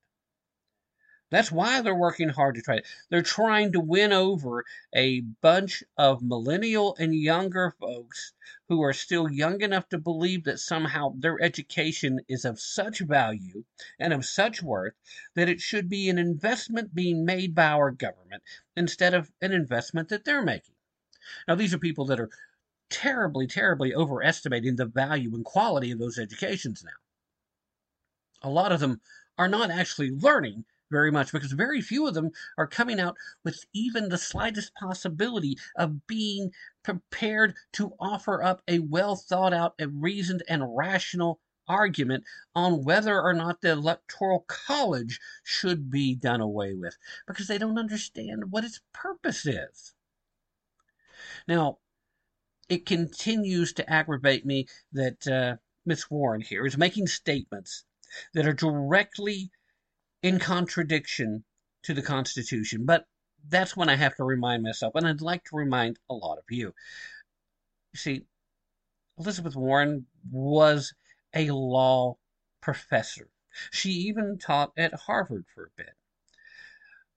That's 1.30 1.52
why 1.52 1.82
they're 1.82 1.94
working 1.94 2.30
hard 2.30 2.54
to 2.54 2.62
try. 2.62 2.76
It. 2.76 2.86
They're 3.10 3.22
trying 3.22 3.72
to 3.72 3.80
win 3.80 4.12
over 4.12 4.64
a 4.94 5.20
bunch 5.20 5.84
of 5.96 6.22
millennial 6.22 6.96
and 6.98 7.14
younger 7.14 7.74
folks 7.78 8.32
who 8.68 8.82
are 8.82 8.94
still 8.94 9.30
young 9.30 9.60
enough 9.60 9.88
to 9.90 9.98
believe 9.98 10.44
that 10.44 10.58
somehow 10.58 11.12
their 11.16 11.40
education 11.42 12.20
is 12.28 12.46
of 12.46 12.58
such 12.58 13.00
value 13.00 13.64
and 13.98 14.12
of 14.14 14.24
such 14.24 14.62
worth 14.62 14.94
that 15.34 15.50
it 15.50 15.60
should 15.60 15.88
be 15.88 16.08
an 16.08 16.18
investment 16.18 16.94
being 16.94 17.26
made 17.26 17.54
by 17.54 17.66
our 17.66 17.90
government 17.90 18.42
instead 18.74 19.12
of 19.12 19.30
an 19.42 19.52
investment 19.52 20.08
that 20.08 20.24
they're 20.24 20.42
making. 20.42 20.74
Now, 21.46 21.56
these 21.56 21.74
are 21.74 21.78
people 21.78 22.06
that 22.06 22.20
are 22.20 22.30
terribly, 22.88 23.46
terribly 23.46 23.94
overestimating 23.94 24.76
the 24.76 24.86
value 24.86 25.34
and 25.34 25.44
quality 25.44 25.90
of 25.90 25.98
those 25.98 26.18
educations 26.18 26.82
now. 26.82 26.90
A 28.42 28.48
lot 28.48 28.72
of 28.72 28.80
them 28.80 29.02
are 29.36 29.48
not 29.48 29.70
actually 29.70 30.10
learning 30.10 30.64
very 30.90 31.10
much 31.10 31.32
because 31.32 31.52
very 31.52 31.80
few 31.80 32.06
of 32.06 32.14
them 32.14 32.30
are 32.56 32.66
coming 32.66 33.00
out 33.00 33.16
with 33.44 33.64
even 33.72 34.08
the 34.08 34.18
slightest 34.18 34.74
possibility 34.74 35.56
of 35.76 36.06
being 36.06 36.52
prepared 36.82 37.54
to 37.72 37.92
offer 38.00 38.42
up 38.42 38.62
a 38.68 38.78
well 38.78 39.16
thought 39.16 39.52
out 39.52 39.74
and 39.78 40.02
reasoned 40.02 40.42
and 40.48 40.76
rational 40.76 41.40
argument 41.68 42.24
on 42.54 42.82
whether 42.82 43.20
or 43.20 43.34
not 43.34 43.60
the 43.60 43.70
electoral 43.70 44.44
college 44.48 45.20
should 45.42 45.90
be 45.90 46.14
done 46.14 46.40
away 46.40 46.72
with 46.72 46.96
because 47.26 47.46
they 47.46 47.58
don't 47.58 47.78
understand 47.78 48.50
what 48.50 48.64
its 48.64 48.80
purpose 48.92 49.44
is. 49.44 49.94
Now, 51.46 51.78
it 52.68 52.86
continues 52.86 53.72
to 53.74 53.90
aggravate 53.90 54.44
me 54.44 54.66
that 54.92 55.26
uh, 55.26 55.56
Miss 55.84 56.10
Warren 56.10 56.40
here 56.40 56.66
is 56.66 56.76
making 56.76 57.06
statements 57.06 57.84
that 58.34 58.46
are 58.46 58.54
directly 58.54 59.50
in 60.22 60.38
contradiction 60.38 61.44
to 61.82 61.94
the 61.94 62.02
Constitution. 62.02 62.84
But 62.84 63.06
that's 63.48 63.76
when 63.76 63.88
I 63.88 63.96
have 63.96 64.16
to 64.16 64.24
remind 64.24 64.62
myself, 64.62 64.94
and 64.94 65.06
I'd 65.06 65.20
like 65.20 65.44
to 65.44 65.56
remind 65.56 65.98
a 66.10 66.14
lot 66.14 66.38
of 66.38 66.44
you. 66.50 66.74
You 67.92 67.98
see, 67.98 68.26
Elizabeth 69.18 69.56
Warren 69.56 70.06
was 70.30 70.94
a 71.34 71.50
law 71.50 72.18
professor. 72.60 73.30
She 73.70 73.90
even 73.90 74.38
taught 74.38 74.72
at 74.76 74.94
Harvard 74.94 75.46
for 75.54 75.64
a 75.64 75.70
bit. 75.76 75.94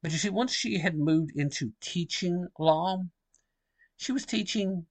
But 0.02 0.12
you 0.12 0.18
see, 0.18 0.30
once 0.30 0.52
she 0.52 0.80
had 0.80 0.96
moved 0.96 1.32
into 1.36 1.74
teaching 1.80 2.48
law, 2.58 3.04
she 3.98 4.12
was 4.12 4.26
teaching 4.26 4.88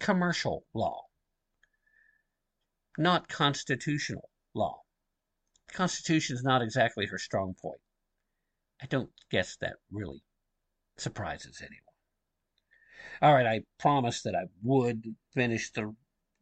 commercial 0.00 0.64
law, 0.74 1.04
not 2.98 3.28
constitutional 3.28 4.28
law. 4.54 4.82
The 5.70 5.76
Constitution 5.76 6.36
is 6.36 6.42
not 6.42 6.62
exactly 6.62 7.06
her 7.06 7.18
strong 7.18 7.54
point. 7.54 7.80
I 8.82 8.86
don't 8.86 9.10
guess 9.30 9.56
that 9.60 9.76
really 9.92 10.24
surprises 10.96 11.60
anyone. 11.60 11.94
All 13.22 13.34
right, 13.34 13.46
I 13.46 13.64
promised 13.78 14.24
that 14.24 14.34
I 14.34 14.46
would 14.62 15.14
finish 15.32 15.70
the 15.70 15.94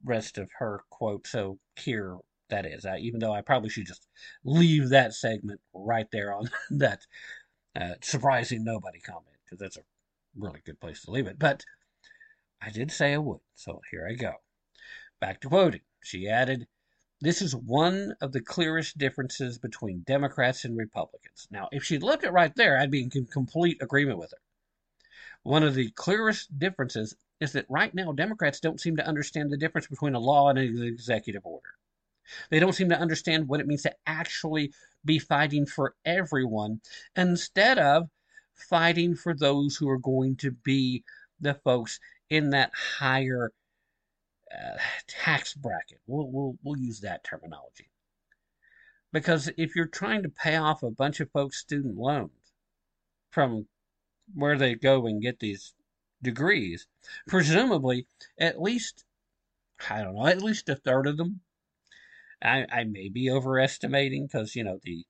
rest 0.03 0.39
of 0.39 0.49
her 0.59 0.85
quote, 0.89 1.27
so 1.27 1.59
here 1.77 2.17
that 2.49 2.65
is. 2.65 2.87
I, 2.87 2.99
even 2.99 3.21
though 3.21 3.33
I 3.33 3.43
probably 3.43 3.69
should 3.69 3.87
just 3.87 4.09
leave 4.45 4.89
that 4.89 5.13
segment 5.13 5.61
right 5.75 6.11
there 6.11 6.33
on 6.33 6.49
that 6.71 7.07
uh, 7.77 7.95
surprising 8.01 8.65
nobody 8.65 9.01
comment, 9.01 9.37
because 9.45 9.59
that's 9.59 9.77
a 9.77 9.85
really 10.39 10.61
good 10.65 10.81
place 10.81 11.03
to 11.03 11.11
leave 11.11 11.27
it. 11.27 11.39
But 11.39 11.65
I 12.63 12.71
did 12.71 12.91
say 12.91 13.13
I 13.13 13.19
would, 13.19 13.41
so 13.55 13.83
here 13.91 14.09
I 14.09 14.15
go. 14.15 14.35
Back 15.21 15.41
to 15.43 15.49
quoting. 15.49 15.83
She 16.03 16.29
added, 16.29 16.67
this 17.21 17.43
is 17.43 17.55
one 17.55 18.15
of 18.21 18.33
the 18.33 18.41
clearest 18.41 18.97
differences 18.97 19.59
between 19.59 20.05
Democrats 20.07 20.65
and 20.65 20.77
Republicans. 20.77 21.49
Now, 21.51 21.69
if 21.73 21.85
she'd 21.85 22.03
left 22.03 22.25
it 22.25 22.33
right 22.33 22.55
there, 22.55 22.79
I'd 22.79 22.91
be 22.91 23.03
in 23.03 23.27
complete 23.27 23.83
agreement 23.83 24.19
with 24.19 24.31
her. 24.31 24.39
One 25.43 25.63
of 25.63 25.75
the 25.75 25.91
clearest 25.91 26.59
differences 26.59 27.17
is 27.41 27.53
that 27.53 27.67
right 27.69 27.95
now 27.95 28.13
Democrats 28.13 28.61
don't 28.61 28.81
seem 28.81 28.97
to 28.97 29.07
understand 29.07 29.51
the 29.51 29.57
difference 29.57 29.87
between 29.87 30.15
a 30.15 30.21
law 30.21 30.49
and 30.49 30.59
an 30.59 30.83
executive 30.83 31.45
order. 31.45 31.71
They 32.51 32.61
don't 32.61 32.75
seem 32.75 32.91
to 32.91 32.99
understand 32.99 33.49
what 33.49 33.61
it 33.61 33.67
means 33.67 33.83
to 33.83 33.97
actually 34.07 34.73
be 35.05 35.19
fighting 35.19 35.67
for 35.67 35.95
everyone 36.05 36.81
instead 37.17 37.79
of 37.79 38.11
fighting 38.55 39.15
for 39.15 39.35
those 39.35 39.77
who 39.77 39.89
are 39.89 39.99
going 39.99 40.37
to 40.37 40.51
be 40.51 41.05
the 41.41 41.55
folks 41.55 42.01
in 42.29 42.51
that 42.51 42.73
higher 42.75 43.53
uh, 44.53 44.79
tax 45.07 45.55
bracket. 45.55 46.01
We'll, 46.07 46.29
we'll, 46.29 46.59
we'll 46.63 46.79
use 46.79 47.01
that 47.01 47.25
terminology. 47.25 47.91
Because 49.13 49.51
if 49.57 49.75
you're 49.75 49.87
trying 49.87 50.23
to 50.23 50.29
pay 50.29 50.57
off 50.57 50.83
a 50.83 50.91
bunch 50.91 51.21
of 51.21 51.31
folks' 51.31 51.59
student 51.59 51.97
loans 51.97 52.53
from 53.31 53.67
where 54.35 54.57
they 54.57 54.75
go 54.75 55.07
and 55.07 55.23
get 55.23 55.41
these 55.41 55.75
degrees, 56.23 56.87
presumably 57.27 58.07
at 58.39 58.61
least, 58.61 59.05
I 59.89 60.03
don't 60.03 60.15
know, 60.15 60.27
at 60.27 60.43
least 60.43 60.69
a 60.69 60.77
third 60.77 61.07
of 61.07 61.17
them. 61.17 61.41
I, 62.43 62.67
I 62.71 62.85
may 62.85 63.09
be 63.09 63.31
overestimating 63.31 64.27
because, 64.27 64.55
you 64.55 64.63
know, 64.63 64.79
the 64.83 65.07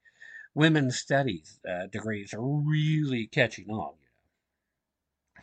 women's 0.54 0.96
studies 0.96 1.60
uh, 1.68 1.86
degrees 1.86 2.32
are 2.32 2.42
really 2.42 3.26
catching 3.26 3.68
on. 3.68 3.94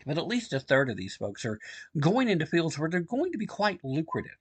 But 0.06 0.18
at 0.18 0.28
least 0.28 0.54
a 0.54 0.60
third 0.60 0.90
of 0.90 0.98
these 0.98 1.16
folks 1.16 1.46
are 1.46 1.60
going 2.00 2.30
into 2.30 2.46
fields 2.46 2.78
where 2.78 2.90
they're 2.90 3.00
going 3.00 3.32
to 3.32 3.38
be 3.38 3.46
quite 3.46 3.84
lucrative. 3.84 4.38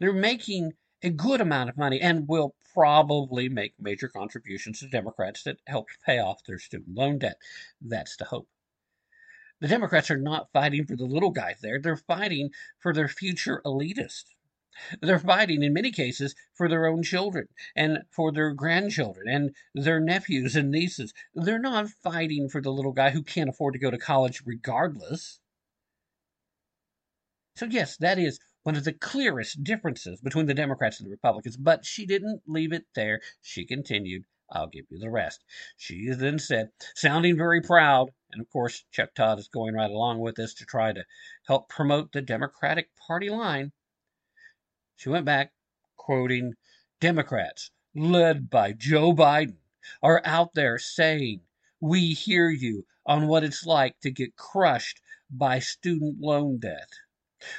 They're 0.00 0.12
making 0.12 0.72
a 1.02 1.10
good 1.10 1.40
amount 1.40 1.70
of 1.70 1.76
money 1.76 2.00
and 2.00 2.28
will 2.28 2.54
probably 2.72 3.48
make 3.48 3.74
major 3.78 4.08
contributions 4.08 4.80
to 4.80 4.88
Democrats 4.88 5.42
that 5.42 5.58
help 5.66 5.88
pay 6.04 6.18
off 6.18 6.44
their 6.44 6.58
student 6.58 6.96
loan 6.96 7.18
debt. 7.18 7.36
That's 7.80 8.16
the 8.16 8.24
hope. 8.24 8.48
The 9.60 9.68
Democrats 9.68 10.10
are 10.10 10.16
not 10.16 10.50
fighting 10.52 10.86
for 10.86 10.96
the 10.96 11.04
little 11.04 11.30
guys 11.30 11.58
there. 11.60 11.78
They're 11.78 11.96
fighting 11.96 12.50
for 12.78 12.92
their 12.92 13.08
future 13.08 13.62
elitists. 13.64 14.34
They're 15.00 15.18
fighting, 15.18 15.62
in 15.62 15.72
many 15.72 15.90
cases, 15.90 16.34
for 16.54 16.68
their 16.68 16.86
own 16.86 17.02
children 17.02 17.48
and 17.76 18.04
for 18.10 18.32
their 18.32 18.52
grandchildren 18.52 19.28
and 19.28 19.54
their 19.74 20.00
nephews 20.00 20.56
and 20.56 20.70
nieces. 20.70 21.12
They're 21.34 21.58
not 21.58 21.90
fighting 21.90 22.48
for 22.48 22.60
the 22.62 22.72
little 22.72 22.92
guy 22.92 23.10
who 23.10 23.22
can't 23.22 23.50
afford 23.50 23.74
to 23.74 23.78
go 23.78 23.90
to 23.90 23.98
college 23.98 24.42
regardless. 24.46 25.40
So, 27.56 27.66
yes, 27.66 27.96
that 27.98 28.18
is 28.18 28.40
one 28.62 28.76
of 28.76 28.84
the 28.84 28.92
clearest 28.92 29.62
differences 29.62 30.20
between 30.20 30.46
the 30.46 30.54
Democrats 30.54 31.00
and 31.00 31.06
the 31.06 31.10
Republicans. 31.10 31.56
But 31.56 31.84
she 31.84 32.06
didn't 32.06 32.42
leave 32.46 32.72
it 32.72 32.86
there. 32.94 33.20
She 33.42 33.66
continued, 33.66 34.24
I'll 34.50 34.68
give 34.68 34.86
you 34.90 34.98
the 34.98 35.10
rest. 35.10 35.44
She 35.76 36.08
then 36.10 36.38
said, 36.38 36.70
sounding 36.94 37.36
very 37.36 37.60
proud 37.60 38.10
And 38.30 38.40
of 38.40 38.50
course, 38.50 38.84
Chuck 38.90 39.14
Todd 39.14 39.38
is 39.38 39.48
going 39.48 39.74
right 39.74 39.90
along 39.90 40.20
with 40.20 40.36
this 40.36 40.54
to 40.54 40.64
try 40.64 40.92
to 40.92 41.04
help 41.46 41.68
promote 41.68 42.12
the 42.12 42.22
Democratic 42.22 42.88
Party 42.96 43.28
line. 43.28 43.72
She 45.02 45.08
went 45.08 45.26
back 45.26 45.52
quoting 45.96 46.54
Democrats, 47.00 47.72
led 47.92 48.48
by 48.48 48.72
Joe 48.72 49.12
Biden, 49.12 49.58
are 50.00 50.22
out 50.24 50.54
there 50.54 50.78
saying, 50.78 51.40
We 51.80 52.14
hear 52.14 52.50
you 52.50 52.86
on 53.04 53.26
what 53.26 53.42
it's 53.42 53.66
like 53.66 53.98
to 54.02 54.12
get 54.12 54.36
crushed 54.36 55.02
by 55.28 55.58
student 55.58 56.20
loan 56.20 56.60
debt. 56.60 56.88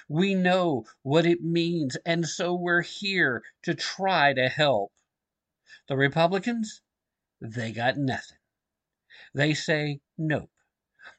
We 0.07 0.35
know 0.35 0.85
what 1.01 1.25
it 1.25 1.41
means, 1.41 1.97
and 2.05 2.25
so 2.25 2.55
we're 2.55 2.81
here 2.81 3.43
to 3.63 3.75
try 3.75 4.31
to 4.31 4.47
help. 4.47 4.93
The 5.89 5.97
Republicans, 5.97 6.79
they 7.41 7.73
got 7.73 7.97
nothing. 7.97 8.39
They 9.33 9.53
say 9.53 9.99
nope. 10.17 10.49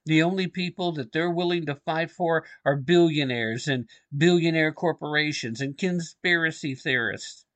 The 0.06 0.22
only 0.22 0.48
people 0.48 0.92
that 0.92 1.12
they're 1.12 1.30
willing 1.30 1.66
to 1.66 1.74
fight 1.74 2.10
for 2.10 2.44
are 2.64 2.76
billionaires 2.76 3.68
and 3.68 3.88
billionaire 4.16 4.72
corporations 4.72 5.60
and 5.60 5.78
conspiracy 5.78 6.74
theorists. 6.74 7.46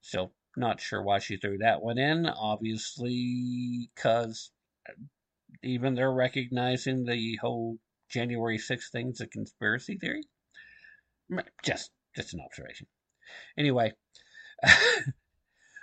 So, 0.00 0.32
not 0.56 0.80
sure 0.80 1.02
why 1.02 1.18
she 1.18 1.36
threw 1.36 1.58
that 1.58 1.82
one 1.82 1.98
in. 1.98 2.26
Obviously, 2.26 3.90
because 3.94 4.50
uh, 4.88 4.94
even 5.62 5.94
they're 5.94 6.12
recognizing 6.12 7.04
the 7.04 7.36
whole 7.36 7.78
January 8.08 8.58
6th 8.58 8.90
thing's 8.90 9.20
a 9.20 9.26
conspiracy 9.26 9.98
theory. 9.98 10.22
Just, 11.62 11.90
just 12.14 12.34
an 12.34 12.40
observation. 12.40 12.86
Anyway, 13.58 13.92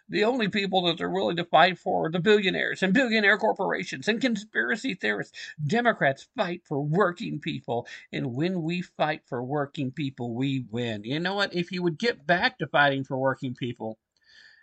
the 0.09 0.23
only 0.25 0.49
people 0.49 0.83
that 0.83 0.97
they're 0.97 1.09
willing 1.09 1.37
to 1.37 1.45
fight 1.45 1.79
for 1.79 2.07
are 2.07 2.11
the 2.11 2.19
billionaires 2.19 2.83
and 2.83 2.93
billionaire 2.93 3.37
corporations 3.37 4.07
and 4.07 4.21
conspiracy 4.21 4.93
theorists. 4.93 5.37
Democrats 5.65 6.27
fight 6.35 6.61
for 6.65 6.81
working 6.81 7.39
people, 7.39 7.87
and 8.11 8.33
when 8.33 8.61
we 8.61 8.81
fight 8.81 9.21
for 9.25 9.43
working 9.43 9.91
people, 9.91 10.35
we 10.35 10.65
win. 10.69 11.03
You 11.03 11.19
know 11.19 11.35
what? 11.35 11.55
If 11.55 11.71
you 11.71 11.81
would 11.83 11.97
get 11.97 12.27
back 12.27 12.59
to 12.59 12.67
fighting 12.67 13.03
for 13.03 13.17
working 13.17 13.55
people 13.55 13.97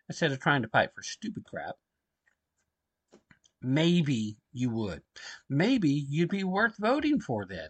instead 0.09 0.33
of 0.33 0.41
trying 0.41 0.63
to 0.63 0.69
fight 0.69 0.91
for 0.95 1.03
stupid 1.03 1.45
crap, 1.45 1.77
maybe 3.63 4.37
you 4.53 4.71
would. 4.71 5.03
Maybe 5.49 5.91
you'd 5.91 6.31
be 6.31 6.45
worth 6.45 6.77
voting 6.79 7.21
for 7.21 7.47
then. 7.47 7.69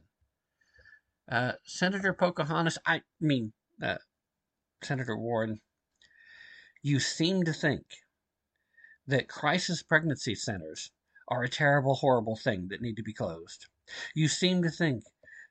Uh, 1.31 1.53
Senator 1.65 2.13
Pocahontas, 2.13 2.79
I 2.85 3.03
mean, 3.21 3.53
uh, 3.81 3.99
Senator 4.83 5.17
Warren, 5.17 5.61
you 6.83 6.99
seem 6.99 7.45
to 7.45 7.53
think 7.53 7.85
that 9.07 9.29
crisis 9.29 9.83
pregnancy 9.83 10.35
centers 10.35 10.91
are 11.29 11.43
a 11.43 11.49
terrible, 11.49 11.95
horrible 11.95 12.37
thing 12.37 12.69
that 12.69 12.83
need 12.83 12.97
to 12.97 13.03
be 13.03 13.13
closed. 13.13 13.67
You 14.15 14.29
seem 14.29 14.63
to 14.63 14.71
think 14.71 15.05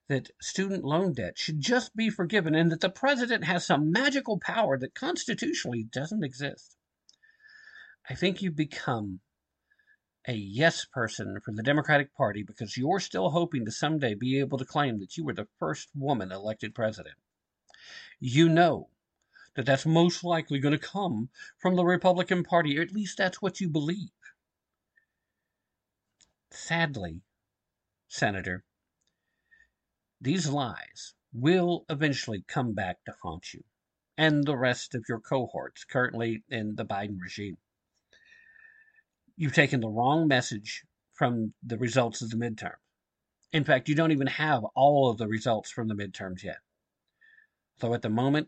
that 0.07 0.31
student 0.41 0.83
loan 0.83 1.13
debt 1.13 1.37
should 1.37 1.61
just 1.61 1.95
be 1.95 2.09
forgiven 2.09 2.55
and 2.55 2.71
that 2.71 2.81
the 2.81 2.89
president 2.89 3.43
has 3.43 3.65
some 3.65 3.91
magical 3.91 4.39
power 4.39 4.77
that 4.77 4.95
constitutionally 4.95 5.83
doesn't 5.83 6.23
exist. 6.23 6.75
I 8.09 8.15
think 8.15 8.41
you've 8.41 8.55
become 8.55 9.19
a 10.27 10.33
yes 10.33 10.85
person 10.85 11.39
for 11.43 11.53
the 11.53 11.63
Democratic 11.63 12.13
Party 12.13 12.43
because 12.43 12.75
you're 12.75 12.99
still 12.99 13.29
hoping 13.29 13.65
to 13.65 13.71
someday 13.71 14.15
be 14.15 14.39
able 14.39 14.57
to 14.57 14.65
claim 14.65 14.99
that 14.99 15.15
you 15.15 15.23
were 15.23 15.33
the 15.33 15.47
first 15.59 15.89
woman 15.95 16.31
elected 16.31 16.73
president. 16.73 17.15
You 18.19 18.49
know 18.49 18.89
that 19.59 19.65
that's 19.65 19.85
most 19.85 20.23
likely 20.23 20.57
going 20.57 20.71
to 20.71 20.77
come 20.77 21.27
from 21.57 21.75
the 21.75 21.83
Republican 21.83 22.45
Party, 22.45 22.79
or 22.79 22.81
at 22.81 22.93
least 22.93 23.17
that's 23.17 23.41
what 23.41 23.59
you 23.59 23.67
believe. 23.67 24.07
Sadly, 26.49 27.19
Senator, 28.07 28.63
these 30.21 30.47
lies 30.47 31.13
will 31.33 31.83
eventually 31.89 32.45
come 32.47 32.73
back 32.73 33.03
to 33.03 33.13
haunt 33.21 33.53
you 33.53 33.65
and 34.17 34.45
the 34.45 34.55
rest 34.55 34.95
of 34.95 35.03
your 35.09 35.19
cohorts 35.19 35.83
currently 35.83 36.41
in 36.47 36.75
the 36.75 36.85
Biden 36.85 37.17
regime. 37.21 37.57
You've 39.35 39.53
taken 39.53 39.81
the 39.81 39.89
wrong 39.89 40.25
message 40.29 40.85
from 41.11 41.53
the 41.61 41.77
results 41.77 42.21
of 42.21 42.29
the 42.29 42.37
midterm. 42.37 42.77
In 43.51 43.65
fact, 43.65 43.89
you 43.89 43.95
don't 43.95 44.13
even 44.13 44.27
have 44.27 44.63
all 44.73 45.09
of 45.09 45.17
the 45.17 45.27
results 45.27 45.69
from 45.69 45.89
the 45.89 45.95
midterms 45.95 46.43
yet. 46.43 46.59
So 47.81 47.93
at 47.93 48.01
the 48.01 48.09
moment, 48.09 48.47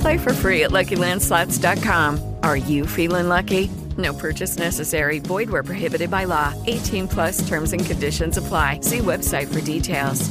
Play 0.00 0.18
for 0.18 0.32
free 0.32 0.64
at 0.64 0.70
LuckyLandSlots.com. 0.70 2.36
Are 2.42 2.56
you 2.56 2.86
feeling 2.86 3.28
lucky? 3.28 3.70
No 3.96 4.14
purchase 4.14 4.58
necessary. 4.58 5.18
Void 5.18 5.50
where 5.50 5.62
prohibited 5.62 6.10
by 6.10 6.24
law. 6.24 6.54
18 6.66 7.08
plus 7.08 7.48
terms 7.48 7.72
and 7.72 7.84
conditions 7.84 8.36
apply. 8.36 8.80
See 8.80 8.98
website 8.98 9.52
for 9.52 9.60
details. 9.60 10.30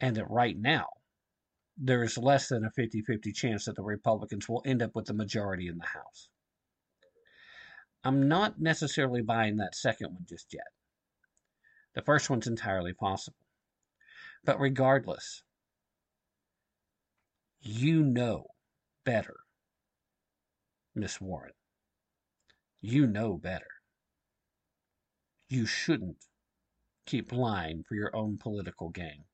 And 0.00 0.16
that 0.16 0.28
right 0.28 0.58
now, 0.58 0.86
there 1.78 2.02
is 2.02 2.18
less 2.18 2.48
than 2.48 2.64
a 2.64 2.70
50 2.70 3.02
50 3.02 3.32
chance 3.32 3.64
that 3.66 3.76
the 3.76 3.82
Republicans 3.82 4.48
will 4.48 4.62
end 4.66 4.82
up 4.82 4.94
with 4.94 5.06
the 5.06 5.14
majority 5.14 5.68
in 5.68 5.78
the 5.78 5.86
House. 5.86 6.28
I'm 8.04 8.28
not 8.28 8.60
necessarily 8.60 9.22
buying 9.22 9.56
that 9.56 9.76
second 9.76 10.08
one 10.12 10.26
just 10.28 10.52
yet. 10.52 10.66
The 11.94 12.02
first 12.02 12.28
one's 12.28 12.48
entirely 12.48 12.92
possible. 12.92 13.36
But 14.44 14.58
regardless, 14.58 15.44
you 17.62 18.02
know 18.02 18.46
better, 19.04 19.36
Miss 20.94 21.20
Warren. 21.20 21.52
You 22.80 23.06
know 23.06 23.36
better. 23.36 23.70
You 25.48 25.66
shouldn't 25.66 26.16
keep 27.06 27.32
lying 27.32 27.84
for 27.84 27.94
your 27.94 28.14
own 28.16 28.38
political 28.38 28.88
gain. 28.88 29.24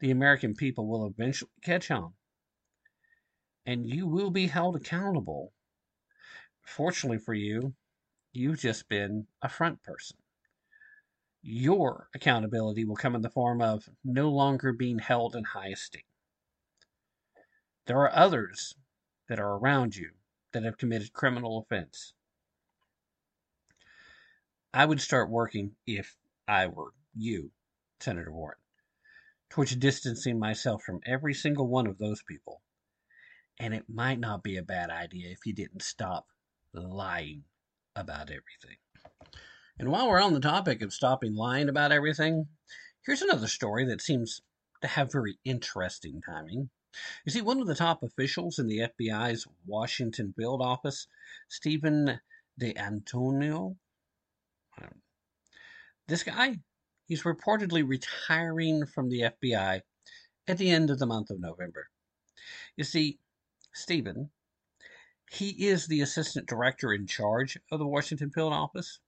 The 0.00 0.10
American 0.10 0.54
people 0.54 0.86
will 0.86 1.06
eventually 1.06 1.50
catch 1.62 1.90
on, 1.90 2.14
and 3.66 3.86
you 3.86 4.06
will 4.06 4.30
be 4.30 4.46
held 4.46 4.76
accountable. 4.76 5.52
Fortunately 6.62 7.18
for 7.18 7.34
you, 7.34 7.74
you've 8.32 8.60
just 8.60 8.88
been 8.88 9.26
a 9.42 9.48
front 9.50 9.82
person. 9.82 10.16
Your 11.42 12.08
accountability 12.14 12.86
will 12.86 12.96
come 12.96 13.14
in 13.14 13.20
the 13.20 13.28
form 13.28 13.60
of 13.60 13.86
no 14.02 14.30
longer 14.30 14.72
being 14.72 14.98
held 14.98 15.36
in 15.36 15.44
high 15.44 15.68
esteem. 15.68 16.02
There 17.86 17.98
are 17.98 18.14
others 18.14 18.74
that 19.28 19.38
are 19.38 19.56
around 19.56 19.94
you 19.96 20.12
that 20.52 20.64
have 20.64 20.78
committed 20.78 21.12
criminal 21.12 21.58
offense. 21.58 22.14
I 24.72 24.86
would 24.86 25.00
start 25.00 25.30
working, 25.30 25.72
if 25.86 26.16
I 26.48 26.66
were 26.66 26.92
you, 27.14 27.52
Senator 28.00 28.32
Warren, 28.32 28.58
towards 29.50 29.76
distancing 29.76 30.38
myself 30.38 30.82
from 30.82 31.00
every 31.06 31.34
single 31.34 31.68
one 31.68 31.86
of 31.86 31.98
those 31.98 32.22
people. 32.22 32.62
And 33.58 33.74
it 33.74 33.84
might 33.88 34.18
not 34.18 34.42
be 34.42 34.56
a 34.56 34.62
bad 34.62 34.90
idea 34.90 35.30
if 35.30 35.46
you 35.46 35.54
didn't 35.54 35.82
stop 35.82 36.26
lying 36.72 37.44
about 37.94 38.30
everything. 38.30 38.78
And 39.78 39.90
while 39.90 40.08
we're 40.08 40.22
on 40.22 40.34
the 40.34 40.40
topic 40.40 40.82
of 40.82 40.92
stopping 40.92 41.34
lying 41.34 41.68
about 41.68 41.92
everything, 41.92 42.46
here's 43.04 43.22
another 43.22 43.46
story 43.46 43.84
that 43.86 44.00
seems 44.00 44.40
to 44.80 44.88
have 44.88 45.12
very 45.12 45.38
interesting 45.44 46.20
timing. 46.26 46.70
You 47.24 47.32
see, 47.32 47.40
one 47.40 47.60
of 47.60 47.66
the 47.66 47.74
top 47.74 48.02
officials 48.02 48.58
in 48.58 48.66
the 48.66 48.88
FBI's 49.00 49.46
Washington 49.66 50.32
field 50.36 50.62
office, 50.62 51.06
Steven 51.48 52.20
D'Antuono, 52.58 53.76
um, 54.80 55.02
this 56.06 56.22
guy, 56.22 56.60
he's 57.06 57.22
reportedly 57.22 57.86
retiring 57.86 58.86
from 58.86 59.08
the 59.08 59.22
FBI 59.22 59.82
at 60.46 60.58
the 60.58 60.70
end 60.70 60.90
of 60.90 60.98
the 60.98 61.06
month 61.06 61.30
of 61.30 61.40
November. 61.40 61.88
You 62.76 62.84
see, 62.84 63.18
Steven, 63.72 64.30
he 65.30 65.66
is 65.66 65.86
the 65.86 66.00
assistant 66.00 66.46
director 66.46 66.92
in 66.92 67.06
charge 67.06 67.58
of 67.72 67.78
the 67.78 67.86
Washington 67.86 68.30
field 68.30 68.52
office. 68.52 69.00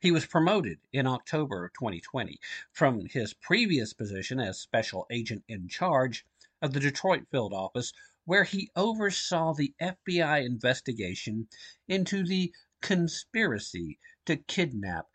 He 0.00 0.10
was 0.10 0.26
promoted 0.26 0.80
in 0.92 1.06
October 1.06 1.64
of 1.64 1.72
2020 1.74 2.40
from 2.72 3.06
his 3.06 3.34
previous 3.34 3.92
position 3.92 4.40
as 4.40 4.58
special 4.58 5.06
agent 5.10 5.44
in 5.46 5.68
charge 5.68 6.26
of 6.62 6.72
the 6.72 6.80
Detroit 6.80 7.26
field 7.30 7.52
office, 7.52 7.92
where 8.24 8.44
he 8.44 8.70
oversaw 8.76 9.54
the 9.54 9.74
FBI 9.80 10.44
investigation 10.44 11.48
into 11.88 12.24
the 12.24 12.52
conspiracy 12.82 13.98
to 14.26 14.36
kidnap 14.36 15.06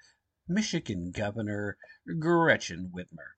Michigan 0.48 1.12
Governor 1.12 1.78
Gretchen 2.20 2.92
Whitmer. 2.94 3.34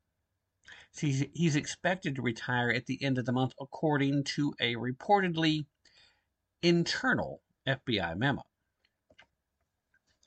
He's, 0.99 1.55
expected 1.55 2.15
to 2.15 2.21
retire 2.21 2.71
at 2.71 2.85
the 2.87 3.01
end 3.03 3.17
of 3.17 3.25
the 3.25 3.31
month, 3.31 3.53
according 3.59 4.23
to 4.35 4.53
a 4.59 4.75
reportedly 4.75 5.65
internal 6.61 7.41
FBI 7.67 8.17
memo. 8.17 8.43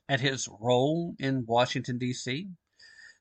At 0.09 0.21
his 0.21 0.49
role 0.49 1.15
in 1.19 1.45
Washington, 1.47 1.99
D.C., 1.99 2.49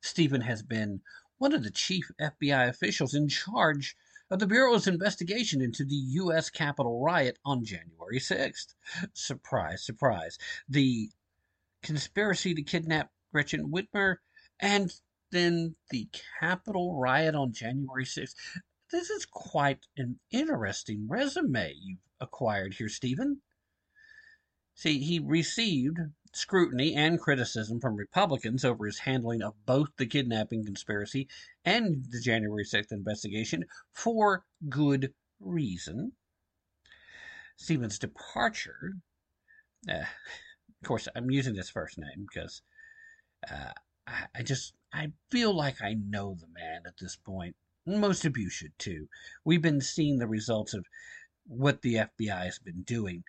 Steven 0.01 0.41
has 0.41 0.61
been 0.63 1.01
one 1.37 1.53
of 1.53 1.63
the 1.63 1.71
chief 1.71 2.11
FBI 2.21 2.69
officials 2.69 3.13
in 3.13 3.29
charge 3.29 3.95
of 4.31 4.39
the 4.39 4.47
Bureau's 4.47 4.87
investigation 4.87 5.61
into 5.61 5.83
the 5.83 5.95
U.S. 5.95 6.49
Capitol 6.49 7.01
riot 7.01 7.39
on 7.43 7.65
January 7.65 8.19
6th. 8.19 8.75
Surprise, 9.13 9.83
surprise. 9.83 10.37
The 10.67 11.09
conspiracy 11.81 12.53
to 12.53 12.61
kidnap 12.61 13.11
Gretchen 13.31 13.71
Whitmer 13.71 14.17
and 14.59 14.91
then 15.31 15.75
the 15.89 16.09
Capitol 16.39 16.99
riot 16.99 17.35
on 17.35 17.53
January 17.53 18.05
6th. 18.05 18.35
This 18.91 19.09
is 19.09 19.25
quite 19.25 19.87
an 19.97 20.19
interesting 20.31 21.07
resume 21.07 21.73
you've 21.79 21.99
acquired 22.19 22.73
here, 22.75 22.89
Steven. 22.89 23.41
See, 24.73 24.99
he 24.99 25.19
received 25.19 25.99
scrutiny 26.31 26.93
and 26.93 27.19
criticism 27.19 27.79
from 27.79 27.95
Republicans 27.95 28.63
over 28.63 28.85
his 28.85 28.99
handling 28.99 29.41
of 29.41 29.53
both 29.65 29.89
the 29.97 30.05
kidnapping 30.05 30.63
conspiracy 30.63 31.27
and 31.65 32.05
the 32.09 32.21
January 32.21 32.63
6th 32.63 32.91
investigation 32.91 33.65
for 33.93 34.45
good 34.69 35.13
reason. 35.39 36.11
Steven's 37.57 37.99
departure, 37.99 38.93
uh, 39.89 39.93
of 40.03 40.87
course, 40.87 41.07
I'm 41.15 41.31
using 41.31 41.55
his 41.55 41.69
first 41.69 41.97
name 41.97 42.25
because 42.31 42.61
uh, 43.49 43.73
I, 44.07 44.25
I 44.35 44.43
just 44.43 44.73
I 44.93 45.11
feel 45.29 45.53
like 45.53 45.81
I 45.81 45.93
know 45.93 46.35
the 46.39 46.47
man 46.47 46.83
at 46.85 46.97
this 46.99 47.15
point. 47.15 47.55
Most 47.85 48.25
of 48.25 48.37
you 48.37 48.49
should 48.49 48.77
too. 48.77 49.07
We've 49.43 49.61
been 49.61 49.81
seeing 49.81 50.19
the 50.19 50.27
results 50.27 50.73
of 50.73 50.85
what 51.45 51.81
the 51.81 51.95
FBI 51.95 52.45
has 52.45 52.59
been 52.59 52.83
doing 52.83 53.23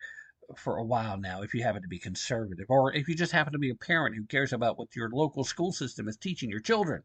for 0.57 0.77
a 0.77 0.85
while 0.85 1.17
now 1.17 1.43
if 1.43 1.55
you 1.55 1.63
happen 1.63 1.83
to 1.83 1.89
be 1.89 1.99
conservative 1.99 2.67
or 2.69 2.95
if 2.95 3.09
you 3.09 3.15
just 3.15 3.33
happen 3.33 3.53
to 3.53 3.59
be 3.59 3.71
a 3.71 3.75
parent 3.75 4.17
who 4.17 4.25
cares 4.25 4.53
about 4.53 4.79
what 4.79 4.95
your 4.97 5.09
local 5.11 5.45
school 5.45 5.73
system 5.73 6.09
is 6.09 6.17
teaching 6.17 6.51
your 6.51 6.61
children. 6.61 7.03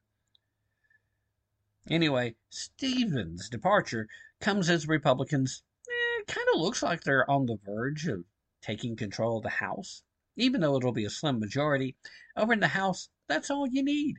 Anyway, 1.90 2.36
Steven's 2.50 3.48
departure 3.50 4.08
comes 4.40 4.70
as 4.70 4.88
Republicans 4.88 5.64
eh, 5.88 6.24
kind 6.28 6.48
of 6.54 6.60
looks 6.60 6.82
like 6.82 7.04
they're 7.04 7.30
on 7.30 7.46
the 7.46 7.58
verge 7.64 8.08
of 8.08 8.24
taking 8.62 8.96
control 8.96 9.38
of 9.38 9.44
the 9.44 9.50
House. 9.50 10.02
Even 10.36 10.62
though 10.62 10.76
it'll 10.76 10.92
be 10.92 11.06
a 11.06 11.10
slim 11.10 11.40
majority, 11.40 11.96
over 12.36 12.54
in 12.54 12.60
the 12.60 12.68
House, 12.68 13.10
that's 13.28 13.50
all 13.50 13.68
you 13.68 13.84
need. 13.84 14.18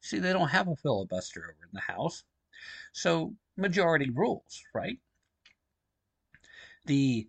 See, 0.00 0.18
they 0.18 0.32
don't 0.32 0.48
have 0.48 0.68
a 0.68 0.76
filibuster 0.76 1.42
over 1.42 1.64
in 1.64 1.70
the 1.72 1.92
House. 1.92 2.24
So, 2.92 3.34
majority 3.56 4.10
rules, 4.10 4.62
right? 4.72 4.98
The 6.86 7.28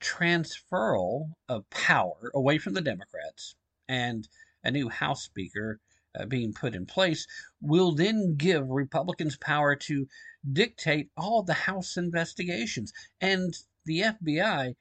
transferal 0.00 1.32
of 1.48 1.68
power 1.70 2.30
away 2.34 2.58
from 2.58 2.74
the 2.74 2.80
Democrats 2.80 3.54
and 3.88 4.28
a 4.62 4.70
new 4.70 4.88
House 4.88 5.24
Speaker 5.24 5.80
uh, 6.18 6.26
being 6.26 6.52
put 6.52 6.74
in 6.74 6.86
place 6.86 7.26
will 7.60 7.92
then 7.92 8.36
give 8.36 8.68
Republicans 8.68 9.36
power 9.36 9.76
to 9.76 10.08
dictate 10.50 11.10
all 11.16 11.42
the 11.42 11.54
House 11.54 11.96
investigations. 11.96 12.92
And 13.20 13.54
the 13.84 14.00
FBI 14.00 14.74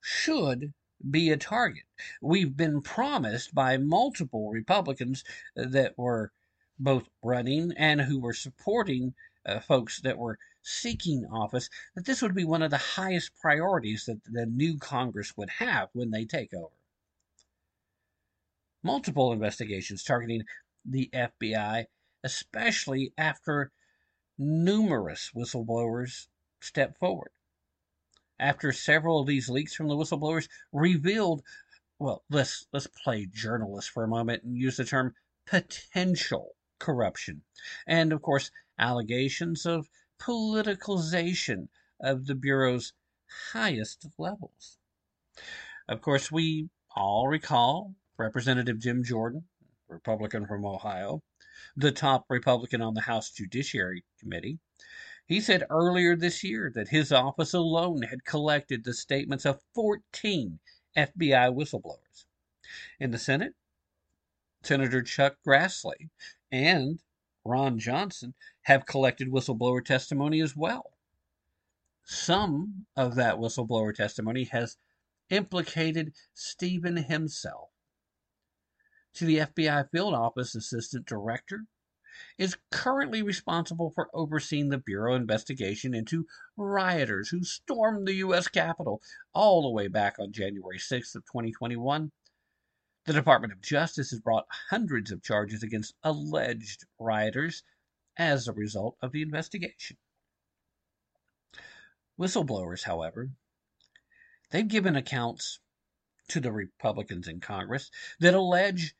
should 0.00 0.72
be 1.08 1.30
a 1.30 1.36
target. 1.36 1.84
We've 2.20 2.56
been 2.56 2.82
promised 2.82 3.54
by 3.54 3.78
multiple 3.78 4.50
Republicans 4.50 5.24
that 5.54 5.96
were 5.96 6.32
both 6.78 7.08
running 7.22 7.72
and 7.76 8.02
who 8.02 8.20
were 8.20 8.34
supporting 8.34 9.14
uh, 9.46 9.60
folks 9.60 10.00
that 10.02 10.18
were 10.18 10.38
seeking 10.62 11.26
office 11.26 11.68
that 11.94 12.04
this 12.04 12.22
would 12.22 12.34
be 12.34 12.44
one 12.44 12.62
of 12.62 12.70
the 12.70 12.76
highest 12.78 13.34
priorities 13.40 14.04
that 14.04 14.22
the 14.24 14.46
new 14.46 14.78
Congress 14.78 15.36
would 15.36 15.50
have 15.50 15.88
when 15.92 16.10
they 16.10 16.24
take 16.24 16.52
over. 16.54 16.74
Multiple 18.82 19.32
investigations 19.32 20.02
targeting 20.02 20.44
the 20.84 21.10
FBI, 21.12 21.86
especially 22.24 23.12
after 23.16 23.72
numerous 24.38 25.30
whistleblowers 25.34 26.28
stepped 26.60 26.98
forward. 26.98 27.30
After 28.38 28.72
several 28.72 29.20
of 29.20 29.26
these 29.26 29.50
leaks 29.50 29.74
from 29.74 29.88
the 29.88 29.96
whistleblowers 29.96 30.48
revealed, 30.72 31.42
well, 31.98 32.24
let's 32.30 32.66
let's 32.72 32.86
play 32.86 33.26
journalist 33.26 33.90
for 33.90 34.02
a 34.02 34.08
moment 34.08 34.42
and 34.42 34.56
use 34.56 34.78
the 34.78 34.84
term 34.86 35.14
potential 35.46 36.56
corruption, 36.78 37.42
and 37.86 38.12
of 38.12 38.22
course 38.22 38.50
allegations 38.78 39.66
of 39.66 39.90
politicalization 40.20 41.68
of 42.00 42.26
the 42.26 42.34
Bureau's 42.34 42.92
highest 43.52 44.06
levels. 44.18 44.78
Of 45.88 46.00
course, 46.02 46.30
we 46.30 46.68
all 46.94 47.26
recall 47.26 47.94
Representative 48.16 48.78
Jim 48.78 49.02
Jordan, 49.02 49.44
Republican 49.88 50.46
from 50.46 50.64
Ohio, 50.64 51.22
the 51.76 51.92
top 51.92 52.26
Republican 52.28 52.82
on 52.82 52.94
the 52.94 53.02
House 53.02 53.30
Judiciary 53.30 54.04
Committee. 54.18 54.58
He 55.24 55.40
said 55.40 55.64
earlier 55.70 56.16
this 56.16 56.42
year 56.42 56.70
that 56.74 56.88
his 56.88 57.12
office 57.12 57.54
alone 57.54 58.02
had 58.02 58.24
collected 58.24 58.84
the 58.84 58.94
statements 58.94 59.44
of 59.44 59.62
14 59.74 60.58
FBI 60.96 61.54
whistleblowers. 61.54 62.24
In 62.98 63.10
the 63.10 63.18
Senate, 63.18 63.54
Senator 64.62 65.02
Chuck 65.02 65.36
Grassley 65.46 66.10
and 66.52 67.00
Ron 67.44 67.78
Johnson 67.78 68.34
have 68.62 68.86
collected 68.86 69.28
whistleblower 69.28 69.84
testimony 69.84 70.40
as 70.40 70.56
well. 70.56 70.92
Some 72.04 72.86
of 72.96 73.14
that 73.14 73.36
whistleblower 73.36 73.94
testimony 73.94 74.44
has 74.44 74.76
implicated 75.30 76.12
Steven 76.34 76.96
himself. 76.96 77.70
To 79.14 79.24
the 79.24 79.38
FBI 79.38 79.90
Field 79.90 80.14
Office 80.14 80.54
Assistant 80.54 81.06
Director 81.06 81.66
is 82.36 82.56
currently 82.70 83.22
responsible 83.22 83.90
for 83.90 84.10
overseeing 84.12 84.68
the 84.68 84.78
Bureau 84.78 85.14
investigation 85.14 85.94
into 85.94 86.26
rioters 86.56 87.30
who 87.30 87.44
stormed 87.44 88.06
the 88.06 88.14
U.S. 88.14 88.48
Capitol 88.48 89.00
all 89.32 89.62
the 89.62 89.70
way 89.70 89.88
back 89.88 90.18
on 90.18 90.32
January 90.32 90.78
6th 90.78 91.14
of 91.14 91.24
2021 91.24 92.12
the 93.10 93.14
Department 93.14 93.52
of 93.52 93.60
Justice 93.60 94.10
has 94.10 94.20
brought 94.20 94.46
hundreds 94.70 95.10
of 95.10 95.20
charges 95.20 95.64
against 95.64 95.96
alleged 96.04 96.84
rioters 97.00 97.64
as 98.16 98.46
a 98.46 98.52
result 98.52 98.96
of 99.02 99.10
the 99.10 99.20
investigation. 99.20 99.96
Whistleblowers, 102.16 102.84
however, 102.84 103.30
they've 104.52 104.68
given 104.68 104.94
accounts 104.94 105.58
to 106.28 106.38
the 106.38 106.52
Republicans 106.52 107.26
in 107.26 107.40
Congress 107.40 107.90
that 108.20 108.34
allege 108.34 108.94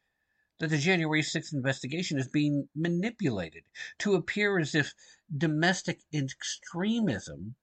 that 0.58 0.70
the 0.70 0.78
January 0.78 1.22
6th 1.22 1.52
investigation 1.52 2.18
is 2.18 2.26
being 2.26 2.68
manipulated 2.74 3.62
to 3.98 4.16
appear 4.16 4.58
as 4.58 4.74
if 4.74 4.92
domestic 5.38 6.00
extremism 6.12 7.54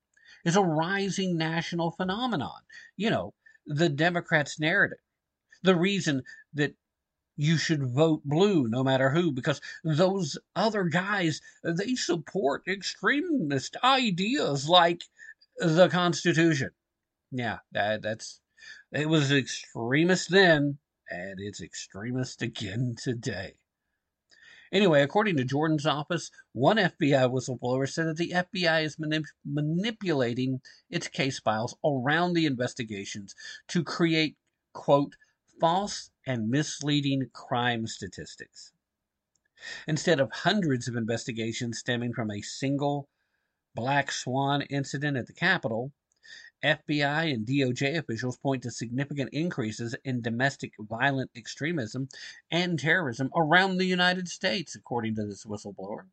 is 0.46 0.56
a 0.56 0.64
rising 0.64 1.36
national 1.36 1.92
phenomenon. 1.92 2.62
You 2.96 3.10
know, 3.10 3.34
the 3.66 3.90
Democrats' 3.90 4.62
narrative 4.62 5.00
the 5.64 5.76
reason 5.76 6.24
that 6.54 6.76
you 7.36 7.58
should 7.58 7.84
vote 7.84 8.22
blue 8.26 8.68
no 8.68 8.84
matter 8.84 9.12
who 9.12 9.32
because 9.32 9.62
those 9.84 10.38
other 10.56 10.86
guys 10.86 11.40
they 11.64 11.94
support 11.94 12.68
extremist 12.68 13.78
ideas 13.84 14.68
like 14.68 15.04
the 15.58 15.88
constitution. 15.90 16.72
Yeah 17.32 17.60
that, 17.72 18.02
that's 18.02 18.42
it 18.92 19.08
was 19.08 19.32
extremist 19.32 20.32
then 20.32 20.80
and 21.10 21.40
it's 21.40 21.62
extremist 21.62 22.42
again 22.42 22.96
today. 23.02 23.54
Anyway, 24.72 25.02
according 25.02 25.38
to 25.38 25.46
Jordan's 25.46 25.86
office, 25.86 26.30
one 26.52 26.76
FBI 26.76 27.32
whistleblower 27.32 27.88
said 27.90 28.08
that 28.08 28.18
the 28.18 28.32
FBI 28.32 28.84
is 28.84 28.98
manip- 28.98 29.24
manipulating 29.46 30.60
its 30.90 31.08
case 31.08 31.40
files 31.40 31.78
around 31.86 32.34
the 32.34 32.46
investigations 32.46 33.34
to 33.70 33.82
create, 33.82 34.36
quote, 34.74 35.16
false 35.60 36.12
and 36.26 36.50
misleading 36.50 37.30
crime 37.34 37.88
statistics. 37.88 38.74
Instead 39.88 40.20
of 40.20 40.32
hundreds 40.32 40.88
of 40.88 40.96
investigations 40.96 41.80
stemming 41.80 42.14
from 42.14 42.30
a 42.30 42.42
single 42.42 43.10
black 43.74 44.12
swan 44.12 44.62
incident 44.64 45.18
at 45.18 45.28
the 45.28 45.34
Capitol, 45.34 45.92
FBI 46.64 47.34
and 47.34 47.46
DOJ 47.46 47.98
officials 47.98 48.38
point 48.38 48.64
to 48.64 48.72
significant 48.72 49.30
increases 49.32 49.96
in 50.04 50.22
domestic 50.22 50.74
violent 50.80 51.30
extremism 51.36 52.10
and 52.50 52.80
terrorism 52.80 53.30
around 53.36 53.78
the 53.78 53.86
United 53.86 54.28
States, 54.28 54.76
according 54.76 55.16
to 55.16 55.26
this 55.26 55.46
whistleblower. 55.46 56.06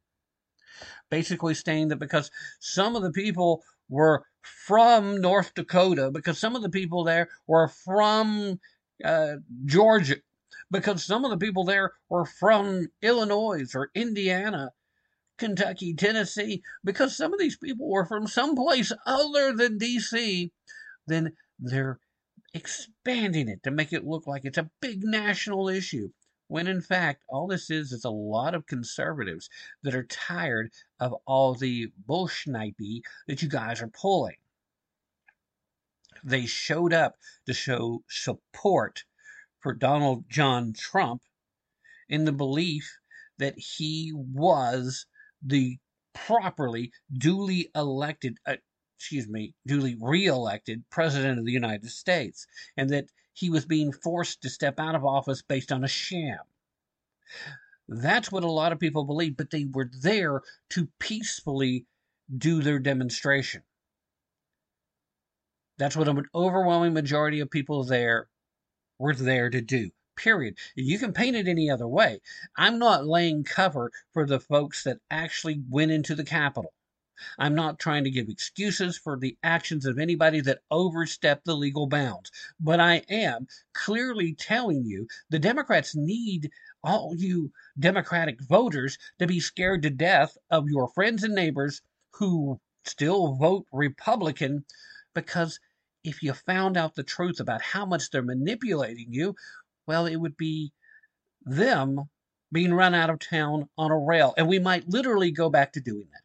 Basically, 1.08 1.54
saying 1.54 1.88
that 1.88 1.98
because 1.98 2.30
some 2.60 2.96
of 2.96 3.02
the 3.02 3.12
people 3.12 3.62
were 3.88 4.24
from 4.42 5.20
North 5.20 5.54
Dakota, 5.54 6.10
because 6.10 6.38
some 6.38 6.56
of 6.56 6.62
the 6.62 6.70
people 6.70 7.04
there 7.04 7.28
were 7.46 7.68
from 7.68 8.60
uh, 9.02 9.36
Georgia, 9.64 10.16
because 10.70 11.04
some 11.04 11.24
of 11.24 11.30
the 11.30 11.38
people 11.38 11.64
there 11.64 11.92
were 12.08 12.24
from 12.24 12.88
Illinois 13.02 13.74
or 13.74 13.90
Indiana. 13.94 14.72
Kentucky, 15.36 15.94
Tennessee, 15.94 16.62
because 16.84 17.16
some 17.16 17.32
of 17.32 17.40
these 17.40 17.56
people 17.56 17.90
were 17.90 18.06
from 18.06 18.28
someplace 18.28 18.92
other 19.04 19.52
than 19.52 19.78
D.C., 19.78 20.52
then 21.08 21.32
they're 21.58 21.98
expanding 22.54 23.48
it 23.48 23.62
to 23.64 23.70
make 23.72 23.92
it 23.92 24.06
look 24.06 24.26
like 24.28 24.44
it's 24.44 24.58
a 24.58 24.70
big 24.80 25.02
national 25.02 25.68
issue. 25.68 26.10
When 26.46 26.68
in 26.68 26.80
fact, 26.80 27.24
all 27.28 27.48
this 27.48 27.68
is 27.68 27.90
is 27.90 28.04
a 28.04 28.10
lot 28.10 28.54
of 28.54 28.66
conservatives 28.66 29.50
that 29.82 29.94
are 29.94 30.04
tired 30.04 30.70
of 31.00 31.14
all 31.26 31.54
the 31.54 31.92
bullshnipe 32.06 32.76
that 33.26 33.42
you 33.42 33.48
guys 33.48 33.82
are 33.82 33.88
pulling. 33.88 34.36
They 36.22 36.46
showed 36.46 36.92
up 36.92 37.16
to 37.46 37.54
show 37.54 38.04
support 38.08 39.04
for 39.58 39.72
Donald 39.72 40.28
John 40.28 40.72
Trump 40.72 41.22
in 42.08 42.24
the 42.24 42.32
belief 42.32 42.98
that 43.38 43.58
he 43.58 44.12
was 44.14 45.06
the 45.42 45.78
properly 46.12 46.92
duly 47.12 47.70
elected 47.74 48.38
uh, 48.46 48.56
excuse 48.96 49.28
me 49.28 49.54
duly 49.66 49.96
re-elected 50.00 50.84
president 50.90 51.38
of 51.38 51.44
the 51.44 51.52
United 51.52 51.90
States 51.90 52.46
and 52.76 52.90
that 52.90 53.06
he 53.32 53.50
was 53.50 53.66
being 53.66 53.92
forced 53.92 54.40
to 54.42 54.48
step 54.48 54.78
out 54.78 54.94
of 54.94 55.04
office 55.04 55.42
based 55.42 55.72
on 55.72 55.82
a 55.82 55.88
sham. 55.88 56.38
That's 57.88 58.30
what 58.30 58.44
a 58.44 58.50
lot 58.50 58.72
of 58.72 58.78
people 58.78 59.04
believe 59.04 59.36
but 59.36 59.50
they 59.50 59.64
were 59.64 59.90
there 60.00 60.42
to 60.70 60.88
peacefully 60.98 61.86
do 62.38 62.62
their 62.62 62.78
demonstration 62.78 63.62
that's 65.78 65.96
what 65.96 66.08
an 66.08 66.26
overwhelming 66.34 66.92
majority 66.94 67.40
of 67.40 67.50
people 67.50 67.84
there 67.84 68.28
were 68.98 69.14
there 69.14 69.50
to 69.50 69.60
do 69.60 69.90
period. 70.16 70.56
You 70.76 70.98
can 70.98 71.12
paint 71.12 71.36
it 71.36 71.48
any 71.48 71.68
other 71.68 71.88
way. 71.88 72.20
I'm 72.56 72.78
not 72.78 73.06
laying 73.06 73.42
cover 73.42 73.90
for 74.12 74.24
the 74.24 74.38
folks 74.38 74.84
that 74.84 75.00
actually 75.10 75.62
went 75.68 75.90
into 75.90 76.14
the 76.14 76.24
Capitol. 76.24 76.72
I'm 77.38 77.54
not 77.54 77.78
trying 77.78 78.04
to 78.04 78.10
give 78.10 78.28
excuses 78.28 78.98
for 78.98 79.18
the 79.18 79.36
actions 79.42 79.86
of 79.86 79.98
anybody 79.98 80.40
that 80.42 80.62
overstepped 80.70 81.44
the 81.44 81.56
legal 81.56 81.86
bounds, 81.86 82.30
but 82.58 82.80
I 82.80 83.02
am 83.08 83.46
clearly 83.72 84.34
telling 84.34 84.84
you 84.84 85.06
the 85.30 85.38
Democrats 85.38 85.94
need 85.94 86.50
all 86.82 87.14
you 87.16 87.52
Democratic 87.78 88.40
voters 88.42 88.98
to 89.18 89.26
be 89.26 89.40
scared 89.40 89.82
to 89.82 89.90
death 89.90 90.36
of 90.50 90.68
your 90.68 90.88
friends 90.88 91.22
and 91.22 91.34
neighbors 91.34 91.82
who 92.14 92.60
still 92.84 93.34
vote 93.34 93.66
Republican 93.72 94.64
because 95.14 95.60
if 96.04 96.22
you 96.22 96.32
found 96.32 96.76
out 96.76 96.94
the 96.94 97.02
truth 97.02 97.40
about 97.40 97.62
how 97.62 97.86
much 97.86 98.10
they're 98.10 98.22
manipulating 98.22 99.12
you, 99.12 99.34
well, 99.86 100.06
it 100.06 100.16
would 100.16 100.36
be 100.36 100.72
them 101.42 102.08
being 102.52 102.72
run 102.72 102.94
out 102.94 103.10
of 103.10 103.18
town 103.18 103.68
on 103.76 103.90
a 103.90 103.98
rail. 103.98 104.34
And 104.36 104.48
we 104.48 104.58
might 104.58 104.88
literally 104.88 105.30
go 105.30 105.50
back 105.50 105.72
to 105.72 105.80
doing 105.80 106.06
that. 106.12 106.22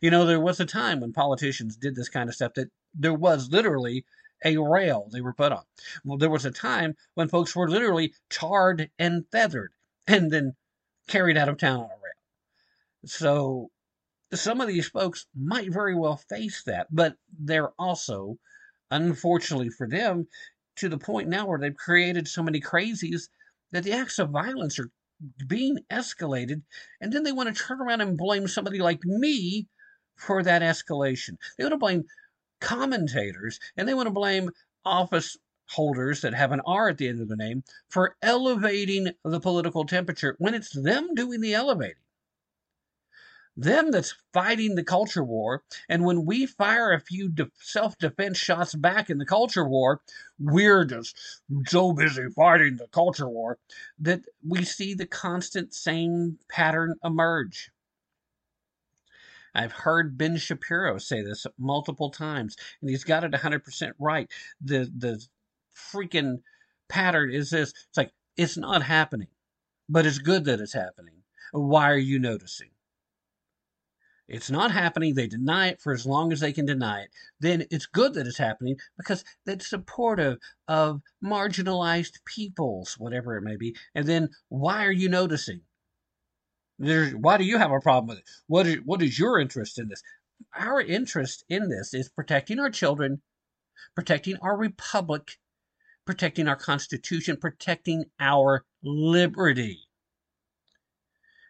You 0.00 0.10
know, 0.10 0.26
there 0.26 0.40
was 0.40 0.60
a 0.60 0.66
time 0.66 1.00
when 1.00 1.12
politicians 1.12 1.76
did 1.76 1.94
this 1.94 2.08
kind 2.08 2.28
of 2.28 2.34
stuff 2.34 2.54
that 2.54 2.70
there 2.94 3.14
was 3.14 3.50
literally 3.50 4.04
a 4.44 4.56
rail 4.56 5.08
they 5.10 5.20
were 5.20 5.32
put 5.32 5.52
on. 5.52 5.62
Well, 6.04 6.18
there 6.18 6.30
was 6.30 6.44
a 6.44 6.50
time 6.50 6.96
when 7.14 7.28
folks 7.28 7.56
were 7.56 7.68
literally 7.68 8.14
tarred 8.28 8.90
and 8.98 9.24
feathered 9.30 9.72
and 10.06 10.30
then 10.30 10.54
carried 11.08 11.36
out 11.36 11.48
of 11.48 11.58
town 11.58 11.80
on 11.80 11.86
a 11.86 12.02
rail. 12.02 12.12
So 13.04 13.70
some 14.34 14.60
of 14.60 14.68
these 14.68 14.88
folks 14.88 15.26
might 15.34 15.72
very 15.72 15.94
well 15.94 16.16
face 16.16 16.62
that, 16.64 16.86
but 16.90 17.16
they're 17.38 17.72
also, 17.78 18.38
unfortunately 18.90 19.70
for 19.70 19.88
them, 19.88 20.26
to 20.76 20.88
the 20.88 20.98
point 20.98 21.28
now 21.28 21.46
where 21.46 21.58
they've 21.58 21.76
created 21.76 22.26
so 22.26 22.42
many 22.42 22.60
crazies 22.60 23.28
that 23.72 23.84
the 23.84 23.92
acts 23.92 24.18
of 24.18 24.30
violence 24.30 24.78
are 24.78 24.90
being 25.46 25.78
escalated, 25.90 26.62
and 27.00 27.12
then 27.12 27.22
they 27.22 27.32
want 27.32 27.54
to 27.54 27.62
turn 27.62 27.80
around 27.80 28.00
and 28.00 28.18
blame 28.18 28.48
somebody 28.48 28.78
like 28.78 29.04
me 29.04 29.68
for 30.16 30.42
that 30.42 30.62
escalation. 30.62 31.36
They 31.56 31.64
want 31.64 31.72
to 31.72 31.78
blame 31.78 32.04
commentators, 32.60 33.60
and 33.76 33.86
they 33.86 33.94
want 33.94 34.06
to 34.06 34.12
blame 34.12 34.50
office 34.84 35.36
holders 35.68 36.20
that 36.22 36.34
have 36.34 36.52
an 36.52 36.60
R 36.66 36.88
at 36.88 36.98
the 36.98 37.08
end 37.08 37.20
of 37.20 37.28
the 37.28 37.36
name 37.36 37.62
for 37.88 38.16
elevating 38.22 39.12
the 39.24 39.40
political 39.40 39.84
temperature 39.84 40.36
when 40.38 40.54
it's 40.54 40.70
them 40.70 41.14
doing 41.14 41.40
the 41.40 41.54
elevating 41.54 41.96
them 43.56 43.90
that's 43.90 44.14
fighting 44.32 44.74
the 44.74 44.84
culture 44.84 45.24
war. 45.24 45.62
And 45.88 46.04
when 46.04 46.24
we 46.24 46.46
fire 46.46 46.92
a 46.92 47.00
few 47.00 47.28
de- 47.28 47.50
self 47.60 47.98
defense 47.98 48.38
shots 48.38 48.74
back 48.74 49.10
in 49.10 49.18
the 49.18 49.26
culture 49.26 49.68
war, 49.68 50.00
we're 50.38 50.84
just 50.84 51.16
so 51.66 51.92
busy 51.92 52.28
fighting 52.34 52.76
the 52.76 52.88
culture 52.88 53.28
war 53.28 53.58
that 53.98 54.22
we 54.46 54.64
see 54.64 54.94
the 54.94 55.06
constant 55.06 55.74
same 55.74 56.38
pattern 56.48 56.96
emerge. 57.04 57.70
I've 59.54 59.72
heard 59.72 60.16
Ben 60.16 60.36
Shapiro 60.38 60.98
say 60.98 61.22
this 61.22 61.46
multiple 61.58 62.10
times, 62.10 62.56
and 62.80 62.88
he's 62.90 63.04
got 63.04 63.24
it 63.24 63.32
100% 63.32 63.92
right. 63.98 64.30
The, 64.62 64.90
the 64.96 65.22
freaking 65.76 66.40
pattern 66.88 67.30
is 67.32 67.50
this 67.50 67.70
it's 67.88 67.96
like, 67.98 68.12
it's 68.36 68.56
not 68.56 68.82
happening, 68.82 69.28
but 69.88 70.06
it's 70.06 70.18
good 70.18 70.44
that 70.46 70.60
it's 70.60 70.72
happening. 70.72 71.22
Why 71.52 71.90
are 71.90 71.98
you 71.98 72.18
noticing? 72.18 72.70
It's 74.32 74.50
not 74.50 74.70
happening. 74.72 75.14
They 75.14 75.26
deny 75.26 75.68
it 75.68 75.80
for 75.82 75.92
as 75.92 76.06
long 76.06 76.32
as 76.32 76.40
they 76.40 76.54
can 76.54 76.64
deny 76.64 77.02
it. 77.02 77.10
Then 77.38 77.66
it's 77.70 77.84
good 77.84 78.14
that 78.14 78.26
it's 78.26 78.38
happening 78.38 78.78
because 78.96 79.24
that's 79.44 79.68
supportive 79.68 80.38
of 80.66 81.02
marginalized 81.22 82.24
peoples, 82.24 82.94
whatever 82.98 83.36
it 83.36 83.42
may 83.42 83.56
be. 83.56 83.76
And 83.94 84.06
then 84.06 84.30
why 84.48 84.86
are 84.86 84.92
you 84.92 85.10
noticing? 85.10 85.60
There's, 86.78 87.14
why 87.14 87.36
do 87.36 87.44
you 87.44 87.58
have 87.58 87.72
a 87.72 87.80
problem 87.80 88.08
with 88.08 88.18
it? 88.18 88.24
What 88.46 88.66
is, 88.66 88.78
what 88.86 89.02
is 89.02 89.18
your 89.18 89.38
interest 89.38 89.78
in 89.78 89.88
this? 89.88 90.02
Our 90.56 90.80
interest 90.80 91.44
in 91.50 91.68
this 91.68 91.92
is 91.92 92.08
protecting 92.08 92.58
our 92.58 92.70
children, 92.70 93.20
protecting 93.94 94.38
our 94.40 94.56
republic, 94.56 95.36
protecting 96.06 96.48
our 96.48 96.56
constitution, 96.56 97.36
protecting 97.36 98.06
our 98.18 98.64
liberty. 98.82 99.80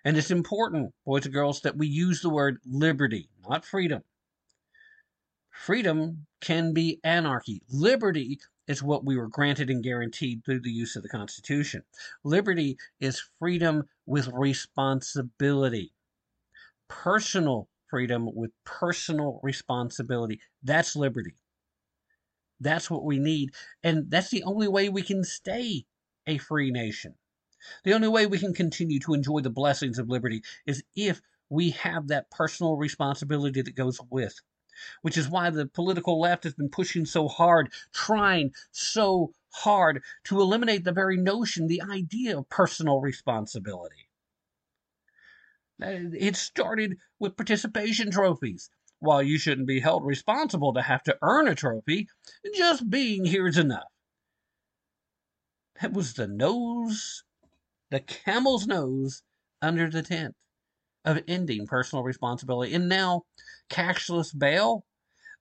And 0.04 0.16
it's 0.16 0.30
important, 0.30 0.94
boys 1.04 1.24
and 1.24 1.34
girls, 1.34 1.60
that 1.60 1.76
we 1.76 1.86
use 1.86 2.22
the 2.22 2.30
word 2.30 2.58
liberty, 2.64 3.28
not 3.48 3.64
freedom. 3.64 4.02
Freedom 5.50 6.26
can 6.40 6.72
be 6.72 6.98
anarchy. 7.04 7.62
Liberty 7.68 8.40
is 8.66 8.82
what 8.82 9.04
we 9.04 9.16
were 9.16 9.28
granted 9.28 9.70
and 9.70 9.82
guaranteed 9.82 10.44
through 10.44 10.60
the 10.60 10.72
use 10.72 10.96
of 10.96 11.02
the 11.02 11.08
Constitution. 11.08 11.82
Liberty 12.24 12.78
is 13.00 13.22
freedom 13.38 13.84
with 14.06 14.28
responsibility. 14.28 15.92
Personal 16.88 17.68
freedom 17.88 18.28
with 18.34 18.50
personal 18.64 19.38
responsibility. 19.42 20.40
That's 20.62 20.96
liberty. 20.96 21.34
That's 22.60 22.90
what 22.90 23.04
we 23.04 23.18
need. 23.18 23.50
And 23.82 24.10
that's 24.10 24.30
the 24.30 24.44
only 24.44 24.68
way 24.68 24.88
we 24.88 25.02
can 25.02 25.24
stay 25.24 25.84
a 26.26 26.38
free 26.38 26.70
nation. 26.70 27.14
The 27.84 27.92
only 27.92 28.08
way 28.08 28.26
we 28.26 28.38
can 28.38 28.54
continue 28.54 28.98
to 29.00 29.14
enjoy 29.14 29.40
the 29.40 29.50
blessings 29.50 29.98
of 29.98 30.08
liberty 30.08 30.42
is 30.66 30.82
if 30.94 31.20
we 31.48 31.70
have 31.70 32.08
that 32.08 32.30
personal 32.30 32.76
responsibility 32.76 33.60
that 33.62 33.76
goes 33.76 34.00
with. 34.10 34.40
Which 35.02 35.18
is 35.18 35.28
why 35.28 35.50
the 35.50 35.66
political 35.66 36.18
left 36.18 36.44
has 36.44 36.54
been 36.54 36.70
pushing 36.70 37.04
so 37.04 37.28
hard, 37.28 37.72
trying 37.92 38.54
so 38.70 39.32
hard 39.50 40.02
to 40.24 40.40
eliminate 40.40 40.84
the 40.84 40.92
very 40.92 41.18
notion, 41.18 41.66
the 41.66 41.82
idea 41.82 42.38
of 42.38 42.48
personal 42.48 43.00
responsibility. 43.00 44.08
Uh, 45.80 46.08
it 46.18 46.36
started 46.36 46.96
with 47.18 47.36
participation 47.36 48.10
trophies. 48.10 48.70
While 49.00 49.22
you 49.22 49.36
shouldn't 49.36 49.66
be 49.66 49.80
held 49.80 50.06
responsible 50.06 50.72
to 50.74 50.82
have 50.82 51.02
to 51.04 51.18
earn 51.22 51.48
a 51.48 51.54
trophy, 51.54 52.08
just 52.54 52.88
being 52.88 53.24
here 53.24 53.48
is 53.48 53.58
enough. 53.58 53.90
That 55.80 55.92
was 55.92 56.14
the 56.14 56.28
nose 56.28 57.24
the 57.92 58.00
camel's 58.00 58.66
nose 58.66 59.22
under 59.60 59.88
the 59.90 60.02
tent 60.02 60.34
of 61.04 61.22
ending 61.28 61.66
personal 61.66 62.02
responsibility. 62.02 62.72
And 62.72 62.88
now, 62.88 63.24
cashless 63.68 64.36
bail, 64.36 64.86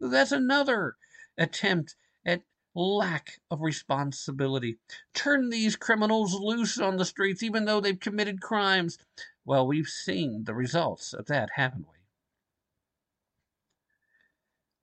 that's 0.01 0.33
another 0.33 0.97
attempt 1.37 1.95
at 2.25 2.41
lack 2.75 3.39
of 3.49 3.61
responsibility. 3.61 4.79
Turn 5.13 5.49
these 5.49 5.77
criminals 5.77 6.33
loose 6.33 6.77
on 6.77 6.97
the 6.97 7.05
streets 7.05 7.41
even 7.41 7.63
though 7.63 7.79
they've 7.79 7.97
committed 7.97 8.41
crimes. 8.41 8.97
Well, 9.45 9.65
we've 9.65 9.87
seen 9.87 10.43
the 10.43 10.53
results 10.53 11.13
of 11.13 11.27
that, 11.27 11.51
haven't 11.55 11.87
we? 11.89 11.99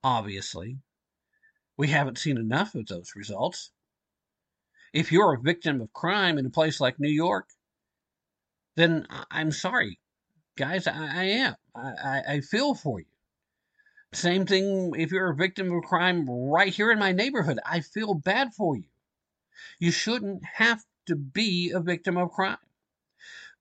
Obviously, 0.03 0.79
we 1.77 1.89
haven't 1.89 2.17
seen 2.17 2.39
enough 2.39 2.75
of 2.75 2.87
those 2.87 3.13
results. 3.15 3.73
If 4.95 5.13
you're 5.13 5.35
a 5.35 5.41
victim 5.41 5.83
of 5.83 5.93
crime 5.93 6.39
in 6.39 6.47
a 6.47 6.51
place 6.51 6.81
like 6.81 6.99
New 6.99 7.11
York, 7.11 7.51
then 8.79 9.07
I'm 9.31 9.51
sorry, 9.51 9.99
guys. 10.57 10.87
I, 10.87 10.93
I 10.93 11.25
am. 11.25 11.55
I, 11.75 12.23
I 12.29 12.41
feel 12.41 12.75
for 12.75 13.01
you. 13.01 13.07
Same 14.13 14.47
thing 14.47 14.93
if 14.97 15.11
you're 15.11 15.31
a 15.31 15.37
victim 15.37 15.71
of 15.73 15.83
crime 15.83 16.27
right 16.29 16.73
here 16.73 16.91
in 16.91 16.99
my 16.99 17.13
neighborhood. 17.13 17.59
I 17.67 17.81
feel 17.81 18.15
bad 18.15 18.55
for 18.55 18.77
you. 18.77 18.89
You 19.81 19.91
shouldn't 19.91 20.45
have 20.45 20.85
to 21.07 21.17
be 21.17 21.73
a 21.75 21.81
victim 21.81 22.17
of 22.17 22.31
crime. 22.31 22.59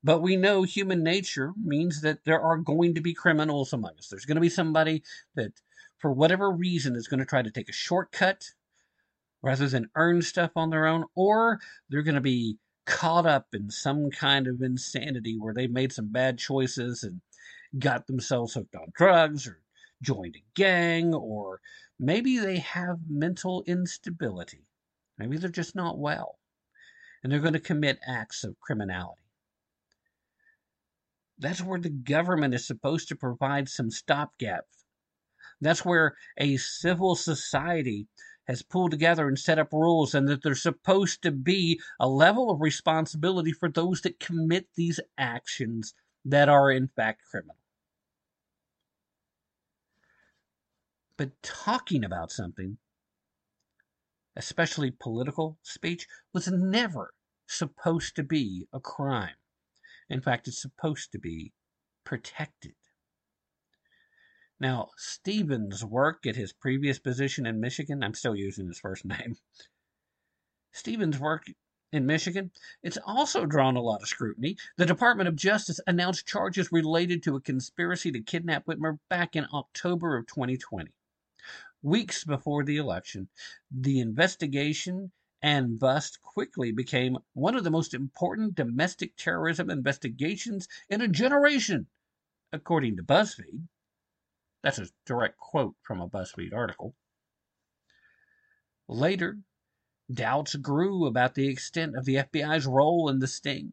But 0.03 0.21
we 0.21 0.37
know 0.37 0.61
human 0.61 1.03
nature 1.03 1.51
means 1.61 2.01
that 2.01 2.23
there 2.23 2.39
are 2.39 2.57
going 2.57 2.93
to 2.95 3.01
be 3.01 3.13
criminals 3.13 3.73
among 3.73 3.97
us. 3.97 4.07
There's 4.07 4.25
going 4.25 4.35
to 4.35 4.41
be 4.41 4.49
somebody 4.49 5.03
that, 5.35 5.53
for 5.97 6.11
whatever 6.13 6.51
reason, 6.51 6.95
is 6.95 7.07
going 7.07 7.19
to 7.19 7.25
try 7.25 7.41
to 7.41 7.51
take 7.51 7.69
a 7.69 7.73
shortcut 7.73 8.51
rather 9.41 9.67
than 9.67 9.89
earn 9.95 10.21
stuff 10.21 10.51
on 10.55 10.69
their 10.69 10.85
own, 10.85 11.05
or 11.15 11.59
they're 11.89 12.03
going 12.03 12.15
to 12.15 12.21
be 12.21 12.57
caught 12.87 13.27
up 13.27 13.47
in 13.53 13.69
some 13.69 14.09
kind 14.09 14.47
of 14.47 14.61
insanity 14.61 15.37
where 15.37 15.53
they 15.53 15.67
made 15.67 15.91
some 15.91 16.11
bad 16.11 16.39
choices 16.39 17.03
and 17.03 17.21
got 17.77 18.07
themselves 18.07 18.53
hooked 18.53 18.75
on 18.75 18.87
drugs 18.95 19.45
or 19.45 19.61
joined 20.01 20.35
a 20.35 20.43
gang, 20.55 21.13
or 21.13 21.59
maybe 21.99 22.39
they 22.39 22.59
have 22.59 22.97
mental 23.09 23.63
instability. 23.67 24.65
Maybe 25.17 25.37
they're 25.37 25.49
just 25.49 25.75
not 25.75 25.99
well 25.99 26.39
and 27.23 27.31
they're 27.31 27.39
going 27.39 27.53
to 27.53 27.59
commit 27.59 27.99
acts 28.07 28.43
of 28.43 28.59
criminality. 28.59 29.21
That's 31.39 31.61
where 31.61 31.79
the 31.79 31.89
government 31.89 32.53
is 32.53 32.65
supposed 32.65 33.09
to 33.09 33.15
provide 33.15 33.69
some 33.69 33.91
stopgap. 33.91 34.65
That's 35.59 35.83
where 35.83 36.15
a 36.37 36.57
civil 36.57 37.15
society 37.15 38.07
has 38.47 38.61
pulled 38.61 38.91
together 38.91 39.27
and 39.27 39.37
set 39.37 39.59
up 39.59 39.73
rules, 39.73 40.15
and 40.15 40.27
that 40.27 40.41
there's 40.43 40.63
supposed 40.63 41.21
to 41.21 41.31
be 41.31 41.79
a 41.99 42.07
level 42.07 42.49
of 42.49 42.61
responsibility 42.61 43.51
for 43.51 43.69
those 43.69 44.01
that 44.01 44.19
commit 44.19 44.67
these 44.75 44.99
actions 45.17 45.93
that 46.23 46.49
are 46.49 46.71
in 46.71 46.87
fact 46.87 47.21
criminal. 47.29 47.57
But 51.17 51.41
talking 51.41 52.03
about 52.03 52.31
something, 52.31 52.77
especially 54.35 54.91
political 54.91 55.57
speech, 55.63 56.07
was 56.31 56.47
never 56.47 57.13
supposed 57.47 58.15
to 58.15 58.23
be 58.23 58.67
a 58.71 58.79
crime. 58.79 59.35
In 60.09 60.21
fact, 60.21 60.47
it's 60.47 60.61
supposed 60.61 61.11
to 61.11 61.19
be 61.19 61.53
protected. 62.03 62.75
Now, 64.59 64.89
Steven's 64.97 65.85
work 65.85 66.25
at 66.25 66.35
his 66.35 66.51
previous 66.51 66.97
position 66.97 67.45
in 67.45 67.59
Michigan, 67.59 68.03
I'm 68.03 68.15
still 68.15 68.35
using 68.35 68.67
his 68.67 68.79
first 68.79 69.05
name. 69.05 69.37
Steven's 70.71 71.19
work 71.19 71.45
in 71.91 72.07
Michigan, 72.07 72.51
it's 72.81 72.97
also 73.05 73.45
drawn 73.45 73.75
a 73.75 73.81
lot 73.81 74.01
of 74.01 74.07
scrutiny. 74.07 74.57
The 74.77 74.85
Department 74.85 75.29
of 75.29 75.35
Justice 75.35 75.79
announced 75.85 76.27
charges 76.27 76.71
related 76.71 77.21
to 77.23 77.35
a 77.35 77.41
conspiracy 77.41 78.11
to 78.11 78.19
kidnap 78.19 78.65
Whitmer 78.65 78.99
back 79.09 79.35
in 79.35 79.45
October 79.53 80.17
of 80.17 80.25
2020. 80.25 80.91
Weeks 81.83 82.23
before 82.23 82.63
the 82.63 82.77
election, 82.77 83.29
the 83.69 83.99
investigation 83.99 85.11
and 85.41 85.79
bust 85.79 86.19
quickly 86.23 86.71
became 86.71 87.19
one 87.33 87.55
of 87.55 87.63
the 87.63 87.69
most 87.69 87.93
important 87.93 88.55
domestic 88.55 89.15
terrorism 89.15 89.69
investigations 89.69 90.67
in 90.89 91.01
a 91.01 91.07
generation, 91.07 91.87
according 92.51 92.97
to 92.97 93.03
BuzzFeed. 93.03 93.67
That's 94.67 94.79
a 94.79 94.89
direct 95.05 95.37
quote 95.37 95.77
from 95.81 96.01
a 96.01 96.09
BuzzFeed 96.09 96.53
article. 96.53 96.93
Later, 98.89 99.37
doubts 100.11 100.57
grew 100.57 101.05
about 101.05 101.35
the 101.35 101.47
extent 101.47 101.95
of 101.95 102.03
the 102.03 102.15
FBI's 102.15 102.67
role 102.67 103.07
in 103.07 103.19
the 103.19 103.29
sting. 103.29 103.71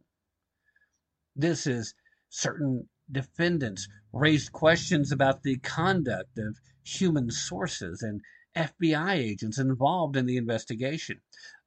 This 1.34 1.66
is 1.66 1.94
certain 2.28 2.88
defendants 3.10 3.88
raised 4.12 4.52
questions 4.52 5.10
about 5.10 5.42
the 5.42 5.56
conduct 5.56 6.38
of 6.38 6.60
human 6.84 7.28
sources 7.32 8.00
and 8.00 8.20
FBI 8.54 9.14
agents 9.14 9.58
involved 9.58 10.14
in 10.16 10.26
the 10.26 10.36
investigation. 10.36 11.22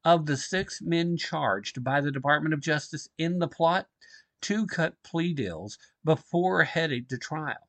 Of 0.05 0.25
the 0.25 0.37
six 0.37 0.81
men 0.81 1.17
charged 1.17 1.83
by 1.83 1.99
the 1.99 2.13
Department 2.13 2.53
of 2.53 2.61
Justice 2.61 3.09
in 3.17 3.39
the 3.39 3.49
plot, 3.49 3.89
two 4.39 4.67
cut 4.67 5.03
plea 5.03 5.33
deals 5.33 5.77
before 6.05 6.63
heading 6.63 7.07
to 7.07 7.17
trial. 7.17 7.66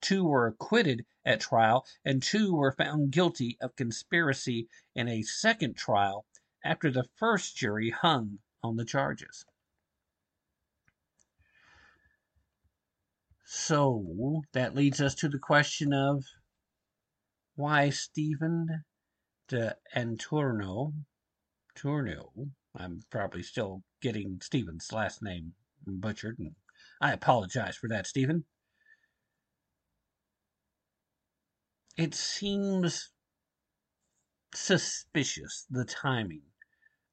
Two 0.00 0.24
were 0.24 0.46
acquitted 0.46 1.06
at 1.24 1.40
trial, 1.40 1.86
and 2.04 2.22
two 2.22 2.54
were 2.54 2.72
found 2.72 3.12
guilty 3.12 3.56
of 3.60 3.76
conspiracy 3.76 4.68
in 4.94 5.08
a 5.08 5.22
second 5.22 5.76
trial 5.76 6.26
after 6.64 6.90
the 6.90 7.08
first 7.16 7.56
jury 7.56 7.90
hung 7.90 8.40
on 8.62 8.76
the 8.76 8.84
charges. 8.84 9.44
So 13.44 14.42
that 14.52 14.74
leads 14.74 15.00
us 15.00 15.14
to 15.16 15.28
the 15.28 15.38
question 15.38 15.92
of 15.92 16.24
why 17.56 17.90
Steven 17.90 18.84
de 19.48 19.76
Anturno, 19.94 20.94
Turno, 21.76 22.52
I'm 22.74 23.02
probably 23.10 23.42
still 23.42 23.82
getting 24.00 24.40
Steven's 24.40 24.92
last 24.92 25.22
name 25.22 25.54
butchered, 25.84 26.38
and 26.38 26.54
I 27.00 27.12
apologize 27.12 27.76
for 27.76 27.88
that, 27.88 28.06
Steven. 28.06 28.44
It 32.00 32.14
seems 32.14 33.10
suspicious, 34.54 35.66
the 35.68 35.84
timing 35.84 36.44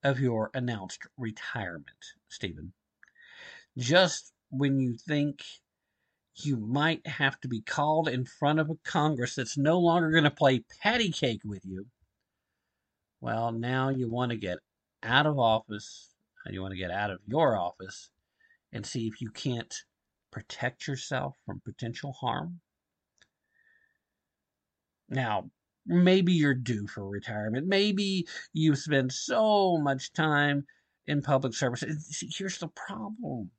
of 0.02 0.22
your 0.22 0.50
announced 0.54 1.02
retirement, 1.18 2.06
Steven. 2.30 2.72
Just 3.78 4.32
when 4.50 4.80
you 4.80 4.96
think 4.96 5.44
you 6.36 6.56
might 6.56 7.06
have 7.06 7.38
to 7.42 7.50
be 7.50 7.60
called 7.60 8.08
in 8.08 8.24
front 8.24 8.60
of 8.60 8.70
a 8.70 8.78
Congress 8.86 9.36
that's 9.36 9.58
no 9.58 9.78
longer 9.78 10.10
going 10.10 10.24
to 10.24 10.32
play 10.32 10.64
patty 10.82 11.12
cake 11.12 11.42
with 11.44 11.66
you, 11.66 11.88
well, 13.20 13.52
now 13.52 13.90
you 13.90 14.10
want 14.10 14.32
to 14.32 14.38
get 14.38 14.60
out 15.04 15.26
of 15.26 15.38
office, 15.38 16.16
and 16.46 16.54
you 16.54 16.62
want 16.62 16.72
to 16.72 16.78
get 16.78 16.92
out 16.92 17.12
of 17.12 17.20
your 17.28 17.58
office 17.58 18.10
and 18.72 18.86
see 18.86 19.06
if 19.06 19.20
you 19.20 19.32
can't 19.32 19.84
protect 20.32 20.88
yourself 20.88 21.36
from 21.46 21.60
potential 21.66 22.14
harm. 22.14 22.62
Now, 25.10 25.50
maybe 25.86 26.34
you're 26.34 26.54
due 26.54 26.88
for 26.88 27.08
retirement. 27.08 27.68
Maybe 27.68 28.28
you've 28.54 28.78
spent 28.78 29.14
so 29.14 29.78
much 29.78 30.14
time 30.14 30.66
in 31.06 31.22
public 31.22 31.54
service. 31.54 31.84
Here's 32.36 32.58
the 32.58 32.68
problem 32.68 33.52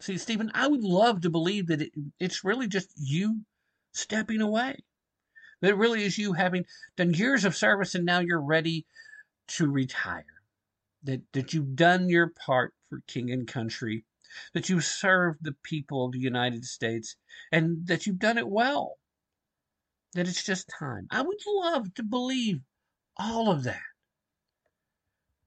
See, 0.00 0.16
Steven, 0.16 0.50
I 0.54 0.68
would 0.68 0.84
love 0.84 1.22
to 1.22 1.30
believe 1.30 1.66
that 1.68 1.82
it, 1.82 1.92
it's 2.20 2.44
really 2.44 2.68
just 2.68 2.92
you 2.96 3.44
stepping 3.92 4.40
away. 4.40 4.84
That 5.60 5.70
it 5.70 5.76
really 5.76 6.04
is 6.04 6.18
you 6.18 6.34
having 6.34 6.66
done 6.96 7.14
years 7.14 7.44
of 7.44 7.56
service 7.56 7.96
and 7.96 8.04
now 8.04 8.20
you're 8.20 8.40
ready 8.40 8.86
to 9.48 9.68
retire. 9.68 10.24
That, 11.02 11.22
that 11.32 11.52
you've 11.52 11.74
done 11.74 12.08
your 12.08 12.28
part 12.28 12.74
for 12.88 13.02
king 13.08 13.32
and 13.32 13.46
country. 13.46 14.04
That 14.54 14.68
you've 14.68 14.84
served 14.84 15.40
the 15.42 15.56
people 15.64 16.04
of 16.04 16.12
the 16.12 16.20
United 16.20 16.64
States 16.64 17.16
and 17.50 17.84
that 17.88 18.06
you've 18.06 18.20
done 18.20 18.38
it 18.38 18.48
well. 18.48 18.98
That 20.14 20.28
it's 20.28 20.42
just 20.42 20.70
time. 20.78 21.06
I 21.10 21.22
would 21.22 21.38
love 21.46 21.94
to 21.94 22.02
believe 22.02 22.60
all 23.16 23.50
of 23.50 23.64
that 23.64 23.82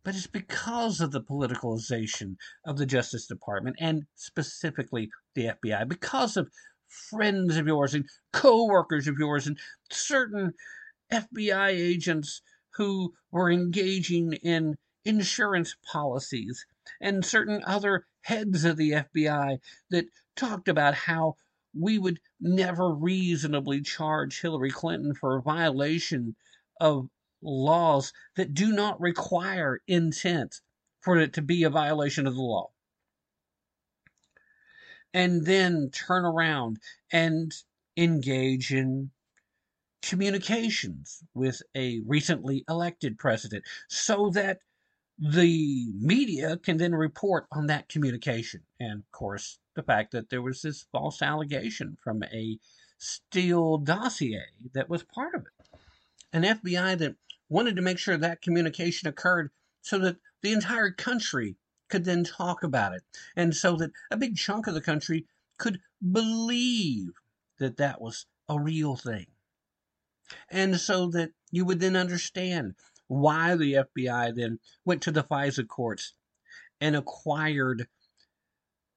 but 0.04 0.16
it's 0.16 0.28
because 0.28 1.00
of 1.00 1.12
the 1.12 1.22
politicalization 1.22 2.36
of 2.66 2.78
the 2.78 2.86
Justice 2.86 3.28
Department 3.28 3.76
and 3.80 4.06
specifically 4.16 5.12
the 5.36 5.52
FBI, 5.64 5.88
because 5.88 6.38
of 6.38 6.52
friends 6.88 7.56
of 7.56 7.68
yours 7.68 7.94
and 7.94 8.10
co 8.34 8.66
workers 8.66 9.08
of 9.08 9.20
yours 9.20 9.46
and 9.48 9.60
certain 9.92 10.54
FBI 11.12 11.70
agents 11.70 12.42
who 12.72 13.14
were 13.32 13.52
engaging 13.52 14.34
in 14.34 14.78
insurance 15.06 15.76
policies 15.84 16.66
and 17.00 17.24
certain 17.24 17.64
other 17.66 18.06
heads 18.22 18.66
of 18.66 18.78
the 18.78 18.92
FBI 18.92 19.60
that 19.90 20.06
talked 20.36 20.68
about 20.68 20.94
how 20.96 21.36
we 21.74 21.98
would 21.98 22.20
never 22.40 22.94
reasonably 22.94 23.82
charge 23.82 24.42
Hillary 24.42 24.72
Clinton 24.72 25.14
for 25.14 25.38
a 25.38 25.42
violation 25.42 26.36
of 26.80 27.10
laws 27.42 28.14
that 28.36 28.54
do 28.54 28.72
not 28.72 29.00
require 29.00 29.82
intent 29.88 30.62
for 31.02 31.18
it 31.18 31.34
to 31.34 31.42
be 31.42 31.64
a 31.64 31.70
violation 31.70 32.28
of 32.28 32.36
the 32.36 32.42
law. 32.42 32.72
And 35.14 35.46
then 35.46 35.90
turn 35.92 36.26
around 36.26 36.80
and 37.12 37.52
engage 37.98 38.72
in 38.72 39.12
communications 40.02 41.24
with 41.34 41.62
a 41.76 42.02
recently 42.06 42.64
elected 42.70 43.18
president 43.18 43.64
so 43.88 44.30
that 44.32 44.60
the 45.22 45.94
media 46.00 46.58
can 46.58 46.78
then 46.78 46.96
report 46.96 47.46
on 47.52 47.68
that 47.68 47.88
communication. 47.88 48.62
And 48.80 49.00
of 49.00 49.12
course, 49.12 49.60
the 49.76 49.84
fact 49.84 50.12
that 50.14 50.32
there 50.32 50.42
was 50.42 50.64
this 50.64 50.88
false 50.92 51.22
allegation 51.22 51.96
from 52.04 52.24
a 52.24 52.58
Steele 52.98 53.78
dossier 53.78 54.46
that 54.74 54.90
was 54.90 55.04
part 55.04 55.36
of 55.36 55.42
it. 55.42 55.80
An 56.34 56.44
FBI 56.44 56.98
that 56.98 57.16
wanted 57.50 57.76
to 57.76 57.82
make 57.84 58.00
sure 58.00 58.18
that 58.18 58.42
communication 58.42 59.08
occurred 59.08 59.52
so 59.82 60.00
that 60.00 60.18
the 60.42 60.54
entire 60.54 60.90
country 60.90 61.56
could 61.90 62.06
then 62.06 62.24
talk 62.24 62.64
about 62.64 62.94
it. 62.94 63.04
And 63.36 63.56
so 63.56 63.76
that 63.76 63.92
a 64.10 64.18
big 64.18 64.38
chunk 64.38 64.66
of 64.66 64.74
the 64.74 64.82
country 64.82 65.28
could 65.60 65.80
believe 66.12 67.10
that 67.60 67.78
that 67.78 68.02
was 68.02 68.26
a 68.50 68.60
real 68.60 68.96
thing. 68.96 69.28
And 70.50 70.80
so 70.80 71.08
that 71.08 71.32
you 71.52 71.66
would 71.66 71.80
then 71.80 71.96
understand 71.96 72.76
why 73.12 73.56
the 73.58 73.74
FBI 73.74 74.34
then 74.34 74.58
went 74.86 75.02
to 75.02 75.12
the 75.12 75.22
FISA 75.22 75.68
courts 75.68 76.14
and 76.80 76.96
acquired 76.96 77.86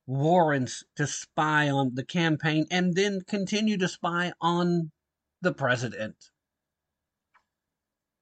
warrants 0.07 0.85
to 0.95 1.05
spy 1.05 1.69
on 1.69 1.97
the 1.97 2.05
campaign 2.05 2.65
and 2.71 2.95
then 2.95 3.23
continue 3.27 3.77
to 3.77 3.89
spy 3.89 4.33
on 4.41 4.93
the 5.43 5.53
president. 5.53 6.15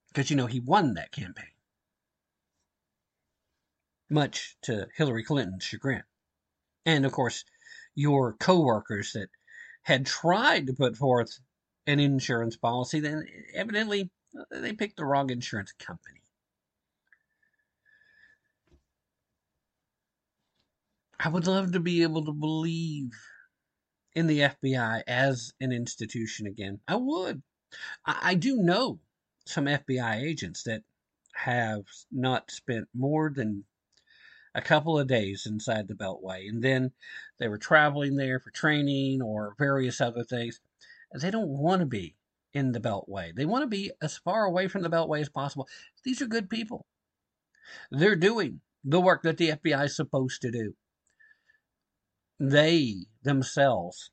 Because, 0.09 0.31
you 0.31 0.36
know, 0.36 0.47
he 0.47 0.60
won 0.60 0.94
that 0.94 1.12
campaign. 1.12 1.52
Much 4.09 4.56
to 4.62 4.86
Hillary 4.97 5.24
Clinton's 5.24 5.64
chagrin. 5.64 6.05
And, 6.86 7.05
of 7.05 7.12
course, 7.12 7.44
your 7.94 8.32
coworkers 8.32 9.12
that 9.12 9.28
had 9.82 10.06
tried 10.06 10.69
to 10.69 10.73
put 10.73 10.97
forth 10.97 11.39
an 11.86 12.01
insurance 12.01 12.56
policy, 12.56 12.98
then 12.98 13.27
evidently 13.55 14.10
they 14.50 14.72
picked 14.72 14.96
the 14.96 15.04
wrong 15.04 15.30
insurance 15.30 15.72
company. 15.72 16.20
I 21.18 21.28
would 21.28 21.46
love 21.46 21.72
to 21.72 21.80
be 21.80 22.02
able 22.02 22.24
to 22.24 22.32
believe 22.32 23.12
in 24.14 24.26
the 24.26 24.40
FBI 24.40 25.02
as 25.06 25.52
an 25.60 25.72
institution 25.72 26.46
again. 26.46 26.80
I 26.88 26.96
would. 26.96 27.42
I, 28.04 28.18
I 28.22 28.34
do 28.34 28.56
know 28.56 28.98
some 29.46 29.66
FBI 29.66 30.22
agents 30.22 30.64
that 30.64 30.82
have 31.34 31.84
not 32.10 32.50
spent 32.50 32.88
more 32.94 33.30
than 33.34 33.64
a 34.54 34.60
couple 34.60 34.98
of 34.98 35.06
days 35.06 35.46
inside 35.46 35.88
the 35.88 35.94
Beltway, 35.94 36.48
and 36.48 36.62
then 36.62 36.92
they 37.38 37.48
were 37.48 37.59
traveling 37.59 38.16
there 38.16 38.38
for 38.38 38.50
training 38.50 39.22
or 39.22 39.54
various 39.59 40.00
other 40.00 40.24
things. 40.24 40.60
They 41.14 41.30
don't 41.30 41.48
want 41.48 41.80
to 41.80 41.86
be 41.86 42.16
in 42.55 42.73
the 42.73 42.81
Beltway. 42.81 43.35
They 43.35 43.47
want 43.47 43.62
to 43.62 43.69
be 43.69 43.93
as 44.01 44.16
far 44.16 44.45
away 44.45 44.69
from 44.69 44.83
the 44.83 44.91
Beltway 44.91 45.20
as 45.20 45.29
possible. 45.29 45.69
These 46.05 46.20
are 46.23 46.27
good 46.27 46.51
people. 46.51 46.87
They're 47.91 48.16
doing 48.16 48.61
the 48.85 49.01
work 49.01 49.23
that 49.23 49.39
the 49.39 49.51
FBI 49.51 49.87
is 49.87 49.97
supposed 49.97 50.43
to 50.43 50.51
do. 50.51 50.74
They 52.39 53.07
themselves, 53.23 54.11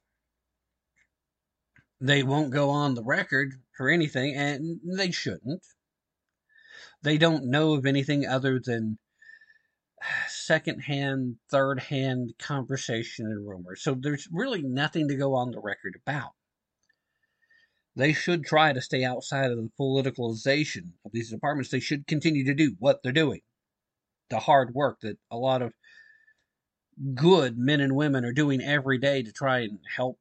they 2.00 2.22
won't 2.24 2.52
go 2.52 2.70
on 2.70 2.94
the 2.94 3.04
record 3.04 3.56
for 3.76 3.90
anything, 3.90 4.36
and 4.36 4.80
they 4.86 5.12
shouldn't. 5.12 5.66
They 7.02 7.18
don't 7.18 7.50
know 7.50 7.74
of 7.74 7.86
anything 7.86 8.28
other 8.28 8.60
than 8.64 9.00
second-hand, 10.28 11.38
third-hand 11.50 12.34
conversation 12.40 13.26
and 13.26 13.48
rumors. 13.48 13.82
So 13.82 13.96
there's 14.00 14.28
really 14.32 14.62
nothing 14.62 15.08
to 15.08 15.16
go 15.16 15.34
on 15.34 15.52
the 15.52 15.60
record 15.60 16.00
about. 16.06 16.32
They 18.00 18.14
should 18.14 18.46
try 18.46 18.72
to 18.72 18.80
stay 18.80 19.04
outside 19.04 19.52
of 19.52 19.58
the 19.58 19.70
politicalization 19.78 20.92
of 21.04 21.12
these 21.12 21.32
departments. 21.32 21.70
They 21.70 21.82
should 21.82 22.08
continue 22.08 22.46
to 22.46 22.54
do 22.54 22.78
what 22.80 23.04
they're 23.04 23.12
doing. 23.12 23.42
The 24.30 24.40
hard 24.40 24.74
work 24.74 25.02
that 25.02 25.18
a 25.30 25.36
lot 25.36 25.62
of 25.62 25.74
good 27.14 27.58
men 27.58 27.82
and 27.82 27.98
women 27.98 28.24
are 28.24 28.32
doing 28.32 28.62
every 28.62 29.00
day 29.00 29.22
to 29.22 29.34
try 29.34 29.60
and 29.60 29.80
help 29.98 30.18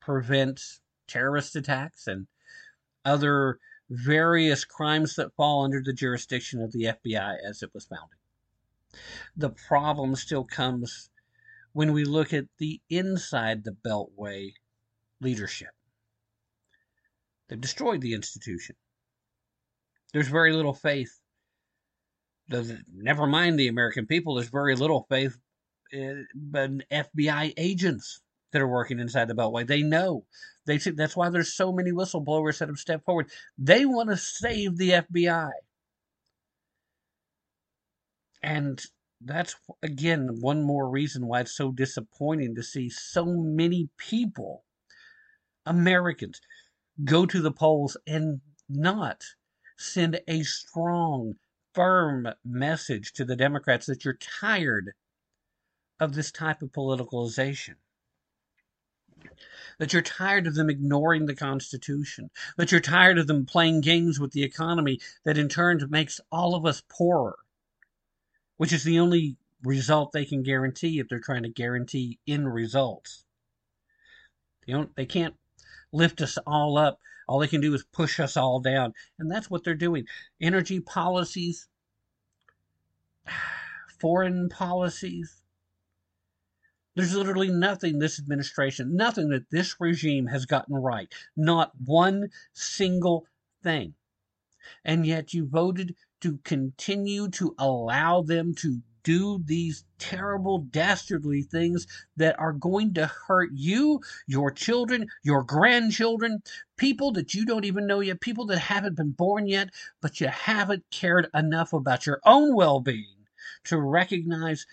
prevent 0.00 0.60
terrorist 1.08 1.56
attacks 1.56 2.06
and 2.06 2.28
other 3.04 3.58
various 3.90 4.64
crimes 4.64 5.16
that 5.16 5.34
fall 5.34 5.64
under 5.64 5.82
the 5.82 5.92
jurisdiction 5.92 6.62
of 6.62 6.70
the 6.70 6.84
FBI 6.84 7.34
as 7.44 7.64
it 7.64 7.74
was 7.74 7.86
founded. 7.86 8.18
The 9.36 9.50
problem 9.50 10.14
still 10.14 10.44
comes 10.44 11.10
when 11.72 11.92
we 11.92 12.04
look 12.04 12.32
at 12.32 12.46
the 12.58 12.80
inside 12.88 13.64
the 13.64 13.72
Beltway 13.72 14.52
leadership. 15.20 15.75
They've 17.48 17.60
destroyed 17.60 18.00
the 18.00 18.14
institution. 18.14 18.76
There's 20.12 20.28
very 20.28 20.52
little 20.52 20.74
faith. 20.74 21.20
Never 22.48 23.26
mind 23.26 23.58
the 23.58 23.68
American 23.68 24.06
people, 24.06 24.34
there's 24.34 24.48
very 24.48 24.76
little 24.76 25.06
faith 25.08 25.36
eh, 25.92 26.22
in 26.54 26.82
FBI 26.90 27.54
agents 27.56 28.20
that 28.52 28.62
are 28.62 28.68
working 28.68 29.00
inside 29.00 29.28
the 29.28 29.34
Beltway. 29.34 29.66
They 29.66 29.82
know. 29.82 30.24
They 30.64 30.78
see, 30.78 30.90
that's 30.90 31.16
why 31.16 31.28
there's 31.28 31.52
so 31.52 31.72
many 31.72 31.90
whistleblowers 31.90 32.58
that 32.58 32.68
have 32.68 32.78
stepped 32.78 33.04
forward. 33.04 33.30
They 33.58 33.84
want 33.84 34.10
to 34.10 34.16
save 34.16 34.76
the 34.76 34.90
FBI. 34.90 35.50
And 38.42 38.80
that's 39.20 39.56
again 39.82 40.40
one 40.40 40.62
more 40.62 40.88
reason 40.88 41.26
why 41.26 41.40
it's 41.40 41.56
so 41.56 41.72
disappointing 41.72 42.54
to 42.54 42.62
see 42.62 42.88
so 42.88 43.24
many 43.24 43.88
people, 43.96 44.64
Americans, 45.64 46.40
go 47.04 47.26
to 47.26 47.40
the 47.40 47.52
polls 47.52 47.96
and 48.06 48.40
not 48.68 49.22
send 49.76 50.20
a 50.26 50.42
strong, 50.42 51.34
firm 51.74 52.28
message 52.44 53.12
to 53.12 53.24
the 53.24 53.36
Democrats 53.36 53.86
that 53.86 54.04
you're 54.04 54.14
tired 54.14 54.92
of 56.00 56.14
this 56.14 56.32
type 56.32 56.62
of 56.62 56.72
politicalization. 56.72 57.74
That 59.78 59.92
you're 59.92 60.02
tired 60.02 60.46
of 60.46 60.54
them 60.54 60.70
ignoring 60.70 61.26
the 61.26 61.34
Constitution. 61.34 62.30
That 62.56 62.72
you're 62.72 62.80
tired 62.80 63.18
of 63.18 63.26
them 63.26 63.44
playing 63.44 63.82
games 63.82 64.18
with 64.18 64.32
the 64.32 64.42
economy 64.42 65.00
that 65.24 65.36
in 65.36 65.48
turn 65.48 65.80
makes 65.90 66.20
all 66.30 66.54
of 66.54 66.64
us 66.64 66.82
poorer 66.88 67.36
which 68.56 68.72
is 68.72 68.84
the 68.84 68.98
only 68.98 69.36
result 69.62 70.12
they 70.12 70.24
can 70.24 70.42
guarantee 70.42 70.98
if 70.98 71.08
they're 71.08 71.18
trying 71.18 71.42
to 71.42 71.48
guarantee 71.48 72.18
in 72.26 72.46
results. 72.46 73.24
They 74.66 74.72
don't 74.72 74.94
they 74.96 75.06
can't 75.06 75.34
lift 75.92 76.20
us 76.20 76.38
all 76.46 76.78
up. 76.78 76.98
All 77.28 77.38
they 77.40 77.48
can 77.48 77.60
do 77.60 77.74
is 77.74 77.84
push 77.84 78.20
us 78.20 78.36
all 78.36 78.60
down. 78.60 78.94
And 79.18 79.30
that's 79.30 79.50
what 79.50 79.64
they're 79.64 79.74
doing. 79.74 80.06
Energy 80.40 80.80
policies, 80.80 81.68
foreign 84.00 84.48
policies. 84.48 85.42
There's 86.94 87.14
literally 87.14 87.50
nothing 87.50 87.98
this 87.98 88.18
administration, 88.18 88.96
nothing 88.96 89.28
that 89.28 89.50
this 89.50 89.76
regime 89.78 90.26
has 90.28 90.46
gotten 90.46 90.76
right. 90.76 91.12
Not 91.36 91.72
one 91.84 92.30
single 92.54 93.26
thing. 93.62 93.94
And 94.84 95.06
yet 95.06 95.34
you 95.34 95.46
voted 95.46 95.94
to 96.20 96.38
continue 96.38 97.28
to 97.30 97.54
allow 97.58 98.22
them 98.22 98.54
to 98.56 98.80
do 99.06 99.40
these 99.44 99.84
terrible, 100.00 100.58
dastardly 100.58 101.40
things 101.40 101.86
that 102.16 102.36
are 102.40 102.52
going 102.52 102.92
to 102.92 103.06
hurt 103.06 103.50
you, 103.52 104.00
your 104.26 104.50
children, 104.50 105.08
your 105.22 105.44
grandchildren, 105.44 106.42
people 106.76 107.12
that 107.12 107.32
you 107.32 107.46
don't 107.46 107.64
even 107.64 107.86
know 107.86 108.00
yet, 108.00 108.20
people 108.20 108.46
that 108.46 108.58
haven't 108.58 108.96
been 108.96 109.12
born 109.12 109.46
yet, 109.46 109.70
but 110.00 110.20
you 110.20 110.26
haven't 110.26 110.84
cared 110.90 111.28
enough 111.32 111.72
about 111.72 112.04
your 112.04 112.20
own 112.24 112.52
well 112.56 112.80
being 112.80 113.28
to 113.62 113.78
recognize 113.78 114.66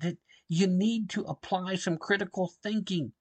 that 0.00 0.16
you 0.48 0.66
need 0.66 1.10
to 1.10 1.20
apply 1.24 1.74
some 1.74 1.98
critical 1.98 2.48
thinking. 2.62 3.12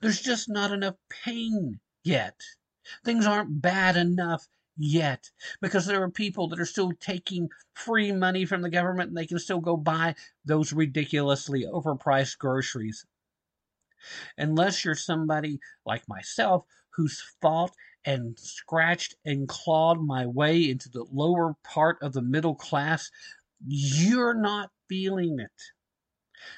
There's 0.00 0.22
just 0.22 0.48
not 0.48 0.72
enough 0.72 0.96
pain 1.10 1.78
yet. 2.02 2.40
Things 3.04 3.26
aren't 3.26 3.60
bad 3.60 3.98
enough 3.98 4.48
yet 4.78 5.30
because 5.60 5.86
there 5.86 6.02
are 6.02 6.10
people 6.10 6.48
that 6.48 6.60
are 6.60 6.64
still 6.64 6.92
taking 7.00 7.48
free 7.74 8.12
money 8.12 8.44
from 8.44 8.62
the 8.62 8.70
government 8.70 9.08
and 9.08 9.16
they 9.16 9.26
can 9.26 9.38
still 9.38 9.60
go 9.60 9.76
buy 9.76 10.14
those 10.44 10.72
ridiculously 10.72 11.64
overpriced 11.64 12.38
groceries. 12.38 13.04
Unless 14.38 14.84
you're 14.84 14.94
somebody 14.94 15.58
like 15.84 16.08
myself 16.08 16.64
who's 16.90 17.22
fought 17.42 17.72
and 18.04 18.38
scratched 18.38 19.16
and 19.24 19.48
clawed 19.48 20.00
my 20.00 20.26
way 20.26 20.70
into 20.70 20.88
the 20.88 21.04
lower 21.12 21.56
part 21.64 21.98
of 22.00 22.12
the 22.12 22.22
middle 22.22 22.54
class, 22.54 23.10
you're 23.66 24.40
not 24.40 24.70
feeling 24.88 25.40
it. 25.40 25.50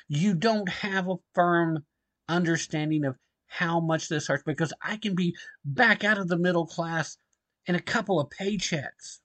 You 0.09 0.35
don't 0.35 0.69
have 0.69 1.09
a 1.09 1.17
firm 1.35 1.87
understanding 2.29 3.05
of 3.07 3.17
how 3.47 3.81
much 3.81 4.09
this 4.09 4.29
hurts 4.29 4.45
because 4.45 4.73
I 4.83 4.97
can 4.97 5.15
be 5.15 5.35
back 5.65 6.05
out 6.05 6.19
of 6.19 6.29
the 6.29 6.39
middle 6.39 6.67
class 6.67 7.17
in 7.67 7.75
a 7.75 7.81
couple 7.81 8.21
of 8.21 8.31
paychecks. 8.31 9.21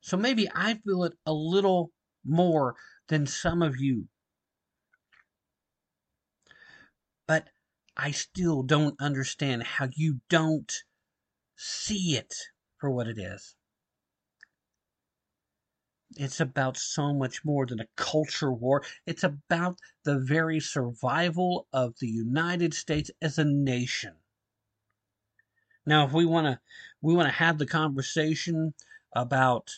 So 0.00 0.16
maybe 0.16 0.48
I 0.54 0.74
feel 0.74 1.04
it 1.04 1.14
a 1.24 1.32
little 1.32 1.92
more 2.24 2.76
than 3.08 3.26
some 3.26 3.62
of 3.62 3.78
you. 3.78 4.08
But 7.26 7.48
I 7.96 8.10
still 8.10 8.62
don't 8.62 9.00
understand 9.00 9.62
how 9.62 9.88
you 9.94 10.20
don't 10.28 10.72
see 11.56 12.16
it 12.16 12.34
for 12.78 12.90
what 12.90 13.06
it 13.06 13.18
is. 13.18 13.56
It's 16.16 16.38
about 16.40 16.76
so 16.76 17.12
much 17.12 17.44
more 17.44 17.66
than 17.66 17.80
a 17.80 17.88
culture 17.96 18.52
war. 18.52 18.84
It's 19.06 19.24
about 19.24 19.78
the 20.04 20.18
very 20.18 20.60
survival 20.60 21.66
of 21.72 21.98
the 21.98 22.08
United 22.08 22.74
States 22.74 23.10
as 23.20 23.38
a 23.38 23.44
nation. 23.44 24.16
Now, 25.86 26.06
if 26.06 26.12
we 26.12 26.24
want 26.24 26.46
to, 26.46 26.60
we 27.02 27.14
want 27.14 27.28
to 27.28 27.34
have 27.34 27.58
the 27.58 27.66
conversation 27.66 28.74
about 29.14 29.70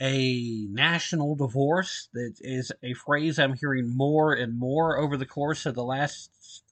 a 0.00 0.66
national 0.70 1.34
divorce. 1.34 2.08
That 2.12 2.34
is 2.40 2.72
a 2.82 2.92
phrase 2.94 3.38
I'm 3.38 3.54
hearing 3.54 3.96
more 3.96 4.34
and 4.34 4.58
more 4.58 4.98
over 4.98 5.16
the 5.16 5.26
course 5.26 5.64
of 5.66 5.74
the 5.74 5.84
last, 5.84 6.62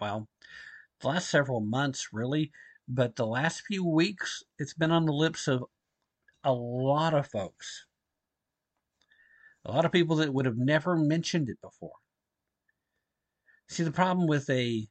well, 0.00 0.28
the 1.00 1.08
last 1.08 1.28
several 1.28 1.60
months, 1.60 2.08
really. 2.12 2.50
But 2.88 3.16
the 3.16 3.26
last 3.26 3.62
few 3.66 3.84
weeks, 3.84 4.42
it's 4.58 4.72
been 4.72 4.90
on 4.90 5.04
the 5.04 5.12
lips 5.12 5.46
of 5.46 5.64
a 6.42 6.52
lot 6.52 7.12
of 7.12 7.26
folks. 7.26 7.84
A 9.66 9.70
lot 9.70 9.84
of 9.84 9.92
people 9.92 10.16
that 10.16 10.32
would 10.32 10.46
have 10.46 10.56
never 10.56 10.96
mentioned 10.96 11.50
it 11.50 11.60
before. 11.60 11.92
See, 13.68 13.82
the 13.82 13.92
problem 13.92 14.26
with 14.26 14.48
a 14.48 14.88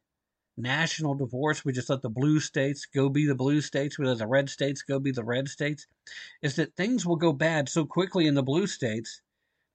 national 0.57 1.15
divorce, 1.15 1.63
we 1.63 1.71
just 1.71 1.89
let 1.89 2.01
the 2.01 2.09
blue 2.09 2.39
states 2.39 2.85
go 2.85 3.09
be 3.09 3.27
the 3.27 3.35
blue 3.35 3.61
states, 3.61 3.97
we 3.97 4.05
let 4.05 4.17
the 4.17 4.27
red 4.27 4.49
states 4.49 4.81
go 4.81 4.99
be 4.99 5.11
the 5.11 5.23
red 5.23 5.47
states, 5.47 5.85
is 6.41 6.55
that 6.55 6.75
things 6.75 7.05
will 7.05 7.15
go 7.15 7.31
bad 7.31 7.69
so 7.69 7.85
quickly 7.85 8.27
in 8.27 8.34
the 8.34 8.43
blue 8.43 8.67
states 8.67 9.21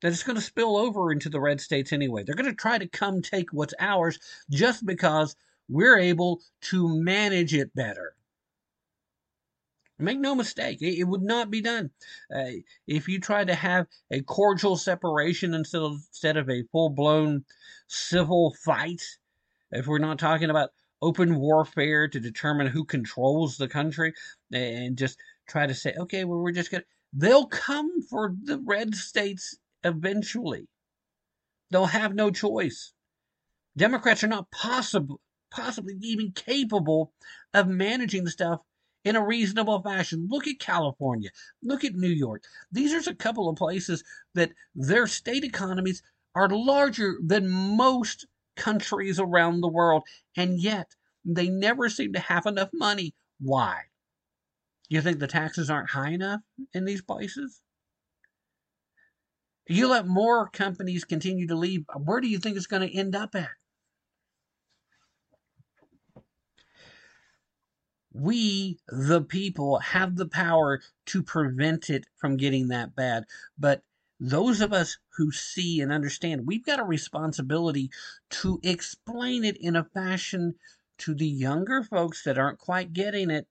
that 0.01 0.13
it's 0.13 0.25
going 0.25 0.37
to 0.37 0.43
spill 0.43 0.77
over 0.77 1.13
into 1.13 1.29
the 1.29 1.41
red 1.41 1.61
states 1.61 1.93
anyway. 1.93 2.25
They're 2.25 2.35
going 2.35 2.51
to 2.51 2.55
try 2.55 2.79
to 2.79 2.89
come 2.89 3.23
take 3.23 3.53
what's 3.53 3.75
ours 3.79 4.19
just 4.51 4.85
because 4.85 5.37
we're 5.69 5.99
able 5.99 6.43
to 6.63 6.89
manage 6.89 7.55
it 7.55 7.75
better. 7.75 8.15
Make 9.99 10.19
no 10.19 10.35
mistake, 10.35 10.83
it, 10.83 11.05
would 11.05 11.23
not 11.23 11.49
be 11.49 11.61
done. 11.61 11.91
Uh, 12.35 12.51
if 12.89 13.07
you 13.09 13.21
try 13.21 13.45
to 13.45 13.55
have 13.55 13.87
a 14.11 14.21
cordial 14.23 14.77
separation 14.77 15.55
instead 15.55 15.83
of, 15.83 15.93
instead 15.93 16.37
of 16.37 16.51
a 16.51 16.65
full 16.73 16.91
blown 16.91 17.45
civil 17.87 18.57
fight, 18.65 19.03
if 19.73 19.87
we're 19.87 19.99
not 19.99 20.19
talking 20.19 20.51
about 20.51 20.71
open 21.01 21.37
warfare 21.37 22.07
to 22.07 22.21
determine 22.21 22.69
who 22.69 22.85
controls 22.85 23.57
the 23.57 23.69
country 23.69 24.15
and 24.53 24.97
just 24.97 25.19
try 25.49 25.67
to 25.67 25.75
say, 25.75 25.95
okay, 25.99 26.25
well, 26.25 26.39
we're 26.39 26.53
just 26.53 26.71
going 26.71 26.83
to, 26.83 26.87
they'll 27.13 27.47
come 27.47 28.03
for 28.03 28.35
the 28.45 28.59
red 28.65 28.95
states 28.95 29.59
eventually. 29.83 30.69
They'll 31.71 31.87
have 31.87 32.15
no 32.15 32.31
choice. 32.31 32.93
Democrats 33.77 34.23
are 34.23 34.29
not 34.29 34.51
possible, 34.51 35.21
possibly 35.51 35.95
even 36.01 36.33
capable 36.33 37.13
of 37.55 37.67
managing 37.67 38.25
the 38.25 38.31
stuff 38.31 38.61
in 39.05 39.17
a 39.17 39.27
reasonable 39.27 39.83
fashion. 39.83 40.29
Look 40.31 40.47
at 40.47 40.61
California. 40.61 41.31
Look 41.63 41.83
at 41.83 41.95
New 41.95 42.09
York. 42.09 42.45
These 42.71 42.95
are 42.95 43.11
a 43.11 43.15
couple 43.15 43.49
of 43.49 43.57
places 43.57 44.05
that 44.35 44.53
their 44.75 45.07
state 45.07 45.43
economies 45.43 46.03
are 46.35 46.49
larger 46.49 47.17
than 47.25 47.49
most 47.49 48.27
countries 48.57 49.19
around 49.19 49.61
the 49.61 49.69
world, 49.69 50.05
and 50.37 50.61
yet 50.61 50.95
they 51.25 51.49
never 51.49 51.89
seem 51.89 52.13
to 52.13 52.21
have 52.21 52.47
enough 52.47 52.71
money. 52.73 53.15
Why? 53.41 53.83
You 54.89 55.01
think 55.01 55.19
the 55.19 55.27
taxes 55.27 55.71
aren't 55.71 55.91
high 55.91 56.11
enough 56.11 56.41
in 56.75 56.85
these 56.85 57.03
places? 57.03 57.61
You 59.69 59.89
let 59.89 60.07
more 60.07 60.49
companies 60.49 61.05
continue 61.05 61.47
to 61.47 61.55
leave, 61.55 61.85
where 61.97 62.21
do 62.21 62.29
you 62.29 62.39
think 62.39 62.57
it's 62.57 62.67
going 62.67 62.87
to 62.87 62.95
end 62.95 63.15
up 63.15 63.35
at? 63.35 63.49
We, 68.13 68.79
the 68.89 69.23
people, 69.23 69.79
have 69.79 70.17
the 70.17 70.29
power 70.29 70.83
to 71.07 71.23
prevent 71.23 71.89
it 71.89 72.05
from 72.17 72.37
getting 72.37 72.69
that 72.69 72.95
bad. 72.95 73.25
But 73.59 73.83
those 74.23 74.61
of 74.61 74.73
us 74.73 74.99
who 75.17 75.33
see 75.33 75.81
and 75.81 75.91
understand, 75.91 76.47
we've 76.47 76.65
got 76.65 76.79
a 76.79 76.85
responsibility 76.85 77.91
to 78.31 78.61
explain 78.63 79.45
it 79.45 79.57
in 79.61 79.75
a 79.75 79.83
fashion 79.83 80.55
to 80.99 81.13
the 81.13 81.27
younger 81.27 81.83
folks 81.83 82.23
that 82.23 82.39
aren't 82.39 82.61
quite 82.61 82.93
getting 82.93 83.31
it, 83.31 83.49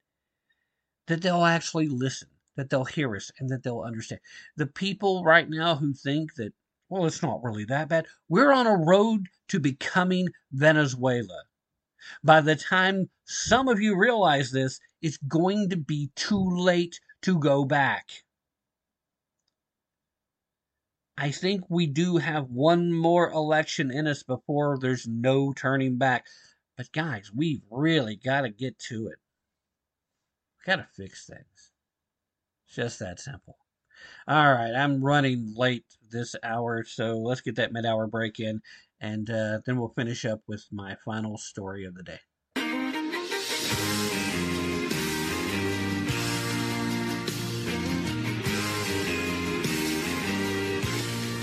that 1.07 1.21
they'll 1.21 1.43
actually 1.43 1.89
listen, 1.89 2.29
that 2.55 2.69
they'll 2.69 2.85
hear 2.85 3.13
us, 3.17 3.31
and 3.37 3.49
that 3.49 3.63
they'll 3.63 3.81
understand. 3.81 4.21
The 4.55 4.67
people 4.67 5.25
right 5.25 5.49
now 5.49 5.75
who 5.75 5.93
think 5.93 6.35
that, 6.35 6.53
well, 6.87 7.05
it's 7.05 7.21
not 7.21 7.43
really 7.43 7.65
that 7.65 7.89
bad, 7.89 8.07
we're 8.29 8.53
on 8.53 8.65
a 8.65 8.77
road 8.77 9.27
to 9.49 9.59
becoming 9.59 10.29
Venezuela. 10.53 11.43
By 12.23 12.39
the 12.39 12.55
time 12.55 13.09
some 13.25 13.67
of 13.67 13.81
you 13.81 13.97
realize 13.97 14.51
this, 14.51 14.79
it's 15.01 15.17
going 15.17 15.69
to 15.71 15.77
be 15.77 16.11
too 16.15 16.49
late 16.49 17.01
to 17.23 17.37
go 17.37 17.65
back. 17.65 18.09
I 21.21 21.29
think 21.29 21.65
we 21.69 21.85
do 21.85 22.17
have 22.17 22.49
one 22.49 22.91
more 22.91 23.29
election 23.29 23.91
in 23.91 24.07
us 24.07 24.23
before 24.23 24.79
there's 24.79 25.05
no 25.07 25.53
turning 25.53 25.99
back. 25.99 26.25
But 26.75 26.91
guys, 26.91 27.29
we've 27.31 27.61
really 27.69 28.15
got 28.15 28.41
to 28.41 28.49
get 28.49 28.79
to 28.89 29.05
it. 29.05 29.19
Got 30.65 30.77
to 30.77 30.87
fix 30.97 31.27
things. 31.27 31.73
It's 32.65 32.75
just 32.75 32.97
that 33.01 33.19
simple. 33.19 33.55
All 34.27 34.51
right, 34.51 34.73
I'm 34.73 35.05
running 35.05 35.53
late 35.55 35.85
this 36.09 36.33
hour, 36.41 36.83
so 36.83 37.19
let's 37.19 37.41
get 37.41 37.55
that 37.57 37.71
mid 37.71 37.85
hour 37.85 38.07
break 38.07 38.39
in, 38.39 38.63
and 38.99 39.29
uh, 39.29 39.59
then 39.63 39.77
we'll 39.77 39.89
finish 39.89 40.25
up 40.25 40.41
with 40.47 40.65
my 40.71 40.97
final 41.05 41.37
story 41.37 41.85
of 41.85 41.93
the 41.93 42.01
day. 42.01 42.19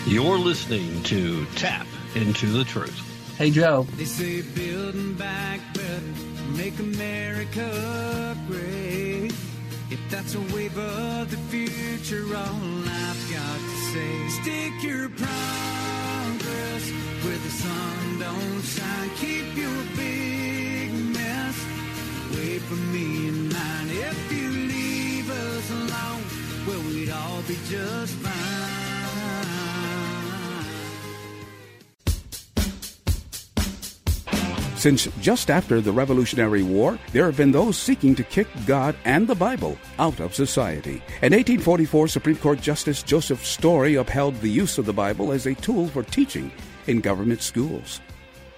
You're 0.08 0.38
listening 0.38 1.02
to 1.02 1.44
Tapp 1.56 1.86
into 2.14 2.46
the 2.46 2.64
Truth. 2.64 2.98
Hey, 3.36 3.50
Joe. 3.50 3.86
They 3.98 4.06
say 4.06 4.40
building 4.40 5.12
back 5.12 5.60
better, 5.74 6.00
make 6.56 6.78
America 6.78 8.34
great. 8.46 9.34
If 9.90 10.00
that's 10.08 10.34
a 10.34 10.40
wave 10.40 10.78
of 10.78 11.30
the 11.30 11.36
future, 11.52 12.24
all 12.34 12.88
I've 12.88 13.30
got 13.30 13.58
to 13.60 13.76
say, 13.92 14.28
stick 14.40 14.82
your 14.82 15.10
progress 15.10 16.90
where 17.22 17.36
the 17.36 17.50
sun 17.50 18.18
don't 18.18 18.62
shine. 18.62 19.10
Keep 19.16 19.56
your 19.58 19.84
big 19.94 20.90
mess 21.12 21.66
away 22.32 22.58
from 22.60 22.92
me 22.94 23.28
and 23.28 23.52
mine. 23.52 23.90
If 23.90 24.32
you 24.32 24.48
leave 24.48 25.30
us 25.30 25.70
alone, 25.70 26.22
well, 26.66 26.80
we'd 26.94 27.10
all 27.10 27.42
be 27.42 27.58
just 27.68 28.14
fine. 28.14 28.78
Since 34.78 35.08
just 35.20 35.50
after 35.50 35.80
the 35.80 35.90
Revolutionary 35.90 36.62
War, 36.62 37.00
there 37.10 37.26
have 37.26 37.36
been 37.36 37.50
those 37.50 37.76
seeking 37.76 38.14
to 38.14 38.22
kick 38.22 38.46
God 38.64 38.94
and 39.04 39.26
the 39.26 39.34
Bible 39.34 39.76
out 39.98 40.20
of 40.20 40.36
society. 40.36 41.02
In 41.20 41.32
1844, 41.32 42.06
Supreme 42.06 42.36
Court 42.36 42.60
Justice 42.60 43.02
Joseph 43.02 43.44
Story 43.44 43.96
upheld 43.96 44.36
the 44.36 44.48
use 44.48 44.78
of 44.78 44.86
the 44.86 44.92
Bible 44.92 45.32
as 45.32 45.46
a 45.46 45.54
tool 45.56 45.88
for 45.88 46.04
teaching 46.04 46.52
in 46.86 47.00
government 47.00 47.42
schools. 47.42 48.00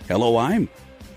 Hello, 0.08 0.36
I'm 0.36 0.68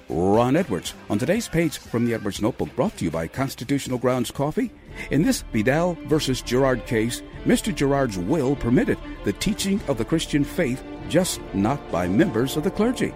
Ron 0.08 0.56
Edwards. 0.56 0.94
On 1.10 1.20
today's 1.20 1.50
page 1.50 1.80
from 1.80 2.06
the 2.06 2.14
Edwards 2.14 2.42
Notebook, 2.42 2.74
brought 2.74 2.96
to 2.96 3.04
you 3.04 3.12
by 3.12 3.28
Constitutional 3.28 3.98
Grounds 3.98 4.32
Coffee. 4.32 4.72
In 5.12 5.22
this 5.22 5.42
Vidal 5.52 5.98
versus 6.06 6.42
Girard 6.42 6.86
case, 6.86 7.22
Mr. 7.44 7.76
Girard's 7.76 8.18
will 8.18 8.56
permitted 8.56 8.98
the 9.26 9.34
teaching 9.34 9.82
of 9.90 9.98
the 9.98 10.06
Christian 10.06 10.46
faith, 10.46 10.82
just 11.10 11.42
not 11.54 11.92
by 11.92 12.08
members 12.08 12.56
of 12.56 12.64
the 12.64 12.72
clergy. 12.72 13.14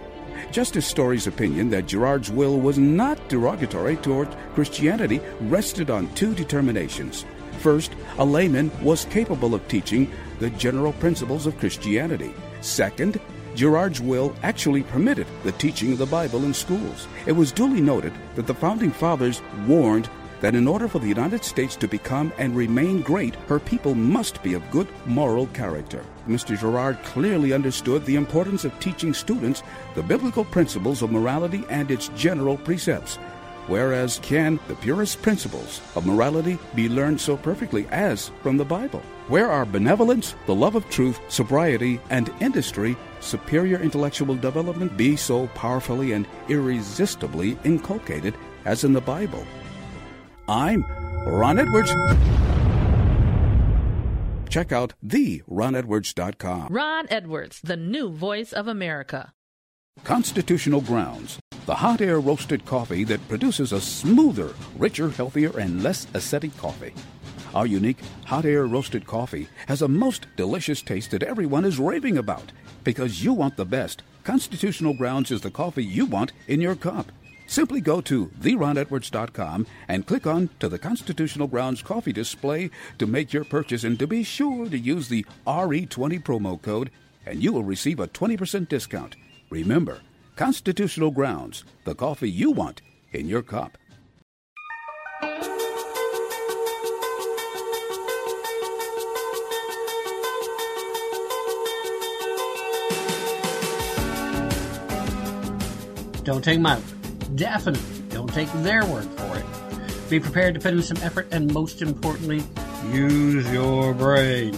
Justice 0.52 0.86
Story's 0.86 1.28
opinion 1.28 1.70
that 1.70 1.88
Girard's 1.88 2.32
will 2.32 2.60
was 2.60 2.78
not 2.78 3.30
derogatory 3.30 3.98
toward 3.98 4.30
Christianity 4.54 5.20
rested 5.42 5.90
on 5.90 6.14
two 6.16 6.34
determinations. 6.34 7.26
First, 7.60 7.92
a 8.18 8.26
layman 8.26 8.72
was 8.82 9.06
capable 9.06 9.54
of 9.54 9.68
teaching 9.68 10.12
the 10.40 10.50
general 10.52 10.94
principles 10.94 11.46
of 11.46 11.58
Christianity. 11.60 12.34
Second, 12.62 13.20
Girard's 13.56 14.00
will 14.00 14.36
actually 14.44 14.84
permitted 14.84 15.26
the 15.44 15.52
teaching 15.54 15.92
of 15.92 15.98
the 15.98 16.06
Bible 16.06 16.46
in 16.46 16.54
schools. 16.54 17.08
It 17.26 17.32
was 17.32 17.52
duly 17.52 17.82
noted 17.82 18.14
that 18.36 18.46
the 18.46 18.54
Founding 18.54 18.92
Fathers 18.92 19.42
warned 19.68 20.10
that 20.42 20.56
in 20.56 20.68
order 20.68 20.88
for 20.88 21.00
the 21.00 21.08
United 21.08 21.44
States 21.44 21.76
to 21.78 21.88
become 21.88 22.32
and 22.38 22.56
remain 22.56 23.02
great, 23.02 23.36
her 23.48 23.60
people 23.60 23.96
must 23.96 24.42
be 24.44 24.54
of 24.54 24.72
good 24.72 24.88
moral 25.06 25.48
character. 25.48 26.04
Mr. 26.28 26.58
Girard 26.60 27.02
clearly 27.04 27.54
understood 27.54 28.06
the 28.06 28.16
importance 28.16 28.66
of 28.66 28.80
teaching 28.80 29.14
students 29.14 29.64
the 29.96 30.04
biblical 30.04 30.46
principles 30.46 31.02
of 31.02 31.12
morality 31.12 31.64
and 31.70 31.90
its 31.90 32.10
general 32.10 32.58
precepts. 32.58 33.18
Whereas 33.68 34.20
can 34.24 34.62
the 34.70 34.76
purest 34.76 35.22
principles 35.22 35.82
of 35.96 36.06
morality 36.06 36.58
be 36.74 36.88
learned 36.88 37.20
so 37.20 37.36
perfectly 37.36 37.86
as 37.90 38.32
from 38.42 38.56
the 38.56 38.64
Bible? 38.64 39.02
Where 39.28 39.52
are 39.52 39.66
benevolence, 39.66 40.36
the 40.46 40.56
love 40.56 40.76
of 40.76 40.90
truth, 40.90 41.20
sobriety, 41.28 42.00
and 42.10 42.32
industry, 42.40 42.96
superior 43.20 43.78
intellectual 43.82 44.36
development 44.36 44.96
be 44.96 45.18
so 45.18 45.48
powerfully 45.48 46.14
and 46.14 46.26
irresistibly 46.48 47.58
inculcated 47.66 48.36
as 48.64 48.86
in 48.86 48.94
the 48.94 49.02
Bible? 49.02 49.46
I'm 50.50 50.86
Ron 51.26 51.60
Edwards. 51.60 51.92
Check 54.50 54.72
out 54.72 54.94
theronedwards.com. 55.06 56.68
Ron 56.72 57.06
Edwards, 57.10 57.60
the 57.62 57.76
new 57.76 58.10
voice 58.10 58.54
of 58.54 58.68
America. 58.68 59.34
Constitutional 60.06 60.80
Grounds, 60.80 61.38
the 61.66 61.76
hot 61.76 62.00
air 62.00 62.22
roasted 62.22 62.66
coffee 62.66 63.04
that 63.04 63.28
produces 63.28 63.74
a 63.74 63.82
smoother, 63.82 64.54
richer, 64.78 65.10
healthier, 65.10 65.58
and 65.60 65.84
less 65.84 66.06
acidic 66.08 66.56
coffee. 66.58 66.94
Our 67.54 67.66
unique 67.66 68.00
hot 68.26 68.46
air 68.46 68.68
roasted 68.68 69.06
coffee 69.06 69.50
has 69.68 69.82
a 69.82 69.88
most 69.90 70.28
delicious 70.38 70.82
taste 70.82 71.12
that 71.12 71.24
everyone 71.24 71.66
is 71.66 71.78
raving 71.78 72.18
about. 72.18 72.54
Because 72.86 73.22
you 73.22 73.34
want 73.34 73.58
the 73.58 73.66
best, 73.66 74.02
Constitutional 74.24 74.94
Grounds 74.94 75.30
is 75.30 75.42
the 75.42 75.52
coffee 75.52 75.84
you 75.84 76.06
want 76.06 76.32
in 76.48 76.62
your 76.62 76.76
cup. 76.76 77.12
Simply 77.48 77.82
go 77.82 78.02
to 78.02 78.28
theronedwards.com 78.28 79.66
and 79.88 80.06
click 80.06 80.28
on 80.28 80.50
to 80.60 80.70
the 80.70 80.78
Constitutional 80.78 81.48
Grounds 81.48 81.82
coffee 81.82 82.14
display 82.14 82.70
to 83.00 83.08
make 83.08 83.34
your 83.34 83.46
purchase 83.46 83.84
and 83.84 83.98
to 83.98 84.06
be 84.06 84.24
sure 84.24 84.70
to 84.70 84.78
use 84.78 85.08
the 85.08 85.26
RE20 85.48 86.22
promo 86.22 86.62
code 86.62 86.92
and 87.26 87.42
you 87.42 87.52
will 87.52 87.64
receive 87.64 88.00
a 88.00 88.08
20% 88.08 88.70
discount. 88.70 89.16
Remember, 89.50 90.02
Constitutional 90.36 91.12
Grounds, 91.12 91.64
the 91.86 91.96
coffee 91.96 92.30
you 92.30 92.52
want 92.52 92.82
in 93.12 93.28
your 93.28 93.42
cup. 93.42 93.78
Don't 106.24 106.44
take 106.44 106.60
my 106.60 106.76
word. 106.76 106.97
Definitely 107.38 108.02
don't 108.10 108.34
take 108.34 108.52
their 108.64 108.84
word 108.86 109.06
for 109.06 109.38
it. 109.38 109.46
Be 110.10 110.20
prepared 110.20 110.56
to 110.56 110.60
put 110.60 110.74
in 110.74 110.82
some 110.82 110.98
effort 110.98 111.28
and 111.32 111.54
most 111.54 111.84
importantly, 111.84 112.44
use 112.92 113.50
your 113.52 113.94
brain 113.94 114.56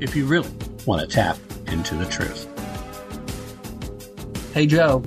if 0.00 0.14
you 0.14 0.26
really 0.26 0.50
want 0.84 1.00
to 1.00 1.08
tap 1.08 1.38
into 1.68 1.94
the 1.94 2.04
truth. 2.04 2.46
Hey, 4.52 4.66
Joe. 4.66 5.02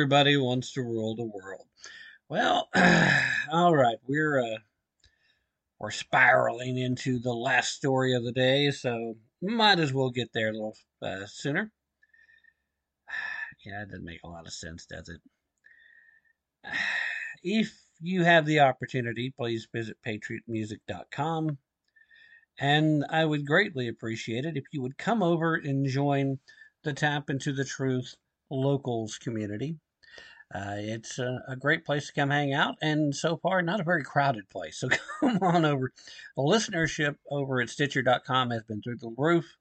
Everybody 0.00 0.38
wants 0.38 0.72
to 0.72 0.82
rule 0.82 1.14
the 1.14 1.26
world. 1.26 1.66
Well, 2.30 2.70
all 3.52 3.76
right, 3.76 3.98
we're 4.08 4.40
uh, 4.40 4.58
we're 5.78 5.90
spiraling 5.90 6.78
into 6.78 7.18
the 7.18 7.34
last 7.34 7.74
story 7.74 8.14
of 8.14 8.24
the 8.24 8.32
day, 8.32 8.70
so 8.70 9.18
might 9.42 9.78
as 9.78 9.92
well 9.92 10.08
get 10.08 10.32
there 10.32 10.48
a 10.48 10.52
little 10.52 10.76
uh, 11.02 11.26
sooner. 11.26 11.70
Yeah, 13.66 13.82
it 13.82 13.90
doesn't 13.90 14.06
make 14.06 14.22
a 14.24 14.28
lot 14.28 14.46
of 14.46 14.54
sense, 14.54 14.86
does 14.86 15.10
it? 15.10 15.20
If 17.42 17.78
you 18.00 18.24
have 18.24 18.46
the 18.46 18.60
opportunity, 18.60 19.34
please 19.36 19.68
visit 19.70 19.98
patriotmusic.com. 20.06 21.58
And 22.58 23.04
I 23.10 23.26
would 23.26 23.46
greatly 23.46 23.88
appreciate 23.88 24.46
it 24.46 24.56
if 24.56 24.64
you 24.72 24.80
would 24.80 24.96
come 24.96 25.22
over 25.22 25.56
and 25.56 25.86
join 25.86 26.38
the 26.84 26.94
Tapp 26.94 27.28
into 27.28 27.52
the 27.52 27.66
Truth 27.66 28.14
locals 28.50 29.18
community. 29.18 29.76
Uh, 30.52 30.74
it's 30.78 31.18
a, 31.18 31.42
a, 31.46 31.54
great 31.54 31.84
place 31.84 32.08
to 32.08 32.12
come 32.12 32.30
hang 32.30 32.52
out, 32.52 32.74
and 32.82 33.14
so 33.14 33.36
far, 33.36 33.62
not 33.62 33.78
a 33.78 33.84
very 33.84 34.02
crowded 34.02 34.48
place. 34.50 34.80
So 34.80 34.88
come 35.20 35.38
on 35.42 35.64
over. 35.64 35.92
The 36.36 36.42
listenership 36.42 37.16
over 37.30 37.60
at 37.60 37.70
Stitcher.com 37.70 38.50
has 38.50 38.64
been 38.64 38.82
through 38.82 38.96
the 38.96 39.14
roof, 39.16 39.56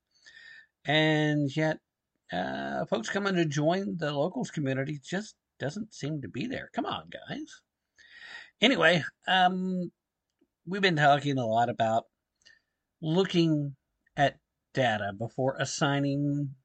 and 0.86 1.56
yet 1.56 1.78
uh, 2.34 2.86
folks 2.86 3.10
coming 3.10 3.36
to 3.36 3.46
join 3.46 3.98
the 3.98 4.12
locals 4.12 4.50
community 4.50 5.00
just 5.04 5.36
doesn't 5.60 5.94
seem 5.94 6.22
to 6.22 6.28
be 6.28 6.48
there. 6.48 6.72
Come 6.74 6.86
on, 6.86 7.10
guys. 7.12 7.62
Anyway, 8.62 9.04
um, 9.28 9.92
we've 10.66 10.82
been 10.82 10.96
talking 10.96 11.38
a 11.38 11.46
lot 11.46 11.70
about 11.70 12.06
looking 13.02 13.76
at 14.18 14.38
data 14.74 15.14
before 15.18 15.56
assigning 15.60 16.56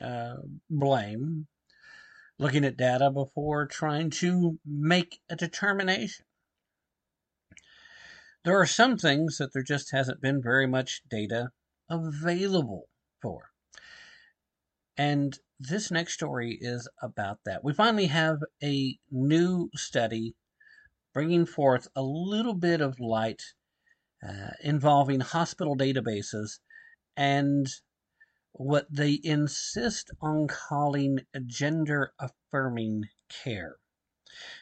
uh, 0.00 0.36
blame, 0.68 1.46
looking 2.40 2.64
at 2.64 2.76
data 2.76 3.10
before 3.10 3.66
trying 3.66 4.08
to 4.08 4.58
make 4.64 5.20
a 5.28 5.36
determination. 5.36 6.24
There 8.44 8.58
are 8.58 8.66
some 8.66 8.96
things 8.96 9.36
that 9.36 9.52
there 9.52 9.62
just 9.62 9.92
hasn't 9.92 10.22
been 10.22 10.40
very 10.42 10.66
much 10.66 11.02
data 11.08 11.50
available 11.90 12.88
for. 13.20 13.50
And 14.96 15.38
this 15.58 15.90
next 15.90 16.14
story 16.14 16.56
is 16.58 16.88
about 17.02 17.40
that. 17.44 17.62
We 17.62 17.74
finally 17.74 18.06
have 18.06 18.38
a 18.62 18.98
new 19.10 19.68
study 19.74 20.34
bringing 21.12 21.44
forth 21.44 21.88
a 21.94 22.02
little 22.02 22.54
bit 22.54 22.80
of 22.80 22.98
light 23.00 23.42
uh, 24.26 24.52
involving 24.62 25.20
hospital 25.20 25.76
databases 25.76 26.58
and 27.18 27.66
what 28.52 28.86
they 28.90 29.20
insist 29.22 30.10
on 30.20 30.46
calling 30.48 31.20
gender 31.46 32.12
affirming 32.18 33.04
care. 33.28 33.76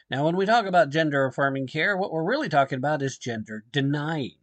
Now, 0.09 0.25
when 0.25 0.35
we 0.35 0.45
talk 0.45 0.65
about 0.65 0.89
gender 0.89 1.25
affirming 1.25 1.67
care, 1.67 1.95
what 1.95 2.11
we're 2.11 2.23
really 2.23 2.49
talking 2.49 2.77
about 2.77 3.01
is 3.01 3.17
gender 3.17 3.65
denying 3.71 4.37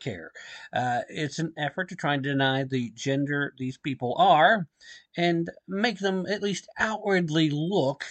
care. 0.00 0.30
Uh, 0.72 1.00
it's 1.08 1.38
an 1.38 1.52
effort 1.56 1.88
to 1.88 1.96
try 1.96 2.14
and 2.14 2.22
deny 2.22 2.64
the 2.64 2.90
gender 2.90 3.54
these 3.58 3.78
people 3.78 4.14
are 4.18 4.68
and 5.16 5.50
make 5.66 5.98
them 5.98 6.26
at 6.26 6.42
least 6.42 6.68
outwardly 6.78 7.50
look 7.50 8.04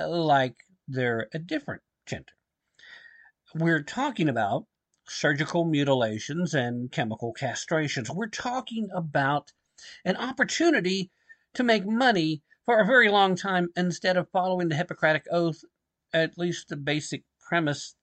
uh, 0.00 0.08
like 0.08 0.56
they're 0.86 1.28
a 1.34 1.38
different 1.38 1.82
gender. 2.06 2.32
We're 3.54 3.82
talking 3.82 4.28
about 4.28 4.66
surgical 5.06 5.64
mutilations 5.64 6.54
and 6.54 6.90
chemical 6.92 7.34
castrations. 7.34 8.10
We're 8.10 8.28
talking 8.28 8.88
about 8.94 9.52
an 10.04 10.16
opportunity 10.16 11.10
to 11.54 11.62
make 11.62 11.86
money 11.86 12.42
for 12.64 12.80
a 12.80 12.86
very 12.86 13.08
long 13.08 13.34
time 13.34 13.68
instead 13.76 14.16
of 14.16 14.30
following 14.30 14.68
the 14.68 14.74
Hippocratic 14.74 15.26
Oath, 15.30 15.64
at 16.12 16.38
least 16.38 16.68
the 16.68 16.76
basic 16.76 17.24
premise 17.40 17.94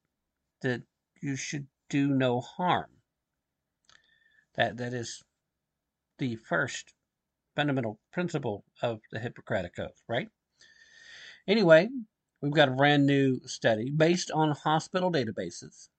that 0.62 0.82
you 1.22 1.36
should 1.36 1.68
do 1.90 2.08
no 2.08 2.42
harm. 2.42 2.90
That 4.56 4.78
that 4.78 4.94
is 4.94 5.24
the 6.18 6.36
first 6.38 6.94
fundamental 7.56 8.00
principle 8.12 8.66
of 8.82 9.02
the 9.12 9.20
Hippocratic 9.20 9.78
Oath, 9.80 10.02
right? 10.08 10.30
Anyway, 11.48 11.90
we've 12.42 12.54
got 12.54 12.70
a 12.70 12.76
brand 12.76 13.06
new 13.06 13.40
study 13.46 13.92
based 13.92 14.32
on 14.32 14.52
hospital 14.52 15.12
databases 15.12 15.90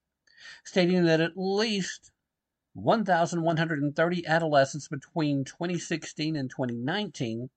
stating 0.65 1.05
that 1.05 1.21
at 1.21 1.37
least 1.37 2.13
1,130 2.77 4.27
adolescents 4.27 4.89
between 4.89 5.45
2016 5.45 6.37
and 6.37 6.51
2019 6.51 7.49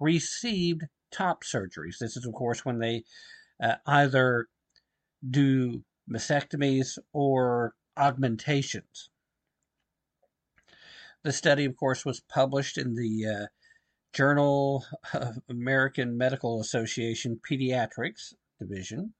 received 0.00 0.84
top 1.10 1.44
surgeries. 1.44 1.98
This 2.00 2.16
is, 2.16 2.24
of 2.24 2.32
course, 2.32 2.64
when 2.64 2.78
they 2.78 3.04
uh, 3.62 3.76
either 3.86 4.48
do 5.28 5.84
mastectomies 6.10 6.98
or 7.12 7.74
augmentations. 7.98 9.10
The 11.22 11.32
study, 11.32 11.64
of 11.64 11.76
course, 11.76 12.04
was 12.04 12.20
published 12.20 12.78
in 12.78 12.94
the 12.94 13.26
uh, 13.26 13.46
Journal 14.12 14.86
of 15.12 15.38
American 15.50 16.16
Medical 16.16 16.60
Association 16.60 17.40
Pediatrics 17.48 18.32
Division. 18.58 19.12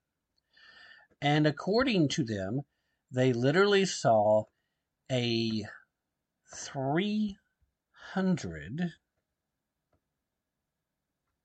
And 1.21 1.47
according 1.47 2.09
to 2.09 2.25
them, 2.25 2.63
they 3.11 3.33
literally 3.33 3.85
saw 3.85 4.45
a 5.11 5.65
300 6.55 8.93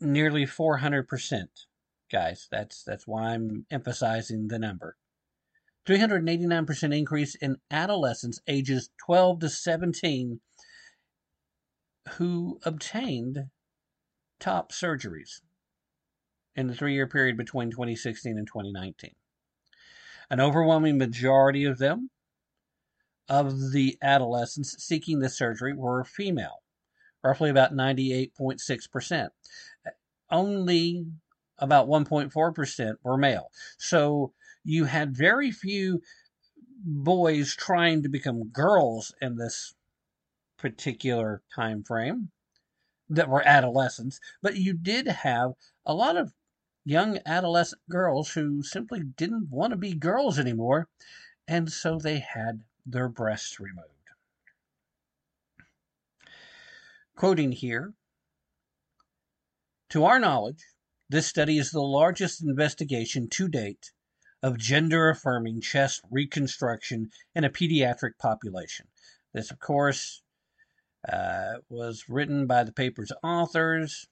Nearly 0.00 0.46
400% 0.46 1.46
guys. 2.10 2.48
That's 2.50 2.82
that's 2.82 3.06
why 3.06 3.34
i'm 3.34 3.66
emphasizing 3.70 4.48
the 4.48 4.58
number. 4.58 4.96
389% 5.86 6.96
increase 6.96 7.34
in 7.36 7.56
adolescents 7.70 8.40
ages 8.46 8.90
12 9.04 9.40
to 9.40 9.48
17 9.48 10.40
who 12.12 12.58
obtained 12.64 13.48
top 14.40 14.72
surgeries 14.72 15.40
in 16.56 16.66
the 16.66 16.74
three 16.74 16.94
year 16.94 17.06
period 17.06 17.36
between 17.36 17.70
2016 17.70 18.36
and 18.36 18.46
2019. 18.46 19.12
An 20.30 20.40
overwhelming 20.40 20.98
majority 20.98 21.64
of 21.64 21.78
them, 21.78 22.10
of 23.28 23.72
the 23.72 23.96
adolescents 24.02 24.82
seeking 24.82 25.20
the 25.20 25.28
surgery, 25.28 25.74
were 25.74 26.04
female, 26.04 26.62
roughly 27.22 27.50
about 27.50 27.72
98.6%. 27.72 29.28
Only 30.30 31.06
about 31.58 31.88
1.4% 31.88 32.94
were 33.02 33.16
male. 33.16 33.50
So 33.78 34.32
you 34.64 34.84
had 34.84 35.16
very 35.16 35.50
few 35.50 36.00
boys 36.84 37.54
trying 37.54 38.02
to 38.02 38.08
become 38.08 38.48
girls 38.48 39.14
in 39.20 39.36
this 39.36 39.74
particular 40.56 41.42
time 41.54 41.82
frame 41.82 42.30
that 43.10 43.28
were 43.28 43.46
adolescents, 43.46 44.20
but 44.40 44.56
you 44.56 44.72
did 44.72 45.06
have 45.06 45.52
a 45.84 45.92
lot 45.92 46.16
of 46.16 46.32
young 46.84 47.18
adolescent 47.26 47.82
girls 47.90 48.32
who 48.32 48.62
simply 48.62 49.00
didn't 49.02 49.50
want 49.50 49.72
to 49.72 49.76
be 49.76 49.92
girls 49.92 50.38
anymore, 50.38 50.88
and 51.46 51.70
so 51.70 51.98
they 51.98 52.20
had 52.20 52.62
their 52.86 53.08
breasts 53.08 53.60
removed. 53.60 53.88
Quoting 57.16 57.52
here, 57.52 57.92
to 59.90 60.04
our 60.04 60.18
knowledge, 60.18 60.64
this 61.08 61.26
study 61.26 61.58
is 61.58 61.72
the 61.72 61.82
largest 61.82 62.42
investigation 62.42 63.28
to 63.28 63.48
date 63.48 63.90
of 64.42 64.56
gender 64.56 65.10
affirming 65.10 65.60
chest 65.60 66.00
reconstruction 66.10 67.10
in 67.34 67.44
a 67.44 67.50
pediatric 67.50 68.16
population. 68.18 68.86
This, 69.34 69.50
of 69.50 69.58
course, 69.58 70.22
uh, 71.08 71.54
was 71.68 72.08
written 72.08 72.46
by 72.46 72.64
the 72.64 72.72
paper's 72.72 73.12
authors, 73.22 74.06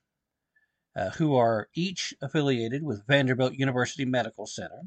uh, 0.96 1.10
who 1.10 1.36
are 1.36 1.68
each 1.74 2.14
affiliated 2.20 2.82
with 2.82 3.06
Vanderbilt 3.06 3.54
University 3.54 4.04
Medical 4.04 4.46
Center. 4.46 4.82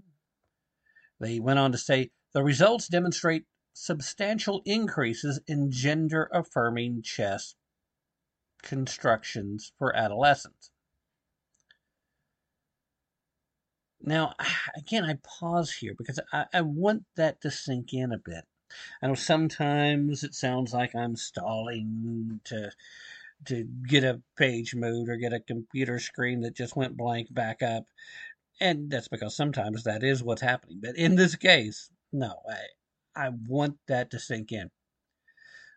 They 1.19 1.39
went 1.39 1.59
on 1.59 1.71
to 1.71 1.77
say 1.77 2.11
the 2.33 2.43
results 2.43 2.87
demonstrate 2.87 3.45
substantial 3.73 4.61
increases 4.65 5.39
in 5.47 5.71
gender 5.71 6.29
affirming 6.33 7.03
chest 7.03 7.55
constructions 8.61 9.71
for 9.77 9.95
adolescents. 9.95 10.71
Now, 14.01 14.33
again, 14.75 15.05
I 15.05 15.17
pause 15.39 15.71
here 15.71 15.93
because 15.97 16.19
I, 16.33 16.45
I, 16.53 16.61
want 16.61 17.05
that 17.15 17.41
to 17.41 17.51
sink 17.51 17.93
in 17.93 18.11
a 18.11 18.17
bit. 18.17 18.45
I 19.01 19.07
know 19.07 19.15
sometimes 19.15 20.23
it 20.23 20.35
sounds 20.35 20.73
like 20.73 20.95
I'm 20.95 21.15
stalling 21.15 22.41
to 22.45 22.71
to 23.45 23.63
get 23.87 24.03
a 24.03 24.21
page 24.37 24.75
moved 24.75 25.09
or 25.09 25.17
get 25.17 25.33
a 25.33 25.39
computer 25.39 25.99
screen 25.99 26.41
that 26.41 26.55
just 26.55 26.75
went 26.75 26.97
blank 26.97 27.33
back 27.33 27.63
up, 27.63 27.85
and 28.59 28.91
that's 28.91 29.07
because 29.07 29.35
sometimes 29.35 29.83
that 29.83 30.03
is 30.03 30.23
what's 30.23 30.41
happening. 30.41 30.79
But 30.81 30.95
in 30.95 31.15
this 31.15 31.35
case, 31.35 31.89
no, 32.11 32.41
I 32.49 33.25
I 33.27 33.29
want 33.29 33.77
that 33.87 34.11
to 34.11 34.19
sink 34.19 34.51
in. 34.51 34.69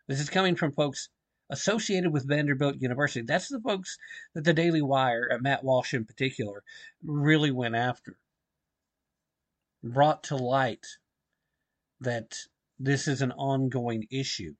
This 0.07 0.19
is 0.19 0.29
coming 0.29 0.55
from 0.55 0.71
folks 0.71 1.09
associated 1.49 2.11
with 2.11 2.27
Vanderbilt 2.27 2.81
University. 2.81 3.25
That's 3.25 3.49
the 3.49 3.59
folks 3.59 3.97
that 4.33 4.43
the 4.43 4.53
Daily 4.53 4.81
Wire, 4.81 5.27
and 5.29 5.41
Matt 5.41 5.63
Walsh 5.63 5.93
in 5.93 6.05
particular, 6.05 6.63
really 7.03 7.51
went 7.51 7.75
after. 7.75 8.17
Brought 9.83 10.23
to 10.25 10.35
light 10.35 10.85
that 11.99 12.47
this 12.79 13.07
is 13.07 13.21
an 13.21 13.31
ongoing 13.33 14.05
issue. 14.11 14.55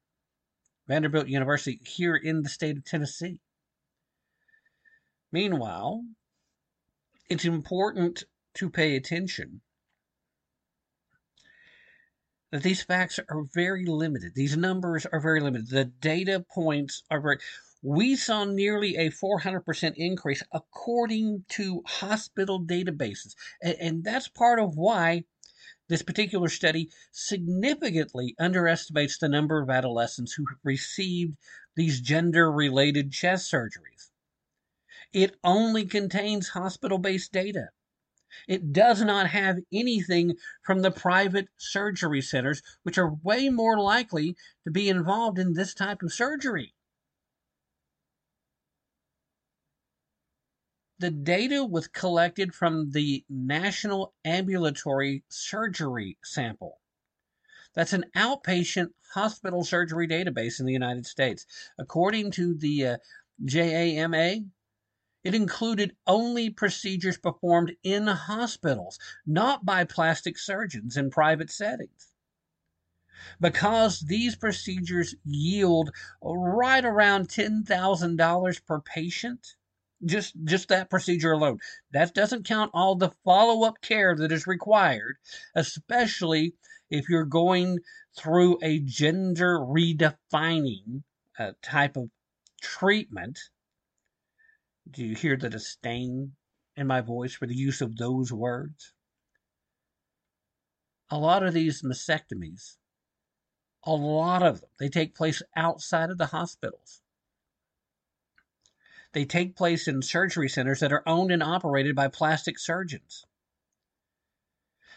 Vanderbilt 0.87 1.27
University 1.27 1.79
here 1.83 2.15
in 2.15 2.43
the 2.43 2.49
state 2.49 2.77
of 2.77 2.85
Tennessee. 2.85 3.39
Meanwhile, 5.31 6.03
it's 7.29 7.45
important 7.45 8.23
to 8.55 8.69
pay 8.69 8.95
attention 8.95 9.61
that 12.51 12.63
these 12.63 12.83
facts 12.83 13.19
are 13.19 13.43
very 13.53 13.85
limited. 13.85 14.33
These 14.35 14.55
numbers 14.55 15.05
are 15.05 15.19
very 15.19 15.41
limited. 15.41 15.69
The 15.69 15.85
data 15.85 16.45
points 16.53 17.03
are 17.09 17.19
very. 17.19 17.39
We 17.81 18.15
saw 18.15 18.45
nearly 18.45 18.95
a 18.95 19.11
400% 19.11 19.93
increase 19.95 20.41
according 20.51 21.45
to 21.49 21.83
hospital 21.85 22.63
databases. 22.63 23.35
And, 23.61 23.75
and 23.79 24.03
that's 24.03 24.27
part 24.27 24.59
of 24.59 24.77
why 24.77 25.25
this 25.87 26.01
particular 26.01 26.49
study 26.49 26.89
significantly 27.11 28.35
underestimates 28.39 29.17
the 29.17 29.29
number 29.29 29.61
of 29.61 29.69
adolescents 29.69 30.33
who 30.33 30.45
have 30.47 30.59
received 30.63 31.37
these 31.75 32.01
gender 32.01 32.51
related 32.51 33.11
chest 33.11 33.51
surgeries. 33.51 34.09
It 35.13 35.37
only 35.43 35.85
contains 35.85 36.49
hospital 36.49 36.97
based 36.97 37.31
data. 37.31 37.69
It 38.47 38.73
does 38.73 39.01
not 39.01 39.27
have 39.27 39.59
anything 39.71 40.35
from 40.61 40.81
the 40.81 40.91
private 40.91 41.47
surgery 41.57 42.21
centers, 42.21 42.61
which 42.83 42.97
are 42.97 43.13
way 43.13 43.49
more 43.49 43.79
likely 43.79 44.35
to 44.65 44.71
be 44.71 44.89
involved 44.89 45.39
in 45.39 45.53
this 45.53 45.73
type 45.73 46.01
of 46.01 46.11
surgery. 46.11 46.73
The 50.97 51.11
data 51.11 51.65
was 51.65 51.87
collected 51.87 52.55
from 52.55 52.91
the 52.91 53.25
National 53.27 54.13
Ambulatory 54.23 55.25
Surgery 55.27 56.17
Sample. 56.23 56.79
That's 57.73 57.91
an 57.91 58.05
outpatient 58.15 58.93
hospital 59.13 59.65
surgery 59.65 60.07
database 60.07 60.61
in 60.61 60.65
the 60.65 60.71
United 60.71 61.05
States. 61.05 61.45
According 61.77 62.31
to 62.31 62.53
the 62.53 62.87
uh, 62.87 62.97
JAMA, 63.43 64.45
it 65.25 65.35
included 65.35 65.97
only 66.07 66.49
procedures 66.49 67.17
performed 67.17 67.75
in 67.83 68.07
hospitals, 68.07 68.97
not 69.25 69.65
by 69.65 69.83
plastic 69.83 70.37
surgeons 70.37 70.95
in 70.95 71.09
private 71.09 71.51
settings. 71.51 72.13
Because 73.41 73.99
these 73.99 74.37
procedures 74.37 75.15
yield 75.25 75.89
right 76.21 76.85
around 76.85 77.27
$10,000 77.27 78.65
per 78.65 78.79
patient, 78.79 79.55
just 80.03 80.33
just 80.43 80.69
that 80.69 80.89
procedure 80.89 81.31
alone. 81.31 81.59
That 81.91 82.13
doesn't 82.13 82.47
count 82.47 82.71
all 82.73 82.95
the 82.95 83.11
follow-up 83.23 83.81
care 83.81 84.15
that 84.15 84.31
is 84.31 84.47
required, 84.47 85.17
especially 85.55 86.55
if 86.89 87.09
you're 87.09 87.25
going 87.25 87.79
through 88.17 88.57
a 88.61 88.79
gender 88.79 89.59
redefining 89.59 91.03
uh, 91.37 91.51
type 91.61 91.97
of 91.97 92.09
treatment 92.61 93.39
do 94.89 95.03
you 95.03 95.15
hear 95.15 95.35
the 95.35 95.49
disdain 95.49 96.33
in 96.75 96.87
my 96.87 97.01
voice 97.01 97.33
for 97.33 97.47
the 97.47 97.55
use 97.55 97.81
of 97.81 97.97
those 97.97 98.31
words? 98.31 98.93
A 101.09 101.17
lot 101.17 101.43
of 101.43 101.53
these 101.53 101.81
mastectomies, 101.81 102.77
a 103.83 103.91
lot 103.91 104.43
of 104.43 104.61
them, 104.61 104.69
they 104.79 104.89
take 104.89 105.15
place 105.15 105.41
outside 105.55 106.09
of 106.09 106.17
the 106.17 106.27
hospitals. 106.27 107.01
They 109.15 109.23
take 109.23 109.55
place 109.55 109.87
in 109.87 110.01
surgery 110.01 110.49
centers 110.49 110.81
that 110.81 110.91
are 110.91 111.07
owned 111.07 111.31
and 111.31 111.41
operated 111.41 111.95
by 111.95 112.09
plastic 112.09 112.59
surgeons. 112.59 113.25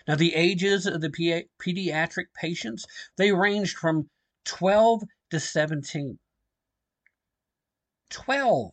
Now, 0.08 0.16
the 0.16 0.34
ages 0.34 0.86
of 0.86 1.00
the 1.00 1.46
pediatric 1.60 2.34
patients, 2.34 2.84
they 3.16 3.30
ranged 3.30 3.78
from 3.78 4.10
12 4.44 5.04
to 5.30 5.38
17. 5.38 6.18
12 8.10 8.72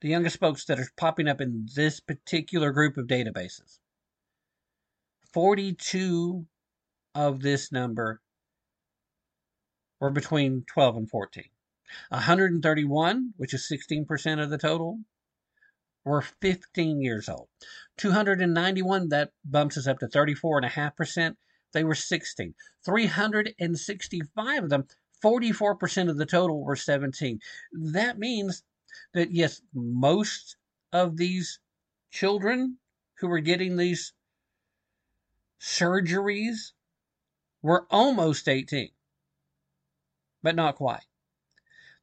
the 0.00 0.08
youngest 0.08 0.38
folks 0.38 0.64
that 0.66 0.78
are 0.78 0.88
popping 0.96 1.26
up 1.26 1.40
in 1.40 1.68
this 1.74 1.98
particular 1.98 2.70
group 2.70 2.96
of 2.96 3.08
databases. 3.08 3.80
42 5.32 6.46
of 7.16 7.40
this 7.40 7.72
number 7.72 8.20
were 9.98 10.10
between 10.10 10.62
12 10.68 10.96
and 10.98 11.10
14. 11.10 11.50
131, 12.10 13.34
which 13.36 13.54
is 13.54 13.70
16% 13.70 14.42
of 14.42 14.50
the 14.50 14.58
total, 14.58 15.00
were 16.04 16.22
15 16.22 17.00
years 17.00 17.28
old. 17.28 17.48
291, 17.98 19.08
that 19.10 19.32
bumps 19.44 19.76
us 19.76 19.86
up 19.86 19.98
to 19.98 20.06
34.5%. 20.06 21.36
They 21.72 21.84
were 21.84 21.94
16. 21.94 22.54
365 22.84 24.64
of 24.64 24.70
them, 24.70 24.86
44% 25.22 26.08
of 26.08 26.16
the 26.16 26.26
total 26.26 26.64
were 26.64 26.76
17. 26.76 27.40
That 27.72 28.18
means 28.18 28.62
that 29.12 29.32
yes, 29.32 29.60
most 29.74 30.56
of 30.92 31.16
these 31.16 31.60
children 32.10 32.78
who 33.18 33.28
were 33.28 33.40
getting 33.40 33.76
these 33.76 34.12
surgeries 35.60 36.72
were 37.62 37.86
almost 37.90 38.48
18, 38.48 38.90
but 40.42 40.54
not 40.54 40.76
quite. 40.76 41.07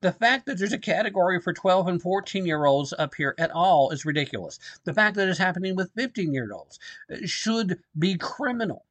The 0.01 0.11
fact 0.11 0.45
that 0.45 0.57
there's 0.57 0.73
a 0.73 0.77
category 0.77 1.39
for 1.39 1.53
12 1.53 1.87
and 1.87 2.01
14 2.01 2.45
year 2.45 2.65
olds 2.65 2.93
up 2.97 3.15
here 3.15 3.35
at 3.37 3.51
all 3.51 3.91
is 3.91 4.05
ridiculous. 4.05 4.59
The 4.83 4.93
fact 4.93 5.15
that 5.15 5.27
it's 5.27 5.39
happening 5.39 5.75
with 5.75 5.93
15 5.95 6.33
year 6.33 6.51
olds 6.53 6.79
uh, 7.11 7.17
should 7.25 7.79
be 7.97 8.17
criminal. 8.17 8.85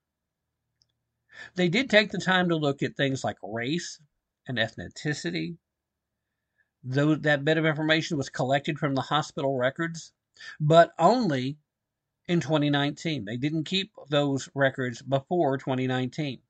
They 1.54 1.68
did 1.68 1.90
take 1.90 2.10
the 2.10 2.18
time 2.18 2.48
to 2.48 2.56
look 2.56 2.82
at 2.82 2.96
things 2.96 3.24
like 3.24 3.36
race 3.42 4.00
and 4.46 4.58
ethnicity 4.58 5.56
Though 6.86 7.14
that 7.14 7.46
bit 7.46 7.56
of 7.56 7.64
information 7.64 8.18
was 8.18 8.28
collected 8.28 8.78
from 8.78 8.94
the 8.94 9.00
hospital 9.00 9.56
records, 9.56 10.12
but 10.60 10.92
only 10.98 11.56
in 12.28 12.40
2019. 12.40 13.24
They 13.24 13.38
didn't 13.38 13.64
keep 13.64 13.90
those 14.10 14.50
records 14.54 15.00
before 15.00 15.56
2019. 15.56 16.42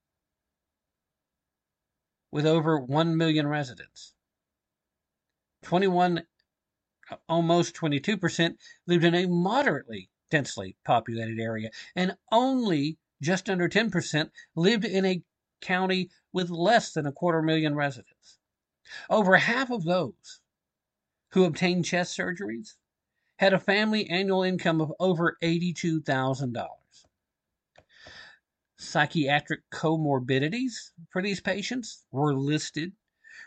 with 2.31 2.45
over 2.45 2.79
1 2.79 3.15
million 3.15 3.47
residents. 3.47 4.13
21, 5.63 6.23
almost 7.29 7.75
22% 7.75 8.55
lived 8.87 9.03
in 9.03 9.15
a 9.15 9.27
moderately 9.27 10.09
densely 10.31 10.75
populated 10.83 11.39
area, 11.39 11.69
and 11.95 12.17
only 12.31 12.97
just 13.21 13.49
under 13.49 13.69
10% 13.69 14.31
lived 14.55 14.83
in 14.83 15.05
a 15.05 15.21
county 15.61 16.09
with 16.33 16.49
less 16.49 16.91
than 16.91 17.05
a 17.05 17.11
quarter 17.11 17.41
million 17.41 17.75
residents. 17.75 18.39
Over 19.09 19.37
half 19.37 19.69
of 19.69 19.83
those 19.83 20.41
who 21.29 21.45
obtained 21.45 21.85
chest 21.85 22.17
surgeries 22.17 22.73
had 23.43 23.53
a 23.53 23.59
family 23.59 24.09
annual 24.09 24.41
income 24.41 24.79
of 24.79 24.93
over 25.01 25.37
$82,000. 25.43 26.65
Psychiatric 28.77 29.59
comorbidities 29.69 30.91
for 31.11 31.21
these 31.21 31.41
patients 31.41 32.05
were 32.09 32.33
listed, 32.33 32.93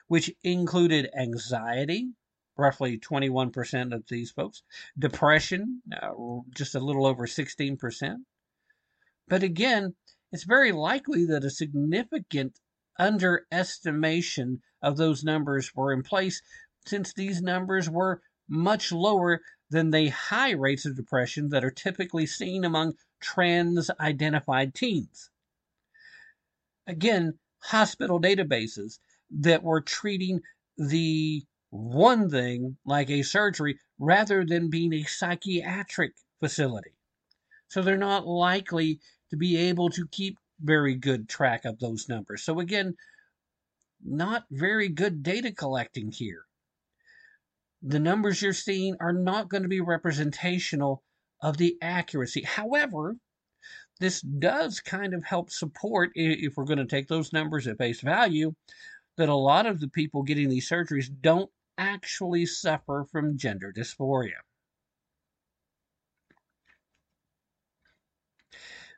which 0.06 0.30
included 0.44 1.08
anxiety, 1.18 2.10
roughly 2.58 2.98
21% 2.98 3.94
of 3.94 4.04
these 4.10 4.30
folks, 4.30 4.62
depression, 4.98 5.80
uh, 6.02 6.10
just 6.54 6.74
a 6.74 6.80
little 6.80 7.06
over 7.06 7.26
16%. 7.26 8.16
But 9.28 9.42
again, 9.42 9.94
it's 10.30 10.44
very 10.44 10.72
likely 10.72 11.24
that 11.24 11.42
a 11.42 11.48
significant 11.48 12.60
underestimation 12.98 14.60
of 14.82 14.98
those 14.98 15.24
numbers 15.24 15.74
were 15.74 15.90
in 15.90 16.02
place 16.02 16.42
since 16.84 17.14
these 17.14 17.40
numbers 17.40 17.88
were 17.88 18.20
much 18.46 18.92
lower 18.92 19.40
than 19.70 19.90
the 19.90 20.08
high 20.08 20.52
rates 20.52 20.86
of 20.86 20.96
depression 20.96 21.48
that 21.50 21.64
are 21.64 21.70
typically 21.70 22.26
seen 22.26 22.64
among 22.64 22.94
trans 23.20 23.90
identified 24.00 24.74
teens. 24.74 25.30
Again, 26.86 27.38
hospital 27.58 28.20
databases 28.20 28.98
that 29.30 29.62
were 29.62 29.80
treating 29.80 30.40
the 30.76 31.44
one 31.70 32.30
thing 32.30 32.76
like 32.84 33.10
a 33.10 33.22
surgery 33.22 33.78
rather 33.98 34.44
than 34.44 34.70
being 34.70 34.92
a 34.92 35.02
psychiatric 35.02 36.12
facility. 36.38 36.92
So 37.68 37.82
they're 37.82 37.96
not 37.96 38.26
likely 38.26 39.00
to 39.30 39.36
be 39.36 39.56
able 39.56 39.90
to 39.90 40.06
keep 40.06 40.38
very 40.60 40.94
good 40.94 41.28
track 41.28 41.64
of 41.64 41.78
those 41.80 42.08
numbers. 42.08 42.42
So 42.42 42.60
again, 42.60 42.94
not 44.04 44.44
very 44.50 44.88
good 44.88 45.22
data 45.22 45.50
collecting 45.52 46.12
here. 46.12 46.45
The 47.82 47.98
numbers 48.00 48.42
you're 48.42 48.52
seeing 48.52 48.96
are 49.00 49.12
not 49.12 49.48
going 49.48 49.62
to 49.62 49.68
be 49.68 49.80
representational 49.80 51.02
of 51.42 51.56
the 51.56 51.76
accuracy. 51.82 52.42
However, 52.42 53.16
this 54.00 54.20
does 54.20 54.80
kind 54.80 55.14
of 55.14 55.24
help 55.24 55.50
support, 55.50 56.10
if 56.14 56.56
we're 56.56 56.64
going 56.64 56.78
to 56.78 56.86
take 56.86 57.08
those 57.08 57.32
numbers 57.32 57.66
at 57.66 57.78
face 57.78 58.00
value, 58.00 58.54
that 59.16 59.28
a 59.28 59.34
lot 59.34 59.66
of 59.66 59.80
the 59.80 59.88
people 59.88 60.22
getting 60.22 60.48
these 60.48 60.68
surgeries 60.68 61.08
don't 61.20 61.50
actually 61.78 62.46
suffer 62.46 63.06
from 63.10 63.36
gender 63.36 63.72
dysphoria. 63.76 64.40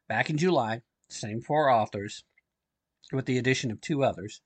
Back 0.09 0.31
in 0.31 0.39
July, 0.39 0.83
same 1.11 1.41
four 1.41 1.69
authors, 1.69 2.25
with 3.13 3.27
the 3.27 3.39
addition 3.39 3.71
of 3.71 3.81
two 3.81 4.05
others, 4.05 4.41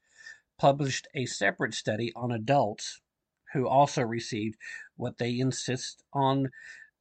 published 0.58 1.06
a 1.14 1.26
separate 1.26 1.74
study 1.74 2.12
on 2.16 2.32
adults 2.32 3.01
who 3.52 3.68
also 3.68 4.02
received 4.02 4.56
what 4.96 5.18
they 5.18 5.38
insist 5.38 6.02
on 6.12 6.50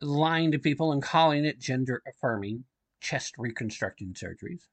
lying 0.02 0.52
to 0.52 0.60
people 0.60 0.91
and 0.91 1.03
calling 1.03 1.45
it 1.45 1.60
gender 1.60 2.02
affirming 2.07 2.64
chest 2.99 3.36
reconstructing 3.38 4.14
surgeries. 4.14 4.68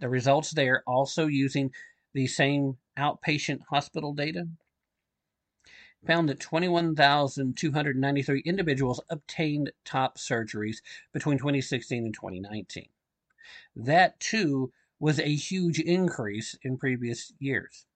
The 0.00 0.08
results 0.08 0.50
there 0.50 0.82
also 0.86 1.26
using 1.26 1.72
the 2.12 2.26
same 2.26 2.76
outpatient 2.98 3.60
hospital 3.70 4.12
data 4.12 4.46
found 6.06 6.28
that 6.28 6.40
21,293 6.40 8.40
individuals 8.40 9.00
obtained 9.08 9.72
top 9.84 10.18
surgeries 10.18 10.78
between 11.12 11.38
2016 11.38 12.04
and 12.04 12.14
2019. 12.14 12.88
That 13.76 14.18
too 14.18 14.72
was 14.98 15.20
a 15.20 15.34
huge 15.34 15.78
increase 15.78 16.56
in 16.62 16.76
previous 16.76 17.32
years, 17.38 17.86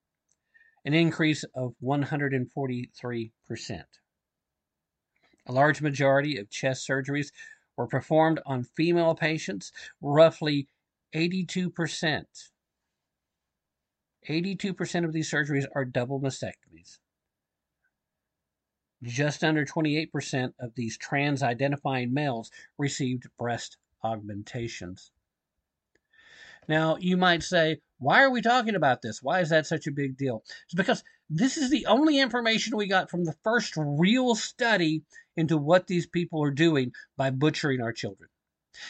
an 0.87 0.95
increase 0.95 1.45
of 1.55 1.75
143%. 1.83 3.83
A 5.49 5.53
large 5.53 5.83
majority 5.83 6.39
of 6.39 6.49
chest 6.49 6.89
surgeries 6.89 7.33
were 7.77 7.89
performed 7.89 8.41
on 8.47 8.63
female 8.63 9.15
patients, 9.15 9.73
roughly 10.01 10.69
82%. 11.15 12.25
82% 14.29 15.05
of 15.05 15.13
these 15.13 15.31
surgeries 15.31 15.67
are 15.75 15.85
double 15.85 16.21
mastectomies. 16.21 16.99
Just 19.03 19.45
under 19.45 19.67
28% 19.67 20.53
of 20.61 20.75
these 20.75 20.97
trans 20.97 21.43
identifying 21.43 22.15
males 22.15 22.51
received 22.79 23.27
breast 23.39 23.77
augmentations. 24.05 25.11
Now, 26.69 26.97
you 26.97 27.17
might 27.17 27.43
say, 27.43 27.79
why 27.99 28.23
are 28.23 28.31
we 28.31 28.43
talking 28.43 28.75
about 28.75 29.03
this? 29.03 29.23
Why 29.23 29.41
is 29.41 29.49
that 29.51 29.67
such 29.67 29.87
a 29.87 29.93
big 29.93 30.17
deal? 30.17 30.43
It's 30.65 30.75
because 30.75 31.03
this 31.31 31.57
is 31.57 31.71
the 31.71 31.87
only 31.87 32.21
information 32.21 32.77
we 32.77 32.87
got 32.87 33.11
from 33.11 33.25
the 33.25 33.37
first 33.43 33.75
real 33.77 34.35
study 34.35 35.03
into 35.37 35.57
what 35.57 35.87
these 35.87 36.07
people 36.07 36.43
are 36.43 36.51
doing 36.51 36.93
by 37.17 37.31
butchering 37.31 37.81
our 37.81 37.93
children. 37.93 38.29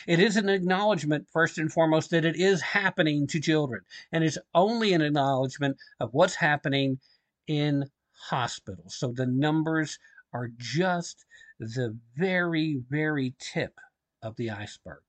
It 0.07 0.19
is 0.19 0.37
an 0.37 0.49
acknowledgement, 0.49 1.29
first 1.31 1.59
and 1.59 1.73
foremost, 1.73 2.11
that 2.11 2.25
it 2.25 2.37
is 2.37 2.61
happening 2.61 3.29
to 3.29 3.41
children. 3.41 3.83
And 4.11 4.25
it's 4.25 4.39
only 4.53 4.93
an 4.93 5.03
acknowledgement 5.03 5.77
of 6.01 6.13
what's 6.13 6.35
happening 6.35 6.99
in 7.47 7.89
hospitals. 8.13 8.97
So 8.97 9.13
the 9.13 9.27
numbers 9.27 9.99
are 10.33 10.51
just 10.57 11.25
the 11.61 11.97
very, 12.17 12.83
very 12.89 13.35
tip 13.39 13.79
of 14.23 14.35
the 14.37 14.51
iceberg. 14.51 15.03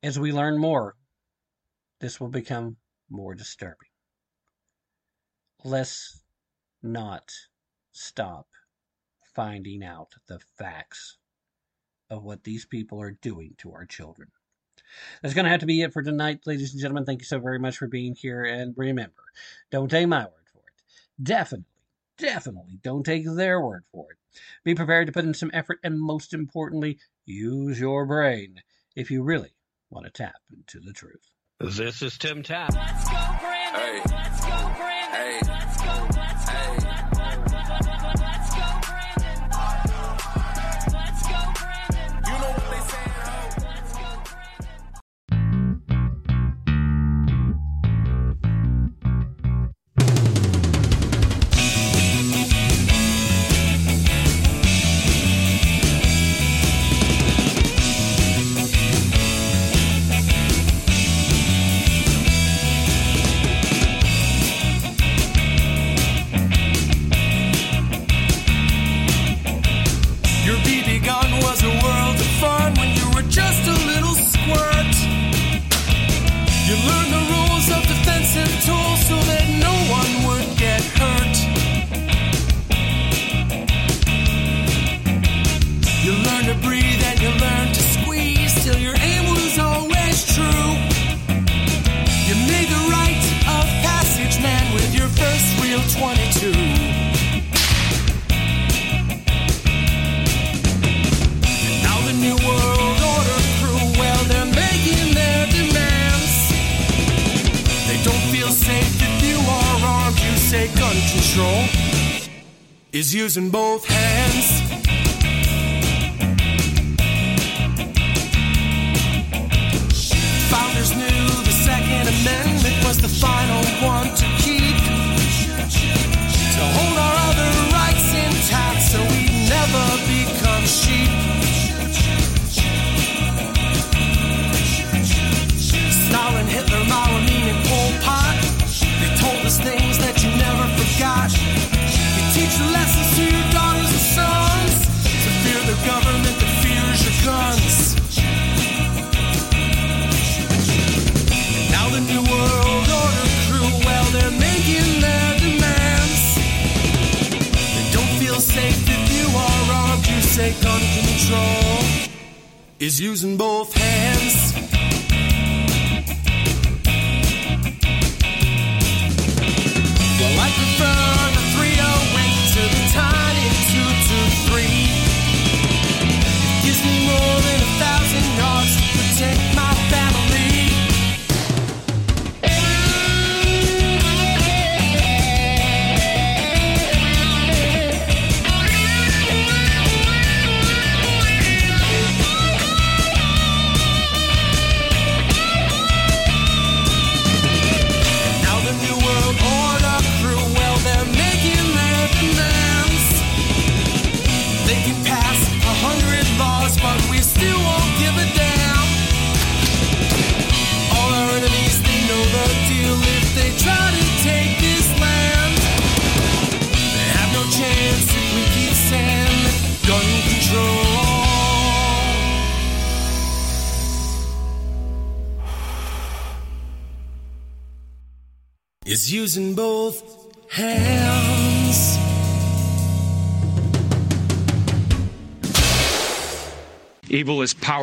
As 0.00 0.16
we 0.16 0.32
learn 0.32 0.58
more, 0.58 0.94
this 2.00 2.20
will 2.20 2.28
become 2.28 2.76
more 3.10 3.34
disturbing. 3.34 3.88
Let's 5.64 6.22
not 6.84 7.32
stop 7.90 8.46
finding 9.34 9.82
out 9.82 10.14
the 10.28 10.38
facts 10.56 11.16
of 12.10 12.22
what 12.22 12.44
these 12.44 12.64
people 12.64 13.02
are 13.02 13.18
doing 13.20 13.54
to 13.58 13.72
our 13.72 13.86
children. 13.86 14.28
That's 15.20 15.34
going 15.34 15.44
to 15.44 15.50
have 15.50 15.60
to 15.60 15.66
be 15.66 15.82
it 15.82 15.92
for 15.92 16.02
tonight, 16.02 16.46
ladies 16.46 16.72
and 16.72 16.80
gentlemen. 16.80 17.04
Thank 17.04 17.20
you 17.20 17.26
so 17.26 17.40
very 17.40 17.58
much 17.58 17.76
for 17.76 17.88
being 17.88 18.14
here. 18.14 18.44
And 18.44 18.74
remember, 18.76 19.24
don't 19.70 19.90
take 19.90 20.06
my 20.06 20.20
word 20.22 20.48
for 20.52 20.60
it. 20.60 20.82
Definitely, 21.20 21.66
definitely 22.16 22.78
don't 22.84 23.04
take 23.04 23.26
their 23.26 23.60
word 23.60 23.84
for 23.90 24.12
it. 24.12 24.40
Be 24.62 24.76
prepared 24.76 25.08
to 25.08 25.12
put 25.12 25.24
in 25.24 25.34
some 25.34 25.50
effort 25.52 25.80
and, 25.82 26.00
most 26.00 26.32
importantly, 26.32 26.98
use 27.26 27.80
your 27.80 28.06
brain 28.06 28.62
if 28.94 29.10
you 29.10 29.24
really 29.24 29.50
want 29.90 30.06
to 30.06 30.12
tap 30.12 30.36
into 30.54 30.80
the 30.84 30.92
truth. 30.92 31.22
This 31.60 32.02
is 32.02 32.18
Tim 32.18 32.42
Tapp. 32.42 32.74
Let's 32.74 33.04
go, 33.08 33.36
Brandon. 33.40 33.80
Hey. 33.80 34.00
Let's 34.10 34.44
go. 34.44 34.47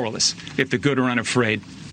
powerless 0.06 0.36
if 0.58 0.70
the 0.70 0.78
good 0.78 1.00
are 1.00 1.10
unafraid. 1.10 1.62